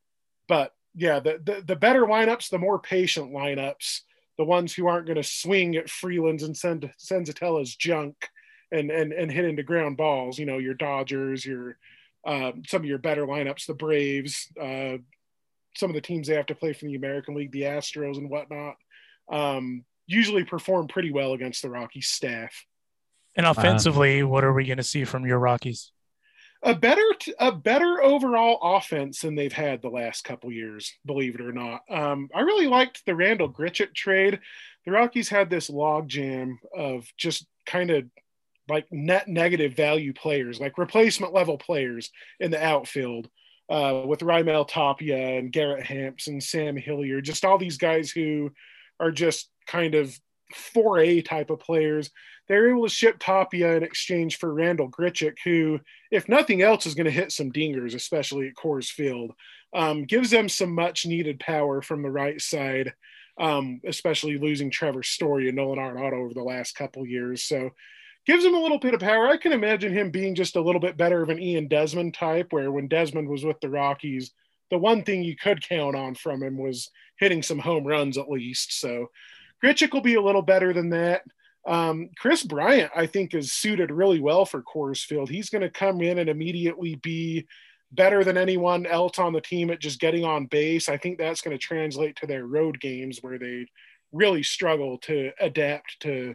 but 0.49 0.73
yeah, 0.95 1.21
the, 1.21 1.41
the, 1.45 1.63
the 1.65 1.77
better 1.77 2.03
lineups, 2.03 2.51
the 2.51 2.59
more 2.59 2.79
patient 2.79 3.33
lineups, 3.33 4.01
the 4.39 4.45
ones 4.45 4.75
who 4.75 4.89
aren't 4.89 5.07
going 5.07 5.17
to 5.17 5.23
swing 5.23 5.77
at 5.77 5.89
Freeland's 5.89 6.43
and 6.43 6.57
send 6.57 6.93
Senzatela's 6.99 7.75
junk 7.77 8.17
and 8.73 8.91
and 8.91 9.13
and 9.13 9.31
hit 9.31 9.45
into 9.45 9.63
ground 9.63 9.97
balls. 9.97 10.39
You 10.39 10.47
know 10.47 10.59
your 10.59 10.75
Dodgers, 10.75 11.45
your 11.45 11.77
uh, 12.27 12.53
some 12.67 12.83
of 12.83 12.87
your 12.87 12.99
better 12.99 13.27
lineups, 13.27 13.67
the 13.67 13.75
Braves, 13.75 14.49
uh, 14.61 14.97
some 15.77 15.91
of 15.91 15.95
the 15.95 16.01
teams 16.01 16.29
they 16.29 16.35
have 16.35 16.47
to 16.47 16.55
play 16.55 16.73
from 16.73 16.89
the 16.89 16.97
American 16.97 17.35
League, 17.35 17.53
the 17.53 17.63
Astros 17.63 18.19
and 18.19 18.29
whatnot, 18.29 18.77
um, 19.31 19.85
usually 20.07 20.45
perform 20.45 20.89
pretty 20.89 21.11
well 21.11 21.33
against 21.33 21.63
the 21.63 21.71
Rockies 21.71 22.09
staff. 22.09 22.67
And 23.37 23.47
offensively, 23.47 24.23
uh, 24.23 24.27
what 24.27 24.45
are 24.45 24.53
we 24.53 24.67
going 24.67 24.79
to 24.79 24.83
see 24.83 25.05
from 25.05 25.27
your 25.27 25.39
Rockies? 25.39 25.93
A 26.63 26.75
better, 26.75 27.05
a 27.39 27.53
better 27.53 28.03
overall 28.03 28.59
offense 28.77 29.21
than 29.21 29.35
they've 29.35 29.53
had 29.53 29.81
the 29.81 29.89
last 29.89 30.25
couple 30.25 30.53
years, 30.53 30.93
believe 31.07 31.35
it 31.35 31.41
or 31.41 31.53
not. 31.53 31.81
Um, 31.89 32.29
I 32.35 32.41
really 32.41 32.67
liked 32.67 33.07
the 33.07 33.15
Randal 33.15 33.51
Grichuk 33.51 33.95
trade. 33.95 34.41
The 34.85 34.93
Rockies 34.93 35.31
had 35.31 35.49
this 35.49 35.71
logjam 35.71 36.57
of 36.77 37.07
just 37.17 37.47
kind 37.65 37.91
of 37.91 38.05
like 38.69 38.87
net 38.91 39.27
negative 39.27 39.75
value 39.75 40.13
players, 40.13 40.61
like 40.61 40.77
replacement 40.77 41.33
level 41.33 41.57
players 41.57 42.11
in 42.39 42.51
the 42.51 42.63
outfield 42.63 43.29
uh, 43.71 44.03
with 44.07 44.21
Raimel 44.21 44.69
Tapia 44.69 45.39
and 45.39 45.53
Garrett 45.53 45.87
Hampson, 45.87 46.41
Sam 46.41 46.77
Hilliard, 46.77 47.25
just 47.25 47.45
all 47.45 47.57
these 47.57 47.79
guys 47.79 48.11
who 48.11 48.51
are 48.99 49.13
just 49.13 49.49
kind 49.67 49.95
of 49.95 50.19
4A 50.55 51.25
type 51.25 51.51
of 51.51 51.61
players. 51.61 52.11
They're 52.49 52.71
able 52.71 52.85
to 52.85 52.89
ship 52.89 53.17
Tapia 53.19 53.77
in 53.77 53.83
exchange 53.83 54.39
for 54.39 54.53
Randal 54.53 54.91
Grichuk, 54.91 55.37
who, 55.45 55.81
if 56.11 56.29
nothing 56.29 56.63
else, 56.63 56.87
is 56.87 56.95
going 56.95 57.07
to 57.07 57.11
hit 57.11 57.33
some 57.33 57.53
dingers, 57.53 57.95
especially 57.95 58.49
at 58.49 58.55
Coors 58.55 58.91
Field. 58.91 59.33
Um, 59.73 60.05
gives 60.05 60.31
them 60.31 60.49
some 60.49 60.75
much 60.75 61.07
needed 61.07 61.39
power 61.39 61.81
from 61.81 62.03
the 62.03 62.11
right 62.11 62.41
side, 62.41 62.93
um, 63.39 63.81
especially 63.87 64.37
losing 64.37 64.71
Trevor 64.71 65.05
Story 65.05 65.47
and 65.47 65.57
Nolan 65.57 65.79
Arenado 65.79 66.25
over 66.25 66.35
the 66.35 66.43
last 66.43 66.75
couple 66.75 67.07
years. 67.07 67.45
So 67.45 67.71
gives 68.27 68.45
him 68.45 68.55
a 68.55 68.61
little 68.61 68.79
bit 68.79 68.95
of 68.95 69.01
power. 69.01 69.29
I 69.29 69.37
can 69.37 69.53
imagine 69.53 69.93
him 69.93 70.11
being 70.11 70.35
just 70.35 70.57
a 70.57 70.61
little 70.61 70.81
bit 70.81 70.97
better 70.97 71.23
of 71.23 71.29
an 71.29 71.41
Ian 71.41 71.69
Desmond 71.69 72.15
type, 72.15 72.53
where 72.53 72.71
when 72.71 72.89
Desmond 72.89 73.29
was 73.29 73.45
with 73.45 73.61
the 73.61 73.71
Rockies, 73.71 74.33
the 74.71 74.79
one 74.79 75.03
thing 75.03 75.23
you 75.23 75.37
could 75.37 75.67
count 75.67 75.97
on 75.97 76.15
from 76.15 76.43
him 76.43 76.57
was 76.57 76.91
hitting 77.19 77.43
some 77.43 77.59
home 77.59 77.87
runs 77.87 78.17
at 78.19 78.31
least. 78.31 78.81
So 78.81 79.11
Grichuk 79.65 79.93
will 79.93 80.01
be 80.01 80.15
a 80.15 80.23
little 80.23 80.43
better 80.43 80.73
than 80.73 80.91
that. 80.91 81.23
Um, 81.67 82.11
Kris 82.19 82.43
Bryant, 82.43 82.91
I 82.97 83.07
think, 83.07 83.35
is 83.35 83.53
suited 83.53 83.91
really 83.91 84.21
well 84.21 84.47
for 84.47 84.63
Coors 84.63 85.05
Field. 85.05 85.29
He's 85.29 85.51
going 85.51 85.63
to 85.63 85.71
come 85.71 86.01
in 86.01 86.19
and 86.19 86.31
immediately 86.31 86.95
be 86.97 87.47
better 87.93 88.25
than 88.25 88.39
anyone 88.39 88.87
else 88.87 89.19
on 89.19 89.33
the 89.33 89.41
team 89.41 89.71
at 89.71 89.81
just 89.81 90.01
getting 90.01 90.25
on 90.25 90.47
base. 90.47 90.89
I 90.89 90.97
think 90.97 91.19
that's 91.19 91.43
going 91.43 91.57
to 91.57 91.63
translate 91.63 92.17
to 92.17 92.27
their 92.27 92.47
road 92.47 92.81
games 92.81 93.19
where 93.21 93.39
they 93.39 93.67
really 94.13 94.43
struggle 94.43 94.99
to 94.99 95.33
adapt 95.41 96.01
to 96.01 96.35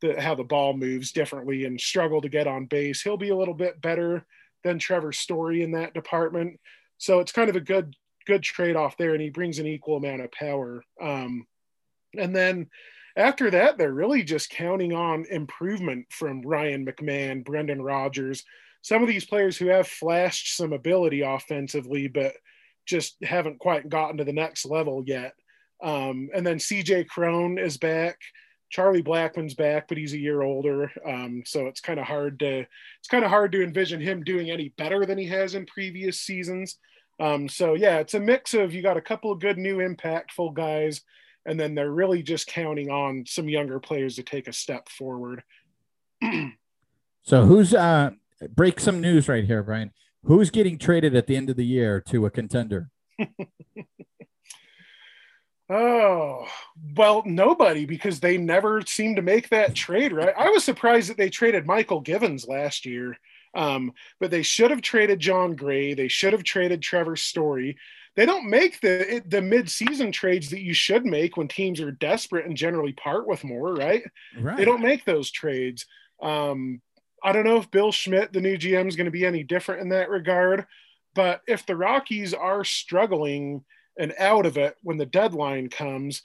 the, 0.00 0.20
how 0.20 0.34
the 0.34 0.44
ball 0.44 0.74
moves 0.74 1.12
differently 1.12 1.64
and 1.64 1.80
struggle 1.80 2.20
to 2.20 2.28
get 2.28 2.46
on 2.46 2.66
base. 2.66 3.02
He'll 3.02 3.16
be 3.16 3.30
a 3.30 3.36
little 3.36 3.54
bit 3.54 3.80
better 3.80 4.26
than 4.64 4.78
Trevor 4.78 5.12
Story 5.12 5.62
in 5.62 5.72
that 5.72 5.94
department. 5.94 6.58
So 6.98 7.20
it's 7.20 7.32
kind 7.32 7.48
of 7.48 7.56
a 7.56 7.60
good 7.60 7.94
good 8.26 8.42
trade 8.42 8.76
off 8.76 8.96
there, 8.98 9.14
and 9.14 9.22
he 9.22 9.30
brings 9.30 9.58
an 9.58 9.66
equal 9.66 9.96
amount 9.96 10.20
of 10.20 10.30
power. 10.32 10.82
Um, 11.00 11.46
and 12.18 12.34
then 12.34 12.68
after 13.16 13.50
that, 13.50 13.78
they're 13.78 13.92
really 13.92 14.22
just 14.22 14.50
counting 14.50 14.92
on 14.92 15.26
improvement 15.30 16.06
from 16.10 16.42
Ryan 16.42 16.86
McMahon, 16.86 17.44
Brendan 17.44 17.82
Rodgers, 17.82 18.44
some 18.82 19.02
of 19.02 19.08
these 19.08 19.24
players 19.24 19.56
who 19.56 19.66
have 19.66 19.88
flashed 19.88 20.56
some 20.56 20.72
ability 20.72 21.22
offensively, 21.22 22.06
but 22.06 22.34
just 22.86 23.16
haven't 23.22 23.58
quite 23.58 23.88
gotten 23.88 24.18
to 24.18 24.24
the 24.24 24.32
next 24.32 24.64
level 24.64 25.02
yet. 25.04 25.34
Um, 25.82 26.30
and 26.34 26.46
then 26.46 26.58
CJ 26.58 27.08
Cron 27.08 27.58
is 27.58 27.76
back. 27.76 28.18
Charlie 28.70 29.02
Blackmon's 29.02 29.54
back, 29.54 29.88
but 29.88 29.96
he's 29.96 30.12
a 30.12 30.18
year 30.18 30.42
older, 30.42 30.92
um, 31.06 31.42
so 31.46 31.68
it's 31.68 31.80
kind 31.80 31.98
of 31.98 32.06
hard 32.06 32.38
to 32.40 32.60
it's 32.60 33.08
kind 33.10 33.24
of 33.24 33.30
hard 33.30 33.50
to 33.52 33.62
envision 33.62 34.00
him 34.00 34.22
doing 34.22 34.50
any 34.50 34.68
better 34.76 35.06
than 35.06 35.16
he 35.16 35.26
has 35.26 35.54
in 35.54 35.64
previous 35.64 36.20
seasons. 36.20 36.78
Um, 37.18 37.48
so 37.48 37.74
yeah, 37.74 37.98
it's 37.98 38.14
a 38.14 38.20
mix 38.20 38.54
of 38.54 38.74
you 38.74 38.82
got 38.82 38.98
a 38.98 39.02
couple 39.02 39.32
of 39.32 39.40
good 39.40 39.56
new 39.56 39.78
impactful 39.78 40.54
guys, 40.54 41.02
and 41.48 41.58
then 41.58 41.74
they're 41.74 41.90
really 41.90 42.22
just 42.22 42.46
counting 42.46 42.90
on 42.90 43.24
some 43.26 43.48
younger 43.48 43.80
players 43.80 44.16
to 44.16 44.22
take 44.22 44.48
a 44.48 44.52
step 44.52 44.88
forward. 44.88 45.42
so 47.22 47.44
who's 47.46 47.74
uh 47.74 48.10
break 48.54 48.78
some 48.78 49.00
news 49.00 49.28
right 49.28 49.44
here, 49.44 49.62
Brian? 49.62 49.92
Who's 50.24 50.50
getting 50.50 50.78
traded 50.78 51.16
at 51.16 51.26
the 51.26 51.36
end 51.36 51.48
of 51.48 51.56
the 51.56 51.66
year 51.66 52.00
to 52.08 52.26
a 52.26 52.30
contender? 52.30 52.90
Oh, 55.70 56.46
well, 56.96 57.22
nobody 57.26 57.84
because 57.84 58.20
they 58.20 58.38
never 58.38 58.80
seem 58.86 59.16
to 59.16 59.22
make 59.22 59.50
that 59.50 59.74
trade, 59.74 60.12
right? 60.12 60.32
I 60.36 60.48
was 60.48 60.64
surprised 60.64 61.10
that 61.10 61.18
they 61.18 61.28
traded 61.28 61.66
Mychal 61.66 62.02
Givens 62.02 62.48
last 62.48 62.86
year, 62.86 63.18
um, 63.54 63.92
but 64.18 64.30
they 64.30 64.42
should 64.42 64.70
have 64.70 64.80
traded 64.80 65.20
Jon 65.20 65.56
Gray. 65.56 65.92
They 65.92 66.08
should 66.08 66.32
have 66.32 66.42
traded 66.42 66.80
Trevor 66.80 67.16
Story. 67.16 67.76
They 68.18 68.26
don't 68.26 68.50
make 68.50 68.80
the 68.80 69.22
the 69.26 69.40
mid-season 69.40 70.12
trades 70.12 70.50
that 70.50 70.60
you 70.60 70.74
should 70.74 71.06
make 71.06 71.36
when 71.36 71.48
teams 71.48 71.80
are 71.80 71.92
desperate 71.92 72.44
and 72.44 72.56
generally 72.56 72.92
part 72.92 73.26
with 73.26 73.44
more, 73.44 73.74
right? 73.74 74.02
right. 74.38 74.56
They 74.56 74.64
don't 74.64 74.82
make 74.82 75.04
those 75.04 75.30
trades. 75.30 75.86
Um, 76.20 76.82
I 77.22 77.32
don't 77.32 77.44
know 77.44 77.56
if 77.56 77.70
Bill 77.70 77.92
Schmidt, 77.92 78.32
the 78.32 78.40
new 78.40 78.58
GM, 78.58 78.88
is 78.88 78.96
going 78.96 79.06
to 79.06 79.10
be 79.10 79.24
any 79.24 79.42
different 79.42 79.80
in 79.80 79.88
that 79.90 80.10
regard. 80.10 80.66
But 81.14 81.40
if 81.46 81.64
the 81.64 81.76
Rockies 81.76 82.34
are 82.34 82.64
struggling– 82.64 83.64
and 83.98 84.14
out 84.18 84.46
of 84.46 84.56
it 84.56 84.76
when 84.82 84.96
the 84.96 85.06
deadline 85.06 85.68
comes. 85.68 86.22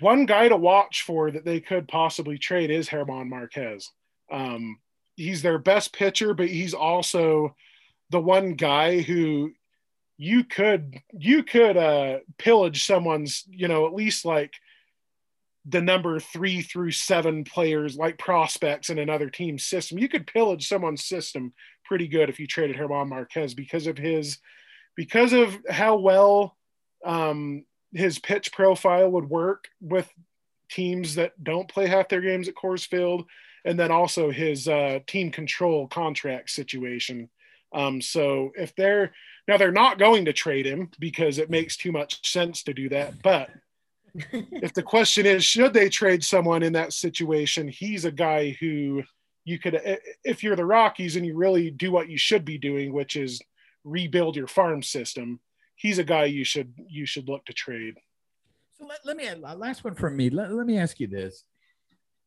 One 0.00 0.26
guy 0.26 0.48
to 0.48 0.56
watch 0.56 1.02
for 1.02 1.30
that 1.30 1.44
they 1.44 1.60
could 1.60 1.88
possibly 1.88 2.36
trade 2.36 2.70
is 2.70 2.88
Germán 2.88 3.28
Marquez. 3.28 3.90
Um, 4.30 4.80
he's 5.14 5.40
their 5.40 5.58
best 5.58 5.92
pitcher, 5.92 6.34
but 6.34 6.48
he's 6.48 6.74
also 6.74 7.54
the 8.10 8.20
one 8.20 8.54
guy 8.54 9.00
who 9.00 9.52
you 10.18 10.44
could 10.44 11.00
you 11.12 11.42
could 11.42 11.76
uh, 11.76 12.18
pillage 12.38 12.84
someone's 12.84 13.44
you 13.48 13.68
know 13.68 13.86
at 13.86 13.94
least 13.94 14.24
like 14.24 14.54
the 15.68 15.82
number 15.82 16.20
three 16.20 16.62
through 16.62 16.92
seven 16.92 17.42
players 17.44 17.96
like 17.96 18.18
prospects 18.18 18.88
in 18.88 18.98
another 18.98 19.28
team's 19.28 19.66
system. 19.66 19.98
You 19.98 20.08
could 20.08 20.26
pillage 20.26 20.68
someone's 20.68 21.04
system 21.04 21.52
pretty 21.84 22.06
good 22.06 22.28
if 22.28 22.38
you 22.38 22.46
traded 22.46 22.76
Germán 22.76 23.08
Marquez 23.08 23.54
because 23.54 23.86
of 23.86 23.98
his 23.98 24.38
because 24.96 25.32
of 25.32 25.58
how 25.68 25.96
well 25.96 26.56
um, 27.04 27.64
his 27.92 28.18
pitch 28.18 28.52
profile 28.52 29.10
would 29.10 29.28
work 29.28 29.68
with 29.80 30.10
teams 30.70 31.16
that 31.16 31.32
don't 31.42 31.68
play 31.68 31.86
half 31.86 32.08
their 32.08 32.20
games 32.20 32.48
at 32.48 32.54
Coors 32.54 32.86
Field, 32.86 33.26
and 33.64 33.78
then 33.78 33.90
also 33.90 34.30
his 34.30 34.68
uh, 34.68 35.00
team 35.06 35.30
control 35.30 35.86
contract 35.88 36.50
situation. 36.50 37.28
Um, 37.72 38.00
so 38.00 38.52
if 38.56 38.74
they're 38.74 39.12
now 39.48 39.56
they're 39.56 39.72
not 39.72 39.98
going 39.98 40.24
to 40.24 40.32
trade 40.32 40.66
him 40.66 40.90
because 40.98 41.38
it 41.38 41.50
makes 41.50 41.76
too 41.76 41.92
much 41.92 42.30
sense 42.30 42.62
to 42.64 42.74
do 42.74 42.88
that, 42.88 43.22
but 43.22 43.50
if 44.32 44.72
the 44.72 44.82
question 44.82 45.26
is 45.26 45.44
should 45.44 45.72
they 45.72 45.88
trade 45.88 46.24
someone 46.24 46.62
in 46.62 46.72
that 46.72 46.92
situation, 46.92 47.68
he's 47.68 48.04
a 48.04 48.10
guy 48.12 48.56
who 48.60 49.02
you 49.44 49.58
could 49.58 49.80
if 50.24 50.42
you're 50.42 50.56
the 50.56 50.64
Rockies 50.64 51.16
and 51.16 51.24
you 51.24 51.36
really 51.36 51.70
do 51.70 51.92
what 51.92 52.08
you 52.08 52.18
should 52.18 52.44
be 52.44 52.58
doing, 52.58 52.92
which 52.92 53.16
is 53.16 53.40
rebuild 53.84 54.36
your 54.36 54.48
farm 54.48 54.82
system. 54.82 55.40
He's 55.76 55.98
a 55.98 56.04
guy 56.04 56.24
you 56.24 56.44
should 56.44 56.72
you 56.88 57.06
should 57.06 57.28
look 57.28 57.44
to 57.46 57.52
trade. 57.52 57.94
So 58.78 58.86
let, 58.86 59.04
let 59.04 59.16
me 59.16 59.28
last 59.34 59.84
one 59.84 59.94
from 59.94 60.16
me. 60.16 60.30
Let, 60.30 60.52
let 60.52 60.66
me 60.66 60.78
ask 60.78 60.98
you 61.00 61.06
this. 61.06 61.44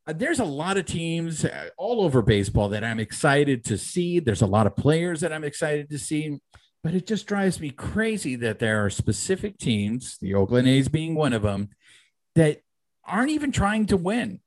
Uh, 0.08 0.14
there's 0.14 0.40
a 0.40 0.46
lot 0.46 0.78
of 0.78 0.86
teams 0.86 1.46
uh, 1.46 1.70
all 1.78 2.02
over 2.02 2.22
baseball 2.22 2.70
that 2.70 2.84
I'm 2.84 3.00
excited 3.00 3.66
to 3.66 3.78
see. 3.78 4.20
There's 4.20 4.42
a 4.42 4.48
lot 4.48 4.66
of 4.66 4.76
players 4.76 5.22
that 5.22 5.34
I'm 5.34 5.44
excited 5.44 5.90
to 5.90 6.00
see, 6.00 6.40
but 6.84 6.94
it 6.94 7.06
just 7.08 7.28
drives 7.28 7.60
me 7.60 7.72
crazy 7.72 8.36
that 8.38 8.60
there 8.60 8.84
are 8.84 8.90
specific 8.90 9.58
teams, 9.58 10.18
the 10.20 10.34
Oakland 10.34 10.68
A's 10.68 10.88
being 10.88 11.16
one 11.16 11.34
of 11.34 11.42
them, 11.42 11.70
that 12.36 12.62
aren't 13.06 13.32
even 13.32 13.52
trying 13.52 13.86
to 13.88 13.98
win. 13.98 14.40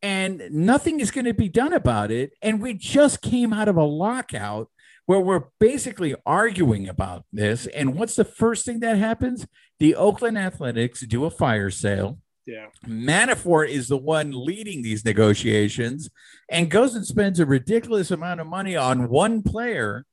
And 0.00 0.42
nothing 0.50 1.00
is 1.00 1.10
going 1.10 1.24
to 1.24 1.34
be 1.34 1.48
done 1.48 1.72
about 1.72 2.10
it. 2.10 2.32
And 2.40 2.60
we 2.60 2.74
just 2.74 3.20
came 3.20 3.52
out 3.52 3.68
of 3.68 3.76
a 3.76 3.84
lockout 3.84 4.70
where 5.06 5.20
we're 5.20 5.44
basically 5.58 6.14
arguing 6.26 6.88
about 6.88 7.24
this. 7.32 7.66
And 7.66 7.96
what's 7.96 8.14
the 8.14 8.24
first 8.24 8.64
thing 8.64 8.80
that 8.80 8.98
happens? 8.98 9.46
The 9.78 9.94
Oakland 9.94 10.38
Athletics 10.38 11.00
do 11.00 11.24
a 11.24 11.30
fire 11.30 11.70
sale 11.70 12.18
yeah. 12.48 12.68
Monfort 12.86 13.68
is 13.68 13.88
the 13.88 13.98
one 13.98 14.32
leading 14.32 14.80
these 14.80 15.04
negotiations 15.04 16.08
and 16.48 16.70
goes 16.70 16.94
and 16.94 17.04
spends 17.04 17.38
a 17.38 17.44
ridiculous 17.44 18.10
amount 18.10 18.40
of 18.40 18.46
money 18.46 18.74
on 18.74 19.10
one 19.10 19.42
player. 19.42 20.06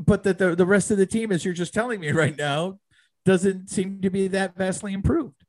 But 0.00 0.22
that 0.22 0.38
the, 0.38 0.56
the 0.56 0.66
rest 0.66 0.90
of 0.90 0.98
the 0.98 1.06
team, 1.06 1.30
as 1.30 1.44
you're 1.44 1.54
just 1.54 1.74
telling 1.74 2.00
me 2.00 2.10
right 2.10 2.36
now, 2.36 2.78
doesn't 3.24 3.68
seem 3.68 4.00
to 4.00 4.10
be 4.10 4.28
that 4.28 4.56
vastly 4.56 4.92
improved. 4.92 5.44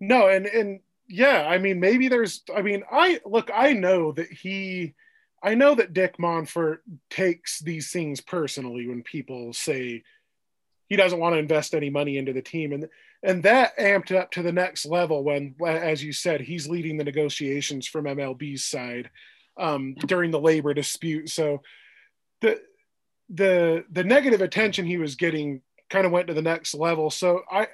No, 0.00 0.28
and 0.28 0.46
and 0.46 0.80
yeah, 1.08 1.46
I 1.46 1.58
mean, 1.58 1.80
maybe 1.80 2.08
there's 2.08 2.42
I 2.54 2.62
mean, 2.62 2.82
I 2.90 3.20
look, 3.24 3.50
I 3.54 3.72
know 3.72 4.12
that 4.12 4.30
he 4.30 4.94
I 5.42 5.54
know 5.54 5.74
that 5.74 5.92
Dick 5.92 6.16
Monfort 6.16 6.78
takes 7.10 7.60
these 7.60 7.90
things 7.90 8.20
personally 8.20 8.86
when 8.88 9.02
people 9.02 9.52
say 9.52 10.02
he 10.88 10.96
doesn't 10.96 11.18
want 11.18 11.34
to 11.34 11.38
invest 11.38 11.74
any 11.74 11.90
money 11.90 12.16
into 12.16 12.32
the 12.32 12.42
team. 12.42 12.72
And 12.72 12.88
and 13.22 13.42
that 13.44 13.76
amped 13.78 14.14
up 14.14 14.30
to 14.32 14.42
the 14.42 14.52
next 14.52 14.84
level 14.84 15.24
when, 15.24 15.54
as 15.66 16.04
you 16.04 16.12
said, 16.12 16.42
he's 16.42 16.68
leading 16.68 16.98
the 16.98 17.04
negotiations 17.04 17.86
from 17.86 18.04
MLB's 18.04 18.64
side 18.64 19.10
um, 19.58 19.94
during 19.94 20.30
the 20.30 20.40
labor 20.40 20.74
dispute. 20.74 21.30
So 21.30 21.62
the 22.42 22.60
the 23.28 23.84
the 23.90 24.04
negative 24.04 24.40
attention 24.40 24.86
he 24.86 24.98
was 24.98 25.14
getting 25.14 25.62
kind 25.90 26.06
of 26.06 26.12
went 26.12 26.28
to 26.28 26.34
the 26.34 26.42
next 26.42 26.74
level. 26.74 27.10
So 27.10 27.42
I 27.50 27.68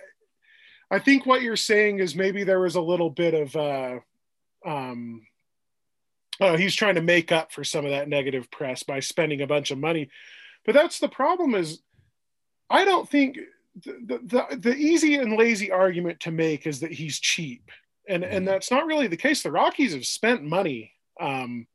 I 0.91 0.99
think 0.99 1.27
what 1.27 1.43
you're 1.43 1.57
saying 1.57 2.01
is 2.01 2.15
maybe 2.15 2.45
there 2.45 2.61
was 2.61 2.75
a 2.75 2.81
little 2.81 3.11
bit 3.11 3.35
of 3.35 3.57
uh, 3.57 3.99
um, 4.67 5.23
oh, 6.41 6.57
he's 6.57 6.75
trying 6.75 6.97
to 6.97 7.03
make 7.03 7.33
up 7.33 7.53
for 7.53 7.65
some 7.65 7.85
of 7.85 7.93
that 7.93 8.09
negative 8.09 8.51
press 8.51 8.83
by 8.83 9.01
spending 9.01 9.41
a 9.41 9.47
bunch 9.47 9.71
of 9.71 9.79
money. 9.79 10.11
But 10.65 10.75
that's 10.75 10.99
the 10.99 11.09
problem 11.09 11.55
is 11.55 11.81
I 12.69 12.85
don't 12.85 13.09
think 13.09 13.39
the, 13.85 14.21
the, 14.23 14.57
the 14.57 14.75
easy 14.75 15.17
and 15.17 15.37
lazy 15.37 15.71
argument 15.71 16.21
to 16.21 16.31
make 16.31 16.67
is 16.67 16.81
that 16.81 16.93
he's 16.93 17.19
cheap. 17.19 17.71
And, 18.09 18.25
and 18.25 18.33
mm-hmm. 18.33 18.45
that's 18.47 18.71
not 18.71 18.87
really 18.87 19.07
the 19.07 19.17
case. 19.17 19.43
The 19.43 19.53
Rockies 19.53 19.95
have 19.95 20.07
spent 20.07 20.43
money. 20.43 20.93
Um, 21.21 21.67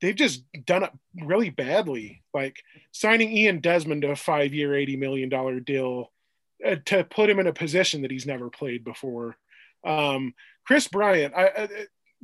they've 0.00 0.14
just 0.14 0.44
done 0.64 0.84
it 0.84 0.90
really 1.22 1.50
badly. 1.50 2.22
Like 2.34 2.62
signing 2.92 3.32
Ian 3.36 3.60
Desmond 3.60 4.02
to 4.02 4.10
a 4.10 4.16
five 4.16 4.54
year, 4.54 4.70
$80 4.70 4.98
million 4.98 5.62
deal 5.64 6.12
uh, 6.64 6.76
to 6.86 7.04
put 7.04 7.30
him 7.30 7.38
in 7.38 7.46
a 7.46 7.52
position 7.52 8.02
that 8.02 8.10
he's 8.10 8.26
never 8.26 8.50
played 8.50 8.84
before. 8.84 9.36
Um, 9.84 10.34
Kris 10.66 10.88
Bryant, 10.88 11.34
I, 11.34 11.46
I, 11.46 11.68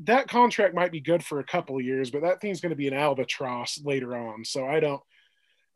that 0.05 0.29
contract 0.29 0.75
might 0.75 0.93
be 0.93 1.01
good 1.01 1.25
for 1.25 1.39
a 1.39 1.45
couple 1.45 1.81
years, 1.81 2.11
but 2.11 2.23
that 2.23 2.41
thing's 2.41 2.61
going 2.61 2.71
to 2.71 2.77
be 2.77 2.89
an 2.89 2.95
albatross 2.95 3.81
later 3.85 4.17
on. 4.17 4.45
So 4.45 4.67
I 4.67 4.81
don't, 4.81 5.01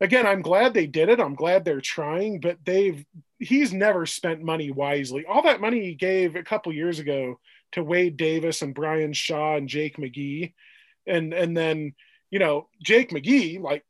again, 0.01 0.27
I'm 0.27 0.41
glad 0.41 0.73
they 0.73 0.87
did 0.87 1.09
it. 1.09 1.19
I'm 1.19 1.35
glad 1.35 1.63
they're 1.63 1.81
trying, 1.81 2.39
but 2.39 2.57
they've 2.65 3.05
he's 3.39 3.73
never 3.73 4.05
spent 4.05 4.41
money 4.41 4.71
wisely. 4.71 5.25
All 5.25 5.41
that 5.43 5.61
money 5.61 5.81
he 5.81 5.95
gave 5.95 6.35
a 6.35 6.43
couple 6.43 6.73
years 6.73 6.99
ago 6.99 7.39
to 7.71 7.83
Wade 7.83 8.17
Davis 8.17 8.61
and 8.61 8.75
Bryan 8.75 9.13
Shaw 9.13 9.55
and 9.55 9.69
Jake 9.69 9.97
McGee, 9.97 10.53
and 11.09 11.33
and 11.33 11.55
then 11.55 11.93
you 12.29 12.39
know 12.39 12.67
Jake 12.81 13.11
McGee 13.11 13.61
like 13.61 13.83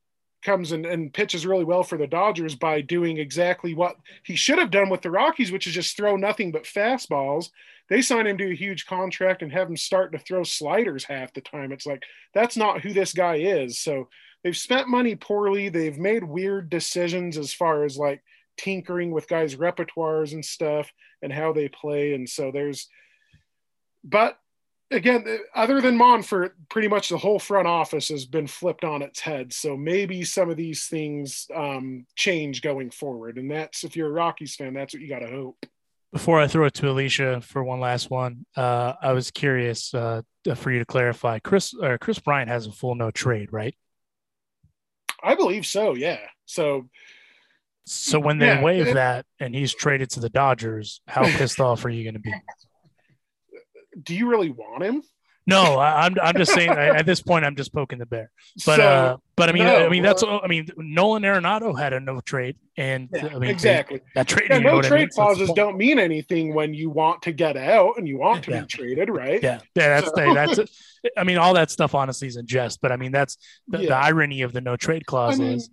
comes 0.43 0.71
and, 0.71 0.85
and 0.85 1.13
pitches 1.13 1.45
really 1.45 1.65
well 1.65 1.83
for 1.83 1.97
the 1.97 2.07
Dodgers 2.07 2.55
by 2.55 2.81
doing 2.81 3.17
exactly 3.17 3.73
what 3.73 3.97
he 4.23 4.35
should 4.35 4.57
have 4.57 4.71
done 4.71 4.89
with 4.89 5.01
the 5.01 5.11
Rockies, 5.11 5.51
which 5.51 5.67
is 5.67 5.73
just 5.73 5.97
throw 5.97 6.15
nothing 6.15 6.51
but 6.51 6.63
fastballs. 6.63 7.49
They 7.89 8.01
sign 8.01 8.27
him 8.27 8.37
to 8.37 8.51
a 8.51 8.55
huge 8.55 8.85
contract 8.85 9.41
and 9.41 9.51
have 9.51 9.67
him 9.67 9.75
start 9.75 10.11
to 10.13 10.19
throw 10.19 10.43
sliders 10.43 11.03
half 11.03 11.33
the 11.33 11.41
time. 11.41 11.71
It's 11.71 11.85
like 11.85 12.03
that's 12.33 12.55
not 12.55 12.81
who 12.81 12.93
this 12.93 13.13
guy 13.13 13.35
is. 13.35 13.79
So 13.79 14.07
they've 14.43 14.55
spent 14.55 14.87
money 14.87 15.15
poorly. 15.15 15.69
They've 15.69 15.97
made 15.97 16.23
weird 16.23 16.69
decisions 16.69 17.37
as 17.37 17.53
far 17.53 17.83
as 17.83 17.97
like 17.97 18.23
tinkering 18.57 19.11
with 19.11 19.27
guys' 19.27 19.55
repertoires 19.55 20.33
and 20.33 20.45
stuff 20.45 20.91
and 21.21 21.33
how 21.33 21.51
they 21.51 21.67
play. 21.67 22.13
And 22.13 22.29
so 22.29 22.51
there's, 22.51 22.87
but 24.03 24.37
again, 24.91 25.39
other 25.55 25.81
than 25.81 25.97
Monfort, 25.97 26.51
pretty 26.69 26.87
much 26.87 27.09
the 27.09 27.17
whole 27.17 27.39
front 27.39 27.67
office 27.67 28.09
has 28.09 28.25
been 28.25 28.47
flipped 28.47 28.83
on 28.83 29.01
its 29.01 29.19
head. 29.19 29.53
So 29.53 29.77
maybe 29.77 30.23
some 30.23 30.49
of 30.49 30.57
these 30.57 30.87
things 30.87 31.47
um, 31.55 32.05
change 32.15 32.61
going 32.61 32.91
forward. 32.91 33.37
And 33.37 33.51
that's, 33.51 33.83
if 33.83 33.95
you're 33.95 34.09
a 34.09 34.11
Rockies 34.11 34.55
fan, 34.55 34.73
that's 34.73 34.93
what 34.93 35.01
you 35.01 35.09
got 35.09 35.19
to 35.19 35.29
hope. 35.29 35.65
Before 36.11 36.39
I 36.39 36.47
throw 36.47 36.65
it 36.65 36.73
to 36.75 36.89
Alicia 36.89 37.41
for 37.41 37.63
one 37.63 37.79
last 37.79 38.09
one, 38.09 38.45
uh, 38.55 38.93
I 38.99 39.13
was 39.13 39.29
curious 39.29 39.93
uh, 39.93 40.23
for 40.55 40.71
you 40.71 40.79
to 40.79 40.85
clarify. 40.85 41.37
Chris 41.37 41.73
or 41.79 41.99
Kris 41.99 42.17
Bryant 42.17 42.49
has 42.49 42.65
a 42.65 42.71
full 42.71 42.95
no 42.95 43.11
trade, 43.11 43.49
right? 43.51 43.75
I 45.21 45.35
believe 45.35 45.67
so. 45.67 45.93
Yeah. 45.93 46.19
So. 46.45 46.89
So 47.85 48.19
when 48.19 48.37
they 48.37 48.47
yeah, 48.47 48.61
waive 48.61 48.87
it, 48.87 48.93
that 48.95 49.25
and 49.39 49.53
he's 49.53 49.73
traded 49.73 50.11
to 50.11 50.19
the 50.19 50.29
Dodgers, 50.29 51.01
how 51.07 51.23
pissed 51.23 51.59
off 51.59 51.85
are 51.85 51.89
you 51.89 52.03
going 52.03 52.13
to 52.13 52.19
be? 52.19 52.33
Do 54.01 54.15
you 54.15 54.29
really 54.29 54.49
want 54.49 54.83
him? 54.83 55.03
No, 55.49 55.79
I, 55.79 56.05
am 56.05 56.13
I'm, 56.13 56.27
I'm 56.27 56.35
just 56.35 56.53
saying. 56.53 56.69
at 56.69 57.07
this 57.07 57.21
point, 57.21 57.43
I'm 57.43 57.55
just 57.55 57.73
poking 57.73 57.97
the 57.97 58.05
bear. 58.05 58.29
But 58.65 58.75
so, 58.75 58.83
uh, 58.83 59.17
but 59.35 59.49
I 59.49 59.51
mean, 59.51 59.63
no, 59.63 59.85
I 59.85 59.89
mean 59.89 60.03
that's 60.03 60.23
I 60.23 60.45
mean 60.47 60.67
Nolan 60.77 61.23
Arenado 61.23 61.77
had 61.77 61.91
a 61.91 61.99
no 61.99 62.21
trade, 62.21 62.57
and 62.77 63.09
yeah, 63.11 63.29
I 63.33 63.39
mean 63.39 63.49
exactly 63.49 63.97
they, 63.97 64.03
that 64.15 64.27
trade. 64.27 64.47
Yeah, 64.51 64.59
no 64.59 64.81
trade 64.81 65.09
I 65.11 65.15
clauses 65.15 65.51
don't 65.53 65.75
mean 65.77 65.97
anything 65.97 66.53
when 66.53 66.75
you 66.75 66.91
want 66.91 67.23
to 67.23 67.31
get 67.31 67.57
out 67.57 67.97
and 67.97 68.07
you 68.07 68.19
want 68.19 68.43
to 68.43 68.51
yeah. 68.51 68.61
be 68.61 68.67
traded, 68.67 69.09
right? 69.09 69.41
Yeah, 69.41 69.59
yeah, 69.73 70.01
that's 70.01 70.07
so. 70.07 70.33
that's. 70.33 70.59
I 71.17 71.23
mean, 71.23 71.37
all 71.37 71.55
that 71.55 71.71
stuff 71.71 71.95
honestly 71.95 72.27
is 72.27 72.35
in 72.35 72.45
jest, 72.45 72.79
but 72.81 72.91
I 72.91 72.97
mean 72.97 73.11
that's 73.11 73.37
the, 73.67 73.79
the 73.79 73.95
irony 73.95 74.43
of 74.43 74.53
the 74.53 74.61
no 74.61 74.75
trade 74.75 75.07
clause 75.07 75.39
I 75.39 75.43
mean, 75.43 75.53
is 75.53 75.69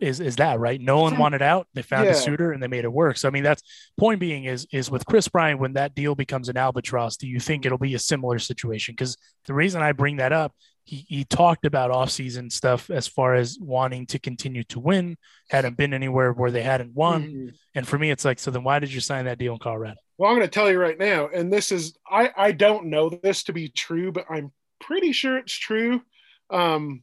is 0.00 0.20
is 0.20 0.36
that 0.36 0.58
right? 0.58 0.80
No 0.80 1.00
one 1.00 1.18
wanted 1.18 1.42
out. 1.42 1.66
They 1.74 1.82
found 1.82 2.06
yeah. 2.06 2.12
a 2.12 2.14
suitor 2.14 2.52
and 2.52 2.62
they 2.62 2.68
made 2.68 2.84
it 2.84 2.92
work. 2.92 3.16
So 3.16 3.28
I 3.28 3.30
mean, 3.30 3.42
that's 3.42 3.62
point 3.98 4.20
being 4.20 4.44
is 4.44 4.66
is 4.72 4.90
with 4.90 5.06
Kris 5.06 5.28
Bryant 5.28 5.60
when 5.60 5.74
that 5.74 5.94
deal 5.94 6.14
becomes 6.14 6.48
an 6.48 6.56
albatross. 6.56 7.16
Do 7.16 7.26
you 7.26 7.40
think 7.40 7.66
it'll 7.66 7.78
be 7.78 7.94
a 7.94 7.98
similar 7.98 8.38
situation? 8.38 8.92
Because 8.92 9.16
the 9.46 9.54
reason 9.54 9.82
I 9.82 9.92
bring 9.92 10.16
that 10.16 10.32
up, 10.32 10.52
he 10.84 11.04
he 11.08 11.24
talked 11.24 11.66
about 11.66 11.90
offseason 11.90 12.50
stuff 12.50 12.90
as 12.90 13.06
far 13.06 13.34
as 13.34 13.58
wanting 13.60 14.06
to 14.06 14.18
continue 14.18 14.64
to 14.64 14.80
win. 14.80 15.16
Hadn't 15.50 15.76
been 15.76 15.94
anywhere 15.94 16.32
where 16.32 16.50
they 16.50 16.62
hadn't 16.62 16.94
won. 16.94 17.22
Mm-hmm. 17.22 17.48
And 17.74 17.86
for 17.86 17.98
me, 17.98 18.10
it's 18.10 18.24
like, 18.24 18.38
so 18.38 18.50
then 18.50 18.64
why 18.64 18.78
did 18.78 18.92
you 18.92 19.00
sign 19.00 19.26
that 19.26 19.38
deal 19.38 19.52
in 19.52 19.58
Colorado? 19.58 19.96
Well, 20.18 20.30
I'm 20.30 20.36
going 20.36 20.48
to 20.48 20.52
tell 20.52 20.70
you 20.70 20.80
right 20.80 20.98
now, 20.98 21.28
and 21.28 21.52
this 21.52 21.72
is 21.72 21.96
I 22.10 22.30
I 22.36 22.52
don't 22.52 22.86
know 22.86 23.10
this 23.10 23.44
to 23.44 23.52
be 23.52 23.68
true, 23.68 24.12
but 24.12 24.24
I'm 24.30 24.52
pretty 24.80 25.12
sure 25.12 25.36
it's 25.36 25.54
true. 25.54 26.02
Um, 26.50 27.02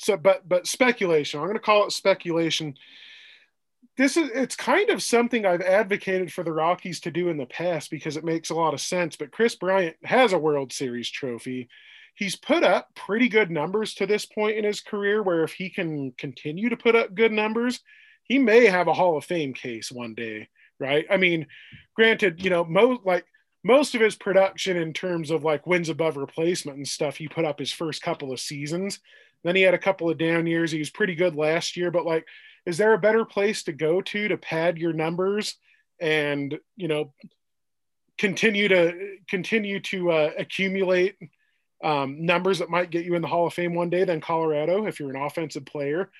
so 0.00 0.16
but 0.16 0.48
but 0.48 0.66
speculation 0.66 1.40
i'm 1.40 1.46
going 1.46 1.56
to 1.56 1.62
call 1.62 1.86
it 1.86 1.92
speculation. 1.92 2.74
This 3.96 4.16
is 4.16 4.30
it's 4.30 4.56
kind 4.56 4.88
of 4.88 5.02
something 5.02 5.44
i've 5.44 5.60
advocated 5.60 6.32
for 6.32 6.42
the 6.42 6.52
rockies 6.52 7.00
to 7.00 7.10
do 7.10 7.28
in 7.28 7.36
the 7.36 7.46
past 7.46 7.90
because 7.90 8.16
it 8.16 8.24
makes 8.24 8.50
a 8.50 8.54
lot 8.54 8.72
of 8.72 8.80
sense 8.80 9.16
but 9.16 9.32
Kris 9.32 9.56
Bryant 9.56 9.96
has 10.04 10.32
a 10.32 10.38
world 10.38 10.72
series 10.72 11.10
trophy. 11.10 11.68
He's 12.14 12.36
put 12.36 12.64
up 12.64 12.88
pretty 12.94 13.28
good 13.28 13.50
numbers 13.50 13.94
to 13.94 14.06
this 14.06 14.26
point 14.26 14.56
in 14.56 14.64
his 14.64 14.80
career 14.80 15.22
where 15.22 15.44
if 15.44 15.52
he 15.52 15.70
can 15.70 16.12
continue 16.12 16.68
to 16.70 16.76
put 16.76 16.96
up 16.96 17.14
good 17.14 17.32
numbers 17.32 17.80
he 18.22 18.38
may 18.38 18.66
have 18.66 18.88
a 18.88 18.94
hall 18.94 19.18
of 19.18 19.24
fame 19.24 19.52
case 19.52 19.92
one 19.92 20.14
day 20.14 20.48
right? 20.78 21.04
I 21.10 21.18
mean 21.18 21.46
granted 21.94 22.42
you 22.42 22.48
know 22.48 22.64
most 22.64 23.00
like 23.04 23.26
most 23.62 23.94
of 23.94 24.00
his 24.00 24.16
production 24.16 24.78
in 24.78 24.94
terms 24.94 25.30
of 25.30 25.44
like 25.44 25.66
wins 25.66 25.90
above 25.90 26.16
replacement 26.16 26.78
and 26.78 26.88
stuff 26.88 27.16
he 27.16 27.28
put 27.28 27.44
up 27.44 27.58
his 27.58 27.72
first 27.72 28.00
couple 28.00 28.32
of 28.32 28.40
seasons 28.40 29.00
then 29.44 29.56
he 29.56 29.62
had 29.62 29.74
a 29.74 29.78
couple 29.78 30.10
of 30.10 30.18
down 30.18 30.46
years. 30.46 30.70
He 30.70 30.78
was 30.78 30.90
pretty 30.90 31.14
good 31.14 31.34
last 31.34 31.76
year, 31.76 31.90
but 31.90 32.06
like, 32.06 32.26
is 32.66 32.76
there 32.76 32.92
a 32.92 32.98
better 32.98 33.24
place 33.24 33.62
to 33.64 33.72
go 33.72 34.00
to 34.02 34.28
to 34.28 34.36
pad 34.36 34.78
your 34.78 34.92
numbers 34.92 35.56
and 36.00 36.58
you 36.76 36.88
know 36.88 37.12
continue 38.18 38.68
to 38.68 39.16
continue 39.28 39.80
to 39.80 40.10
uh, 40.10 40.30
accumulate 40.38 41.16
um, 41.82 42.24
numbers 42.26 42.58
that 42.58 42.68
might 42.68 42.90
get 42.90 43.04
you 43.06 43.14
in 43.14 43.22
the 43.22 43.28
Hall 43.28 43.46
of 43.46 43.54
Fame 43.54 43.74
one 43.74 43.88
day 43.90 44.04
than 44.04 44.20
Colorado 44.20 44.86
if 44.86 45.00
you're 45.00 45.10
an 45.10 45.16
offensive 45.22 45.64
player? 45.64 46.10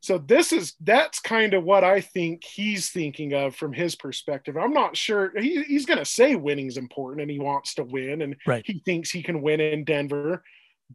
So 0.00 0.18
this 0.18 0.52
is 0.52 0.74
that's 0.80 1.20
kind 1.20 1.54
of 1.54 1.62
what 1.62 1.84
I 1.84 2.00
think 2.00 2.42
he's 2.42 2.90
thinking 2.90 3.34
of 3.34 3.54
from 3.54 3.72
his 3.72 3.94
perspective. 3.94 4.56
I'm 4.56 4.72
not 4.72 4.96
sure 4.96 5.32
he, 5.38 5.62
he's 5.62 5.86
going 5.86 5.98
to 5.98 6.04
say 6.04 6.34
winning's 6.34 6.76
important 6.76 7.22
and 7.22 7.30
he 7.30 7.38
wants 7.38 7.74
to 7.74 7.84
win 7.84 8.22
and 8.22 8.36
Right. 8.44 8.64
he 8.66 8.80
thinks 8.84 9.10
he 9.10 9.22
can 9.22 9.42
win 9.42 9.60
in 9.60 9.84
Denver, 9.84 10.42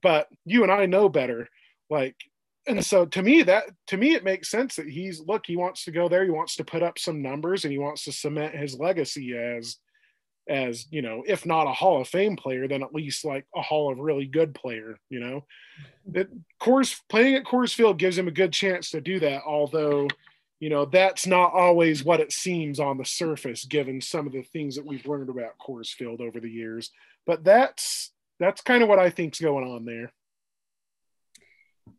but 0.01 0.27
you 0.45 0.63
and 0.63 0.71
I 0.71 0.85
know 0.85 1.09
better. 1.09 1.49
Like, 1.89 2.15
and 2.67 2.85
so 2.85 3.05
to 3.05 3.21
me 3.21 3.43
that 3.43 3.63
to 3.87 3.97
me 3.97 4.13
it 4.13 4.23
makes 4.23 4.51
sense 4.51 4.75
that 4.75 4.89
he's 4.89 5.21
look 5.21 5.45
he 5.45 5.55
wants 5.55 5.85
to 5.85 5.91
go 5.91 6.09
there. 6.09 6.23
He 6.23 6.29
wants 6.29 6.55
to 6.57 6.65
put 6.65 6.83
up 6.83 6.99
some 6.99 7.21
numbers 7.21 7.63
and 7.63 7.71
he 7.71 7.79
wants 7.79 8.03
to 8.03 8.11
cement 8.11 8.55
his 8.55 8.77
legacy 8.77 9.37
as 9.37 9.77
as 10.49 10.85
you 10.91 11.01
know 11.01 11.23
if 11.27 11.45
not 11.45 11.67
a 11.67 11.73
hall 11.73 12.01
of 12.01 12.07
fame 12.07 12.35
player 12.35 12.67
then 12.67 12.83
at 12.83 12.93
least 12.93 13.25
like 13.25 13.45
a 13.55 13.61
hall 13.61 13.91
of 13.91 13.99
really 13.99 14.25
good 14.25 14.53
player 14.53 14.97
you 15.09 15.19
know 15.19 15.43
that 16.07 16.27
course 16.59 17.01
playing 17.09 17.35
at 17.35 17.43
Coors 17.43 17.73
Field 17.73 17.97
gives 17.97 18.17
him 18.17 18.27
a 18.27 18.31
good 18.31 18.53
chance 18.53 18.91
to 18.91 19.01
do 19.01 19.19
that 19.19 19.41
although 19.45 20.07
you 20.59 20.69
know 20.69 20.85
that's 20.85 21.27
not 21.27 21.53
always 21.53 22.03
what 22.03 22.19
it 22.19 22.31
seems 22.31 22.79
on 22.79 22.97
the 22.97 23.05
surface 23.05 23.65
given 23.65 23.99
some 23.99 24.25
of 24.25 24.33
the 24.33 24.43
things 24.43 24.75
that 24.75 24.85
we've 24.85 25.05
learned 25.05 25.29
about 25.29 25.57
Coors 25.59 25.89
Field 25.89 26.21
over 26.21 26.39
the 26.39 26.49
years 26.49 26.91
but 27.25 27.43
that's 27.43 28.11
that's 28.39 28.61
kind 28.61 28.83
of 28.83 28.89
what 28.89 28.99
I 28.99 29.09
think's 29.09 29.39
going 29.39 29.67
on 29.67 29.85
there 29.85 30.11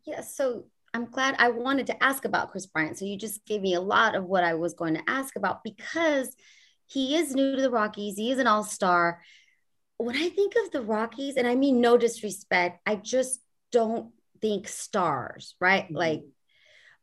Yeah, 0.05 0.21
so 0.21 0.65
I'm 0.93 1.05
glad 1.05 1.35
I 1.37 1.49
wanted 1.49 1.87
to 1.87 2.03
ask 2.03 2.25
about 2.25 2.51
Kris 2.51 2.65
Bryant. 2.65 2.97
So 2.97 3.05
you 3.05 3.17
just 3.17 3.45
gave 3.45 3.61
me 3.61 3.75
a 3.75 3.81
lot 3.81 4.15
of 4.15 4.25
what 4.25 4.43
I 4.43 4.55
was 4.55 4.73
going 4.73 4.95
to 4.95 5.03
ask 5.07 5.35
about 5.35 5.63
because 5.63 6.35
he 6.87 7.15
is 7.15 7.35
new 7.35 7.55
to 7.55 7.61
the 7.61 7.69
Rockies. 7.69 8.17
He 8.17 8.31
is 8.31 8.39
an 8.39 8.47
all 8.47 8.63
star. 8.63 9.21
When 9.97 10.15
I 10.15 10.29
think 10.29 10.53
of 10.65 10.71
the 10.71 10.81
Rockies, 10.81 11.35
and 11.35 11.47
I 11.47 11.55
mean 11.55 11.81
no 11.81 11.97
disrespect, 11.97 12.79
I 12.85 12.95
just 12.95 13.39
don't 13.71 14.11
think 14.41 14.67
stars, 14.67 15.55
right? 15.59 15.87
Mhm. 15.89 15.95
Like, 15.95 16.23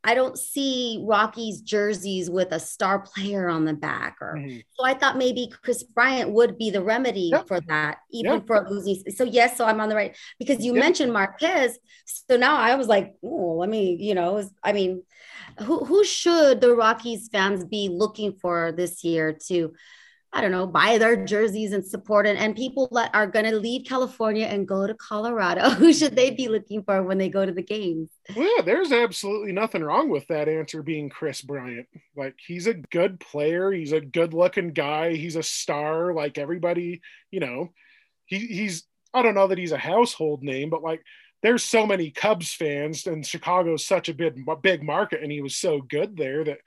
I 0.07 0.13
don't 0.15 0.39
see 0.39 1.03
Rockies 1.05 1.59
jerseys 1.59 2.29
with 2.29 2.53
a 2.53 2.59
star 2.59 2.99
player 2.99 3.49
on 3.49 3.65
the 3.65 3.73
back 3.73 4.15
or 4.21 4.37
Mhm. 4.37 4.63
so 4.75 4.85
I 4.85 4.93
thought 4.93 5.17
maybe 5.17 5.51
Kris 5.61 5.83
Bryant 5.83 6.31
would 6.31 6.57
be 6.57 6.69
the 6.69 6.81
remedy 6.81 7.29
Yep. 7.33 7.47
for 7.49 7.59
that, 7.67 7.97
even 8.11 8.35
Yep. 8.35 8.47
for 8.47 8.65
losing. 8.69 9.03
So 9.11 9.25
yes, 9.25 9.57
so 9.57 9.65
I'm 9.65 9.81
on 9.81 9.89
the 9.89 9.95
right 9.95 10.15
because 10.39 10.63
you 10.63 10.73
Yep. 10.73 10.83
mentioned 10.83 11.11
Marquez. 11.13 11.77
So 12.05 12.37
now 12.37 12.55
I 12.55 12.75
was 12.75 12.87
like, 12.87 13.15
oh, 13.21 13.57
let 13.59 13.67
me, 13.69 13.97
you 13.99 14.15
know, 14.15 14.41
I 14.63 14.71
mean, 14.71 15.03
who 15.59 15.83
who 15.83 16.05
should 16.05 16.61
the 16.61 16.73
Rockies 16.73 17.27
fans 17.29 17.65
be 17.65 17.89
looking 17.89 18.31
for 18.41 18.71
this 18.71 19.03
year 19.03 19.33
to, 19.47 19.73
I 20.33 20.41
don't 20.41 20.51
know, 20.51 20.67
buy 20.67 20.97
their 20.97 21.25
jerseys 21.25 21.71
and 21.71 21.85
support 21.85 22.27
it? 22.27 22.37
And 22.37 22.55
people 22.55 22.89
that 22.91 23.11
are 23.13 23.27
going 23.27 23.45
to 23.45 23.55
leave 23.55 23.85
California 23.87 24.45
and 24.45 24.67
go 24.67 24.85
to 24.85 24.93
Colorado, 24.93 25.69
who 25.71 25.93
should 25.93 26.15
they 26.15 26.31
be 26.31 26.47
looking 26.47 26.83
for 26.83 27.01
when 27.03 27.17
they 27.17 27.29
go 27.29 27.45
to 27.45 27.51
the 27.51 27.63
games? 27.63 28.09
Yeah, 28.35 28.61
there's 28.65 28.91
absolutely 28.91 29.53
nothing 29.53 29.83
wrong 29.83 30.09
with 30.09 30.27
that 30.27 30.49
answer 30.49 30.83
being 30.83 31.09
Kris 31.09 31.41
Bryant. 31.41 31.87
Like 32.15 32.35
he's 32.45 32.67
a 32.67 32.73
good 32.73 33.19
player, 33.19 33.71
he's 33.71 33.93
a 33.93 34.01
good-looking 34.01 34.73
guy, 34.73 35.15
he's 35.15 35.37
a 35.37 35.43
star. 35.43 36.13
Like 36.13 36.37
everybody, 36.37 37.01
you 37.31 37.39
know, 37.39 37.69
he, 38.25 38.39
he's 38.39 38.83
I 39.13 39.21
don't 39.21 39.35
know 39.35 39.47
that 39.47 39.57
he's 39.57 39.71
a 39.71 39.77
household 39.77 40.43
name, 40.43 40.69
but 40.69 40.83
like 40.83 41.01
there's 41.41 41.63
so 41.63 41.85
many 41.85 42.11
Cubs 42.11 42.53
fans, 42.53 43.07
and 43.07 43.25
Chicago's 43.25 43.85
such 43.85 44.09
a 44.09 44.13
big 44.13 44.45
big 44.61 44.83
market, 44.83 45.21
and 45.21 45.31
he 45.31 45.41
was 45.41 45.55
so 45.55 45.81
good 45.81 46.17
there 46.17 46.43
that 46.43 46.59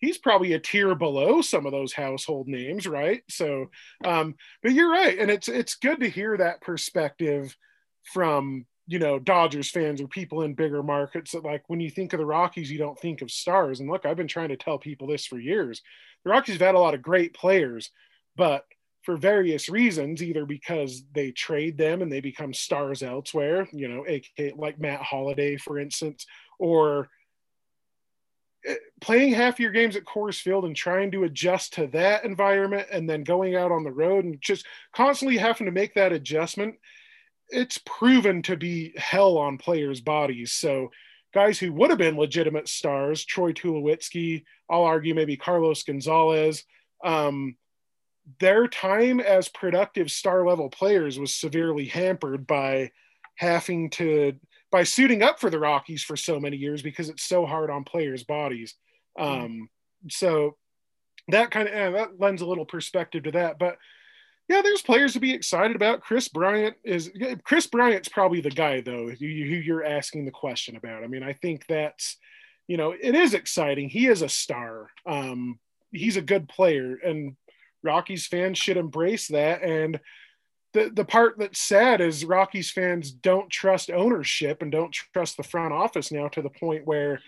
he's 0.00 0.18
probably 0.18 0.54
a 0.54 0.58
tier 0.58 0.94
below 0.94 1.40
some 1.42 1.66
of 1.66 1.72
those 1.72 1.92
household 1.92 2.48
names, 2.48 2.86
right? 2.86 3.22
So, 3.28 3.70
um, 4.04 4.34
but 4.62 4.72
you're 4.72 4.90
right, 4.90 5.18
and 5.18 5.30
it's 5.30 5.48
it's 5.48 5.74
good 5.74 6.00
to 6.00 6.10
hear 6.10 6.36
that 6.36 6.60
perspective 6.60 7.56
from 8.12 8.66
you 8.86 8.98
know 8.98 9.18
Dodgers 9.18 9.70
fans 9.70 10.00
or 10.00 10.08
people 10.08 10.42
in 10.42 10.54
bigger 10.54 10.82
markets 10.82 11.32
that 11.32 11.44
like 11.44 11.62
when 11.68 11.80
you 11.80 11.90
think 11.90 12.12
of 12.12 12.18
the 12.18 12.26
Rockies, 12.26 12.70
you 12.70 12.78
don't 12.78 12.98
think 12.98 13.22
of 13.22 13.30
stars. 13.30 13.80
And 13.80 13.90
look, 13.90 14.06
I've 14.06 14.16
been 14.16 14.28
trying 14.28 14.48
to 14.48 14.56
tell 14.56 14.78
people 14.78 15.06
this 15.06 15.26
for 15.26 15.38
years. 15.38 15.82
The 16.24 16.30
Rockies 16.30 16.56
have 16.56 16.66
had 16.66 16.74
a 16.74 16.80
lot 16.80 16.94
of 16.94 17.02
great 17.02 17.34
players, 17.34 17.90
but 18.36 18.64
for 19.02 19.16
various 19.16 19.68
reasons, 19.68 20.22
either 20.22 20.44
because 20.44 21.02
they 21.14 21.30
trade 21.30 21.78
them 21.78 22.02
and 22.02 22.12
they 22.12 22.20
become 22.20 22.52
stars 22.52 23.02
elsewhere, 23.02 23.66
you 23.72 23.88
know, 23.88 24.04
aka 24.06 24.52
like 24.56 24.78
Matt 24.78 25.00
Holliday, 25.00 25.56
for 25.56 25.78
instance, 25.78 26.26
or 26.58 27.08
playing 29.00 29.32
half 29.32 29.58
your 29.58 29.72
games 29.72 29.96
at 29.96 30.04
Coors 30.04 30.40
Field 30.40 30.64
and 30.64 30.76
trying 30.76 31.10
to 31.12 31.24
adjust 31.24 31.74
to 31.74 31.86
that 31.88 32.24
environment 32.24 32.88
and 32.92 33.08
then 33.08 33.24
going 33.24 33.56
out 33.56 33.72
on 33.72 33.84
the 33.84 33.92
road 33.92 34.24
and 34.24 34.40
just 34.40 34.66
constantly 34.94 35.38
having 35.38 35.66
to 35.66 35.72
make 35.72 35.94
that 35.94 36.12
adjustment 36.12 36.76
it's 37.50 37.78
proven 37.78 38.42
to 38.42 38.56
be 38.56 38.92
hell 38.96 39.36
on 39.36 39.58
players' 39.58 40.00
bodies. 40.00 40.52
So 40.52 40.90
guys 41.34 41.58
who 41.58 41.72
would 41.72 41.90
have 41.90 41.98
been 41.98 42.16
legitimate 42.16 42.68
stars, 42.68 43.24
Troy 43.24 43.52
Tulowitzki, 43.52 44.44
I'll 44.68 44.84
argue 44.84 45.14
maybe 45.14 45.36
Carlos 45.36 45.82
Gonzalez, 45.82 46.64
um, 47.04 47.56
their 48.38 48.68
time 48.68 49.20
as 49.20 49.48
productive 49.48 50.10
star 50.10 50.46
level 50.46 50.68
players 50.70 51.18
was 51.18 51.34
severely 51.34 51.86
hampered 51.86 52.46
by 52.46 52.92
having 53.36 53.90
to 53.90 54.34
by 54.70 54.84
suiting 54.84 55.22
up 55.22 55.40
for 55.40 55.50
the 55.50 55.58
Rockies 55.58 56.02
for 56.02 56.16
so 56.16 56.38
many 56.38 56.56
years 56.56 56.82
because 56.82 57.08
it's 57.08 57.24
so 57.24 57.44
hard 57.46 57.70
on 57.70 57.84
players' 57.84 58.24
bodies. 58.24 58.74
Um, 59.18 59.68
so 60.08 60.56
that 61.28 61.50
kind 61.50 61.68
of 61.68 61.74
eh, 61.74 61.90
that 61.90 62.20
lends 62.20 62.42
a 62.42 62.46
little 62.46 62.64
perspective 62.64 63.24
to 63.24 63.32
that, 63.32 63.58
but 63.58 63.76
yeah, 64.50 64.62
there's 64.62 64.82
players 64.82 65.12
to 65.12 65.20
be 65.20 65.32
excited 65.32 65.76
about. 65.76 66.00
Kris 66.00 66.26
Bryant 66.26 66.74
is 66.82 67.12
Kris 67.44 67.68
Bryant's 67.68 68.08
probably 68.08 68.40
the 68.40 68.50
guy 68.50 68.80
though 68.80 69.08
who 69.08 69.24
you're 69.24 69.84
asking 69.84 70.24
the 70.24 70.32
question 70.32 70.74
about. 70.74 71.04
I 71.04 71.06
mean, 71.06 71.22
I 71.22 71.34
think 71.34 71.66
that's 71.68 72.16
you 72.66 72.76
know 72.76 72.90
it 72.90 73.14
is 73.14 73.32
exciting. 73.32 73.88
He 73.88 74.08
is 74.08 74.22
a 74.22 74.28
star. 74.28 74.90
Um, 75.06 75.60
he's 75.92 76.16
a 76.16 76.22
good 76.22 76.48
player, 76.48 76.96
and 76.96 77.36
Rockies 77.84 78.26
fans 78.26 78.58
should 78.58 78.76
embrace 78.76 79.28
that. 79.28 79.62
And 79.62 80.00
the 80.72 80.90
the 80.94 81.04
part 81.04 81.38
that's 81.38 81.60
sad 81.60 82.00
is 82.00 82.24
Rockies 82.24 82.70
fans 82.70 83.10
don't 83.10 83.50
trust 83.50 83.90
ownership 83.90 84.62
and 84.62 84.70
don't 84.70 84.92
trust 84.92 85.36
the 85.36 85.42
front 85.42 85.72
office 85.72 86.12
now 86.12 86.28
to 86.28 86.42
the 86.42 86.50
point 86.50 86.86
where 86.86 87.20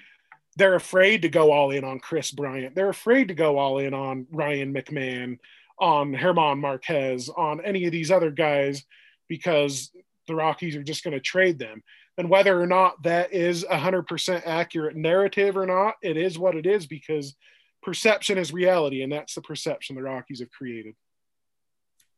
they're 0.56 0.74
afraid 0.74 1.22
to 1.22 1.28
go 1.28 1.50
all 1.50 1.70
in 1.70 1.84
on 1.84 1.98
Kris 1.98 2.30
Bryant. 2.30 2.74
They're 2.74 2.90
afraid 2.90 3.28
to 3.28 3.34
go 3.34 3.58
all 3.58 3.78
in 3.78 3.94
on 3.94 4.26
Ryan 4.30 4.72
McMahon 4.72 5.38
on 5.78 6.12
Germán 6.12 6.60
Marquez, 6.60 7.28
on 7.28 7.64
any 7.64 7.86
of 7.86 7.92
these 7.92 8.10
other 8.10 8.30
guys, 8.30 8.84
because 9.28 9.90
the 10.28 10.34
Rockies 10.34 10.76
are 10.76 10.82
just 10.82 11.02
going 11.02 11.14
to 11.14 11.20
trade 11.20 11.58
them. 11.58 11.82
And 12.18 12.28
whether 12.28 12.60
or 12.60 12.66
not 12.66 13.02
that 13.02 13.32
is 13.32 13.64
a 13.64 13.76
100% 13.78 14.42
accurate 14.46 14.96
narrative 14.96 15.56
or 15.56 15.66
not, 15.66 15.94
it 16.02 16.16
is 16.16 16.38
what 16.38 16.54
it 16.54 16.66
is 16.66 16.86
because 16.86 17.34
perception 17.82 18.38
is 18.38 18.52
reality. 18.52 19.02
And 19.02 19.10
that's 19.10 19.34
the 19.34 19.40
perception 19.40 19.96
the 19.96 20.02
Rockies 20.02 20.40
have 20.40 20.50
created. 20.50 20.94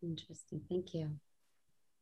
Interesting. 0.05 0.61
Thank 0.69 0.95
you. 0.95 1.11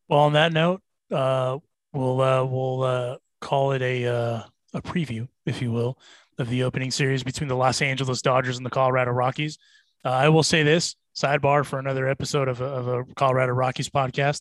Well, 0.09 0.21
on 0.21 0.33
that 0.33 0.53
note, 0.53 0.83
uh, 1.11 1.59
we'll 1.93 2.21
uh, 2.21 2.45
we'll 2.45 2.83
uh, 2.83 3.17
call 3.41 3.73
it 3.73 3.83
a 3.83 4.07
uh, 4.07 4.43
a 4.75 4.83
preview, 4.83 5.29
if 5.47 5.63
you 5.63 5.71
will, 5.73 5.99
of 6.39 6.49
the 6.49 6.65
opening 6.65 6.91
series 6.91 7.23
between 7.23 7.49
the 7.49 7.57
Los 7.57 7.81
Angeles 7.81 8.21
Dodgers 8.23 8.57
and 8.57 8.67
the 8.67 8.71
Colorado 8.71 9.13
Rockies. 9.13 9.59
Uh, 10.05 10.11
I 10.11 10.29
will 10.29 10.43
say 10.43 10.63
this 10.63 10.97
sidebar 11.15 11.65
for 11.65 11.79
another 11.79 12.09
episode 12.09 12.49
of 12.49 12.61
a, 12.61 12.65
of 12.65 12.89
a 12.89 13.05
Colorado 13.15 13.53
Rockies 13.53 13.89
podcast. 13.89 14.41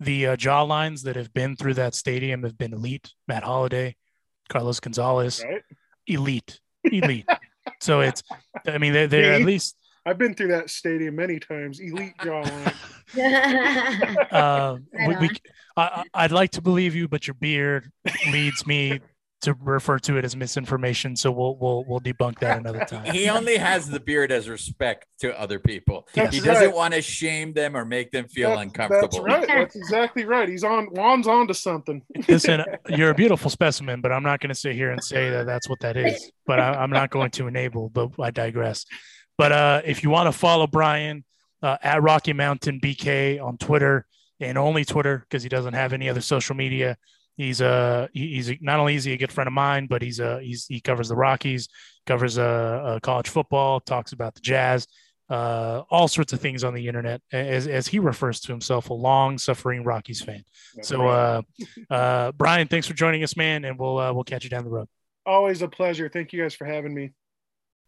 The 0.00 0.28
uh, 0.28 0.36
jaw 0.36 0.62
lines 0.62 1.02
that 1.02 1.16
have 1.16 1.32
been 1.32 1.56
through 1.56 1.74
that 1.74 1.94
stadium 1.94 2.42
have 2.42 2.58
been 2.58 2.72
elite. 2.72 3.12
Matt 3.26 3.42
Holliday, 3.42 3.96
Carlos 4.48 4.80
Gonzalez, 4.80 5.42
Right? 5.44 5.62
elite, 6.06 6.60
elite. 6.84 7.26
so 7.80 8.00
it's, 8.02 8.22
I 8.66 8.78
mean, 8.78 8.92
they're, 8.92 9.06
they're 9.06 9.34
at 9.34 9.42
least 9.42 9.76
I've 10.06 10.18
been 10.18 10.34
through 10.34 10.48
that 10.48 10.70
stadium 10.70 11.16
many 11.16 11.38
times. 11.40 11.80
Elite 11.80 12.16
jawline. 12.18 12.74
uh, 14.32 14.76
we, 15.06 15.16
we. 15.16 15.30
I, 15.76 15.82
I- 15.82 16.04
I'd 16.24 16.32
like 16.32 16.50
to 16.52 16.62
believe 16.62 16.94
you, 16.94 17.08
but 17.08 17.26
your 17.26 17.34
beard 17.34 17.90
leads 18.30 18.66
me 18.66 19.00
to 19.44 19.54
refer 19.60 19.98
to 19.98 20.16
it 20.16 20.24
as 20.24 20.34
misinformation. 20.34 21.14
So 21.16 21.30
we'll 21.30 21.56
we'll 21.56 21.84
we'll 21.86 22.00
debunk 22.00 22.38
that 22.40 22.58
another 22.58 22.84
time. 22.88 23.12
He 23.12 23.28
only 23.28 23.56
has 23.56 23.88
the 23.88 24.00
beard 24.00 24.32
as 24.32 24.48
respect 24.48 25.06
to 25.20 25.38
other 25.38 25.58
people. 25.58 26.08
That's 26.14 26.34
he 26.34 26.40
doesn't 26.40 26.66
right. 26.66 26.74
want 26.74 26.94
to 26.94 27.02
shame 27.02 27.52
them 27.52 27.76
or 27.76 27.84
make 27.84 28.10
them 28.10 28.26
feel 28.28 28.50
That's- 28.50 28.66
uncomfortable. 28.66 29.24
That's 29.26 29.48
right. 29.48 29.58
That's 29.58 29.76
exactly 29.76 30.24
right. 30.24 30.48
He's 30.48 30.64
on 30.64 30.86
Juan's 30.86 31.26
on 31.26 31.46
to 31.48 31.54
something. 31.54 32.02
Listen, 32.28 32.64
you're 32.88 33.10
a 33.10 33.14
beautiful 33.14 33.50
specimen, 33.50 34.00
but 34.00 34.12
I'm 34.12 34.22
not 34.22 34.40
going 34.40 34.48
to 34.48 34.54
sit 34.54 34.74
here 34.74 34.90
and 34.90 35.02
say 35.02 35.30
that 35.30 35.46
that's 35.46 35.68
what 35.68 35.80
that 35.80 35.96
is. 35.96 36.30
But 36.46 36.60
I, 36.60 36.74
I'm 36.74 36.90
not 36.90 37.10
going 37.10 37.30
to 37.32 37.46
enable. 37.46 37.90
But 37.90 38.10
I 38.18 38.30
digress. 38.30 38.86
But 39.36 39.52
uh, 39.52 39.82
if 39.84 40.02
you 40.02 40.10
want 40.10 40.26
to 40.32 40.32
follow 40.38 40.66
Brian 40.66 41.24
uh, 41.62 41.76
at 41.82 42.02
Rocky 42.02 42.32
Mountain 42.32 42.80
BK 42.80 43.42
on 43.42 43.56
Twitter 43.58 44.06
and 44.40 44.58
only 44.58 44.84
Twitter 44.84 45.18
because 45.18 45.42
he 45.42 45.48
doesn't 45.48 45.74
have 45.74 45.92
any 45.92 46.08
other 46.08 46.20
social 46.20 46.54
media. 46.54 46.96
He's 47.36 47.60
uh 47.60 48.06
he- 48.12 48.34
he's 48.34 48.52
not 48.60 48.78
only 48.78 48.94
is 48.94 49.02
he 49.04 49.12
a 49.12 49.16
good 49.16 49.32
friend 49.32 49.48
of 49.48 49.54
mine, 49.54 49.86
but 49.88 50.02
he's 50.02 50.20
uh 50.20 50.38
he's 50.38 50.66
he 50.66 50.80
covers 50.80 51.08
the 51.08 51.16
Rockies, 51.16 51.68
covers 52.06 52.38
uh, 52.38 52.42
uh 52.42 53.00
college 53.00 53.28
football, 53.28 53.80
talks 53.80 54.12
about 54.12 54.34
the 54.36 54.40
Jazz, 54.40 54.86
uh 55.30 55.82
all 55.90 56.06
sorts 56.06 56.32
of 56.32 56.40
things 56.40 56.62
on 56.62 56.74
the 56.74 56.86
internet 56.86 57.22
as 57.32 57.66
as 57.66 57.88
he 57.88 57.98
refers 57.98 58.38
to 58.40 58.52
himself 58.52 58.90
a 58.90 58.94
long 58.94 59.38
suffering 59.38 59.82
Rockies 59.82 60.20
fan. 60.22 60.44
That's 60.76 60.86
So 60.88 61.08
uh 61.08 61.42
uh 61.90 62.30
Brian, 62.32 62.68
thanks 62.68 62.86
for 62.86 62.94
joining 62.94 63.24
us, 63.24 63.36
man, 63.36 63.64
and 63.64 63.78
we'll 63.78 63.98
uh, 63.98 64.12
we'll 64.12 64.24
catch 64.24 64.44
you 64.44 64.50
down 64.50 64.62
the 64.64 64.70
road. 64.70 64.86
Always 65.26 65.62
a 65.62 65.68
pleasure. 65.68 66.08
Thank 66.08 66.32
you 66.32 66.40
guys 66.42 66.54
for 66.54 66.66
having 66.66 66.94
me. 66.94 67.12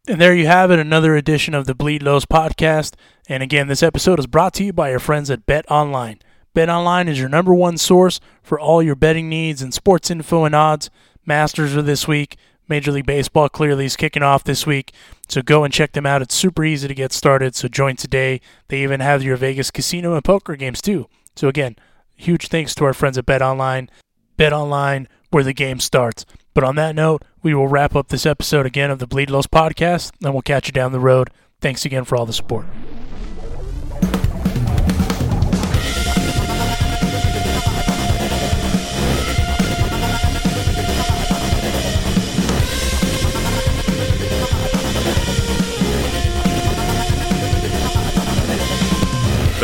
And 0.09 0.21
there 0.21 0.33
you 0.33 0.47
have 0.47 0.71
it, 0.71 0.79
another 0.79 1.17
edition 1.17 1.53
of 1.53 1.65
the 1.65 1.75
Bleed 1.75 2.01
Lows 2.01 2.25
podcast. 2.25 2.93
And 3.27 3.43
again, 3.43 3.67
this 3.67 3.83
episode 3.83 4.19
is 4.19 4.25
brought 4.25 4.53
to 4.53 4.63
you 4.63 4.71
by 4.71 4.89
your 4.89 4.99
friends 4.99 5.29
at 5.29 5.45
Bet 5.45 5.69
Online. 5.69 6.19
Bet 6.53 6.69
Online 6.69 7.09
is 7.09 7.19
your 7.19 7.27
number 7.27 7.53
one 7.53 7.77
source 7.77 8.21
for 8.41 8.57
all 8.57 8.81
your 8.81 8.95
betting 8.95 9.27
needs 9.27 9.61
and 9.61 9.73
sports 9.73 10.09
info 10.09 10.45
and 10.45 10.55
odds. 10.55 10.89
Masters 11.25 11.75
are 11.75 11.81
this 11.81 12.07
week. 12.07 12.37
Major 12.69 12.93
League 12.93 13.05
Baseball 13.05 13.49
clearly 13.49 13.83
is 13.83 13.97
kicking 13.97 14.23
off 14.23 14.45
this 14.45 14.65
week. 14.65 14.93
So 15.27 15.41
go 15.41 15.65
and 15.65 15.73
check 15.73 15.91
them 15.91 16.05
out. 16.05 16.21
It's 16.21 16.35
super 16.35 16.63
easy 16.63 16.87
to 16.87 16.95
get 16.95 17.11
started. 17.11 17.53
So 17.53 17.67
join 17.67 17.97
today. 17.97 18.39
They 18.69 18.83
even 18.83 19.01
have 19.01 19.23
your 19.23 19.35
Vegas 19.35 19.71
casino 19.71 20.13
and 20.13 20.23
poker 20.23 20.55
games 20.55 20.81
too. 20.81 21.09
So 21.35 21.49
again, 21.49 21.75
huge 22.15 22.47
thanks 22.47 22.73
to 22.75 22.85
our 22.85 22.93
friends 22.93 23.17
at 23.17 23.25
Bet 23.25 23.41
Online. 23.41 23.89
Bet 24.37 24.53
Online, 24.53 25.09
where 25.31 25.43
the 25.43 25.51
game 25.51 25.81
starts. 25.81 26.25
But 26.57 26.63
on 26.63 26.75
that 26.77 26.95
note, 26.95 27.21
we 27.43 27.53
will 27.53 27.67
wrap 27.67 27.95
up 27.95 28.07
this 28.07 28.25
episode 28.25 28.65
again 28.65 28.89
of 28.89 28.97
the 28.97 29.05
Bleed 29.05 29.29
Lows 29.29 29.45
podcast, 29.45 30.11
and 30.23 30.33
we'll 30.33 30.41
catch 30.41 30.67
you 30.67 30.71
down 30.71 30.91
the 30.91 30.99
road. 30.99 31.29
Thanks 31.61 31.85
again 31.85 32.03
for 32.03 32.15
all 32.17 32.25
the 32.25 32.33
support. 32.33 32.65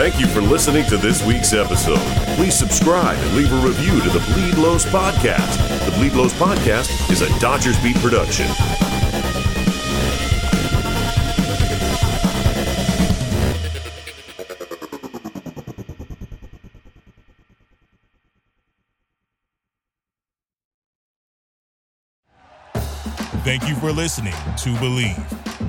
Thank 0.04 0.20
you 0.20 0.28
for 0.28 0.42
listening 0.42 0.84
to 0.88 0.98
this 0.98 1.26
week's 1.26 1.54
episode. 1.54 1.98
Please 2.36 2.54
subscribe 2.54 3.18
and 3.18 3.38
leave 3.38 3.54
a 3.54 3.66
review 3.66 4.02
to 4.02 4.10
the 4.10 4.20
Bleed 4.34 4.56
Lows 4.56 4.84
Podcast. 4.84 5.86
The 5.86 5.98
Bleed 5.98 6.12
Lows 6.12 6.34
Podcast 6.34 7.10
is 7.10 7.22
a 7.22 7.40
Dodgers 7.40 7.82
Beat 7.82 7.96
production. 7.96 8.46
Thank 23.46 23.70
you 23.70 23.76
for 23.76 23.94
listening 23.94 24.34
to 24.34 24.74
Bleav. 24.74 25.53